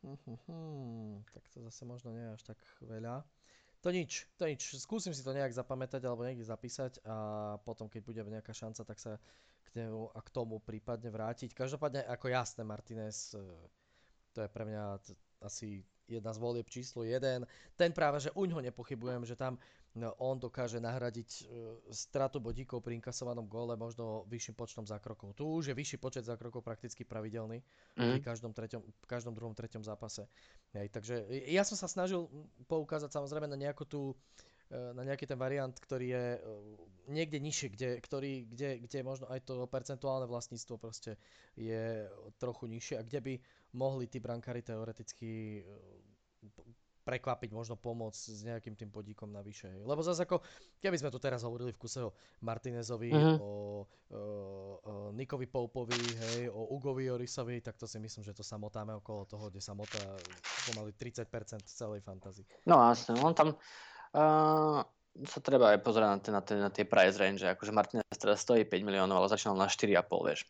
Hmm, 0.07 0.19
hmm, 0.23 0.39
hmm, 0.47 1.25
tak 1.35 1.45
to 1.51 1.61
zase 1.67 1.83
možno 1.83 2.15
nie 2.15 2.23
je 2.23 2.33
až 2.33 2.43
tak 2.55 2.59
veľa. 2.79 3.27
To 3.85 3.89
nič, 3.93 4.27
to 4.41 4.49
nič. 4.49 4.77
Skúsim 4.81 5.13
si 5.13 5.23
to 5.23 5.37
nejak 5.37 5.53
zapamätať 5.53 6.03
alebo 6.05 6.25
niekde 6.25 6.43
zapísať 6.43 7.05
a 7.05 7.17
potom, 7.63 7.87
keď 7.87 8.03
bude 8.03 8.21
nejaká 8.25 8.51
šanca, 8.51 8.83
tak 8.83 8.99
sa 8.99 9.21
k 9.69 9.69
nemu 9.85 10.11
a 10.11 10.19
k 10.23 10.29
tomu 10.33 10.59
prípadne 10.59 11.13
vrátiť. 11.13 11.53
Každopádne, 11.53 12.07
ako 12.09 12.33
jasné, 12.33 12.63
Martinez, 12.65 13.37
e, 13.37 13.43
to 14.33 14.43
je 14.43 14.49
pre 14.49 14.65
mňa 14.65 14.83
asi 15.45 15.85
jedna 16.09 16.33
z 16.33 16.39
volieb 16.39 16.67
číslo 16.71 17.03
1. 17.03 17.45
Ten 17.77 17.91
práve, 17.93 18.23
že 18.23 18.35
uňho 18.35 18.63
nepochybujem, 18.63 19.27
že 19.27 19.37
tam 19.37 19.59
no, 19.97 20.13
on 20.21 20.37
dokáže 20.37 20.77
nahradiť 20.79 21.31
uh, 21.43 21.47
stratu 21.89 22.39
bodíkov 22.39 22.85
pri 22.85 23.01
inkasovanom 23.01 23.49
góle 23.49 23.75
možno 23.75 24.29
vyšším 24.29 24.55
počtom 24.55 24.85
zákrokov. 24.85 25.33
Tu 25.33 25.43
už 25.43 25.73
je 25.73 25.75
vyšší 25.75 25.97
počet 25.97 26.29
zákrokov 26.29 26.61
prakticky 26.61 27.03
pravidelný 27.09 27.65
mm. 27.97 28.13
pri 28.13 28.21
každom, 28.21 28.53
treťom, 28.53 28.85
každom 29.09 29.33
druhom, 29.33 29.57
treťom 29.57 29.81
zápase. 29.81 30.29
Hej, 30.77 30.93
takže 30.93 31.25
ja 31.49 31.65
som 31.65 31.81
sa 31.81 31.89
snažil 31.89 32.29
poukázať 32.69 33.09
samozrejme 33.09 33.49
na 33.49 33.57
nejakú 33.57 33.89
tú 33.89 34.13
e, 34.69 34.77
na 34.93 35.01
nejaký 35.01 35.25
ten 35.25 35.41
variant, 35.41 35.73
ktorý 35.73 36.07
je 36.13 36.27
e, 36.37 36.41
niekde 37.09 37.41
nižšie, 37.41 37.69
kde, 37.73 37.89
ktorý, 38.05 38.33
kde, 38.53 38.71
kde 38.85 38.99
možno 39.01 39.27
aj 39.33 39.49
to 39.49 39.65
percentuálne 39.65 40.29
vlastníctvo 40.29 40.77
proste 40.77 41.17
je 41.57 42.05
trochu 42.37 42.69
nižšie 42.69 43.01
a 43.01 43.07
kde 43.07 43.21
by 43.25 43.35
mohli 43.73 44.05
tí 44.11 44.21
brankári 44.21 44.61
teoreticky 44.61 45.65
prekvapiť, 47.07 47.55
možno 47.55 47.79
pomôcť 47.79 48.23
s 48.35 48.43
nejakým 48.43 48.75
tým 48.75 48.91
podíkom 48.91 49.31
navyše. 49.31 49.71
Lebo 49.87 50.03
zase 50.03 50.27
ako, 50.27 50.43
keby 50.83 50.99
sme 50.99 51.15
tu 51.15 51.23
teraz 51.23 51.47
hovorili 51.47 51.71
v 51.71 51.79
kuse 51.79 52.03
o 52.03 52.11
Martinezovi, 52.43 53.15
uh-huh. 53.15 53.39
o, 53.39 53.47
o, 53.47 53.53
o 54.11 54.93
Nikovi 55.15 55.47
Poupovi, 55.47 55.95
hej, 55.95 56.51
o 56.51 56.75
Ugovi 56.75 57.07
Jorisovi, 57.07 57.63
tak 57.63 57.79
to 57.79 57.87
si 57.87 58.03
myslím, 58.03 58.27
že 58.27 58.35
to 58.35 58.43
sa 58.43 58.59
motáme 58.59 58.91
okolo 58.99 59.23
toho, 59.31 59.47
kde 59.47 59.63
sa 59.63 59.71
motá 59.79 60.03
pomaly 60.67 60.91
30% 60.99 61.31
celej 61.71 62.03
fantasy. 62.03 62.43
No 62.67 62.83
jasne, 62.91 63.15
on 63.23 63.39
tam 63.39 63.55
uh, 63.55 64.83
sa 65.25 65.39
treba 65.39 65.73
aj 65.73 65.81
pozerať 65.87 66.09
na, 66.11 66.19
tie, 66.19 66.33
na, 66.35 66.43
tie, 66.43 66.57
na 66.59 66.71
tie 66.75 66.85
price 66.85 67.17
range, 67.23 67.47
akože 67.47 67.71
Martinez 67.71 68.19
teraz 68.19 68.43
stojí 68.43 68.67
5 68.67 68.83
miliónov, 68.83 69.23
ale 69.23 69.31
začínal 69.31 69.55
na 69.55 69.71
4,5, 69.71 70.11
vieš. 70.27 70.43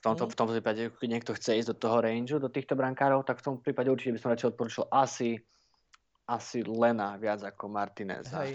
V 0.00 0.02
tomto, 0.02 0.26
mm. 0.26 0.30
v 0.32 0.36
tomto 0.40 0.52
prípade, 0.58 0.82
keď 0.98 1.08
niekto 1.08 1.32
chce 1.36 1.62
ísť 1.62 1.76
do 1.76 1.76
toho 1.78 2.02
range, 2.02 2.34
do 2.34 2.50
týchto 2.50 2.74
brankárov, 2.74 3.22
tak 3.22 3.38
v 3.38 3.44
tom 3.46 3.54
prípade 3.62 3.86
určite 3.92 4.16
by 4.16 4.18
som 4.18 4.32
radšej 4.34 4.50
odporúčal 4.50 4.84
asi 4.90 5.38
asi 6.26 6.62
Lena 6.62 7.18
viac 7.18 7.42
ako 7.42 7.66
Martinez. 7.66 8.30
Hej, 8.30 8.54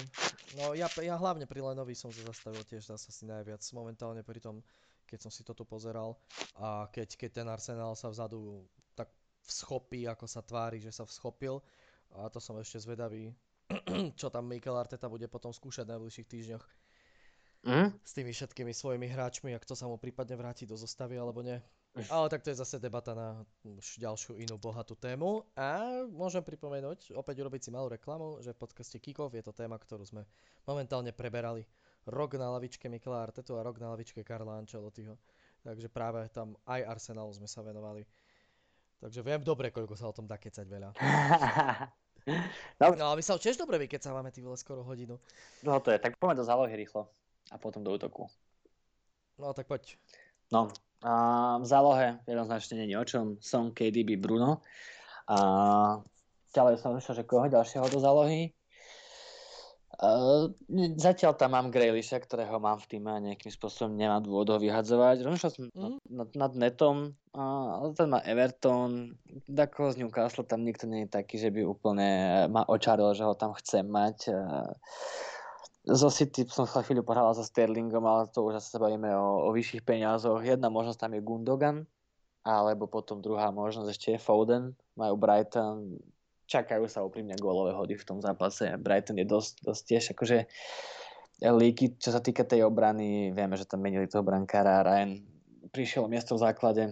no 0.56 0.72
ja, 0.72 0.88
ja 0.88 1.16
hlavne 1.20 1.44
pri 1.44 1.60
Lenovi 1.60 1.94
som 1.94 2.10
sa 2.10 2.24
zastavil 2.24 2.64
tiež 2.64 2.88
zase 2.88 3.12
asi 3.12 3.24
najviac 3.28 3.60
momentálne 3.76 4.24
pri 4.24 4.40
tom, 4.40 4.64
keď 5.04 5.28
som 5.28 5.32
si 5.32 5.44
to 5.44 5.52
tu 5.52 5.68
pozeral 5.68 6.16
a 6.60 6.88
keď, 6.92 7.20
keď 7.20 7.30
ten 7.44 7.48
Arsenal 7.48 7.96
sa 8.00 8.08
vzadu 8.08 8.64
tak 8.96 9.12
vschopí, 9.48 10.08
ako 10.08 10.26
sa 10.28 10.40
tvári, 10.44 10.80
že 10.80 10.96
sa 10.96 11.04
vschopil 11.04 11.60
a 12.16 12.32
to 12.32 12.40
som 12.40 12.56
ešte 12.56 12.80
zvedavý, 12.80 13.36
čo 14.20 14.32
tam 14.32 14.48
Mikel 14.48 14.76
Arteta 14.76 15.12
bude 15.12 15.28
potom 15.28 15.52
skúšať 15.52 15.84
v 15.88 15.94
najbližších 15.96 16.28
týždňoch 16.28 16.66
mm? 17.68 17.88
s 18.00 18.12
tými 18.16 18.32
všetkými 18.32 18.72
svojimi 18.72 19.08
hráčmi, 19.12 19.52
ak 19.52 19.68
to 19.68 19.76
sa 19.76 19.92
mu 19.92 20.00
prípadne 20.00 20.40
vráti 20.40 20.64
do 20.64 20.80
zostavy 20.80 21.20
alebo 21.20 21.44
nie. 21.44 21.60
Ale 22.14 22.30
tak 22.30 22.46
to 22.46 22.54
je 22.54 22.62
zase 22.62 22.78
debata 22.78 23.18
na 23.18 23.42
už 23.66 23.98
ďalšiu 23.98 24.38
inú 24.38 24.62
bohatú 24.62 24.94
tému. 24.94 25.42
A 25.58 26.04
môžem 26.14 26.46
pripomenúť, 26.46 27.18
opäť 27.18 27.42
urobiť 27.42 27.68
si 27.68 27.70
malú 27.74 27.90
reklamu, 27.90 28.38
že 28.46 28.54
v 28.54 28.62
podcaste 28.62 28.98
Kikov 29.02 29.34
je 29.34 29.42
to 29.42 29.54
téma, 29.56 29.82
ktorú 29.82 30.06
sme 30.06 30.24
momentálne 30.70 31.10
preberali. 31.10 31.66
Rok 32.08 32.40
na 32.40 32.54
lavičke 32.54 32.88
Mikela 32.88 33.26
Artetu 33.26 33.58
a 33.58 33.66
rok 33.66 33.82
na 33.82 33.92
lavičke 33.92 34.24
Karla 34.24 34.62
Ancelottiho. 34.62 35.18
takže 35.66 35.92
práve 35.92 36.24
tam 36.32 36.56
aj 36.64 36.86
Arsenalu 36.86 37.34
sme 37.36 37.50
sa 37.50 37.66
venovali. 37.66 38.06
Takže 38.98 39.22
viem 39.22 39.42
dobre, 39.44 39.70
koľko 39.70 39.94
sa 39.94 40.10
o 40.10 40.16
tom 40.16 40.26
dá 40.26 40.38
kecať 40.38 40.66
veľa. 40.66 40.90
Dobre. 42.78 43.00
No 43.00 43.08
ale 43.08 43.16
my 43.16 43.24
sa 43.24 43.40
tiež 43.40 43.56
dobre 43.56 43.80
vykecávame, 43.80 44.36
ty 44.36 44.44
vole, 44.44 44.60
skoro 44.60 44.84
hodinu. 44.84 45.16
No 45.64 45.80
to 45.80 45.96
je, 45.96 45.98
tak 46.02 46.20
poďme 46.20 46.36
do 46.36 46.44
zálohy 46.44 46.76
rýchlo 46.76 47.08
a 47.48 47.56
potom 47.56 47.80
do 47.80 47.96
útoku. 47.96 48.28
No 49.40 49.56
tak 49.56 49.72
poď. 49.72 49.96
No, 50.52 50.68
a 51.06 51.14
v 51.62 51.66
zálohe 51.66 52.08
jednoznačne 52.26 52.82
není 52.82 52.98
o 52.98 53.06
čom. 53.06 53.38
Som 53.38 53.70
KDB 53.70 54.18
Bruno. 54.18 54.66
A 55.30 55.38
ďalej 56.56 56.82
som 56.82 56.98
myslel, 56.98 57.22
že 57.22 57.28
koho 57.30 57.46
ďalšieho 57.46 57.86
do 57.92 58.00
zálohy. 58.02 58.58
Uh, 59.98 60.54
zatiaľ 60.94 61.34
tam 61.34 61.58
mám 61.58 61.74
Graylisha, 61.74 62.22
ktorého 62.22 62.62
mám 62.62 62.78
v 62.78 62.86
týme 62.86 63.10
a 63.10 63.18
nejakým 63.18 63.50
spôsobom 63.50 63.98
nemám 63.98 64.22
dôvod 64.22 64.54
ho 64.54 64.58
vyhadzovať. 64.62 65.26
Rozmýšľal 65.26 65.54
som 65.58 65.74
mm. 65.74 65.98
nad, 66.06 66.30
nad, 66.38 66.54
netom, 66.54 67.18
uh, 67.34 67.82
ale 67.82 67.98
ten 67.98 68.06
má 68.06 68.22
Everton, 68.22 69.18
ako 69.50 69.98
z 69.98 70.06
Newcastle 70.06 70.46
tam 70.46 70.62
nikto 70.62 70.86
nie 70.86 71.10
je 71.10 71.18
taký, 71.18 71.42
že 71.42 71.50
by 71.50 71.66
úplne 71.66 72.10
ma 72.46 72.62
očaril, 72.70 73.10
že 73.18 73.26
ho 73.26 73.34
tam 73.34 73.58
chcem 73.58 73.90
mať. 73.90 74.30
Uh, 74.30 74.70
zo 75.88 76.12
City 76.12 76.44
som 76.52 76.68
sa 76.68 76.84
chvíľu 76.84 77.08
pohral 77.08 77.32
so 77.32 77.44
Sterlingom, 77.44 78.04
ale 78.04 78.28
to 78.28 78.44
už 78.44 78.60
sa 78.60 78.76
bavíme 78.76 79.08
o, 79.16 79.48
o 79.48 79.50
vyšších 79.56 79.88
peniazoch. 79.88 80.44
Jedna 80.44 80.68
možnosť 80.68 81.00
tam 81.08 81.16
je 81.16 81.24
Gundogan, 81.24 81.88
alebo 82.44 82.92
potom 82.92 83.24
druhá 83.24 83.52
možnosť 83.56 83.90
ešte 83.92 84.08
je 84.16 84.20
Foden. 84.20 84.76
Majú 85.00 85.16
Brighton, 85.16 85.96
čakajú 86.48 86.88
sa 86.92 87.04
úprimne 87.08 87.40
gólové 87.40 87.72
hody 87.72 87.96
v 87.96 88.08
tom 88.08 88.20
zápase. 88.20 88.68
Brighton 88.80 89.20
je 89.20 89.28
dosť, 89.28 89.54
dosť 89.64 89.82
tiež 89.88 90.04
akože 90.16 90.38
líky, 91.44 92.00
čo 92.02 92.10
sa 92.12 92.20
týka 92.24 92.44
tej 92.44 92.66
obrany, 92.66 93.30
vieme, 93.32 93.54
že 93.56 93.70
tam 93.70 93.84
menili 93.84 94.10
toho 94.10 94.26
brankára, 94.26 94.82
Ryan 94.82 95.22
prišiel 95.70 96.10
miesto 96.10 96.34
v 96.34 96.44
základe, 96.50 96.84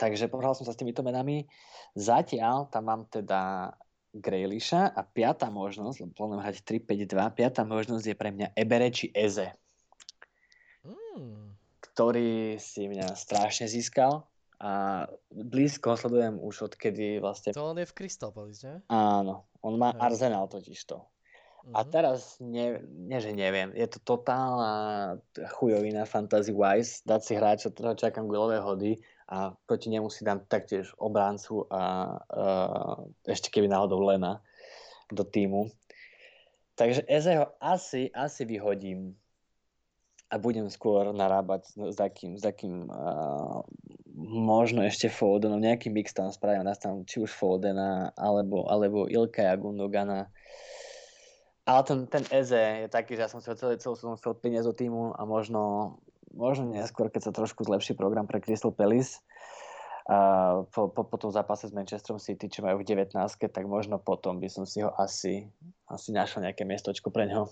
takže 0.00 0.30
pohral 0.32 0.56
som 0.56 0.64
sa 0.64 0.72
s 0.72 0.80
týmito 0.80 1.04
menami. 1.04 1.44
Zatiaľ 1.92 2.72
tam 2.72 2.88
mám 2.88 3.02
teda 3.12 3.74
Graylisha 4.12 4.92
a 4.92 5.00
piata 5.02 5.48
možnosť, 5.48 6.04
lebo 6.04 6.12
plánujem 6.12 6.44
hrať 6.44 6.56
3-5-2, 6.84 7.32
piata 7.32 7.64
možnosť 7.64 8.04
je 8.12 8.16
pre 8.16 8.30
mňa 8.30 8.52
Ebere 8.52 8.92
či 8.92 9.08
Eze, 9.08 9.56
mm. 10.84 11.56
ktorý 11.80 12.60
si 12.60 12.92
mňa 12.92 13.16
strašne 13.16 13.64
získal 13.64 14.28
a 14.62 15.04
blízko 15.32 15.98
sledujem 15.98 16.38
už 16.38 16.70
odkedy 16.70 17.18
vlastne... 17.18 17.50
To 17.56 17.74
on 17.74 17.80
je 17.82 17.88
v 17.88 17.96
Crystal 17.96 18.30
Palace? 18.30 18.84
Áno, 18.86 19.48
on 19.64 19.74
má 19.80 19.90
Hej. 19.96 20.00
Arsenal 20.12 20.46
totižto. 20.46 21.02
Mm-hmm. 21.02 21.74
A 21.74 21.80
mhm. 21.82 21.88
teraz, 21.90 22.18
ne, 22.38 22.82
nie 22.84 23.18
že 23.22 23.32
neviem, 23.34 23.70
je 23.72 23.86
to 23.90 23.98
totálna 24.02 24.74
chujovina 25.58 26.06
fantasy 26.06 26.50
wise, 26.50 27.00
dať 27.06 27.20
si 27.22 27.32
hráča, 27.38 27.70
ktorého 27.70 27.98
čakám 27.98 28.26
gólové 28.26 28.58
hody 28.62 28.98
a 29.32 29.56
proti 29.64 29.88
nemu 29.88 30.12
si 30.12 30.28
dám 30.28 30.44
taktiež 30.44 30.92
obráncu 31.00 31.64
a 31.72 31.80
uh, 32.20 33.08
ešte 33.24 33.48
keby 33.48 33.72
náhodou 33.72 34.04
Lena 34.04 34.44
do 35.08 35.24
týmu. 35.24 35.72
Takže 36.76 37.08
Ezeho 37.08 37.48
asi, 37.56 38.12
asi 38.12 38.44
vyhodím 38.44 39.16
a 40.28 40.36
budem 40.36 40.68
skôr 40.68 41.16
narábať 41.16 41.72
s 41.92 41.96
takým, 41.96 42.36
s 42.36 42.44
takým 42.44 42.92
uh, 42.92 43.64
možno 44.16 44.84
ešte 44.84 45.08
Fodenom, 45.08 45.60
nejaký 45.60 45.88
mix 45.88 46.12
tam 46.12 46.28
spravím, 46.28 46.68
nás 46.68 46.80
tam 46.80 47.04
či 47.08 47.20
už 47.24 47.32
Fodena, 47.32 48.12
alebo, 48.16 48.68
alebo 48.68 49.08
Ilkaja 49.08 49.56
Gundogana. 49.56 50.28
Ale 51.62 51.80
ten, 51.86 52.04
ten 52.10 52.24
Eze 52.28 52.84
je 52.84 52.88
taký, 52.90 53.14
že 53.14 53.22
ja 53.24 53.30
som 53.30 53.40
si 53.40 53.48
ho 53.48 53.56
celý, 53.56 53.78
celú 53.78 53.94
som 53.94 54.18
chcel 54.18 54.34
priniesť 54.34 54.66
do 54.66 54.74
týmu 54.74 55.14
a 55.14 55.22
možno, 55.24 55.94
možno 56.32 56.72
neskôr, 56.72 57.08
keď 57.12 57.30
sa 57.30 57.32
trošku 57.32 57.64
zlepší 57.64 57.96
program 57.96 58.28
pre 58.28 58.40
Crystal 58.40 58.72
Palace, 58.72 59.20
a 60.02 60.18
po, 60.74 60.90
po, 60.90 61.06
po 61.06 61.14
tom 61.14 61.30
zápase 61.30 61.70
s 61.70 61.76
Manchesterom 61.76 62.18
City, 62.18 62.50
čo 62.50 62.66
majú 62.66 62.82
v 62.82 62.88
19 62.90 63.14
tak 63.38 63.64
možno 63.70 64.02
potom 64.02 64.42
by 64.42 64.50
som 64.50 64.66
si 64.66 64.82
ho 64.82 64.90
asi, 64.98 65.46
asi 65.86 66.10
našiel 66.10 66.42
nejaké 66.42 66.66
miestočko 66.66 67.14
pre 67.14 67.30
neho. 67.30 67.46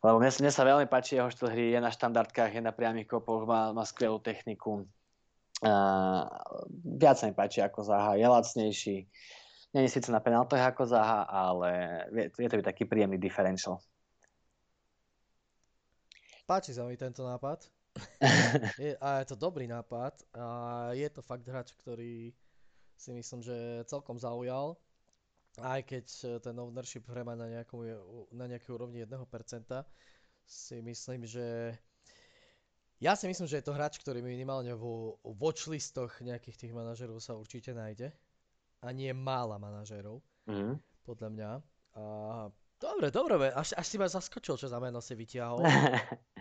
Lebo 0.00 0.16
mne, 0.16 0.32
mne 0.32 0.48
sa 0.48 0.64
veľmi 0.64 0.88
páči 0.88 1.20
jeho 1.20 1.28
štýl 1.28 1.52
hry, 1.52 1.76
je 1.76 1.80
na 1.84 1.92
štandardkách, 1.92 2.56
je 2.56 2.62
na 2.64 2.72
priamých 2.72 3.04
kopoch, 3.04 3.44
má, 3.44 3.76
má 3.76 3.84
skvelú 3.84 4.16
techniku. 4.16 4.88
A, 5.60 6.24
viac 6.72 7.20
sa 7.20 7.28
mi 7.28 7.36
páči 7.36 7.60
ako 7.60 7.84
Zaha, 7.84 8.16
je 8.16 8.24
lacnejší. 8.24 8.96
Není 9.76 9.88
síce 9.92 10.08
na 10.08 10.24
penaltoch 10.24 10.56
ako 10.56 10.88
Zaha, 10.88 11.28
ale 11.28 11.68
je, 12.16 12.24
je 12.32 12.48
to 12.48 12.58
byť 12.64 12.66
taký 12.66 12.88
príjemný 12.88 13.20
differential. 13.20 13.76
Páči 16.48 16.72
sa 16.72 16.88
mi 16.88 16.96
tento 16.96 17.28
nápad 17.28 17.79
je, 18.78 18.96
a 18.98 19.22
je 19.22 19.26
to 19.30 19.36
dobrý 19.36 19.64
nápad 19.70 20.22
a 20.34 20.46
je 20.92 21.08
to 21.10 21.22
fakt 21.22 21.46
hráč, 21.46 21.72
ktorý 21.78 22.34
si 22.96 23.10
myslím, 23.16 23.40
že 23.40 23.86
celkom 23.88 24.20
zaujal. 24.20 24.76
Aj 25.58 25.82
keď 25.82 26.38
ten 26.44 26.54
ownership 26.56 27.08
hre 27.10 27.26
má 27.26 27.34
na, 27.34 27.50
nejakom, 27.50 27.82
na 28.30 28.46
nejakej 28.46 28.70
úrovni 28.70 29.02
1%, 29.02 29.18
si 30.46 30.76
myslím, 30.82 31.26
že 31.26 31.74
ja 33.00 33.16
si 33.16 33.24
myslím, 33.24 33.48
že 33.48 33.64
je 33.64 33.66
to 33.66 33.72
hráč, 33.72 33.96
ktorý 33.96 34.20
minimálne 34.20 34.76
vo 34.76 35.16
watchlistoch 35.24 36.20
nejakých 36.20 36.56
tých 36.66 36.72
manažerov 36.76 37.16
sa 37.24 37.32
určite 37.32 37.72
nájde. 37.72 38.12
A 38.84 38.92
nie 38.92 39.08
mála 39.16 39.56
manažerov, 39.56 40.20
mm. 40.44 40.76
podľa 41.08 41.28
mňa. 41.32 41.50
A, 41.96 42.02
dobre, 42.76 43.08
dobre, 43.08 43.48
až, 43.56 43.72
až 43.72 43.86
si 43.88 43.96
ma 43.96 44.08
zaskočil, 44.08 44.60
čo 44.60 44.68
za 44.68 44.76
meno 44.76 45.00
si 45.00 45.16
vytiahol. 45.16 45.64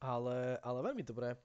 ale, 0.00 0.56
ale 0.64 0.78
veľmi 0.80 1.04
dobré. 1.04 1.36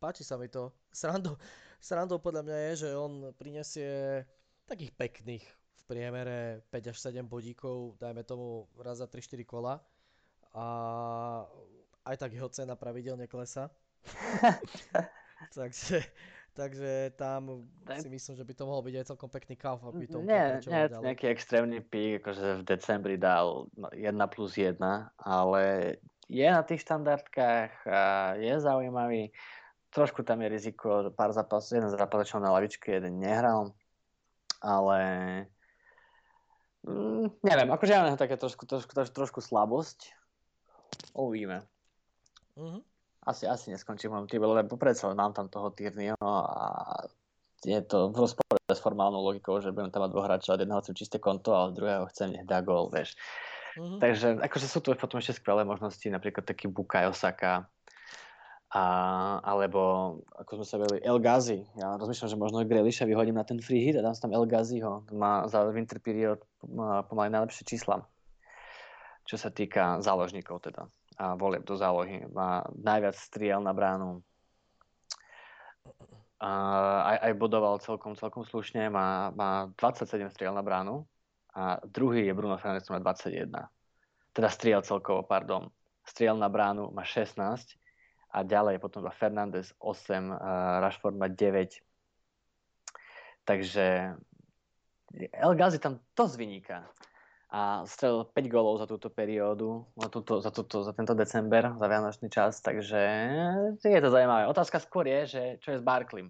Páči 0.00 0.24
sa 0.24 0.40
mi 0.40 0.48
to. 0.48 0.72
Srandou, 0.88 1.36
srandou 1.78 2.18
podľa 2.18 2.42
mňa 2.48 2.58
je, 2.58 2.72
že 2.86 2.88
on 2.96 3.30
prinesie 3.36 4.24
takých 4.64 4.92
pekných 4.96 5.44
v 5.44 5.82
priemere 5.84 6.64
5 6.72 6.92
až 6.92 6.96
7 7.12 7.24
bodíkov, 7.28 7.96
dajme 8.00 8.24
tomu 8.24 8.68
raz 8.80 9.00
za 9.00 9.06
3-4 9.06 9.44
kola. 9.44 9.80
A 10.56 10.64
aj 12.08 12.16
tak 12.16 12.32
jeho 12.32 12.48
cena 12.48 12.74
pravidelne 12.74 13.28
klesa. 13.28 13.68
takže, 15.58 16.00
takže 16.56 17.12
tam 17.18 17.68
si 18.00 18.08
myslím, 18.08 18.34
že 18.36 18.44
by 18.46 18.52
to 18.56 18.64
mohol 18.64 18.80
byť 18.80 18.94
aj 18.96 19.08
celkom 19.12 19.28
pekný 19.28 19.54
kauf, 19.60 19.84
aby 19.84 20.08
to 20.08 20.24
Nie, 20.24 20.62
nie 20.64 20.80
je 20.88 20.96
nejaký 21.04 21.26
extrémny 21.28 21.84
pík, 21.84 22.24
akože 22.24 22.62
v 22.62 22.66
decembri 22.66 23.16
dal 23.20 23.68
1 23.92 24.16
plus 24.32 24.56
1, 24.56 24.80
ale 25.20 25.96
je 26.28 26.44
na 26.44 26.62
tých 26.62 26.84
štandardkách, 26.84 27.72
a 27.88 28.00
je 28.36 28.54
zaujímavý. 28.60 29.32
Trošku 29.88 30.20
tam 30.20 30.44
je 30.44 30.48
riziko, 30.52 31.08
pár 31.16 31.32
zápasov, 31.32 31.80
jeden 31.80 31.88
zápas 31.88 32.28
začal 32.28 32.44
na 32.44 32.52
lavičke, 32.52 32.92
jeden 32.92 33.24
nehral, 33.24 33.72
ale 34.60 35.00
mm, 36.84 37.40
neviem, 37.40 37.68
akože 37.72 37.92
ja 37.96 38.04
mám 38.04 38.20
také 38.20 38.36
trošku, 38.36 38.68
trošku, 38.68 38.92
trošku, 38.92 39.14
trošku 39.16 39.40
slabosť. 39.40 40.12
Uvidíme. 41.16 41.64
Mm-hmm. 42.60 42.82
Asi, 43.28 43.48
asi 43.48 43.72
neskončím 43.72 44.12
v 44.12 44.28
týme, 44.28 44.44
lebo 44.44 44.76
predsa 44.76 45.08
mám 45.16 45.32
tam 45.32 45.48
toho 45.48 45.72
Tyrnyho 45.72 46.20
a 46.20 46.68
je 47.64 47.80
to 47.82 48.12
v 48.12 48.16
rozpore 48.16 48.60
s 48.68 48.80
formálnou 48.80 49.24
logikou, 49.24 49.60
že 49.60 49.72
budem 49.72 49.90
tam 49.90 50.04
mať 50.04 50.10
dvoch 50.12 50.26
hráčov, 50.28 50.60
jedného 50.60 50.80
chcem 50.84 50.94
čisté 50.94 51.16
konto, 51.18 51.56
ale 51.56 51.74
druhého 51.74 52.06
chcem 52.12 52.32
nech 52.32 52.46
dá 52.46 52.60
gol, 52.60 52.92
vieš. 52.92 53.16
Mm-hmm. 53.78 54.00
Takže 54.02 54.28
akože 54.42 54.66
sú 54.66 54.82
tu 54.82 54.90
potom 54.98 55.22
ešte 55.22 55.38
skvelé 55.38 55.62
možnosti, 55.62 56.02
napríklad 56.10 56.42
taký 56.42 56.66
Bukayo 56.66 57.14
Saka, 57.14 57.70
a, 58.68 58.84
alebo 59.40 59.80
ako 60.36 60.60
sme 60.60 60.66
sa 60.66 60.76
vedeli, 60.76 61.00
El 61.00 61.22
Ghazi. 61.24 61.64
Ja 61.78 61.96
rozmýšľam, 61.96 62.28
že 62.28 62.36
možno 62.36 62.68
Grealisha 62.68 63.08
vyhodím 63.08 63.40
na 63.40 63.46
ten 63.46 63.56
free 63.64 63.80
hit 63.80 63.96
a 63.96 64.04
dám 64.04 64.12
tam 64.18 64.34
El 64.36 64.44
Ghaziho. 64.44 65.08
Má 65.14 65.48
za 65.48 65.64
winter 65.72 65.96
period 66.02 66.44
pomaly 67.08 67.32
najlepšie 67.32 67.64
čísla. 67.64 68.04
Čo 69.24 69.40
sa 69.40 69.48
týka 69.48 70.04
záložníkov 70.04 70.60
teda 70.60 70.84
a 71.18 71.34
volieb 71.34 71.66
do 71.66 71.74
zálohy. 71.74 72.30
Má 72.30 72.62
najviac 72.78 73.18
striel 73.18 73.58
na 73.58 73.74
bránu. 73.74 74.22
A 76.38 76.50
aj, 77.10 77.18
aj 77.26 77.32
bodoval 77.34 77.82
celkom, 77.82 78.14
celkom 78.14 78.46
slušne. 78.46 78.86
Má, 78.86 79.34
má 79.34 79.66
27 79.74 80.30
striel 80.30 80.54
na 80.54 80.62
bránu 80.62 81.02
a 81.54 81.80
druhý 81.84 82.26
je 82.26 82.34
Bruno 82.34 82.58
Fernandes, 82.58 82.88
má 82.88 82.98
21. 82.98 83.68
Teda 84.32 84.48
striel 84.48 84.82
celkovo, 84.82 85.22
pardon. 85.22 85.72
Striel 86.04 86.36
na 86.36 86.48
bránu 86.48 86.92
má 86.92 87.04
16 87.04 87.76
a 88.32 88.38
ďalej 88.44 88.78
potom 88.78 89.04
má 89.04 89.12
Fernández 89.12 89.72
8, 89.80 90.32
uh, 90.32 90.36
Rashford 90.84 91.16
má 91.16 91.28
9. 91.28 91.80
Takže 93.44 94.16
El 95.32 95.52
Ghazi 95.56 95.80
tam 95.80 96.04
dosť 96.12 96.34
vyniká. 96.36 96.84
A 97.48 97.80
strelil 97.88 98.28
5 98.28 98.52
golov 98.52 98.76
za 98.76 98.84
túto 98.84 99.08
periódu, 99.08 99.88
za, 99.96 100.08
túto, 100.12 100.44
za, 100.44 100.52
túto, 100.52 100.84
za 100.84 100.92
tento 100.92 101.16
december, 101.16 101.72
za 101.80 101.86
vianočný 101.88 102.28
čas, 102.28 102.60
takže 102.60 103.00
je 103.80 104.00
to 104.04 104.12
zaujímavé. 104.12 104.44
Otázka 104.52 104.76
skôr 104.84 105.08
je, 105.08 105.20
že 105.24 105.42
čo 105.64 105.72
je 105.72 105.80
s 105.80 105.84
Barklim 105.84 106.28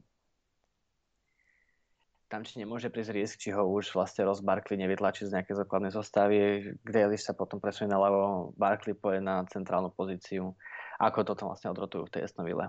tam 2.28 2.44
či 2.44 2.60
nemôže 2.60 2.92
prísť 2.92 3.12
risk, 3.16 3.34
či 3.40 3.50
ho 3.56 3.64
už 3.64 3.96
vlastne 3.96 4.24
Ross 4.28 4.44
Barkley 4.44 4.76
nevytlačí 4.76 5.24
z 5.24 5.32
nejakej 5.34 5.56
základnej 5.64 5.92
zostavy. 5.92 6.38
Grealish 6.84 7.24
sa 7.24 7.32
potom 7.32 7.58
presunie 7.60 7.88
na 7.90 7.98
ľavo, 8.00 8.52
Barkley 8.56 8.94
poje 8.94 9.18
na 9.24 9.44
centrálnu 9.48 9.90
pozíciu. 9.92 10.52
Ako 11.00 11.24
to 11.24 11.32
tam 11.38 11.48
vlastne 11.50 11.72
odrotujú 11.72 12.04
v 12.06 12.12
tej 12.12 12.22
Esnovile? 12.28 12.68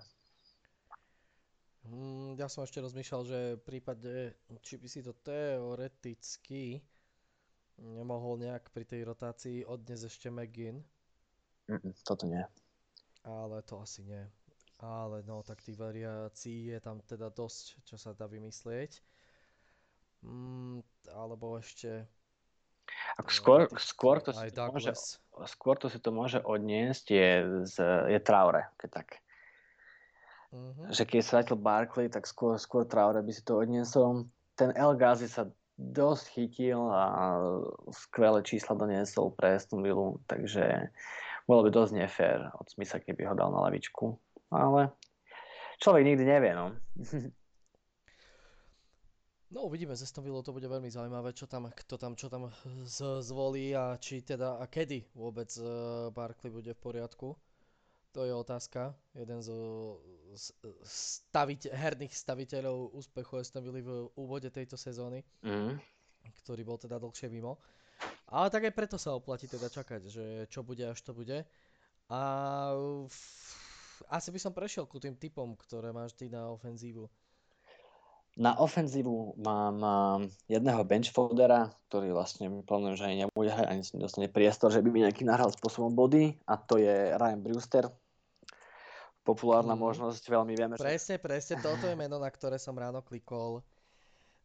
Mm, 1.87 2.39
ja 2.39 2.47
som 2.51 2.63
ešte 2.63 2.83
rozmýšľal, 2.85 3.21
že 3.31 3.39
v 3.59 3.65
prípade, 3.67 4.13
či 4.65 4.75
by 4.79 4.87
si 4.87 4.99
to 5.03 5.11
teoreticky 5.15 6.79
nemohol 7.79 8.35
nejak 8.43 8.71
pri 8.75 8.83
tej 8.83 9.01
rotácii 9.07 9.57
odniesť 9.63 10.03
ešte 10.11 10.27
McGinn, 10.31 10.83
Mm, 11.69 11.93
toto 12.03 12.25
nie. 12.27 12.43
ale 13.23 13.61
to 13.63 13.79
asi 13.79 14.03
nie. 14.03 14.23
Ale 14.79 15.23
no, 15.23 15.43
tak 15.43 15.59
tých 15.63 15.75
variácií 15.79 16.71
je 16.71 16.79
tam 16.79 16.99
teda 17.03 17.27
dosť, 17.31 17.83
čo 17.83 17.95
sa 17.99 18.11
dá 18.15 18.27
vymyslieť. 18.27 19.03
Mm, 20.19 20.83
alebo 21.15 21.55
ešte 21.55 22.03
Ako 23.21 23.31
skôr, 23.31 23.59
teoreticky 23.67 23.87
skôr, 23.87 24.15
to 24.19 24.31
si 24.35 24.49
to 24.51 24.61
môže, 24.67 24.91
skôr 25.47 25.75
to 25.79 25.87
si 25.87 25.99
to 26.01 26.09
môže 26.11 26.39
odniesť 26.43 27.05
je, 27.07 27.29
z, 27.69 27.75
je 28.11 28.19
Traore, 28.19 28.67
keď 28.81 28.89
tak. 29.03 29.07
Mhm. 30.51 30.91
Že 30.91 31.03
keď 31.05 31.19
sa 31.21 31.33
vrátil 31.39 31.57
Barkley, 31.61 32.07
tak 32.09 32.25
skôr, 32.25 32.57
skôr 32.57 32.83
Traore 32.83 33.21
by 33.21 33.31
si 33.31 33.45
to 33.45 33.61
odniesol. 33.61 34.27
Ten 34.57 34.73
El 34.75 34.97
Ghazi 34.97 35.29
sa 35.29 35.47
dosť 35.79 36.35
chytil 36.35 36.81
a 36.91 37.39
skvelé 37.95 38.43
čísla 38.43 38.75
doniesol 38.75 39.31
pre 39.31 39.55
Aston 39.55 39.79
Villa, 39.79 40.19
takže 40.27 40.91
bolo 41.47 41.63
by 41.63 41.69
dosť 41.71 41.93
nefér 41.95 42.51
od 42.59 42.67
Smitha, 42.67 42.99
keby 42.99 43.23
ho 43.23 43.33
dal 43.37 43.55
na 43.55 43.63
lavičku. 43.63 44.19
Ale 44.51 44.91
človek 45.79 46.03
nikdy 46.03 46.23
nevie, 46.27 46.51
no. 46.51 46.75
No 49.49 49.65
uvidíme, 49.65 49.95
ze 49.97 50.05
Aston 50.05 50.23
Villou 50.23 50.45
to 50.45 50.53
bude 50.53 50.69
veľmi 50.69 50.93
zaujímavé, 50.93 51.33
čo 51.33 51.49
tam, 51.49 51.73
kto 51.73 51.97
tam, 51.97 52.13
čo 52.13 52.29
tam 52.29 52.53
z, 52.85 53.01
zvolí 53.25 53.73
a 53.73 53.97
či 53.97 54.21
teda, 54.21 54.61
a 54.61 54.69
kedy 54.69 55.09
vôbec 55.17 55.49
uh, 55.57 56.13
Barkley 56.13 56.53
bude 56.53 56.69
v 56.69 56.77
poriadku. 56.77 57.33
To 58.13 58.25
je 58.25 58.33
otázka. 58.33 58.93
Jeden 59.17 59.41
zo 59.41 59.57
z, 60.37 60.53
stavite, 60.85 61.69
herných 61.73 62.13
staviteľov 62.13 62.93
úspechu 62.93 63.41
Aston 63.41 63.65
Villa 63.65 63.81
v 63.81 64.13
úvode 64.17 64.49
tejto 64.53 64.77
sezóny, 64.77 65.25
Mm. 65.41 65.81
ktorý 66.45 66.61
bol 66.61 66.77
teda 66.77 67.01
dlhšie 67.01 67.29
mimo. 67.29 67.57
Ale 68.29 68.53
tak 68.53 68.69
aj 68.69 68.73
preto 68.77 68.97
sa 69.01 69.17
oplatí 69.17 69.49
teda 69.49 69.65
čakať, 69.65 70.01
že 70.09 70.25
čo 70.45 70.61
bude 70.61 70.85
až 70.85 71.01
to 71.01 71.09
bude. 71.13 71.41
A 72.09 72.21
f- 73.09 74.05
asi 74.13 74.29
by 74.29 74.39
som 74.41 74.53
prešiel 74.53 74.85
ku 74.85 75.01
tým 75.01 75.17
typom, 75.17 75.57
ktoré 75.57 75.89
máš 75.89 76.13
ty 76.13 76.29
na 76.29 76.53
ofenzívu. 76.53 77.09
Na 78.39 78.55
ofenzívu 78.55 79.35
mám 79.35 79.83
jedného 80.47 80.79
benchfoldera, 80.87 81.75
ktorý 81.91 82.15
vlastne 82.15 82.63
plánujem, 82.63 82.95
že 82.95 83.03
ani 83.03 83.17
nebude 83.27 83.51
hrať, 83.51 83.67
ani 83.67 83.83
nedostane 83.99 84.31
priestor, 84.31 84.71
že 84.71 84.79
by 84.79 84.87
mi 84.87 85.03
nejaký 85.03 85.27
nahral 85.27 85.51
spôsobom 85.51 85.91
body 85.91 86.39
a 86.47 86.55
to 86.55 86.79
je 86.79 87.19
Ryan 87.19 87.43
Brewster. 87.43 87.91
Populárna 89.27 89.75
Mhm. 89.75 89.83
možnosť, 89.83 90.23
veľmi 90.31 90.55
vieme, 90.55 90.79
že... 90.79 90.81
Presne, 90.81 91.15
presne, 91.19 91.59
toto 91.59 91.83
je 91.83 91.99
meno, 91.99 92.15
na 92.15 92.31
ktoré 92.31 92.55
som 92.55 92.71
ráno 92.73 93.03
klikol. 93.03 93.59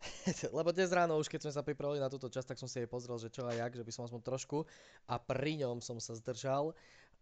Lebo 0.59 0.75
dnes 0.75 0.91
ráno 0.91 1.15
už 1.17 1.31
keď 1.31 1.47
sme 1.47 1.53
sa 1.55 1.63
pripravili 1.63 2.03
na 2.03 2.11
túto 2.11 2.27
časť, 2.27 2.51
tak 2.51 2.59
som 2.59 2.67
si 2.67 2.83
aj 2.83 2.91
pozrel, 2.91 3.15
že 3.17 3.31
čo 3.31 3.47
a 3.47 3.55
jak, 3.55 3.79
že 3.79 3.87
by 3.87 3.93
som 3.95 4.05
aspoň 4.05 4.21
trošku 4.27 4.67
a 5.07 5.15
pri 5.23 5.63
ňom 5.63 5.79
som 5.79 6.03
sa 6.03 6.19
zdržal. 6.19 6.75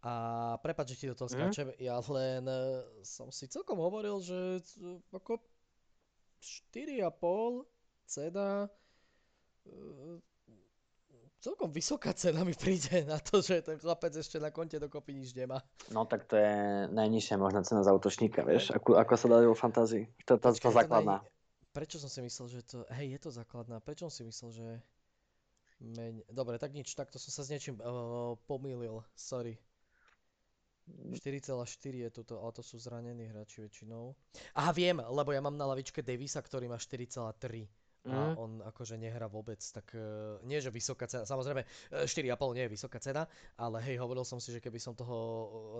A 0.02 0.12
prepáč, 0.58 0.96
že 0.96 1.04
ti 1.04 1.06
do 1.06 1.14
toho 1.14 1.28
Mhm. 1.28 1.36
skáčem, 1.36 1.68
ja 1.78 2.00
len 2.00 2.42
e, 2.48 2.82
som 3.06 3.30
si 3.30 3.46
celkom 3.46 3.78
hovoril, 3.78 4.18
že 4.18 4.58
e, 4.80 4.98
ako 5.14 5.38
4,5 6.42 7.64
cena 8.04 8.66
e, 9.64 10.20
celkom 11.42 11.74
vysoká 11.74 12.14
cena 12.14 12.46
mi 12.46 12.54
príde 12.54 13.02
na 13.02 13.18
to, 13.18 13.42
že 13.42 13.66
ten 13.66 13.74
chlapec 13.78 14.14
ešte 14.14 14.38
na 14.38 14.54
konte 14.54 14.78
dokopy 14.78 15.14
nič 15.18 15.34
nemá. 15.34 15.58
No 15.90 16.06
tak 16.06 16.30
to 16.30 16.38
je 16.38 16.86
najnižšia 16.94 17.34
možná 17.38 17.66
cena 17.66 17.82
za 17.82 17.90
útočníka, 17.90 18.46
vieš, 18.46 18.70
ako, 18.70 18.94
ako 18.94 19.12
sa 19.18 19.26
dajú 19.26 19.46
vo 19.50 19.58
fantázii. 19.58 20.06
To 20.30 20.38
Počkaj, 20.38 20.62
to 20.62 20.70
základná. 20.70 21.16
naj- 21.18 21.30
Prečo 21.72 21.96
som 21.96 22.12
si 22.12 22.20
myslel, 22.20 22.46
že 22.52 22.60
to... 22.68 22.84
Hej, 22.92 23.16
je 23.16 23.20
to 23.24 23.30
základná. 23.32 23.80
Prečo 23.80 24.06
som 24.06 24.12
si 24.12 24.22
myslel, 24.28 24.50
že... 24.52 24.68
Meň... 25.80 26.20
Dobre, 26.28 26.60
tak 26.60 26.76
nič, 26.76 26.92
takto 26.92 27.16
som 27.16 27.32
sa 27.32 27.42
s 27.42 27.50
niečím 27.50 27.80
uh, 27.80 28.36
pomýlil. 28.44 29.00
Sorry. 29.16 29.56
4,4 30.88 32.06
je 32.06 32.10
tuto, 32.10 32.42
ale 32.42 32.52
to 32.52 32.62
sú 32.62 32.78
zranení 32.78 33.30
hráči 33.30 33.62
väčšinou. 33.62 34.14
Aha, 34.58 34.72
viem, 34.74 34.98
lebo 34.98 35.30
ja 35.30 35.38
mám 35.38 35.54
na 35.54 35.66
lavičke 35.70 36.02
Davisa, 36.02 36.42
ktorý 36.42 36.66
má 36.66 36.78
4,3. 36.78 37.70
A 38.10 38.34
Mm. 38.34 38.34
on 38.34 38.50
akože 38.66 38.98
nehrá 38.98 39.30
vôbec, 39.30 39.62
tak 39.62 39.94
uh, 39.94 40.34
nie, 40.42 40.58
že 40.58 40.74
vysoká 40.74 41.06
cena, 41.06 41.22
samozrejme 41.22 41.62
eh, 41.62 42.02
4,5 42.02 42.58
nie 42.58 42.66
je 42.66 42.74
vysoká 42.74 42.98
cena, 42.98 43.30
ale 43.54 43.78
hej, 43.86 44.02
hovoril 44.02 44.26
som 44.26 44.42
si, 44.42 44.50
že 44.50 44.58
keby 44.58 44.82
som 44.82 44.98
toho 44.98 45.14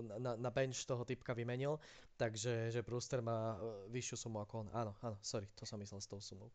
eh, 0.07 0.23
na, 0.23 0.39
na 0.39 0.51
bench 0.55 0.87
toho 0.87 1.03
typka 1.03 1.35
vymenil, 1.35 1.83
takže 2.15 2.71
že 2.71 2.87
Brewster 2.87 3.27
má 3.27 3.59
vyššiu 3.91 4.15
sumu 4.15 4.39
ako 4.39 4.55
on. 4.63 4.69
Áno, 4.71 4.95
áno, 5.03 5.19
sorry, 5.19 5.51
to 5.59 5.67
som 5.67 5.83
myslel 5.83 5.99
s 5.99 6.07
tou 6.07 6.23
sumou. 6.23 6.55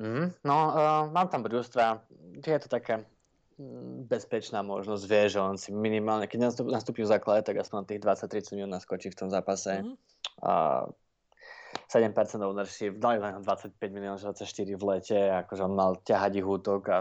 Mm, 0.00 0.32
no, 0.48 0.56
uh, 0.72 1.04
mám 1.12 1.28
tam 1.28 1.44
Brewstra, 1.44 2.00
je 2.40 2.58
to 2.64 2.68
taká 2.72 3.04
mm, 3.04 3.06
bezpečná 4.10 4.62
možnosť, 4.66 5.04
vie, 5.06 5.22
že 5.30 5.38
on 5.38 5.54
si 5.54 5.70
minimálne, 5.70 6.26
keď 6.26 6.50
nastup, 6.50 6.66
nastúpi 6.66 7.06
v 7.06 7.12
základe, 7.14 7.46
tak 7.46 7.62
aspoň 7.62 7.86
tých 7.86 8.02
20-30 8.02 8.56
minút 8.58 8.70
naskočí 8.74 9.14
v 9.14 9.18
tom 9.18 9.28
zápase. 9.30 9.82
Mhm. 9.82 9.94
A 10.42 10.52
7% 11.90 12.14
ownership, 12.42 12.98
dali 12.98 13.18
len 13.18 13.42
25 13.42 13.78
miliónov, 13.90 14.22
24 14.22 14.78
v 14.78 14.82
lete, 14.82 15.18
akože 15.46 15.62
on 15.66 15.74
mal 15.74 15.98
ťahať 16.06 16.32
ich 16.38 16.46
útok 16.46 16.82
a 16.90 16.98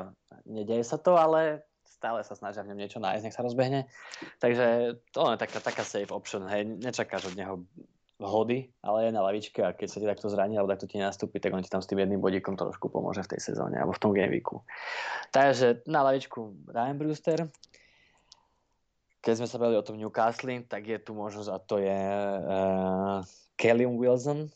nedeje 0.49 0.81
sa 0.85 0.97
to, 0.97 1.13
ale 1.13 1.61
stále 1.85 2.19
sa 2.25 2.35
snažia 2.35 2.65
v 2.65 2.73
ňom 2.73 2.79
niečo 2.81 2.99
nájsť, 2.99 3.23
nech 3.23 3.37
sa 3.37 3.45
rozbehne. 3.45 3.87
Takže 4.43 4.97
to 5.13 5.19
je 5.33 5.37
taká, 5.39 5.59
taká 5.61 5.83
safe 5.85 6.11
option, 6.11 6.43
hej, 6.49 6.65
nečakáš 6.67 7.31
od 7.31 7.37
neho 7.37 7.63
hody, 8.21 8.69
ale 8.85 9.09
je 9.09 9.11
na 9.11 9.21
lavičke 9.25 9.59
a 9.65 9.73
keď 9.73 9.87
sa 9.89 9.97
ti 9.99 10.05
takto 10.05 10.27
zraní 10.29 10.53
alebo 10.55 10.69
takto 10.69 10.85
ti 10.85 11.01
nastúpi, 11.01 11.41
tak 11.41 11.53
on 11.53 11.65
ti 11.65 11.71
tam 11.71 11.81
s 11.81 11.89
tým 11.89 12.01
jedným 12.01 12.21
bodíkom 12.21 12.53
trošku 12.53 12.93
pomôže 12.93 13.25
v 13.25 13.37
tej 13.37 13.53
sezóne 13.53 13.81
alebo 13.81 13.97
v 13.97 14.01
tom 14.01 14.11
gameweeku. 14.13 14.61
Takže 15.33 15.85
na 15.89 16.05
lavičku 16.05 16.69
Ryan 16.69 16.97
Brewster. 16.97 17.39
Keď 19.23 19.33
sme 19.39 19.47
sa 19.47 19.55
bavili 19.55 19.79
o 19.79 19.87
tom 19.87 19.95
Newcastle, 19.95 20.67
tak 20.67 20.83
je 20.83 20.99
tu 20.99 21.15
možnosť 21.15 21.49
a 21.49 21.57
to 21.63 21.79
je 21.79 22.01
uh, 22.43 23.23
Kelly 23.55 23.87
Wilson, 23.87 24.51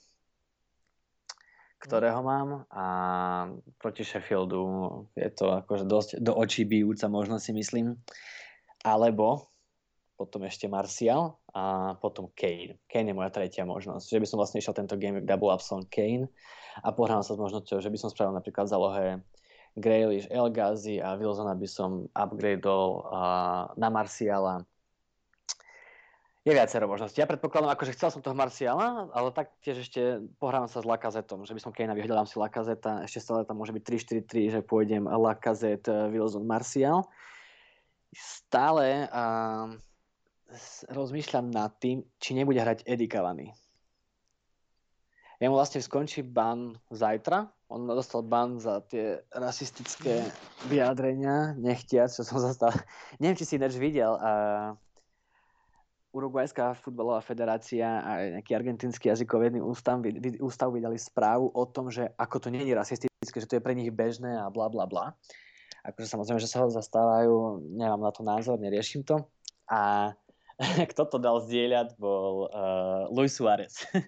ktorého 1.80 2.20
mám 2.20 2.68
a 2.68 2.86
proti 3.80 4.03
Sheffieldu 4.03 5.08
je 5.16 5.30
to 5.32 5.55
akože 5.64 5.86
dosť 5.88 6.10
do 6.20 6.36
očí 6.36 6.68
bijúca 6.68 7.08
možno 7.08 7.39
si 7.39 7.55
myslím. 7.55 7.95
Alebo 8.84 9.47
potom 10.18 10.43
ešte 10.49 10.65
Martial 10.65 11.38
a 11.53 11.93
potom 12.01 12.34
Kane. 12.34 12.82
Kane 12.89 13.13
je 13.13 13.18
moja 13.18 13.30
tretia 13.30 13.63
možnosť. 13.63 14.09
Že 14.09 14.20
by 14.20 14.28
som 14.28 14.38
vlastne 14.41 14.57
išiel 14.57 14.74
tento 14.74 14.97
game 14.97 15.22
double 15.22 15.53
up 15.53 15.61
som 15.61 15.86
Kane 15.86 16.26
a 16.82 16.89
pohrám 16.89 17.22
sa 17.22 17.38
s 17.38 17.39
možnosťou, 17.39 17.78
že 17.78 17.93
by 17.93 17.97
som 18.01 18.09
spravil 18.09 18.34
napríklad 18.34 18.65
v 18.65 18.74
zálohe 18.74 19.05
Grealish, 19.78 20.25
El 20.33 20.50
Ghazi 20.50 20.97
a 20.97 21.13
Wilsona 21.13 21.54
by 21.54 21.70
som 21.70 22.09
upgradeol 22.17 23.05
uh, 23.05 23.70
na 23.78 23.93
Marciala 23.93 24.66
je 26.47 26.55
viacero 26.55 26.87
možností. 26.87 27.20
Ja 27.20 27.28
predpokladám, 27.28 27.75
akože 27.75 27.91
chcel 27.91 28.08
som 28.08 28.24
toho 28.24 28.32
Marciala, 28.32 29.12
ale 29.12 29.36
tak 29.36 29.51
tiež 29.59 29.83
ešte 29.83 30.24
pohrávam 30.39 30.71
sa 30.71 30.79
s 30.79 30.87
Lakazetom, 30.87 31.43
že 31.43 31.51
by 31.51 31.59
som 31.59 31.75
Kejna 31.75 31.91
vyhľadám 31.91 32.24
si 32.24 32.39
Lakazeta, 32.39 33.04
ešte 33.04 33.20
stále 33.20 33.43
tam 33.43 33.59
môže 33.59 33.75
byť 33.75 33.83
3-4-3, 34.24 34.55
že 34.55 34.59
pôjdem 34.63 35.12
Lakazet, 35.12 35.83
Wilson, 35.91 36.47
Marcial. 36.47 37.04
Stále 38.16 39.12
uh, 39.12 39.75
rozmýšľam 40.91 41.51
nad 41.51 41.75
tým, 41.79 42.03
či 42.19 42.36
nebude 42.36 42.59
hrať 42.59 42.87
Eddie 42.87 43.11
Cavani. 43.11 43.51
Ja 45.37 45.53
mu 45.53 45.59
vlastne 45.59 45.86
skončí 45.86 46.25
ban 46.25 46.74
zajtra. 46.89 47.45
On 47.69 47.86
dostal 47.86 48.25
ban 48.25 48.57
za 48.57 48.82
tie 48.89 49.21
rasistické 49.29 50.25
vyjadrenia, 50.65 51.53
nechtiac, 51.59 52.09
čo 52.09 52.25
som 52.25 52.41
zastal. 52.41 52.74
Neviem, 53.21 53.37
či 53.37 53.45
si 53.45 53.53
ináč 53.61 53.78
videl. 53.78 54.17
Uh, 54.17 54.74
Uruguajská 56.15 56.74
futbalová 56.82 57.21
federácia 57.21 58.01
a 58.01 58.39
nejaký 58.39 58.57
argentínsky 58.57 59.13
jazykovedný 59.13 59.61
ústav, 59.61 60.01
ústav 60.41 60.74
vydali 60.74 60.97
správu 60.97 61.53
o 61.53 61.63
tom, 61.69 61.93
že 61.93 62.09
ako 62.17 62.47
to 62.47 62.47
nie 62.49 62.65
je 62.65 62.74
rasistické, 62.74 63.37
že 63.37 63.45
to 63.45 63.61
je 63.61 63.65
pre 63.65 63.78
nich 63.78 63.93
bežné 63.93 64.33
a 64.41 64.49
bla 64.49 64.65
bla 64.71 64.89
bla. 64.89 65.13
Akože 65.86 66.09
samozrejme, 66.09 66.41
že 66.41 66.49
sa 66.49 66.65
ho 66.65 66.74
zastávajú, 66.74 67.61
nemám 67.78 68.01
na 68.01 68.09
to 68.09 68.25
názor, 68.25 68.57
neriešim 68.57 69.05
to. 69.05 69.29
A 69.69 70.15
kto 70.92 71.05
to 71.05 71.17
dal 71.21 71.38
zdieľať, 71.46 72.01
bol 72.01 72.50
uh, 72.50 73.05
Luis 73.13 73.38
Suárez. 73.38 73.86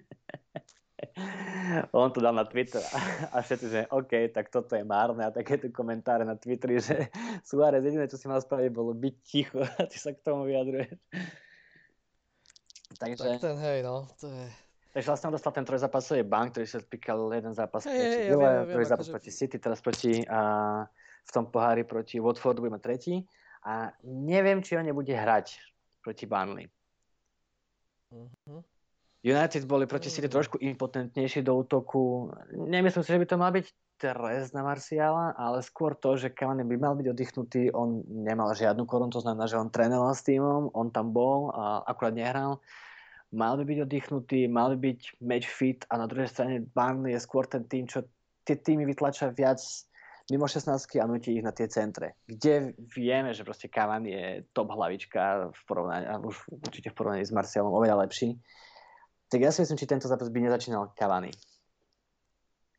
On 1.96 2.12
to 2.12 2.20
dal 2.20 2.36
na 2.36 2.44
Twitter 2.44 2.84
a 3.32 3.40
všetci, 3.40 3.66
že 3.70 3.80
OK, 3.88 4.28
tak 4.34 4.52
toto 4.52 4.76
je 4.76 4.84
márne 4.84 5.24
a 5.24 5.32
takéto 5.32 5.72
komentáre 5.72 6.26
na 6.26 6.36
Twitteri, 6.36 6.82
že 6.82 7.08
Suárez 7.48 7.86
jediné, 7.86 8.10
čo 8.10 8.18
si 8.18 8.26
mal 8.26 8.42
spraviť, 8.42 8.70
bolo 8.74 8.92
byť 8.92 9.14
ticho 9.24 9.62
a 9.62 9.86
ty 9.86 9.96
sa 9.96 10.12
k 10.12 10.20
tomu 10.20 10.50
vyjadruješ. 10.50 10.98
Takže... 13.00 13.22
Tak 13.22 13.40
ten, 13.40 13.56
hej, 13.56 13.86
no, 13.86 14.04
to 14.18 14.28
je... 14.28 14.44
Takže 14.90 15.06
vlastne 15.06 15.30
on 15.30 15.38
dostal 15.38 15.54
ten 15.54 15.62
trojzápasový 15.62 16.26
bank, 16.26 16.58
ktorý 16.58 16.66
sa 16.66 16.82
týkal 16.82 17.30
jeden 17.30 17.54
zápas 17.54 17.86
Hej, 17.86 17.94
proti 17.94 18.18
hej, 18.26 18.34
ja 18.34 18.66
druhý 18.66 18.86
zápas 18.90 19.06
akože- 19.06 19.14
proti 19.14 19.30
City, 19.30 19.56
teraz 19.62 19.78
proti 19.78 20.26
a, 20.26 20.40
v 21.22 21.30
tom 21.30 21.46
pohári 21.46 21.86
proti 21.86 22.18
Watfordu 22.18 22.66
budeme 22.66 22.82
tretí. 22.82 23.22
A 23.62 23.94
neviem, 24.02 24.58
či 24.64 24.74
on 24.74 24.82
nebude 24.82 25.14
hrať 25.14 25.69
proti 26.02 26.26
Burnley. 26.26 26.66
Mhm. 28.10 28.62
United 29.20 29.68
boli 29.68 29.84
proti 29.84 30.08
City 30.08 30.28
Mm. 30.28 30.32
trošku 30.32 30.56
impotentnejší 30.58 31.44
do 31.44 31.60
útoku. 31.60 32.32
Nemyslím 32.56 33.04
si, 33.04 33.12
že 33.12 33.20
by 33.20 33.26
to 33.28 33.36
mal 33.36 33.52
byť 33.52 33.66
trest 34.00 34.56
na 34.56 34.64
Marciala, 34.64 35.36
ale 35.36 35.60
skôr 35.60 35.92
to, 35.92 36.16
že 36.16 36.32
Cavani 36.32 36.64
by 36.64 36.76
mal 36.80 36.96
byť 36.96 37.06
oddychnutý, 37.12 37.68
on 37.76 38.00
nemal 38.08 38.56
žiadnu 38.56 38.88
korunu, 38.88 39.12
to 39.12 39.20
znamená, 39.20 39.44
že 39.44 39.60
on 39.60 39.68
trénoval 39.68 40.16
s 40.16 40.24
týmom, 40.24 40.72
on 40.72 40.88
tam 40.88 41.12
bol 41.12 41.52
a 41.52 41.84
akurát 41.84 42.16
nehral. 42.16 42.64
Mal 43.28 43.60
by 43.60 43.64
byť 43.68 43.78
oddychnutý, 43.84 44.48
mal 44.48 44.72
by 44.72 44.78
byť 44.88 45.00
match 45.20 45.48
fit 45.52 45.84
a 45.92 46.00
na 46.00 46.08
druhej 46.08 46.32
strane 46.32 46.64
Burnley 46.72 47.12
je 47.12 47.20
skôr 47.20 47.44
ten 47.44 47.68
tým, 47.68 47.84
čo 47.84 48.08
tie 48.48 48.56
týmy 48.56 48.88
vytlača 48.88 49.36
viac 49.36 49.60
mimo 50.30 50.46
16 50.46 51.02
a 51.02 51.06
nutí 51.06 51.36
ich 51.36 51.44
na 51.44 51.50
tie 51.50 51.66
centre. 51.66 52.14
Kde 52.26 52.74
vieme, 52.78 53.34
že 53.34 53.42
proste 53.42 53.66
Cavani 53.66 54.10
je 54.10 54.26
top 54.54 54.70
hlavička 54.70 55.50
v 55.50 55.60
porovnaní, 55.66 56.06
už 56.22 56.36
určite 56.48 56.90
v 56.90 56.96
porovnaní 56.96 57.24
s 57.26 57.34
Marcialom 57.34 57.74
oveľa 57.74 58.06
lepší. 58.06 58.38
Tak 59.30 59.38
ja 59.42 59.50
si 59.50 59.62
myslím, 59.62 59.78
či 59.78 59.90
tento 59.90 60.06
zápas 60.06 60.30
by 60.30 60.38
nezačínal 60.42 60.94
Cavani. 60.94 61.30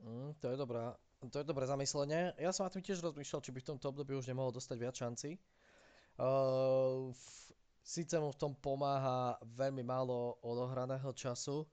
Mm, 0.04 0.36
to 0.40 0.52
je 0.52 0.58
dobrá, 0.58 0.96
to 1.30 1.40
je 1.40 1.46
dobré 1.46 1.68
zamyslenie. 1.68 2.36
Ja 2.40 2.56
som 2.56 2.68
na 2.68 2.74
tým 2.74 2.84
tiež 2.84 3.04
rozmýšľal, 3.04 3.44
či 3.44 3.52
by 3.52 3.60
v 3.62 3.70
tomto 3.76 3.92
období 3.92 4.16
už 4.16 4.32
nemohol 4.32 4.56
dostať 4.56 4.78
viac 4.80 4.96
šanci. 4.96 5.40
Uh, 6.20 7.12
síce 7.84 8.16
mu 8.20 8.32
v 8.32 8.40
tom 8.40 8.52
pomáha 8.56 9.40
veľmi 9.44 9.84
málo 9.84 10.40
odohraného 10.44 11.12
času, 11.16 11.64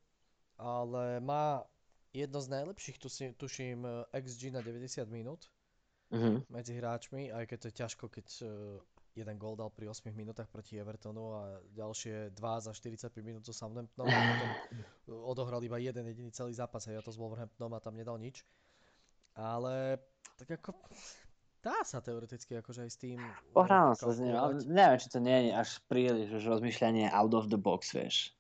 ale 0.59 1.19
má 1.23 1.63
jedno 2.13 2.41
z 2.41 2.49
najlepších, 2.49 2.99
tuším, 3.37 3.87
eh, 3.87 4.21
XG 4.21 4.51
na 4.51 4.61
90 4.65 5.09
minút 5.09 5.47
Mhm. 6.09 6.49
medzi 6.49 6.73
hráčmi, 6.73 7.29
aj 7.29 7.45
keď 7.45 7.59
to 7.61 7.69
je 7.69 7.79
ťažko, 7.85 8.05
keď 8.09 8.27
eh, 8.41 8.51
jeden 9.19 9.37
gól 9.37 9.59
dal 9.59 9.69
pri 9.69 9.91
8 9.91 10.15
minútach 10.15 10.47
proti 10.49 10.79
Evertonu 10.79 11.35
a 11.35 11.43
ďalšie 11.75 12.33
2 12.33 12.65
za 12.65 12.73
45 12.73 13.11
minút 13.27 13.43
so 13.43 13.53
Southamptonom 13.53 14.09
a 14.09 14.21
potom 14.23 14.51
odohral 15.27 15.59
iba 15.67 15.77
jeden 15.83 16.07
jediný 16.07 16.31
celý 16.31 16.55
zápas 16.55 16.87
a 16.87 16.95
ja 16.95 17.03
to 17.03 17.11
s 17.11 17.19
Wolverhamptonom 17.19 17.75
a 17.75 17.83
tam 17.83 17.99
nedal 17.99 18.17
nič. 18.17 18.47
Ale 19.35 19.99
tak 20.39 20.63
ako 20.63 20.71
dá 21.59 21.83
sa 21.83 21.99
teoreticky 21.99 22.59
akože 22.63 22.87
aj 22.87 22.91
s 22.91 22.99
tým 22.99 23.19
Pohrám 23.51 23.93
nejak 23.93 23.99
sa 23.99 24.15
s 24.15 24.19
ním, 24.23 24.35
ale 24.39 24.51
neviem, 24.65 24.99
či 25.03 25.09
to 25.11 25.19
nie 25.19 25.39
je 25.51 25.53
až 25.59 25.71
príliš 25.91 26.29
už 26.39 26.45
rozmýšľanie 26.59 27.11
out 27.11 27.35
of 27.35 27.51
the 27.51 27.59
box, 27.59 27.91
vieš. 27.91 28.38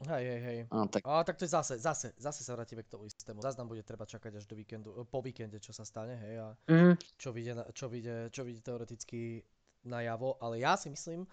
Hej, 0.00 0.24
hej, 0.24 0.40
hej. 0.40 0.58
No, 0.72 0.88
tak 0.88 1.04
A 1.04 1.20
tak 1.24 1.36
to 1.36 1.44
je 1.44 1.52
zase, 1.52 1.76
zase, 1.76 2.16
zase 2.16 2.40
sa 2.40 2.56
vrátime 2.56 2.80
k 2.80 2.88
tomu 2.88 3.04
istému. 3.04 3.44
Zase 3.44 3.60
nám 3.60 3.68
bude 3.68 3.84
treba 3.84 4.08
čakať 4.08 4.40
až 4.40 4.48
do 4.48 4.56
víkendu, 4.56 4.96
po 5.04 5.20
víkende, 5.20 5.60
čo 5.60 5.76
sa 5.76 5.84
stane, 5.84 6.16
hej, 6.16 6.34
a 6.40 6.48
mm, 6.72 7.20
čo 7.20 7.36
vyjde, 7.36 7.68
čo 7.76 7.92
vyjde, 7.92 8.32
čo 8.32 8.40
vyjde 8.48 8.60
teoreticky 8.64 9.44
najavo, 9.84 10.40
ale 10.40 10.64
ja 10.64 10.80
si 10.80 10.88
myslím, 10.88 11.28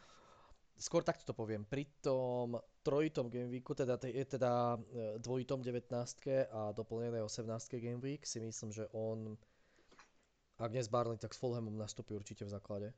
skôr 0.75 0.99
takto 0.99 1.31
to 1.31 1.33
poviem, 1.33 1.63
pri 1.63 1.87
tom 2.03 2.59
trojitom 2.83 3.31
Game 3.31 3.47
Weeku, 3.47 3.71
teda, 3.71 3.95
te, 3.95 4.11
teda 4.11 4.75
e, 4.75 5.19
dvojitom 5.23 5.63
19 5.63 5.87
a 6.51 6.75
doplnenej 6.75 7.23
18 7.23 7.47
Game 7.79 8.03
Week, 8.03 8.27
si 8.27 8.43
myslím, 8.43 8.75
že 8.75 8.83
on, 8.91 9.39
ak 10.59 10.75
nie 10.75 10.83
z 10.83 10.91
Barley, 10.91 11.15
tak 11.15 11.31
s 11.31 11.39
Fulhamom 11.39 11.75
nastúpi 11.75 12.19
určite 12.19 12.43
v 12.43 12.51
základe. 12.51 12.91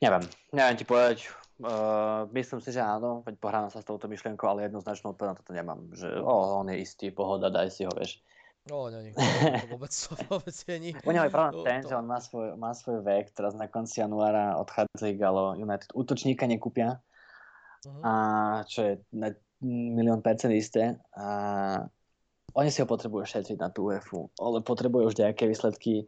Neviem, 0.00 0.24
neviem 0.52 0.76
ti 0.76 0.84
povedať. 0.88 1.28
Uh, 1.60 2.24
myslím 2.32 2.64
si, 2.64 2.72
že 2.72 2.80
áno, 2.80 3.20
veď 3.20 3.36
pohrám 3.36 3.68
sa 3.68 3.84
s 3.84 3.88
touto 3.88 4.08
myšlienkou, 4.08 4.48
ale 4.48 4.64
jednoznačnú 4.72 5.12
odpoveď 5.12 5.28
na 5.28 5.36
toto 5.36 5.52
nemám. 5.52 5.80
Že 5.92 6.24
oh, 6.24 6.64
on 6.64 6.72
je 6.72 6.80
istý, 6.80 7.12
pohoda, 7.12 7.52
daj 7.52 7.68
si 7.68 7.84
ho, 7.84 7.92
vieš. 7.92 8.24
No, 8.72 8.88
není, 8.88 9.12
to 9.12 9.20
vôbec, 9.76 9.92
to 9.92 10.12
vôbec 10.28 10.56
není. 10.68 10.96
U 11.04 11.12
neho 11.12 11.28
je 11.28 11.32
problém 11.32 11.64
ten, 11.64 11.80
že 11.84 11.96
on 11.96 12.08
má 12.08 12.20
svoj, 12.20 12.56
má 12.56 12.72
svoj 12.72 13.04
vek, 13.04 13.36
teraz 13.36 13.52
na 13.52 13.68
konci 13.68 14.00
januára 14.00 14.56
odchádza 14.56 15.12
Galo 15.20 15.52
United. 15.56 15.92
Útočníka 15.92 16.48
nekúpia, 16.48 17.00
Mhm. 17.80 18.00
a 18.04 18.12
čo 18.68 18.80
je 18.84 18.92
na 19.16 19.32
milión 19.64 20.20
percent 20.20 20.52
isté. 20.52 21.00
A 21.16 21.26
oni 22.52 22.68
si 22.68 22.82
ho 22.82 22.86
potrebujú 22.88 23.24
šetriť 23.24 23.56
na 23.56 23.72
tú 23.72 23.88
UEFu, 23.88 24.28
ale 24.36 24.60
potrebujú 24.60 25.08
už 25.08 25.16
nejaké 25.16 25.48
výsledky. 25.48 26.04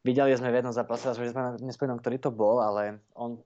Videli 0.00 0.32
sme 0.32 0.48
v 0.48 0.64
jednom 0.64 0.72
zápase, 0.72 1.12
že 1.12 1.32
sme 1.32 1.60
nespomínam, 1.60 2.00
ktorý 2.00 2.16
to 2.16 2.32
bol, 2.32 2.56
ale 2.64 3.04
on 3.12 3.36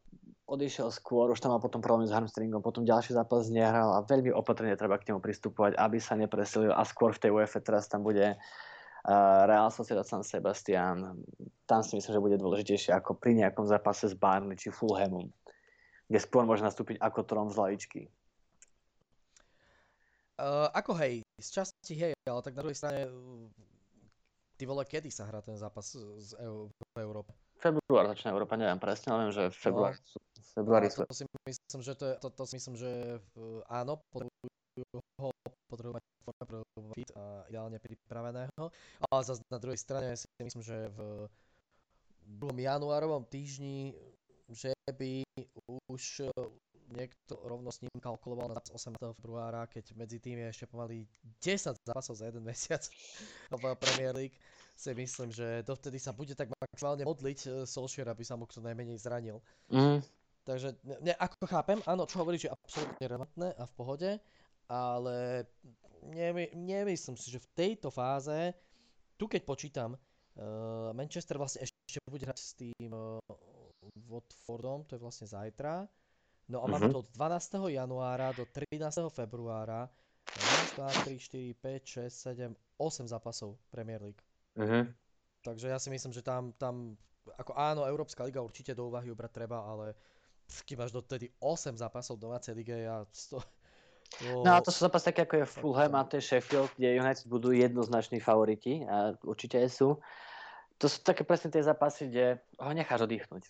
odišiel 0.44 0.92
skôr, 0.92 1.32
už 1.32 1.40
tam 1.40 1.56
mal 1.56 1.60
potom 1.60 1.80
problém 1.80 2.06
s 2.06 2.12
hamstringom, 2.12 2.60
potom 2.60 2.84
ďalší 2.84 3.16
zápas 3.16 3.48
nehral 3.48 3.96
a 3.96 4.04
veľmi 4.04 4.30
opatrne 4.30 4.76
treba 4.76 5.00
k 5.00 5.10
nemu 5.10 5.18
pristupovať, 5.18 5.74
aby 5.74 5.98
sa 5.98 6.14
nepresilil 6.14 6.70
a 6.70 6.84
skôr 6.84 7.16
v 7.16 7.20
tej 7.26 7.30
UEFA 7.32 7.64
teraz 7.64 7.88
tam 7.88 8.04
bude 8.04 8.36
uh, 8.36 9.40
Real 9.48 9.72
Sociedad 9.72 10.04
San 10.04 10.20
Sebastian. 10.20 11.16
Tam 11.64 11.80
si 11.80 11.96
myslím, 11.96 12.12
že 12.12 12.24
bude 12.24 12.36
dôležitejšie 12.36 12.92
ako 12.92 13.16
pri 13.16 13.40
nejakom 13.40 13.64
zápase 13.64 14.12
s 14.12 14.14
Barney 14.14 14.54
či 14.60 14.68
Fulhamom, 14.68 15.32
kde 16.12 16.18
skôr 16.20 16.44
môže 16.44 16.62
nastúpiť 16.62 17.00
ako 17.00 17.20
trom 17.24 17.48
z 17.48 17.56
lavičky. 17.56 18.02
Uh, 20.34 20.68
ako 20.76 20.92
hej, 20.98 21.22
z 21.40 21.48
časti 21.50 21.94
hej, 21.94 22.12
ale 22.26 22.42
tak 22.44 22.58
na 22.58 22.62
druhej 22.66 22.76
strane, 22.76 23.06
ty 24.54 24.64
vole, 24.66 24.82
kedy 24.86 25.10
sa 25.10 25.26
hrá 25.26 25.42
ten 25.42 25.58
zápas 25.58 25.94
z 25.98 26.30
EU, 26.46 26.70
v 26.70 26.98
Európe? 27.02 27.34
Február 27.58 28.10
začína 28.10 28.34
Európa, 28.34 28.58
neviem 28.58 28.78
presne, 28.78 29.14
ale 29.14 29.28
viem, 29.28 29.34
že 29.34 29.44
v 29.50 29.58
februári 29.58 29.98
sú, 30.02 30.18
v 30.20 30.48
februári 30.54 30.88
sú. 30.90 31.00
to 31.06 31.16
si 31.16 31.24
myslím, 31.48 31.80
že 31.82 31.92
to, 31.96 32.04
je, 32.06 32.14
to, 32.20 32.28
to 32.30 32.42
si 32.44 32.54
myslím, 32.60 32.74
že 32.76 32.90
áno, 33.70 33.98
potrebujú 34.12 34.98
ho, 35.22 35.28
potrebujú 35.70 35.94
mať 35.96 36.04
fit 36.94 37.10
a 37.14 37.46
ideálne 37.50 37.78
pripraveného. 37.78 38.64
Ale 39.10 39.22
zase 39.26 39.42
na 39.50 39.58
druhej 39.58 39.78
strane 39.80 40.14
si 40.14 40.26
myslím, 40.42 40.62
že 40.62 40.90
v 40.94 40.98
druhom 42.24 42.56
januárovom 42.56 43.24
týždni, 43.28 43.94
že 44.48 44.72
by 44.92 45.24
už 45.90 46.30
niekto 46.92 47.40
rovno 47.48 47.72
s 47.72 47.80
ním 47.80 47.96
kalkuloval 48.02 48.52
na 48.52 48.60
18. 48.60 48.98
februára, 49.16 49.64
keď 49.70 49.96
medzi 49.96 50.20
tým 50.20 50.42
je 50.44 50.46
ešte 50.52 50.66
pomaly 50.68 51.08
10 51.40 51.80
zápasov 51.80 52.14
za 52.20 52.28
jeden 52.28 52.44
mesiac 52.44 52.84
v 53.52 53.62
Premier 53.80 54.12
League, 54.12 54.36
si 54.74 54.90
myslím, 54.90 55.30
že 55.30 55.62
dovtedy 55.62 56.02
sa 56.02 56.10
bude 56.10 56.34
tak 56.34 56.50
maximálne 56.50 57.06
modliť 57.06 57.40
uh, 57.46 57.52
Solskjaer, 57.62 58.10
aby 58.10 58.26
sa 58.26 58.34
mu 58.34 58.44
kto 58.44 58.58
najmenej 58.58 58.98
zranil. 58.98 59.38
Mm, 59.70 60.02
Takže 60.44 60.76
ne, 60.84 60.96
ne, 61.00 61.12
ako 61.16 61.48
chápem, 61.48 61.80
áno, 61.88 62.04
čo 62.04 62.20
hovoríš, 62.20 62.46
je 62.46 62.52
absolútne 62.52 63.04
relevantné 63.08 63.48
a 63.56 63.64
v 63.64 63.72
pohode, 63.72 64.10
ale 64.68 65.48
nemy, 66.04 66.52
nemyslím 66.52 67.16
si, 67.16 67.32
že 67.32 67.40
v 67.40 67.52
tejto 67.56 67.88
fáze, 67.88 68.52
tu 69.16 69.24
keď 69.24 69.40
počítam, 69.48 69.96
uh, 69.96 70.92
Manchester 70.92 71.40
vlastne 71.40 71.64
ešte 71.64 71.96
bude 72.04 72.28
hrať 72.28 72.38
s 72.38 72.52
tým 72.60 72.92
uh, 72.92 73.16
Watfordom, 74.04 74.84
to 74.84 75.00
je 75.00 75.00
vlastne 75.00 75.24
zajtra, 75.24 75.88
no 76.48 76.64
a 76.64 76.66
máme 76.66 76.86
Mhm. 76.86 76.92
to 76.92 76.98
od 76.98 77.08
12. 77.12 77.68
januára 77.68 78.32
do 78.32 78.44
13. 78.46 79.10
februára, 79.10 79.88
1, 80.76 80.76
2, 80.76 80.90
3, 81.04 81.18
4, 81.18 81.54
5, 81.54 81.86
6, 81.86 82.16
7, 82.16 82.56
8 82.76 83.08
zápasov 83.08 83.56
Premier 83.70 84.02
League. 84.02 84.22
mhm. 84.56 84.94
Takže 85.44 85.68
ja 85.68 85.76
si 85.78 85.92
myslím, 85.92 86.12
že 86.12 86.24
tam, 86.24 86.56
tam 86.56 86.96
ako 87.36 87.52
áno, 87.52 87.84
Európska 87.84 88.24
liga 88.24 88.40
určite 88.40 88.72
do 88.72 88.88
úvahy 88.88 89.12
ubrať 89.12 89.32
treba, 89.32 89.60
ale 89.60 89.92
kým 90.64 90.80
máš 90.80 90.92
dotedy 90.92 91.28
8 91.40 91.76
zápasov 91.76 92.16
domácej 92.16 92.56
lige, 92.56 92.72
ja 92.72 93.04
to. 93.28 93.40
No 94.44 94.56
a 94.56 94.60
to 94.60 94.70
sú 94.70 94.84
zápasy 94.84 95.10
také 95.10 95.24
ako 95.24 95.34
je 95.42 95.46
Fulham 95.48 95.92
a 95.96 96.04
to 96.04 96.20
je 96.20 96.22
Sheffield, 96.22 96.70
kde 96.76 97.00
United 97.00 97.26
budú 97.26 97.50
jednoznační 97.50 98.20
favoriti 98.20 98.84
a 98.84 99.16
určite 99.24 99.58
aj 99.58 99.68
sú. 99.72 99.88
To 100.78 100.86
sú 100.86 101.00
také 101.02 101.24
presne 101.24 101.50
tie 101.50 101.64
zápasy, 101.64 102.12
kde 102.12 102.38
ho 102.60 102.72
necháš 102.76 103.08
oddychnúť. 103.08 103.44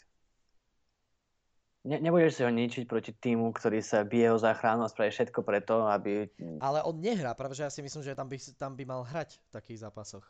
Ne, 1.84 2.00
nebudeš 2.00 2.40
si 2.40 2.42
ho 2.42 2.48
ničiť 2.48 2.88
proti 2.88 3.12
týmu, 3.12 3.52
ktorý 3.52 3.84
sa 3.84 4.08
bije 4.08 4.32
o 4.32 4.40
záchranu 4.40 4.88
a 4.88 4.88
spraví 4.88 5.12
všetko 5.12 5.44
preto, 5.44 5.84
aby... 5.84 6.32
Ale 6.64 6.80
on 6.80 6.96
nehrá, 6.96 7.36
práve 7.36 7.52
že 7.52 7.68
ja 7.68 7.68
si 7.68 7.84
myslím, 7.84 8.00
že 8.00 8.16
tam 8.16 8.24
by, 8.24 8.36
tam 8.56 8.72
by 8.72 8.84
mal 8.88 9.04
hrať 9.04 9.36
v 9.36 9.50
takých 9.52 9.84
zápasoch. 9.84 10.24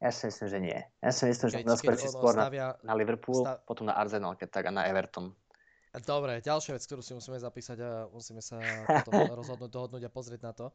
Ja 0.00 0.08
si 0.08 0.32
myslím, 0.32 0.48
že 0.48 0.58
nie. 0.64 0.78
Ja 1.04 1.12
si 1.12 1.28
myslím, 1.28 1.48
že 1.52 1.56
Keď, 1.60 1.66
keď 1.84 1.98
skôr 2.08 2.32
na, 2.32 2.48
stavia... 2.48 2.66
na 2.80 2.94
Liverpool, 2.96 3.44
stav- 3.44 3.60
potom 3.68 3.84
na 3.84 4.00
Arsenal, 4.00 4.32
keď 4.40 4.48
tak 4.48 4.64
a 4.70 4.72
na 4.72 4.88
Everton. 4.88 5.36
Dobre, 6.08 6.40
ďalšia 6.40 6.78
vec, 6.78 6.84
ktorú 6.88 7.04
si 7.04 7.12
musíme 7.12 7.36
zapísať 7.36 7.78
a 7.84 7.90
musíme 8.08 8.40
sa 8.40 8.56
potom 9.04 9.12
rozhodnúť, 9.44 9.68
dohodnúť 9.68 10.02
a 10.06 10.10
pozrieť 10.12 10.40
na 10.40 10.52
to. 10.56 10.66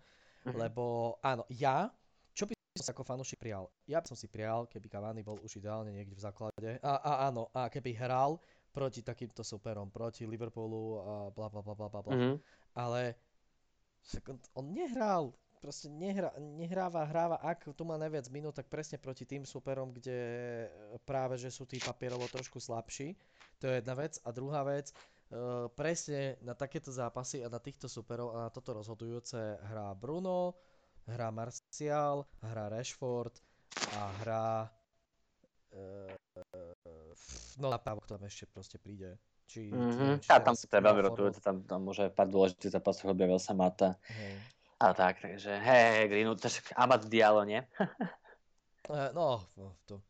Mhm. 0.46 0.62
Lebo 0.62 0.84
áno, 1.26 1.48
ja, 1.50 1.90
čo 2.38 2.46
by 2.46 2.54
som 2.54 2.84
si 2.86 2.90
ako 2.94 3.02
fanúšik 3.02 3.42
prijal? 3.42 3.66
Ja 3.90 3.98
by 3.98 4.14
som 4.14 4.18
si 4.20 4.30
prijal, 4.30 4.70
keby 4.70 4.92
Cavani 4.94 5.26
bol 5.26 5.42
už 5.42 5.58
ideálne 5.58 5.90
niekde 5.90 6.14
v 6.14 6.22
základe. 6.22 6.70
A, 6.86 7.02
a 7.02 7.12
áno, 7.32 7.50
a 7.56 7.72
keby 7.72 7.98
hral 7.98 8.38
proti 8.74 9.06
takýmto 9.06 9.46
superom, 9.46 9.94
proti 9.94 10.26
Liverpoolu 10.26 10.82
a 11.00 11.14
bla 11.30 11.48
bla 11.48 11.62
bla 11.62 11.76
bla 11.78 11.88
bla. 12.02 12.02
Mhm. 12.10 12.36
Ale 12.74 13.16
však 14.04 14.24
on, 14.30 14.38
on 14.58 14.66
nehral, 14.74 15.24
proste 15.64 15.88
nehrá, 15.88 16.36
nehráva, 16.36 17.08
hráva, 17.08 17.40
ak 17.40 17.72
tu 17.72 17.88
má 17.88 17.96
najviac 17.96 18.28
minút, 18.34 18.52
tak 18.52 18.68
presne 18.68 19.00
proti 19.00 19.24
tým 19.24 19.48
superom, 19.48 19.96
kde 19.96 20.20
práve, 21.08 21.40
že 21.40 21.48
sú 21.48 21.64
tí 21.64 21.80
papierovo 21.80 22.28
trošku 22.28 22.60
slabší. 22.60 23.16
To 23.64 23.72
je 23.72 23.80
jedna 23.80 23.96
vec. 23.96 24.20
A 24.28 24.36
druhá 24.36 24.68
vec, 24.68 24.92
uh, 24.92 25.72
presne 25.72 26.36
na 26.44 26.52
takéto 26.52 26.92
zápasy 26.92 27.46
a 27.46 27.48
na 27.48 27.64
týchto 27.64 27.88
superov 27.88 28.36
a 28.36 28.38
na 28.44 28.52
toto 28.52 28.76
rozhodujúce 28.76 29.40
hrá 29.72 29.96
Bruno, 29.96 30.60
hrá 31.08 31.32
Martial, 31.32 32.28
hrá 32.44 32.68
Rashford 32.68 33.40
a 33.96 34.02
hrá 34.20 34.68
uh, 35.72 36.23
no 37.60 37.68
napravo, 37.70 38.02
kto 38.04 38.18
tam 38.18 38.26
ešte 38.28 38.46
proste 38.50 38.78
príde. 38.78 39.18
Či, 39.44 39.70
Mm-hmm. 39.70 40.24
či 40.24 40.30
A 40.32 40.40
tam 40.40 40.56
to 40.56 40.66
je 40.66 40.82
veľmi 40.82 41.02
rotujúce, 41.04 41.40
tam, 41.44 41.62
tam 41.68 41.84
môže 41.84 42.10
pár 42.16 42.32
dôležitých 42.32 42.80
zápasov 42.80 43.12
objavil 43.12 43.38
sa 43.38 43.54
Mata. 43.54 44.00
Hej. 44.08 44.40
A 44.82 44.92
tak, 44.92 45.22
takže 45.24 45.52
hej, 45.64 46.12
však 46.36 46.76
Amat 46.76 47.08
Diallo, 47.08 47.44
nie? 47.48 47.62
Eh, 48.92 49.16
No, 49.16 49.40
no, 49.56 49.80
to... 49.88 50.04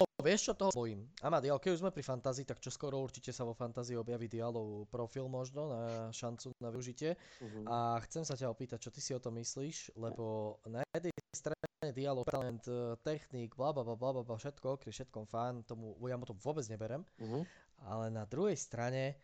No, 0.00 0.08
vieš 0.24 0.48
čo, 0.48 0.52
toho 0.56 0.72
bojím. 0.72 1.06
Amadial, 1.20 1.60
keď 1.60 1.76
už 1.76 1.82
sme 1.84 1.92
pri 1.92 2.00
fantázii, 2.00 2.48
tak 2.48 2.56
čo 2.58 2.72
skoro 2.72 2.98
určite 2.98 3.36
sa 3.36 3.44
vo 3.44 3.52
fantázii 3.52 4.00
objaví 4.00 4.32
Dialov 4.32 4.88
profil 4.88 5.28
možno 5.28 5.68
na 5.68 6.08
šancu 6.08 6.50
na 6.58 6.72
využitie. 6.72 7.20
Mhm. 7.44 7.68
A 7.68 8.00
chcem 8.08 8.24
sa 8.24 8.32
ťa 8.32 8.48
opýtať, 8.48 8.80
čo 8.80 8.90
ty 8.90 9.04
si 9.04 9.12
o 9.12 9.20
tom 9.20 9.36
myslíš, 9.36 9.94
lebo 9.94 10.56
na 10.66 10.80
jednej 10.96 11.12
strane 11.36 11.68
dialog, 11.92 12.24
talent, 12.24 12.62
eh, 12.64 12.96
technik, 13.02 13.52
bla 13.52 13.72
bla 13.72 13.84
bla 13.84 13.96
bla 14.14 14.36
všetko, 14.36 14.78
ok, 14.78 14.88
všetkom 14.88 15.26
fán, 15.26 15.60
tomu, 15.62 15.98
ja 16.06 16.16
mu 16.16 16.24
to 16.24 16.32
vôbec 16.34 16.64
neberem, 16.66 17.04
Mhm. 17.18 17.42
ale 17.84 18.08
na 18.08 18.24
druhej 18.24 18.56
strane, 18.56 19.18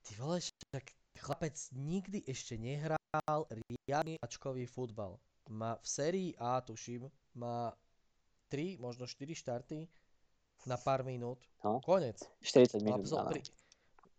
ty 0.00 0.14
vole, 0.16 0.38
však 0.38 0.84
chlapec 1.18 1.56
nikdy 1.72 2.24
ešte 2.24 2.56
nehral 2.56 3.44
riadny 3.84 4.16
ačkový 4.18 4.64
futbal. 4.64 5.18
Má 5.50 5.76
v 5.76 5.86
sérii 5.86 6.30
A, 6.38 6.62
tuším, 6.62 7.10
má 7.34 7.74
3, 8.48 8.78
možno 8.78 9.04
4 9.04 9.34
štarty 9.34 9.90
na 10.64 10.76
pár 10.76 11.02
minút. 11.02 11.42
No. 11.64 11.80
Konec. 11.80 12.22
40 12.40 12.80
minút, 12.80 13.04
Absol- 13.04 13.28
pri, 13.28 13.40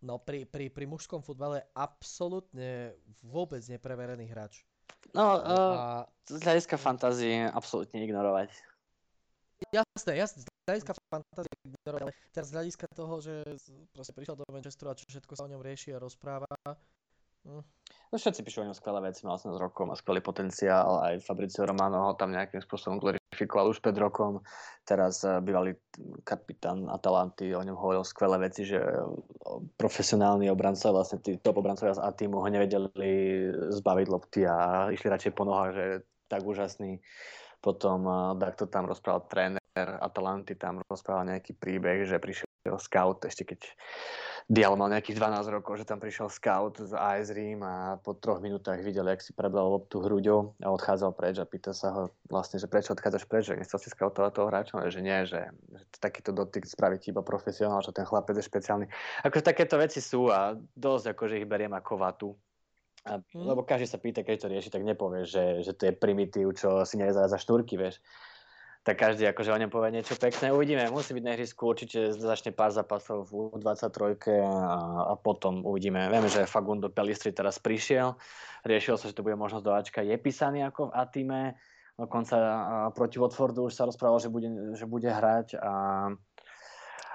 no 0.01 0.17
pri, 0.19 0.45
pri, 0.45 0.69
pri 0.69 0.85
mužskom 0.85 1.21
futbale 1.21 1.63
absolútne 1.73 2.93
vôbec 3.23 3.63
nepreverený 3.63 4.27
hráč. 4.27 4.65
No, 5.11 5.25
uh, 5.37 5.75
A 5.75 5.85
z 6.29 6.39
hľadiska 6.39 6.77
fantázie 6.79 7.43
absolútne 7.51 7.99
ignorovať. 7.99 8.49
jasné, 9.75 10.11
jasné, 10.15 10.39
z 10.43 10.47
hľadiska 10.69 10.93
fantázie 11.11 11.53
ignorovať, 11.67 12.01
ale 12.07 12.13
teraz 12.31 12.47
z 12.49 12.55
hľadiska 12.55 12.85
toho, 12.95 13.13
že 13.19 13.33
proste 13.91 14.13
prišiel 14.15 14.35
do 14.39 14.45
Manchesteru 14.47 14.89
a 14.91 14.97
čo 14.97 15.05
všetko 15.09 15.33
sa 15.35 15.45
o 15.45 15.51
ňom 15.51 15.61
rieši 15.61 15.91
a 15.93 16.01
rozpráva, 16.01 16.47
No 18.11 18.19
všetci 18.19 18.43
píšu 18.43 18.59
o 18.59 18.67
ňom 18.67 18.75
skvelé 18.75 18.99
veci, 19.07 19.23
mal 19.23 19.39
18 19.39 19.55
rokov, 19.55 19.87
má 19.87 19.95
skvelý 19.95 20.19
potenciál, 20.19 20.99
aj 20.99 21.23
Fabricio 21.23 21.63
Romano 21.63 22.11
ho 22.11 22.13
tam 22.19 22.35
nejakým 22.35 22.59
spôsobom 22.59 22.99
glorifikoval 22.99 23.71
už 23.71 23.79
pred 23.79 23.95
rokom. 23.95 24.43
Teraz 24.83 25.23
eh, 25.23 25.39
bývalý 25.39 25.79
kapitán 26.27 26.91
Atalanty 26.91 27.55
o 27.55 27.63
ňom 27.63 27.79
hovoril 27.79 28.03
skvelé 28.03 28.35
veci, 28.35 28.67
že 28.67 28.83
eh, 28.83 28.99
profesionálni 29.79 30.51
obrancovia, 30.51 30.99
vlastne 30.99 31.23
tí 31.23 31.39
top 31.39 31.63
obrancovia 31.63 31.95
z 31.95 32.03
A 32.03 32.11
týmu 32.11 32.43
ho 32.43 32.49
nevedeli 32.51 33.47
zbaviť 33.79 34.07
lopty 34.11 34.43
a 34.43 34.91
išli 34.91 35.07
radšej 35.07 35.31
po 35.31 35.47
nohách, 35.47 35.71
že 35.71 35.85
tak 36.27 36.43
úžasný. 36.43 36.99
Potom 37.63 38.09
takto 38.41 38.67
tam 38.67 38.89
rozprával 38.89 39.29
tréner 39.29 39.89
Atalanty, 40.03 40.59
tam 40.59 40.83
rozprával 40.89 41.31
nejaký 41.31 41.55
príbeh, 41.55 42.09
že 42.09 42.17
prišiel 42.17 42.75
scout 42.81 43.23
ešte 43.23 43.55
keď 43.55 43.59
Dial 44.51 44.75
mal 44.75 44.91
nejakých 44.91 45.15
12 45.15 45.47
rokov, 45.47 45.79
že 45.79 45.87
tam 45.87 46.03
prišiel 46.03 46.27
scout 46.27 46.75
z 46.75 46.91
AS 46.91 47.31
Rím 47.31 47.63
a 47.63 47.95
po 48.03 48.11
troch 48.11 48.43
minútach 48.43 48.83
videl, 48.83 49.07
jak 49.07 49.23
si 49.23 49.31
prebral 49.31 49.71
loptu 49.71 50.03
hruďou 50.03 50.59
a 50.59 50.67
odchádzal 50.75 51.15
preč 51.15 51.39
a 51.39 51.47
pýta 51.47 51.71
sa 51.71 51.95
ho 51.95 52.03
vlastne, 52.27 52.59
že 52.59 52.67
prečo 52.67 52.91
odchádzaš 52.91 53.31
preč, 53.31 53.47
že 53.47 53.55
nechcel 53.55 53.79
si 53.79 53.87
scoutovať 53.87 54.31
toho 54.35 54.51
hráča, 54.51 54.91
že 54.91 54.99
nie, 54.99 55.23
že, 55.23 55.55
že 55.55 55.83
takýto 56.03 56.35
dotyk 56.35 56.67
spraví 56.67 56.99
ti 56.99 57.15
iba 57.15 57.23
profesionál, 57.23 57.79
že 57.79 57.95
ten 57.95 58.03
chlapec 58.03 58.35
je 58.35 58.43
špeciálny. 58.43 58.91
Akože 59.23 59.47
takéto 59.47 59.79
veci 59.79 60.03
sú 60.03 60.27
a 60.27 60.59
dosť 60.75 61.15
akože 61.15 61.39
ich 61.39 61.47
beriem 61.47 61.71
ako 61.71 61.93
vatu. 61.95 62.29
A, 63.07 63.23
Mhm. 63.23 63.47
Lebo 63.55 63.63
každý 63.63 63.87
sa 63.87 64.03
pýta, 64.03 64.19
keď 64.19 64.35
to 64.35 64.51
rieši, 64.51 64.69
tak 64.69 64.83
nepovie, 64.83 65.23
že, 65.23 65.63
že 65.63 65.71
to 65.73 65.87
je 65.87 65.93
primitív, 65.95 66.59
čo 66.59 66.83
si 66.83 66.99
nevie 66.99 67.15
za 67.15 67.39
štúrky, 67.39 67.79
vieš 67.79 68.03
tak 68.81 68.97
každý 68.97 69.29
akože 69.29 69.53
o 69.53 69.61
ňom 69.61 69.69
povie 69.69 69.93
niečo 69.93 70.17
pekné. 70.17 70.49
Uvidíme, 70.49 70.89
musí 70.89 71.13
byť 71.13 71.23
na 71.25 71.37
ihrisku, 71.37 71.69
určite 71.69 72.17
začne 72.17 72.49
pár 72.49 72.73
zápasov 72.73 73.29
v 73.29 73.53
U23 73.53 74.17
a, 74.41 74.77
a 75.05 75.13
potom 75.21 75.61
uvidíme. 75.61 76.09
Vieme, 76.09 76.25
že 76.25 76.49
Fagundo 76.49 76.89
Pelistri 76.89 77.29
teraz 77.29 77.61
prišiel, 77.61 78.17
riešil 78.65 78.97
sa, 78.97 79.05
že 79.05 79.13
to 79.13 79.21
bude 79.21 79.37
možnosť 79.37 79.65
do 79.65 79.71
Ačka, 79.77 80.01
je 80.01 80.17
písaný 80.17 80.65
ako 80.65 80.89
v 80.89 80.95
Atime, 80.97 81.41
dokonca 81.93 82.35
proti 82.97 83.21
Watfordu 83.21 83.69
už 83.69 83.77
sa 83.77 83.85
rozprával, 83.85 84.17
že 84.17 84.33
bude, 84.33 84.49
že 84.73 84.89
bude 84.89 85.13
hrať 85.13 85.61
a 85.61 85.73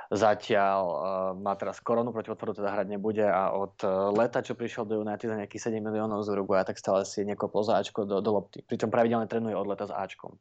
zatiaľ 0.07 0.81
uh, 0.87 1.03
má 1.35 1.59
teraz 1.59 1.83
koronu, 1.83 2.15
proti 2.15 2.31
Watfordu 2.31 2.63
teda 2.63 2.71
hrať 2.71 2.87
nebude 2.95 3.27
a 3.27 3.51
od 3.51 3.75
uh, 3.83 4.15
leta, 4.15 4.39
čo 4.39 4.55
prišiel 4.55 4.87
do 4.87 5.03
United 5.03 5.27
za 5.27 5.35
nejakých 5.35 5.75
7 5.75 5.83
miliónov 5.83 6.23
z 6.23 6.31
Uruguaya, 6.31 6.63
tak 6.63 6.79
stále 6.79 7.03
si 7.03 7.27
nekopol 7.27 7.67
za 7.67 7.83
Ačko 7.83 8.07
do, 8.07 8.23
do 8.23 8.31
lopty. 8.31 8.63
Pričom 8.63 8.87
pravidelne 8.87 9.27
trénuje 9.27 9.59
od 9.59 9.67
leta 9.67 9.91
s 9.91 9.91
Ačkom. 9.91 10.39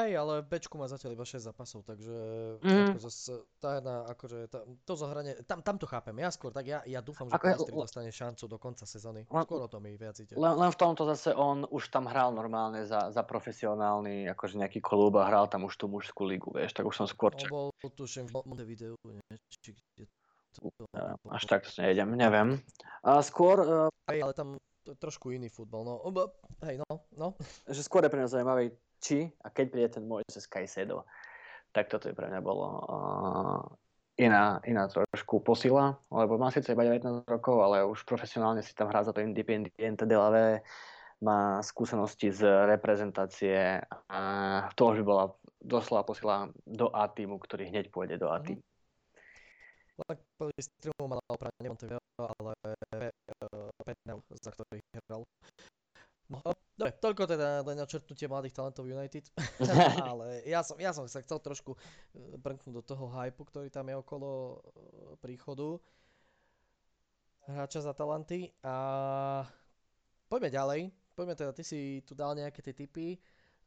Hej, 0.00 0.16
ale 0.16 0.40
Bčku 0.40 0.80
má 0.80 0.88
zatiaľ 0.88 1.12
iba 1.12 1.26
6 1.28 1.44
zápasov, 1.44 1.84
takže 1.84 2.14
Mhm. 2.64 2.96
ako 2.96 2.98
zase, 3.04 3.32
tá 3.60 3.76
jedna, 3.76 4.08
akože 4.08 4.38
tá, 4.48 4.58
to 4.64 4.92
zahranie, 4.96 5.36
tam, 5.44 5.60
tam 5.60 5.76
to 5.76 5.84
chápem, 5.84 6.16
ja 6.16 6.32
skôr, 6.32 6.48
tak 6.48 6.64
ja, 6.64 6.80
ja 6.88 7.04
dúfam, 7.04 7.28
že 7.28 7.36
Ako 7.36 7.68
le- 7.68 7.84
dostane 7.84 8.08
šancu 8.08 8.48
do 8.48 8.56
konca 8.56 8.88
sezóny. 8.88 9.28
Len- 9.28 9.44
Skôr 9.44 9.60
o 9.60 9.68
to 9.68 9.76
mi 9.76 9.92
viac 9.94 10.16
ide. 10.16 10.32
Len, 10.32 10.54
len 10.56 10.70
v 10.72 10.78
tomto 10.78 11.04
zase 11.04 11.36
on 11.36 11.68
už 11.68 11.92
tam 11.92 12.08
hral 12.08 12.32
normálne 12.32 12.88
za, 12.88 13.12
za 13.12 13.20
profesionálny, 13.20 14.24
akože 14.32 14.56
nejaký 14.56 14.80
klub 14.80 15.20
a 15.20 15.28
hral 15.28 15.52
tam 15.52 15.68
už 15.68 15.76
tú 15.76 15.84
mužskú 15.84 16.24
ligu, 16.24 16.48
vieš, 16.48 16.72
tak 16.72 16.88
už 16.88 16.96
som 16.96 17.04
skôr 17.04 17.36
On 17.36 17.40
čak, 17.40 17.50
bol, 17.52 17.68
tuším, 17.84 18.24
v 18.24 18.32
Montevideu, 18.40 18.96
nie, 19.04 19.20
či 19.60 19.76
kde 19.76 20.08
to, 20.56 20.84
až 21.30 21.42
tak 21.44 21.62
to 21.62 21.70
nejdem, 21.76 22.16
neviem. 22.16 22.58
A 23.04 23.20
skôr, 23.20 23.60
uh, 23.60 23.88
Hej, 24.08 24.24
ale 24.24 24.32
tam 24.32 24.48
trošku 24.98 25.30
iný 25.30 25.46
futbal, 25.46 25.84
no, 25.84 26.00
hej, 26.64 26.80
no, 26.82 27.04
no. 27.14 27.28
že 27.68 27.84
skôr 27.84 28.02
je 28.02 28.10
pre 28.10 28.18
mňa 28.18 28.32
zaujímavý, 28.32 28.74
či 29.00 29.32
a 29.42 29.48
keď 29.48 29.66
príde 29.72 29.88
ten 29.96 30.04
môj 30.04 30.22
cez 30.28 30.44
Kajsedo, 30.46 31.08
tak 31.72 31.88
toto 31.88 32.06
je 32.06 32.14
pre 32.14 32.28
mňa 32.28 32.40
bolo 32.44 32.66
uh, 32.84 33.62
iná, 34.20 34.60
iná 34.68 34.84
trošku 34.86 35.40
posila, 35.40 35.96
lebo 36.12 36.36
má 36.36 36.52
síce 36.52 36.76
iba 36.76 36.84
19 36.84 37.24
rokov, 37.24 37.56
ale 37.64 37.86
už 37.88 38.04
profesionálne 38.04 38.60
si 38.60 38.76
tam 38.76 38.92
hrá 38.92 39.00
za 39.00 39.16
to 39.16 39.24
Independiente 39.24 40.04
de 40.04 40.16
la 40.16 40.28
Ve, 40.28 40.46
má 41.20 41.60
skúsenosti 41.60 42.32
z 42.32 42.48
reprezentácie 42.68 43.84
a 44.08 44.20
to 44.72 44.92
už 44.92 45.04
by 45.04 45.04
bola 45.04 45.24
doslova 45.60 46.02
posila 46.04 46.48
do 46.64 46.88
A 46.96 47.08
týmu, 47.12 47.36
ktorý 47.36 47.68
hneď 47.68 47.92
pôjde 47.92 48.16
do 48.16 48.32
A 48.32 48.40
Mhm. 48.40 48.44
týmu. 48.44 48.62
Pelistri 50.40 50.88
mu 50.96 51.12
mal 51.12 51.20
oprávne 51.28 51.68
Montevideo, 51.68 52.00
ale 52.16 52.56
uh, 52.64 53.68
Penau, 53.84 54.24
za 54.40 54.48
ktorý 54.48 54.80
hral. 54.96 55.20
No, 56.30 56.54
dobre, 56.78 56.94
toľko 57.02 57.22
teda 57.26 57.66
len 57.66 57.76
načrtnutie 57.76 58.30
mladých 58.30 58.54
talentov 58.54 58.86
United, 58.86 59.26
ale 60.14 60.46
ja 60.46 60.62
som, 60.62 60.78
ja 60.78 60.94
som 60.94 61.04
sa 61.10 61.18
chcel 61.20 61.42
trošku 61.42 61.74
eh, 61.74 62.38
brnknúť 62.38 62.74
do 62.78 62.82
toho 62.86 63.10
hypu, 63.10 63.42
ktorý 63.42 63.66
tam 63.68 63.90
je 63.90 63.98
okolo 63.98 64.30
eh, 64.30 64.58
príchodu 65.18 65.82
hráča 67.50 67.82
za 67.82 67.90
talenty 67.90 68.54
a 68.62 69.42
poďme 70.30 70.54
ďalej, 70.54 70.80
poďme 71.18 71.34
teda, 71.34 71.50
ty 71.50 71.66
si 71.66 71.98
tu 72.06 72.14
dal 72.14 72.38
nejaké 72.38 72.62
tie 72.62 72.70
tipy, 72.70 73.18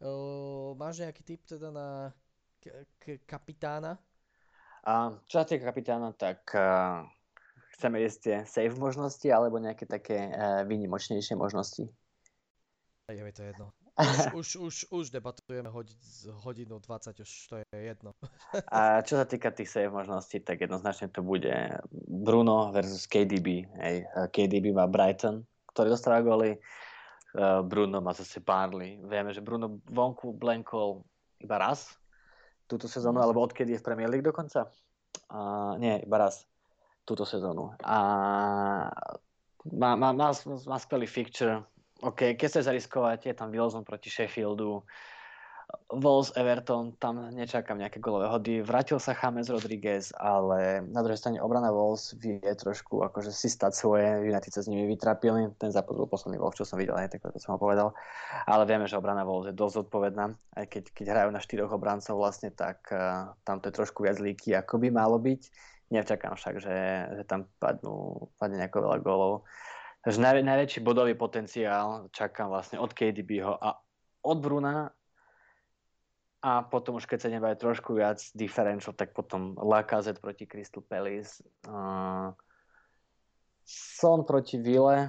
Uh, 0.04 0.76
máš 0.76 1.00
nejaký 1.00 1.24
tip 1.24 1.42
teda 1.48 1.72
na 1.72 2.12
k- 2.60 2.84
k- 3.00 3.24
kapitána? 3.24 3.96
A 4.84 5.16
čo 5.32 5.40
sa 5.40 5.48
týka 5.48 5.72
kapitána, 5.72 6.12
tak 6.12 6.44
uh, 6.52 7.08
chceme 7.78 8.04
ísť 8.04 8.20
tie 8.20 8.38
save 8.44 8.76
možnosti 8.76 9.24
alebo 9.32 9.64
nejaké 9.64 9.88
také 9.88 10.28
uh, 10.28 10.68
výnimočnejšie 10.68 11.40
možnosti. 11.40 11.88
Je 13.12 13.24
mi 13.24 13.32
to 13.32 13.44
jedno. 13.44 13.72
Už, 14.00 14.18
už, 14.40 14.48
už, 14.56 14.76
už 14.90 15.06
debatujeme 15.12 15.68
hodi- 15.70 16.00
z 16.00 16.32
hodinu 16.32 16.80
20, 16.80 17.20
už 17.20 17.32
to 17.52 17.56
je 17.60 17.66
jedno. 17.76 18.16
A 18.72 19.04
čo 19.04 19.20
sa 19.20 19.28
týka 19.28 19.52
tých 19.52 19.68
save 19.68 19.92
možností, 19.92 20.40
tak 20.40 20.64
jednoznačne 20.64 21.12
to 21.12 21.20
bude 21.20 21.52
Bruno 22.08 22.72
versus 22.72 23.04
KDB. 23.04 23.68
Hej. 23.84 24.08
KDB 24.32 24.72
má 24.72 24.88
Brighton, 24.88 25.44
ktorý 25.76 25.92
dostáva 25.92 26.24
góly. 26.24 26.56
Uh, 27.34 27.60
Bruno 27.66 28.00
má 28.00 28.16
zase 28.16 28.40
Barley. 28.40 29.04
Vieme, 29.04 29.36
že 29.36 29.44
Bruno 29.44 29.84
vonku 29.90 30.32
blenkol 30.38 31.04
iba 31.44 31.60
raz 31.60 31.92
túto 32.72 32.88
sezónu, 32.88 33.20
alebo 33.20 33.44
odkedy 33.44 33.76
je 33.76 33.82
v 33.84 33.88
Premier 33.90 34.08
League 34.08 34.24
dokonca? 34.24 34.72
Uh, 35.28 35.76
nie, 35.76 36.00
iba 36.00 36.24
raz 36.24 36.48
túto 37.04 37.28
sezónu. 37.28 37.76
A 37.84 37.98
má, 39.76 39.92
má, 40.00 40.16
má, 40.16 40.30
má 40.46 40.78
skvelý 40.80 41.10
fixture. 41.10 41.68
OK, 42.04 42.36
keď 42.36 42.48
chceš 42.52 42.68
zariskovať, 42.68 43.32
je 43.32 43.36
tam 43.36 43.48
Wilson 43.48 43.88
proti 43.88 44.12
Sheffieldu. 44.12 44.84
Wolves 45.90 46.36
Everton, 46.36 46.94
tam 47.00 47.32
nečakám 47.34 47.80
nejaké 47.80 47.98
golové 47.98 48.30
hody. 48.30 48.62
Vrátil 48.62 49.00
sa 49.00 49.16
James 49.16 49.48
Rodriguez, 49.50 50.14
ale 50.20 50.84
na 50.86 51.02
druhej 51.02 51.18
strane 51.18 51.42
obrana 51.42 51.72
Wolves 51.74 52.14
vie 52.20 52.44
trošku 52.44 53.02
akože 53.02 53.32
si 53.34 53.50
stať 53.50 53.74
svoje. 53.74 54.06
United 54.28 54.52
sa 54.54 54.62
s 54.62 54.70
nimi 54.70 54.86
vytrapili. 54.86 55.50
Ten 55.58 55.72
zápas 55.72 55.96
bol 55.96 56.06
posledný 56.06 56.38
Wolves, 56.38 56.60
čo 56.60 56.68
som 56.68 56.78
videl, 56.78 56.94
aj 56.94 57.16
tak 57.16 57.26
to 57.26 57.40
som 57.42 57.56
ho 57.56 57.60
povedal. 57.62 57.96
Ale 58.46 58.68
vieme, 58.68 58.86
že 58.86 59.00
obrana 59.00 59.26
Wolves 59.26 59.50
je 59.50 59.58
dosť 59.58 59.88
zodpovedná. 59.88 60.26
Aj 60.60 60.66
keď, 60.68 60.94
keď 60.94 61.06
hrajú 61.10 61.30
na 61.32 61.42
štyroch 61.42 61.72
obrancov 61.72 62.20
vlastne, 62.20 62.52
tak 62.52 62.84
uh, 62.92 63.34
tam 63.48 63.64
to 63.64 63.72
je 63.72 63.78
trošku 63.80 64.04
viac 64.04 64.20
líky, 64.20 64.54
ako 64.54 64.78
by 64.78 64.92
malo 64.92 65.18
byť. 65.18 65.42
Nečakám 65.94 66.36
však, 66.36 66.60
že, 66.60 66.78
že 67.22 67.24
tam 67.24 67.48
padnú, 67.58 68.28
padne 68.38 68.60
nejako 68.60 68.92
veľa 68.92 68.98
golov. 69.02 69.48
Takže 70.04 70.20
naj, 70.20 70.44
najväčší 70.44 70.80
bodový 70.84 71.16
potenciál 71.16 72.12
čakám 72.12 72.52
vlastne 72.52 72.78
od 72.78 72.92
KDBho 72.92 73.56
a 73.56 73.80
od 74.24 74.38
Bruna 74.44 74.92
A 76.44 76.60
potom 76.68 77.00
už 77.00 77.08
keď 77.08 77.20
sa 77.24 77.32
nebajú 77.32 77.56
trošku 77.56 77.96
viac 77.96 78.20
differential, 78.36 78.92
tak 78.92 79.16
potom 79.16 79.56
Lacazette 79.56 80.20
proti 80.20 80.44
Crystal 80.44 80.84
Palace. 80.84 81.40
Uh, 81.64 82.36
Son 83.64 84.28
proti 84.28 84.60
Ville, 84.60 85.08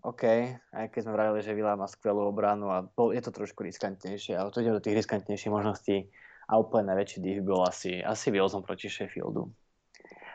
OK, 0.00 0.24
aj 0.72 0.86
keď 0.88 1.00
sme 1.04 1.12
vravili, 1.12 1.44
že 1.44 1.52
Villa 1.52 1.76
má 1.76 1.84
skvelú 1.84 2.24
obranu 2.24 2.72
a 2.72 2.88
bol, 2.88 3.12
je 3.12 3.20
to 3.20 3.36
trošku 3.36 3.60
riskantnejšie, 3.68 4.32
ale 4.32 4.48
to 4.48 4.64
ide 4.64 4.72
do 4.72 4.80
tých 4.80 5.04
riskantnejších 5.04 5.52
možností 5.52 6.08
a 6.48 6.56
úplne 6.56 6.88
najväčší 6.88 7.20
dých 7.20 7.40
bol 7.44 7.68
asi, 7.68 8.00
asi 8.00 8.32
Wilson 8.32 8.64
proti 8.64 8.88
Sheffieldu. 8.88 9.52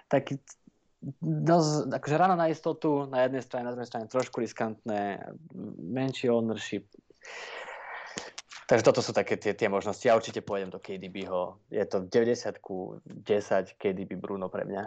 Tak 0.06 0.38
dosť, 1.22 1.94
akože 1.94 2.15
ráno 2.18 2.36
na 2.36 2.49
istotu, 2.49 3.06
na 3.06 3.26
jednej 3.26 3.44
strane, 3.45 3.69
na 3.69 3.74
druhej 3.78 3.90
strane 3.90 4.10
trošku 4.10 4.41
riskantné, 4.41 5.22
menší 5.78 6.30
ownership, 6.30 6.90
Takže 8.68 8.84
toto 8.84 8.99
sú 8.99 9.15
také 9.15 9.40
tie, 9.40 9.56
tie 9.56 9.72
možnosti. 9.72 10.03
Ja 10.03 10.19
určite 10.19 10.44
pôjdem 10.44 10.68
do 10.68 10.84
KDBho. 10.84 11.64
Je 11.72 11.88
to 11.88 12.03
90 12.03 12.60
ku 12.60 12.99
10 13.07 13.80
KDB 13.80 14.19
Bruno 14.19 14.52
pre 14.52 14.68
mňa. 14.68 14.84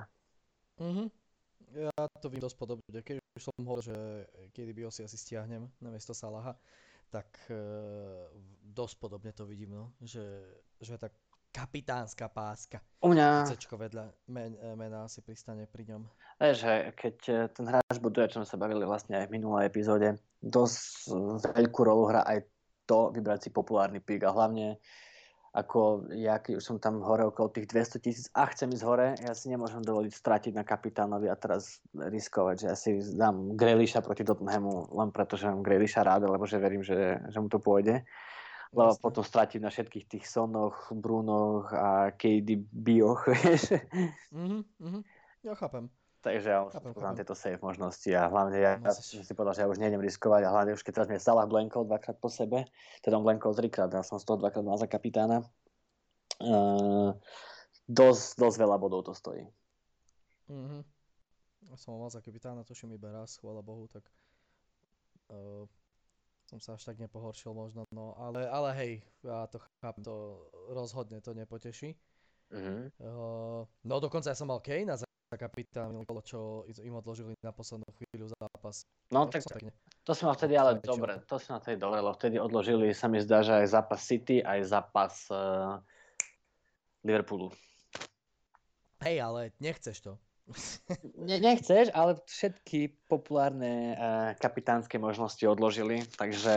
Mhm. 0.84 1.04
Ja 1.88 1.92
to 2.20 2.28
vidím 2.28 2.44
dosť 2.44 2.56
podobne. 2.60 2.84
Keď 2.92 3.16
už 3.16 3.40
som 3.40 3.56
hovoril, 3.64 3.88
že 3.88 3.96
KDB 4.52 4.84
si 4.92 5.00
asi 5.00 5.16
stiahnem 5.16 5.64
na 5.80 5.88
miesto 5.88 6.12
Salaha, 6.12 6.60
tak 7.08 7.30
e, 7.48 7.56
dosť 8.68 9.00
podobne 9.00 9.32
to 9.32 9.48
vidím, 9.48 9.72
no. 9.72 9.96
Že, 10.04 10.28
že 10.82 11.00
tak 11.00 11.16
kapitánska 11.50 12.30
páska. 12.30 12.78
U 13.02 13.10
mňa... 13.10 13.50
Cečko 13.50 13.76
vedľa 13.76 14.10
men, 14.30 14.54
e, 14.56 14.74
mena 14.78 15.06
si 15.10 15.20
pristane 15.20 15.66
pri 15.66 15.94
ňom. 15.94 16.02
Že 16.40 16.94
keď 16.94 17.16
e, 17.26 17.34
ten 17.52 17.66
hráč 17.68 17.96
buduje, 17.98 18.30
čo 18.30 18.42
sme 18.42 18.48
sa 18.48 18.58
bavili 18.58 18.86
vlastne 18.86 19.18
aj 19.18 19.28
v 19.28 19.34
minulej 19.38 19.68
epizóde, 19.68 20.16
dosť 20.40 21.10
veľkú 21.52 21.80
rolu 21.84 22.08
hrá 22.08 22.22
aj 22.24 22.46
to 22.88 23.14
vybrať 23.14 23.46
si 23.46 23.50
populárny 23.54 24.02
pík 24.02 24.26
a 24.26 24.34
hlavne 24.34 24.80
ako 25.50 26.06
ja, 26.14 26.38
keď 26.38 26.62
už 26.62 26.64
som 26.64 26.76
tam 26.78 27.02
hore 27.02 27.26
okolo 27.26 27.50
tých 27.50 27.66
200 27.66 27.98
tisíc 27.98 28.26
a 28.38 28.46
chcem 28.54 28.70
ísť 28.70 28.86
hore, 28.86 29.18
ja 29.18 29.34
si 29.34 29.50
nemôžem 29.50 29.82
dovoliť 29.82 30.14
stratiť 30.14 30.52
na 30.54 30.62
kapitánovi 30.62 31.26
a 31.26 31.34
teraz 31.34 31.82
riskovať, 31.90 32.54
že 32.62 32.66
ja 32.70 32.76
si 32.78 32.90
dám 33.18 33.58
Grealisha 33.58 33.98
proti 33.98 34.22
Tottenhamu 34.22 34.94
len 34.94 35.10
preto, 35.10 35.34
že 35.34 35.50
mám 35.50 35.66
Grealisha 35.66 36.06
rád, 36.06 36.30
lebo 36.30 36.46
že 36.46 36.62
verím, 36.62 36.86
že, 36.86 37.18
že 37.26 37.38
mu 37.42 37.50
to 37.50 37.58
pôjde. 37.58 38.06
Lebo 38.70 38.94
Jasne. 38.94 39.02
potom 39.02 39.22
stratím 39.26 39.62
na 39.66 39.70
všetkých 39.74 40.06
tých 40.06 40.24
Sonoch, 40.30 40.94
Brunoch 40.94 41.74
a 41.74 42.14
KDBoch, 42.14 43.26
vieš. 43.26 43.74
Mhm, 44.30 44.62
mhm, 44.78 45.00
ja 45.42 45.58
chápem. 45.58 45.90
Takže 46.20 46.48
ja 46.52 46.60
už 46.68 46.76
tieto 47.16 47.32
safe 47.32 47.58
možnosti 47.64 48.12
a 48.12 48.28
hlavne 48.28 48.60
ja, 48.60 48.76
ja 48.76 48.92
som 48.92 49.24
si 49.24 49.32
povedal, 49.32 49.56
že 49.56 49.62
ja 49.64 49.72
už 49.72 49.80
nejdem 49.80 50.04
riskovať 50.04 50.44
a 50.44 50.52
hlavne 50.52 50.76
už 50.76 50.84
keď 50.84 50.92
teraz 51.00 51.08
mi 51.08 51.16
Salah 51.16 51.48
blankol 51.48 51.88
dvakrát 51.88 52.20
po 52.20 52.28
sebe, 52.28 52.68
teda 53.00 53.16
on 53.16 53.24
blankol 53.24 53.56
trikrát, 53.56 53.88
ja 53.88 54.04
som 54.04 54.20
z 54.20 54.28
toho 54.28 54.36
dvakrát 54.36 54.60
mal 54.60 54.76
za 54.76 54.84
kapitána. 54.84 55.48
Uh, 56.36 57.16
dosť, 57.88 58.36
dosť 58.36 58.56
veľa 58.60 58.76
bodov 58.76 59.08
to 59.08 59.16
stojí. 59.16 59.48
Mhm. 60.52 60.84
Ja 61.72 61.76
som 61.80 61.96
mal 61.96 62.12
za 62.12 62.20
kapitána, 62.20 62.68
tuším 62.68 63.00
iba 63.00 63.08
raz, 63.16 63.40
chvála 63.40 63.64
Bohu, 63.64 63.88
tak 63.88 64.04
uh, 65.32 65.64
som 66.50 66.58
sa 66.58 66.74
až 66.74 66.82
tak 66.82 66.98
nepohoršil 66.98 67.54
možno, 67.54 67.86
no 67.94 68.18
ale, 68.18 68.42
ale 68.50 68.68
hej, 68.74 68.92
ja 69.22 69.46
to 69.46 69.62
chápem, 69.78 70.02
to 70.02 70.42
rozhodne 70.74 71.22
to 71.22 71.30
nepoteší. 71.30 71.94
Mm-hmm. 72.50 72.98
Uh, 72.98 73.62
no 73.86 73.94
dokonca 74.02 74.34
ja 74.34 74.34
som 74.34 74.50
mal 74.50 74.58
Kane 74.58 74.98
za 74.98 75.06
kapitán 75.38 75.94
kolo, 76.02 76.18
čo 76.26 76.66
im 76.66 76.98
odložili 76.98 77.38
na 77.46 77.54
poslednú 77.54 77.86
chvíľu 77.94 78.34
zápas. 78.34 78.82
No 79.14 79.30
to 79.30 79.38
tak 79.38 79.46
to, 79.46 79.70
to 80.02 80.12
som 80.18 80.26
mal 80.26 80.34
vtedy 80.34 80.58
ale 80.58 80.82
dobre, 80.82 81.22
to 81.30 81.38
som 81.38 81.54
mal 81.54 81.62
vtedy 81.62 81.78
dobre, 81.78 82.02
lebo 82.02 82.18
vtedy 82.18 82.36
odložili, 82.42 82.90
sa 82.90 83.06
mi 83.06 83.22
zdá, 83.22 83.46
že 83.46 83.54
aj 83.62 83.66
zápas 83.70 84.00
City, 84.02 84.42
aj 84.42 84.60
zápas 84.66 85.30
uh, 85.30 85.78
Liverpoolu. 87.06 87.54
Hej, 89.06 89.16
ale 89.22 89.54
nechceš 89.62 90.02
to. 90.02 90.12
Ne, 91.14 91.38
nechceš, 91.38 91.94
ale 91.94 92.18
všetky 92.26 93.06
populárne 93.06 93.94
uh, 93.94 94.30
kapitánske 94.38 94.98
možnosti 94.98 95.42
odložili, 95.46 96.02
takže 96.18 96.52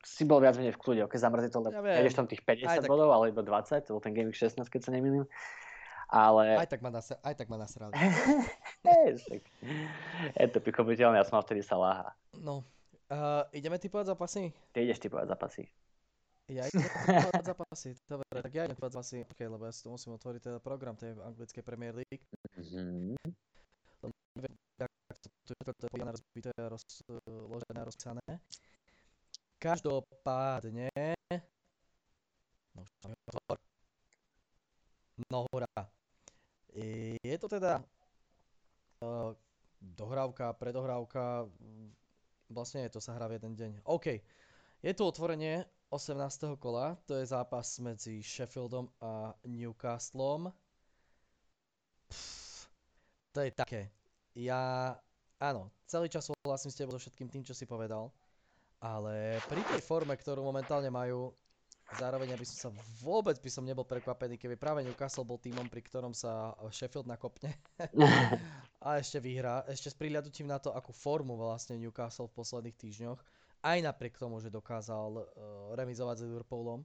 si 0.00 0.22
bol 0.24 0.40
viac 0.40 0.56
menej 0.56 0.74
v 0.74 0.80
kľude. 0.80 1.00
Ok, 1.04 1.20
zamrzí 1.20 1.52
to, 1.52 1.60
lebo 1.60 1.84
ja 1.84 2.00
tam 2.12 2.28
tých 2.28 2.42
50 2.42 2.84
tak... 2.84 2.88
bodov, 2.88 3.12
ale 3.12 3.30
iba 3.30 3.44
20, 3.44 3.84
to 3.84 3.96
bol 3.96 4.02
ten 4.02 4.16
Gaming 4.16 4.34
16, 4.34 4.64
keď 4.66 4.80
sa 4.80 4.90
nemýlim. 4.92 5.28
Ale... 6.06 6.54
Aj 6.54 6.70
tak 6.70 6.86
ma, 6.86 6.94
nas- 6.94 7.18
aj 7.18 7.34
tak 7.34 7.50
ma 7.50 7.58
nasrali. 7.58 7.90
je 10.38 10.46
to 10.54 10.62
pochopiteľné, 10.62 11.18
ja 11.18 11.26
som 11.26 11.42
vtedy 11.42 11.66
láha. 11.74 12.14
No, 12.38 12.62
uh, 13.10 13.42
ideme 13.50 13.82
typovať 13.82 14.14
zápasy? 14.14 14.54
Ty 14.70 14.86
ideš 14.86 15.02
typovať 15.02 15.34
zápasy. 15.34 15.66
Ja 16.46 16.62
idem 16.70 16.86
typovať 16.86 17.44
zápasy, 17.50 17.90
dobre, 18.06 18.26
tak 18.30 18.52
ja 18.54 18.62
idem 18.66 18.78
typovať 18.78 18.92
zápasy, 18.94 19.18
okay, 19.26 19.46
lebo 19.50 19.66
ja 19.66 19.72
si 19.74 19.82
tu 19.82 19.90
musím 19.90 20.14
otvoriť 20.14 20.40
teda 20.46 20.58
program 20.62 20.94
tej 20.94 21.18
anglickej 21.18 21.62
Premier 21.66 21.94
League. 21.98 22.22
Mm-hmm. 22.54 23.18
to 25.74 25.86
je 25.90 26.02
rozbité 26.06 26.50
a 26.54 26.70
rozložené 26.70 27.80
rozpísané. 27.82 28.26
Každopádne... 29.58 30.90
No, 32.76 32.82
No 35.32 35.48
hurá. 35.48 35.80
Je 37.24 37.36
to 37.40 37.48
teda 37.48 37.80
uh, 39.00 39.32
dohrávka, 39.80 40.52
predohrávka, 40.52 41.48
vlastne 42.52 42.84
je 42.84 42.92
to 42.92 43.00
sa 43.00 43.16
hrá 43.16 43.26
v 43.26 43.40
jeden 43.40 43.56
deň. 43.56 43.70
OK, 43.88 44.20
je 44.84 44.92
tu 44.92 45.02
otvorenie 45.02 45.64
18. 45.90 46.58
kola, 46.58 46.98
to 47.06 47.14
je 47.14 47.26
zápas 47.26 47.78
medzi 47.78 48.22
Sheffieldom 48.22 48.90
a 49.00 49.34
Newcastlom. 49.46 50.50
Pff, 52.10 52.68
to 53.32 53.40
je 53.40 53.50
také. 53.54 53.90
Ja, 54.34 54.94
áno, 55.38 55.70
celý 55.86 56.10
čas 56.10 56.26
súhlasím 56.26 56.70
s 56.70 56.78
tebou 56.78 56.92
so 56.94 57.00
všetkým 57.00 57.30
tým, 57.30 57.42
čo 57.46 57.54
si 57.54 57.64
povedal, 57.64 58.10
ale 58.82 59.38
pri 59.46 59.62
tej 59.64 59.80
forme, 59.80 60.12
ktorú 60.18 60.42
momentálne 60.42 60.90
majú, 60.90 61.32
Zároveň 61.94 62.34
aby 62.34 62.42
som 62.42 62.58
sa 62.58 62.68
vôbec 62.98 63.38
by 63.38 63.46
som 63.46 63.62
nebol 63.62 63.86
prekvapený, 63.86 64.34
keby 64.42 64.58
práve 64.58 64.82
Newcastle 64.82 65.22
bol 65.22 65.38
týmom, 65.38 65.70
pri 65.70 65.86
ktorom 65.86 66.10
sa 66.10 66.50
Sheffield 66.74 67.06
nakopne. 67.06 67.54
a 68.86 68.98
ešte 68.98 69.22
vyhrá. 69.22 69.62
Ešte 69.70 69.94
s 69.94 69.96
prihľadnutím 69.96 70.50
na 70.50 70.58
to, 70.58 70.74
akú 70.74 70.90
formu 70.90 71.38
vlastne 71.38 71.78
Newcastle 71.78 72.26
v 72.26 72.42
posledných 72.42 72.74
týždňoch. 72.74 73.20
Aj 73.62 73.78
napriek 73.80 74.18
tomu, 74.20 74.40
že 74.40 74.52
dokázal 74.52 75.10
uh, 75.16 75.24
remizovať 75.76 76.22
s 76.22 76.26
Liverpoolom. 76.26 76.84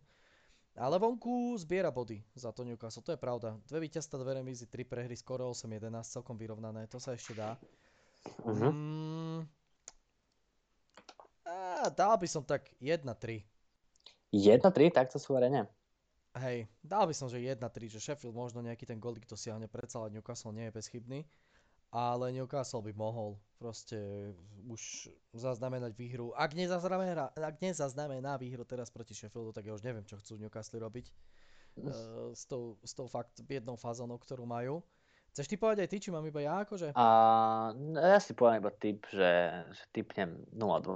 Ale 0.79 0.95
vonku 0.95 1.59
zbiera 1.59 1.91
body 1.91 2.23
za 2.31 2.55
to 2.55 2.63
Newcastle, 2.63 3.03
to 3.03 3.11
je 3.11 3.19
pravda. 3.19 3.59
Dve 3.67 3.91
víťazstva, 3.91 4.23
dve 4.23 4.39
remízy, 4.39 4.71
tri 4.71 4.87
prehry, 4.87 5.19
skoro 5.19 5.51
8-11, 5.51 5.91
celkom 6.07 6.39
vyrovnané, 6.39 6.87
to 6.87 6.95
sa 6.95 7.11
ešte 7.11 7.35
dá. 7.35 7.59
Uh-huh. 8.47 8.71
Mm, 8.71 9.43
a 11.81 11.89
dal 11.89 12.15
by 12.15 12.27
som 12.29 12.45
tak 12.45 12.69
1-3. 12.77 13.41
1-3, 14.31 14.63
takto 14.95 15.17
suverene. 15.19 15.67
Hej, 16.39 16.71
dal 16.79 17.03
by 17.03 17.11
som, 17.11 17.27
že 17.27 17.43
1-3, 17.43 17.59
že 17.91 17.99
Sheffield 17.99 18.31
možno 18.31 18.63
nejaký 18.63 18.87
ten 18.87 18.95
golik 18.95 19.27
dosiahne, 19.27 19.67
predsa 19.67 19.99
ale 19.99 20.15
Newcastle 20.15 20.55
nie 20.55 20.71
je 20.71 20.77
bezchybný, 20.77 21.19
ale 21.91 22.31
Newcastle 22.31 22.81
by 22.81 22.95
mohol 22.95 23.35
proste 23.59 23.99
už 24.65 25.11
zaznamenať 25.35 25.93
výhru. 25.93 26.33
Ak 26.33 26.55
nezaznamená, 26.57 27.35
ak 27.35 27.61
nezaznamená 27.61 28.39
výhru 28.39 28.65
teraz 28.65 28.89
proti 28.89 29.13
Sheffieldu, 29.13 29.51
tak 29.53 29.67
ja 29.67 29.75
už 29.75 29.85
neviem, 29.85 30.07
čo 30.07 30.17
chcú 30.17 30.39
Newcastle 30.39 30.81
robiť 30.81 31.11
uh, 31.11 32.33
s, 32.33 32.47
tou, 32.47 32.79
s 32.81 32.95
tou 32.95 33.05
fakt 33.05 33.43
jednou 33.45 33.75
fázou, 33.75 34.07
ktorú 34.07 34.47
majú. 34.47 34.81
Chceš 35.31 35.47
ty 35.47 35.55
povedať 35.55 35.87
aj 35.87 35.91
ty, 35.95 35.97
či 36.03 36.09
mám 36.11 36.27
iba 36.27 36.43
ja 36.43 36.59
akože? 36.67 36.91
A, 36.91 37.07
ja 37.95 38.19
si 38.19 38.35
poviem 38.35 38.59
iba 38.59 38.71
typ, 38.75 39.07
že, 39.15 39.63
že 39.71 39.83
typnem 39.95 40.43
0-2. 40.51 40.91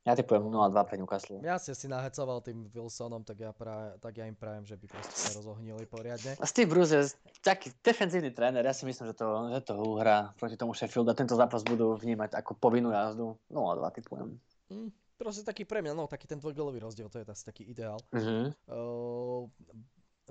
Ja 0.00 0.16
typujem 0.16 0.48
0-2 0.48 0.88
pre 0.88 0.96
Newcastle. 0.96 1.44
Ja 1.44 1.60
si 1.60 1.76
si 1.76 1.84
nahecoval 1.84 2.40
tým 2.40 2.72
Wilsonom, 2.72 3.20
tak 3.20 3.36
ja, 3.36 3.52
pra, 3.52 4.00
tak 4.00 4.16
ja 4.16 4.24
im 4.24 4.32
prajem, 4.32 4.64
že 4.64 4.80
by 4.80 4.88
proste 4.88 5.12
sa 5.12 5.30
rozohnili 5.36 5.84
poriadne. 5.84 6.40
A 6.40 6.46
Steve 6.48 6.72
Bruce 6.72 6.96
je 6.96 7.12
taký 7.44 7.68
defenzívny 7.84 8.32
tréner, 8.32 8.64
ja 8.64 8.72
si 8.72 8.88
myslím, 8.88 9.12
že 9.12 9.14
to, 9.20 9.52
že 9.52 9.60
to 9.60 9.76
uhrá 9.76 10.32
proti 10.40 10.56
tomu 10.56 10.72
Sheffield 10.72 11.04
a 11.12 11.12
tento 11.12 11.36
zápas 11.36 11.60
budú 11.60 12.00
vnímať 12.00 12.32
ako 12.32 12.56
povinnú 12.56 12.96
jazdu. 12.96 13.36
0-2 13.52 13.96
typujem. 14.00 14.40
Mm, 14.72 14.88
proste 15.20 15.44
taký 15.44 15.68
pre 15.68 15.84
mňa, 15.84 15.92
no 15.92 16.08
taký 16.08 16.24
ten 16.24 16.40
dvojgolový 16.40 16.80
rozdiel, 16.80 17.12
to 17.12 17.20
je 17.20 17.28
asi 17.28 17.44
taký 17.44 17.68
ideál. 17.68 18.00
Uh-huh. 18.16 18.48
Uh, 18.72 19.44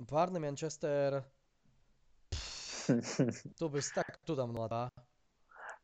Barney 0.02 0.42
Manchester, 0.42 1.22
tu 3.58 3.64
by 3.70 3.78
tak 3.94 4.18
tu 4.26 4.34
dám 4.34 4.50
0-2 4.50 5.09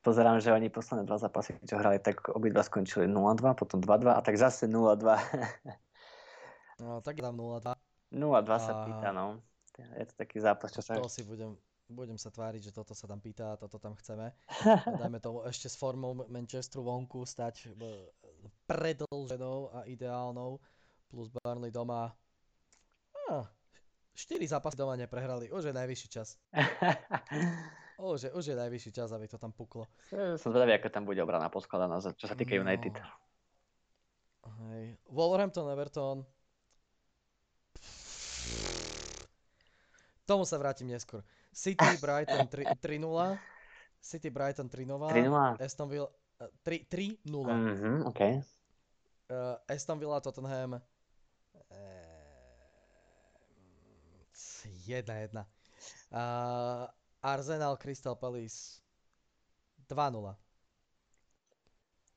pozerám, 0.07 0.39
že 0.39 0.55
oni 0.55 0.71
posledné 0.71 1.03
dva 1.03 1.19
zápasy, 1.19 1.59
čo 1.67 1.83
hrali, 1.83 1.99
tak 1.99 2.31
obidva 2.31 2.63
skončili 2.63 3.11
0-2, 3.11 3.43
potom 3.59 3.83
2-2 3.83 4.15
a 4.15 4.23
tak 4.23 4.39
zase 4.39 4.71
0-2. 4.71 5.03
no, 6.87 7.03
tak 7.03 7.19
dám 7.19 7.35
0-2. 7.35 7.75
0-2 8.15 8.47
sa 8.63 8.73
pýta, 8.87 9.11
no. 9.11 9.43
Je 9.99 10.07
to 10.07 10.15
taký 10.15 10.39
zápas, 10.39 10.71
čo 10.71 10.79
sa... 10.79 10.95
To 10.95 11.11
si 11.11 11.27
budem, 11.27 11.59
budem 11.91 12.15
sa 12.15 12.31
tváriť, 12.31 12.71
že 12.71 12.73
toto 12.73 12.95
sa 12.95 13.11
tam 13.11 13.19
pýta 13.19 13.59
a 13.59 13.59
toto 13.59 13.83
tam 13.83 13.99
chceme. 13.99 14.31
Dajme 15.03 15.19
tomu 15.19 15.43
ešte 15.43 15.67
s 15.67 15.75
formou 15.75 16.15
Manchesteru 16.31 16.87
vonku 16.87 17.27
stať 17.27 17.75
predlženou 18.71 19.75
a 19.75 19.91
ideálnou 19.91 20.63
plus 21.11 21.27
Burnley 21.35 21.75
doma 21.75 22.15
Á, 23.27 23.43
4 24.15 24.39
zápasy 24.47 24.79
doma 24.79 24.95
neprehrali, 24.95 25.51
už 25.51 25.67
je 25.67 25.75
najvyšší 25.75 26.09
čas. 26.15 26.39
Už 27.97 28.29
je, 28.29 28.31
už 28.33 28.45
je 28.53 28.57
najvyšší 28.57 28.91
čas, 28.93 29.09
aby 29.13 29.25
to 29.25 29.41
tam 29.41 29.57
puklo. 29.57 29.89
Som 30.37 30.53
zvedavý, 30.53 30.77
ako 30.77 30.93
tam 30.93 31.09
bude 31.09 31.17
obrana 31.25 31.49
poskladaná, 31.49 31.97
čo 32.01 32.29
sa 32.29 32.37
týka 32.37 32.53
No. 32.57 32.69
United. 32.69 32.93
Hej. 34.47 35.01
Wolverhampton, 35.09 35.65
Everton. 35.73 36.23
Tomu 40.27 40.43
sa 40.45 40.59
vrátim 40.61 40.91
neskôr. 40.91 41.23
City, 41.55 41.81
Brighton 42.05 42.45
3 42.51 42.77
3-0. 42.77 43.39
City, 44.03 44.29
Brighton 44.29 44.69
3-0. 44.69 45.09
3-0. 45.09 45.57
Aston 45.63 45.89
Villa 45.89 46.09
eh, 46.43 46.53
3 46.63 47.17
3-0. 47.25 47.25
Mhm, 47.49 47.95
OK. 48.13 48.21
Uh, 49.27 49.57
Aston 49.67 49.99
Villa, 49.99 50.21
Tottenham. 50.21 50.77
Uh, 50.77 51.77
1-1. 54.85 55.33
Uh, 56.13 56.87
Arsenal, 57.27 57.75
Crystal 57.75 58.15
Palace 58.15 58.79
2-0. 59.91 60.39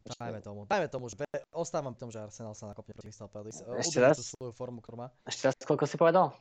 Dajme 0.09 0.41
tomu. 0.41 0.65
Dajme 0.69 0.87
tomu, 0.89 1.05
že 1.09 1.17
ostávam 1.53 1.93
v 1.93 1.99
tom, 2.01 2.09
že 2.09 2.21
Arsenal 2.21 2.53
sa 2.53 2.69
nakopne 2.69 2.93
proti 2.93 3.09
Crystal 3.09 3.29
Palace. 3.29 3.61
Ešte 3.77 3.97
raz? 3.97 4.17
svoju 4.21 4.53
formu, 4.53 4.81
ktorú 4.81 5.05
má. 5.05 5.07
Ešte 5.25 5.49
raz, 5.49 5.55
koľko 5.65 5.85
si 5.89 5.97
povedal? 5.97 6.33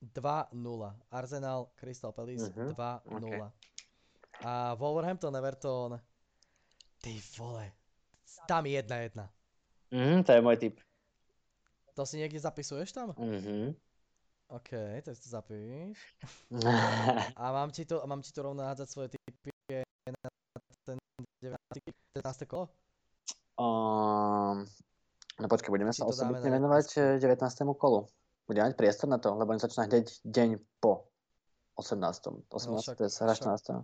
2-0. 0.00 0.52
Arsenal, 1.12 1.72
Crystal 1.76 2.12
Palace 2.12 2.52
Mhm, 2.52 2.76
2-0. 2.76 3.52
A 4.44 4.76
Wolverhampton, 4.76 5.32
Everton. 5.32 5.96
Ty 7.00 7.12
vole. 7.40 7.72
Tam 8.44 8.64
1-1. 8.68 9.28
Mhm, 9.92 10.24
to 10.24 10.30
je 10.36 10.40
môj 10.44 10.56
typ. 10.60 10.74
To 11.96 12.04
si 12.04 12.20
niekde 12.20 12.36
zapisuješ 12.36 12.92
tam? 12.92 13.16
Mhm. 13.16 13.72
OK, 14.48 14.70
to 15.02 15.10
si 15.14 15.20
to 15.26 15.28
zapíš. 15.28 15.98
A 17.40 17.52
mám 17.52 17.70
ti 17.74 17.82
to, 17.82 17.98
mám 18.06 18.22
ti 18.22 18.30
to 18.30 18.42
rovno 18.46 18.62
hádzať 18.62 18.88
svoje 18.88 19.08
typy 19.10 19.50
na 20.06 20.30
ten 20.86 20.96
19. 21.42 21.58
19. 22.14 22.46
kolo? 22.46 22.70
Um, 23.58 24.62
no 25.42 25.46
počkaj, 25.50 25.70
budeme 25.74 25.90
Či 25.90 26.04
sa 26.04 26.06
osobitne 26.06 26.46
venovať 26.46 26.84
19. 27.18 27.18
eh, 27.18 27.34
19. 27.42 27.74
kolu. 27.74 28.06
Budeme 28.46 28.70
mať 28.70 28.74
priestor 28.78 29.10
na 29.10 29.18
to, 29.18 29.34
lebo 29.34 29.50
on 29.50 29.58
začína 29.58 29.90
hneď 29.90 30.06
deň 30.22 30.48
po 30.78 31.10
18. 31.74 32.46
18. 32.54 32.70
No 32.70 32.78
však- 32.78 33.02
je 33.02 33.10
hra 33.10 33.34
však- 33.34 33.42
14. 33.42 33.82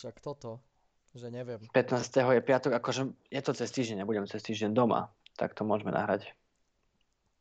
Však 0.00 0.16
toto, 0.24 0.64
že 1.12 1.28
neviem. 1.28 1.60
15. 1.76 2.32
je 2.32 2.40
piatok, 2.40 2.72
akože 2.80 3.02
je 3.28 3.40
to 3.44 3.52
cez 3.52 3.68
týždeň, 3.68 4.00
nebudem 4.00 4.24
cez 4.24 4.40
týždeň 4.40 4.72
doma, 4.72 5.12
tak 5.36 5.52
to 5.52 5.66
môžeme 5.68 5.92
nahrať. 5.92 6.32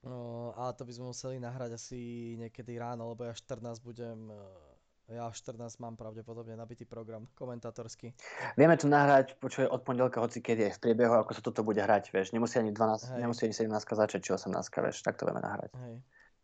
No, 0.01 0.49
ale 0.57 0.73
to 0.73 0.81
by 0.81 0.93
sme 0.97 1.05
museli 1.13 1.37
nahrať 1.37 1.77
asi 1.77 1.99
niekedy 2.41 2.81
ráno, 2.81 3.13
lebo 3.13 3.21
ja 3.21 3.37
14 3.37 3.85
budem, 3.85 4.33
eh, 4.33 5.13
ja 5.13 5.29
14 5.29 5.77
mám 5.77 5.93
pravdepodobne 5.93 6.57
nabitý 6.57 6.89
program 6.89 7.29
komentátorský. 7.37 8.09
Vieme 8.57 8.73
tu 8.81 8.89
nahrať, 8.89 9.37
počuje 9.37 9.69
od 9.69 9.85
pondelka, 9.85 10.17
hoci 10.17 10.41
keď 10.41 10.57
je 10.57 10.69
v 10.73 10.81
priebehu, 10.81 11.21
ako 11.21 11.37
sa 11.37 11.41
toto 11.45 11.61
bude 11.61 11.85
hrať, 11.85 12.09
vieš. 12.09 12.33
Nemusí 12.33 12.57
ani 12.57 12.73
12, 12.73 13.13
Hej. 13.13 13.19
nemusí 13.21 13.41
ani 13.45 13.53
17 13.53 13.93
začať, 13.93 14.19
či 14.25 14.31
18, 14.33 14.81
vieš, 14.81 15.05
tak 15.05 15.21
to 15.21 15.29
vieme 15.29 15.41
nahrať. 15.45 15.69
Hej. 15.85 16.01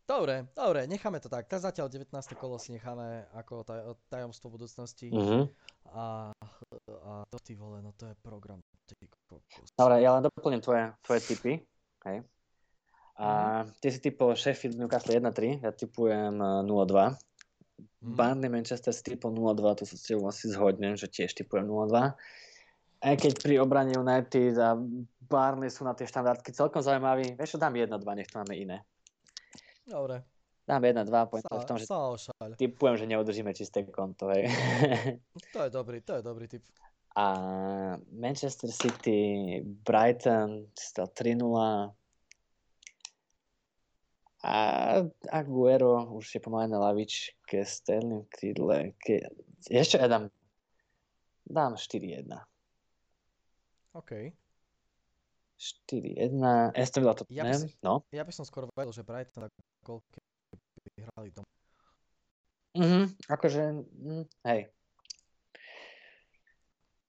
Dobre, 0.08 0.48
dobre, 0.56 0.88
necháme 0.88 1.20
to 1.20 1.28
tak. 1.28 1.50
Tak 1.50 1.60
zatiaľ 1.60 1.90
19. 1.92 2.08
kolo 2.38 2.56
si 2.56 2.72
necháme 2.72 3.28
ako 3.36 3.60
taj, 3.66 3.92
tajomstvo 4.08 4.48
budúcnosti. 4.54 5.10
Mhm. 5.10 5.50
A, 5.98 6.30
a 7.04 7.12
to 7.26 7.38
ty 7.42 7.58
vole, 7.58 7.82
no 7.82 7.90
to 7.98 8.06
je 8.06 8.14
program. 8.22 8.62
Dobre, 9.76 10.00
ja 10.00 10.14
len 10.16 10.22
doplním 10.24 10.62
tvoje, 10.64 10.94
tvoje 11.02 11.20
tipy. 11.26 11.52
Hej. 12.06 12.24
A 13.18 13.62
Mhm. 13.66 13.82
ty 13.82 13.88
si 13.90 13.98
typol 13.98 14.38
Sheffield 14.38 14.78
Newcastle 14.78 15.18
1-3, 15.18 15.58
ja 15.58 15.74
typujem 15.74 16.38
eh, 16.38 16.62
0-2. 16.62 17.18
Mhm. 17.98 18.14
Burnley 18.14 18.50
Manchester 18.50 18.94
si 18.94 19.02
typol 19.02 19.34
0-2, 19.34 19.74
to 19.74 19.82
sa 19.82 19.98
s 19.98 20.06
tebou 20.06 20.30
asi 20.30 20.46
zhodnem, 20.48 20.94
že 20.94 21.10
tiež 21.10 21.34
typujem 21.34 21.66
0-2. 21.66 22.14
Aj 22.98 23.14
keď 23.14 23.32
pri 23.38 23.58
obrane 23.58 23.94
United 23.94 24.58
a 24.58 24.74
Barney 25.22 25.70
sú 25.70 25.82
na 25.82 25.94
tie 25.94 26.02
štandardky 26.02 26.50
celkom 26.50 26.82
zaujímaví, 26.82 27.34
vieš 27.34 27.54
čo, 27.54 27.58
dám 27.58 27.74
1-2, 27.74 28.02
nech 28.14 28.26
to 28.26 28.38
máme 28.38 28.54
iné. 28.54 28.82
Dobre, 29.82 30.22
Dám 30.68 30.84
1-2, 30.84 31.08
pointa 31.26 31.48
v 31.48 31.64
tom, 31.64 31.78
že 31.80 31.88
sa 31.88 32.12
ošaľ. 32.12 32.54
typujem, 32.54 33.00
že 33.00 33.08
neudržíme 33.08 33.50
čisté 33.50 33.88
konto, 33.88 34.28
hej. 34.28 34.46
To 35.54 35.64
je 35.64 35.70
dobrý, 35.72 36.04
to 36.04 36.18
je 36.18 36.22
dobrý 36.22 36.44
typ. 36.46 36.60
A 37.16 37.26
Manchester 38.12 38.68
City, 38.70 39.58
Brighton, 39.64 40.68
si 40.76 40.92
dal 40.92 41.08
3-0. 41.10 41.97
A 44.44 44.54
Aguero 45.34 46.14
už 46.14 46.38
je 46.38 46.40
pomaly 46.40 46.70
na 46.70 46.78
lavičke, 46.78 47.66
Sterling 47.66 48.22
v 48.22 48.30
krídle. 48.30 48.76
Ke... 49.02 49.26
Ešte 49.66 49.98
ja 49.98 50.06
dám, 50.06 50.30
dám 51.42 51.74
4-1. 51.74 52.30
OK. 53.98 54.30
4-1. 55.58 56.38
Aston 56.70 57.02
Villa 57.02 57.14
to 57.18 57.26
Ja 57.34 57.42
by 57.42 57.54
si- 57.58 57.74
No. 57.82 58.06
Ja 58.14 58.22
by 58.22 58.30
som 58.30 58.46
skoro 58.46 58.70
vedel, 58.70 58.94
že 58.94 59.02
Brighton 59.02 59.46
a 59.46 59.50
gol, 59.82 60.06
keby 60.14 61.02
hrali 61.10 61.34
doma. 61.34 61.50
Mhm, 62.78 63.02
akože, 63.26 63.62
mm, 63.74 64.24
hej. 64.46 64.70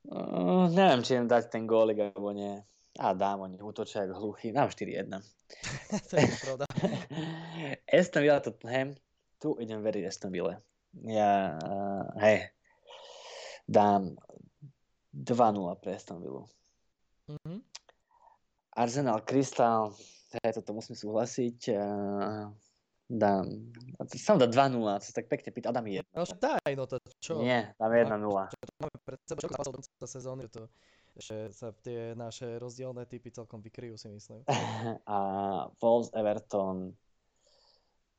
Uh, 0.10 0.66
neviem, 0.74 1.06
či 1.06 1.14
im 1.14 1.30
dať 1.30 1.54
ten 1.54 1.70
gólik, 1.70 2.02
alebo 2.02 2.34
nie. 2.34 2.58
A 2.98 3.14
dám, 3.14 3.46
oni 3.46 3.62
útočia 3.62 4.10
ako 4.10 4.16
hluchý. 4.18 4.50
Dám 4.50 4.74
4-1. 4.74 5.22
to 6.10 6.14
je 6.18 6.28
pravda. 6.42 6.66
Aston 7.98 8.22
Villa 8.26 8.42
Tottenham, 8.42 8.98
tu 9.38 9.54
idem 9.62 9.78
veriť 9.82 10.04
Aston 10.10 10.34
Ville. 10.34 10.58
Ja, 11.06 11.54
uh, 11.62 12.06
hej, 12.18 12.50
dám 13.70 14.18
2-0 15.14 15.82
pre 15.82 15.94
Aston 15.94 16.18
Villa. 16.22 16.50
Mhm. 17.30 17.62
Arsenal 18.80 19.22
Crystal, 19.22 19.94
hej, 20.40 20.50
toto 20.58 20.74
musím 20.74 20.96
súhlasiť. 20.98 21.60
Uh, 21.74 22.50
dám, 23.10 23.46
som 24.18 24.38
dá 24.38 24.46
2-0, 24.46 25.02
to 25.02 25.06
sa 25.10 25.14
tak 25.14 25.30
pekne 25.30 25.50
pýta, 25.50 25.74
a 25.74 25.76
dám 25.76 25.90
1. 25.90 26.06
No 26.14 26.26
daj, 26.26 26.72
no 26.78 26.86
to 26.86 27.02
čo? 27.22 27.42
Nie, 27.42 27.74
dám 27.78 27.90
1-0. 27.90 28.22
Máme 28.22 28.98
pred 29.06 29.20
sebou 29.26 29.42
čo 29.42 29.50
zápasov 29.50 29.74
do 29.74 29.82
konca 29.82 30.08
sezóny, 30.08 30.44
to 30.50 30.70
že 31.20 31.52
sa 31.52 31.76
tie 31.84 32.16
naše 32.16 32.58
rozdielne 32.58 33.04
typy 33.06 33.30
celkom 33.30 33.60
vykryjú, 33.60 33.96
si 34.00 34.08
myslím. 34.10 34.42
A 35.06 35.18
Wolves 35.80 36.10
Everton, 36.16 36.96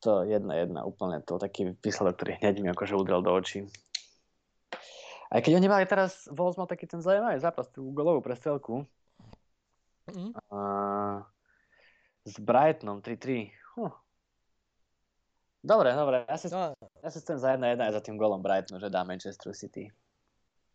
to 0.00 0.24
1-1 0.24 0.76
úplne 0.80 1.20
to 1.24 1.36
taký 1.36 1.76
výsledok, 1.80 2.16
ktorý 2.16 2.32
hneď 2.40 2.54
mi 2.60 2.68
akože 2.72 2.96
udrel 2.96 3.20
do 3.20 3.32
očí. 3.32 3.68
Aj 5.30 5.38
keď 5.38 5.62
oni 5.62 5.68
mali 5.70 5.84
teraz, 5.86 6.26
Wolves 6.28 6.58
mal 6.58 6.66
taký 6.66 6.88
ten 6.90 7.00
zaujímavý 7.00 7.38
zápas, 7.38 7.68
tú 7.70 7.88
golovú 7.92 8.20
prestrelku 8.20 8.84
Mhm. 10.10 10.34
a 10.50 10.58
s 12.26 12.34
Brightonom 12.42 12.98
3-3. 12.98 13.54
Huh. 13.78 13.94
Dobre, 15.60 15.92
dobre, 15.92 16.24
ja 16.24 16.36
si, 16.40 16.48
No, 16.48 16.72
ja 17.04 17.08
si 17.12 17.20
chcem 17.20 17.36
za 17.36 17.54
1-1 17.54 17.78
aj 17.78 17.92
za 17.92 18.00
tým 18.00 18.16
golom 18.16 18.40
Brightonu, 18.40 18.80
že 18.80 18.88
dá 18.90 19.04
Manchester 19.04 19.52
City. 19.52 19.92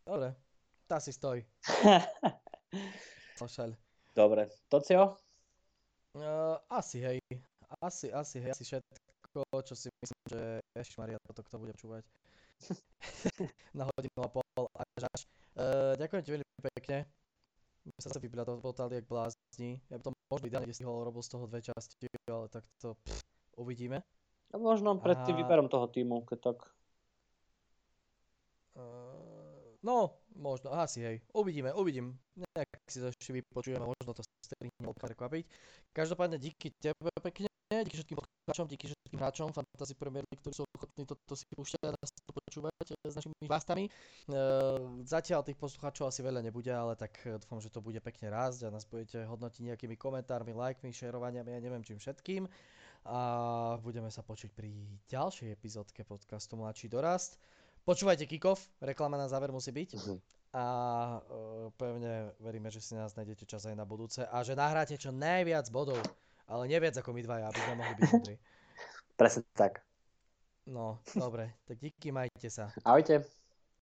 dobre, 0.05 0.37
tá 0.85 1.01
si 1.01 1.11
stoj. 1.13 1.41
Ošaľ. 3.45 3.73
dobre, 4.15 4.47
Tocio? 4.71 5.17
Uh, 6.15 6.55
asi 6.71 7.03
hej, 7.03 7.19
asi, 7.83 8.07
asi 8.07 8.37
hej, 8.39 8.55
asi 8.55 8.63
všetko, 8.63 9.43
čo 9.67 9.75
si 9.75 9.91
myslím, 9.91 10.21
že 10.31 10.41
Ježišmaria, 10.79 11.19
toto 11.27 11.43
kto 11.43 11.55
bude 11.59 11.75
počúvať. 11.75 12.03
Na 13.77 13.83
hodinu 13.91 14.19
a 14.23 14.29
pol 14.31 14.65
až 14.71 15.03
až. 15.11 15.21
Uh, 15.59 15.91
ďakujem 15.99 16.23
ti 16.23 16.31
veľmi 16.39 16.47
pekne. 16.71 17.03
My 17.85 17.91
sa 18.01 18.09
zase 18.09 18.23
vybratali 18.23 18.97
jak 18.97 19.05
blázni. 19.05 19.83
Ja 19.91 19.99
by 19.99 20.03
to 20.07 20.09
možno 20.31 20.45
ideálne 20.47 20.73
stihol, 20.73 21.05
robil 21.05 21.21
z 21.21 21.29
toho 21.35 21.45
dve 21.45 21.59
časti, 21.61 22.07
ale 22.31 22.47
tak 22.49 22.63
to 22.79 22.95
pff, 23.03 23.21
uvidíme. 23.59 23.99
No, 24.55 24.57
možno 24.63 24.95
pred 24.97 25.19
tým 25.27 25.35
A- 25.35 25.39
výberom 25.43 25.67
toho 25.67 25.91
týmu, 25.91 26.23
keď 26.23 26.55
tak. 26.55 26.57
Uh, 28.79 29.75
no, 29.83 30.15
možno, 30.35 30.71
asi 30.75 30.99
hej. 31.01 31.17
Uvidíme, 31.33 31.73
uvidím. 31.73 32.19
Nejak 32.35 32.69
si 32.91 32.99
to 32.99 33.07
ešte 33.09 33.31
vypočujeme, 33.31 33.83
možno 33.83 34.11
to 34.13 34.23
strihne 34.43 34.93
prekvapiť. 34.93 35.43
Každopádne 35.95 36.37
díky 36.37 36.75
tebe 36.77 37.11
pekne, 37.23 37.47
díky 37.71 37.95
všetkým 37.97 38.17
poslucháčom, 38.19 38.65
díky 38.67 38.85
všetkým 38.91 39.19
hráčom 39.19 39.47
Fantasy 39.55 39.95
Premier 39.95 40.23
League, 40.27 40.41
ktorí 40.43 40.53
sú 40.53 40.63
ochotní 40.75 41.03
toto 41.07 41.33
si 41.33 41.45
púšťať 41.55 41.81
a 41.87 41.89
to 41.95 42.31
počúvať 42.31 42.87
eh, 42.91 43.09
s 43.09 43.15
našimi 43.15 43.33
bastami. 43.47 43.83
Uh, 44.29 45.01
zatiaľ 45.07 45.41
tých 45.41 45.57
poslucháčov 45.57 46.11
asi 46.11 46.21
veľa 46.21 46.43
nebude, 46.43 46.69
ale 46.69 46.93
tak 46.99 47.15
eh, 47.25 47.39
dúfam, 47.39 47.63
že 47.63 47.71
to 47.71 47.79
bude 47.81 47.97
pekne 48.03 48.29
rásť 48.29 48.67
a 48.67 48.73
nás 48.73 48.85
budete 48.85 49.25
hodnotiť 49.25 49.73
nejakými 49.73 49.95
komentármi, 49.95 50.53
lajkmi, 50.53 50.91
šerovaniami, 50.91 51.55
ja 51.55 51.59
neviem 51.63 51.81
čím 51.81 51.97
všetkým. 51.97 52.45
A 53.05 53.19
budeme 53.85 54.09
sa 54.09 54.25
počuť 54.25 54.49
pri 54.57 54.73
ďalšej 55.13 55.53
epizódke 55.53 56.01
podcastu 56.01 56.57
Mladší 56.57 56.89
dorast. 56.89 57.37
Počúvajte 57.85 58.25
Kikov, 58.25 58.57
reklama 58.81 59.13
na 59.13 59.29
záver 59.29 59.53
musí 59.53 59.69
byť. 59.69 59.89
Mhm. 59.93 60.17
A 60.55 60.63
uh, 61.21 61.69
pevne 61.77 62.33
veríme, 62.41 62.73
že 62.73 62.81
si 62.81 62.97
nás 62.97 63.13
nájdete 63.13 63.45
čas 63.45 63.67
aj 63.69 63.75
na 63.77 63.85
budúce 63.85 64.25
a 64.25 64.37
že 64.41 64.57
nahráte 64.57 64.97
čo 64.97 65.13
najviac 65.13 65.69
bodov, 65.69 66.01
ale 66.49 66.65
neviac 66.65 66.97
ako 66.97 67.13
my 67.13 67.21
dvaja, 67.21 67.45
aby 67.51 67.59
sme 67.61 67.75
mohli 67.77 67.93
byť 67.99 68.09
múdri. 68.15 68.35
Presne 69.19 69.43
tak. 69.53 69.85
No, 70.65 70.97
dobre, 71.13 71.53
tak 71.69 71.77
díky, 71.77 72.09
majte 72.09 72.49
sa. 72.49 72.73
Ahojte. 72.81 73.21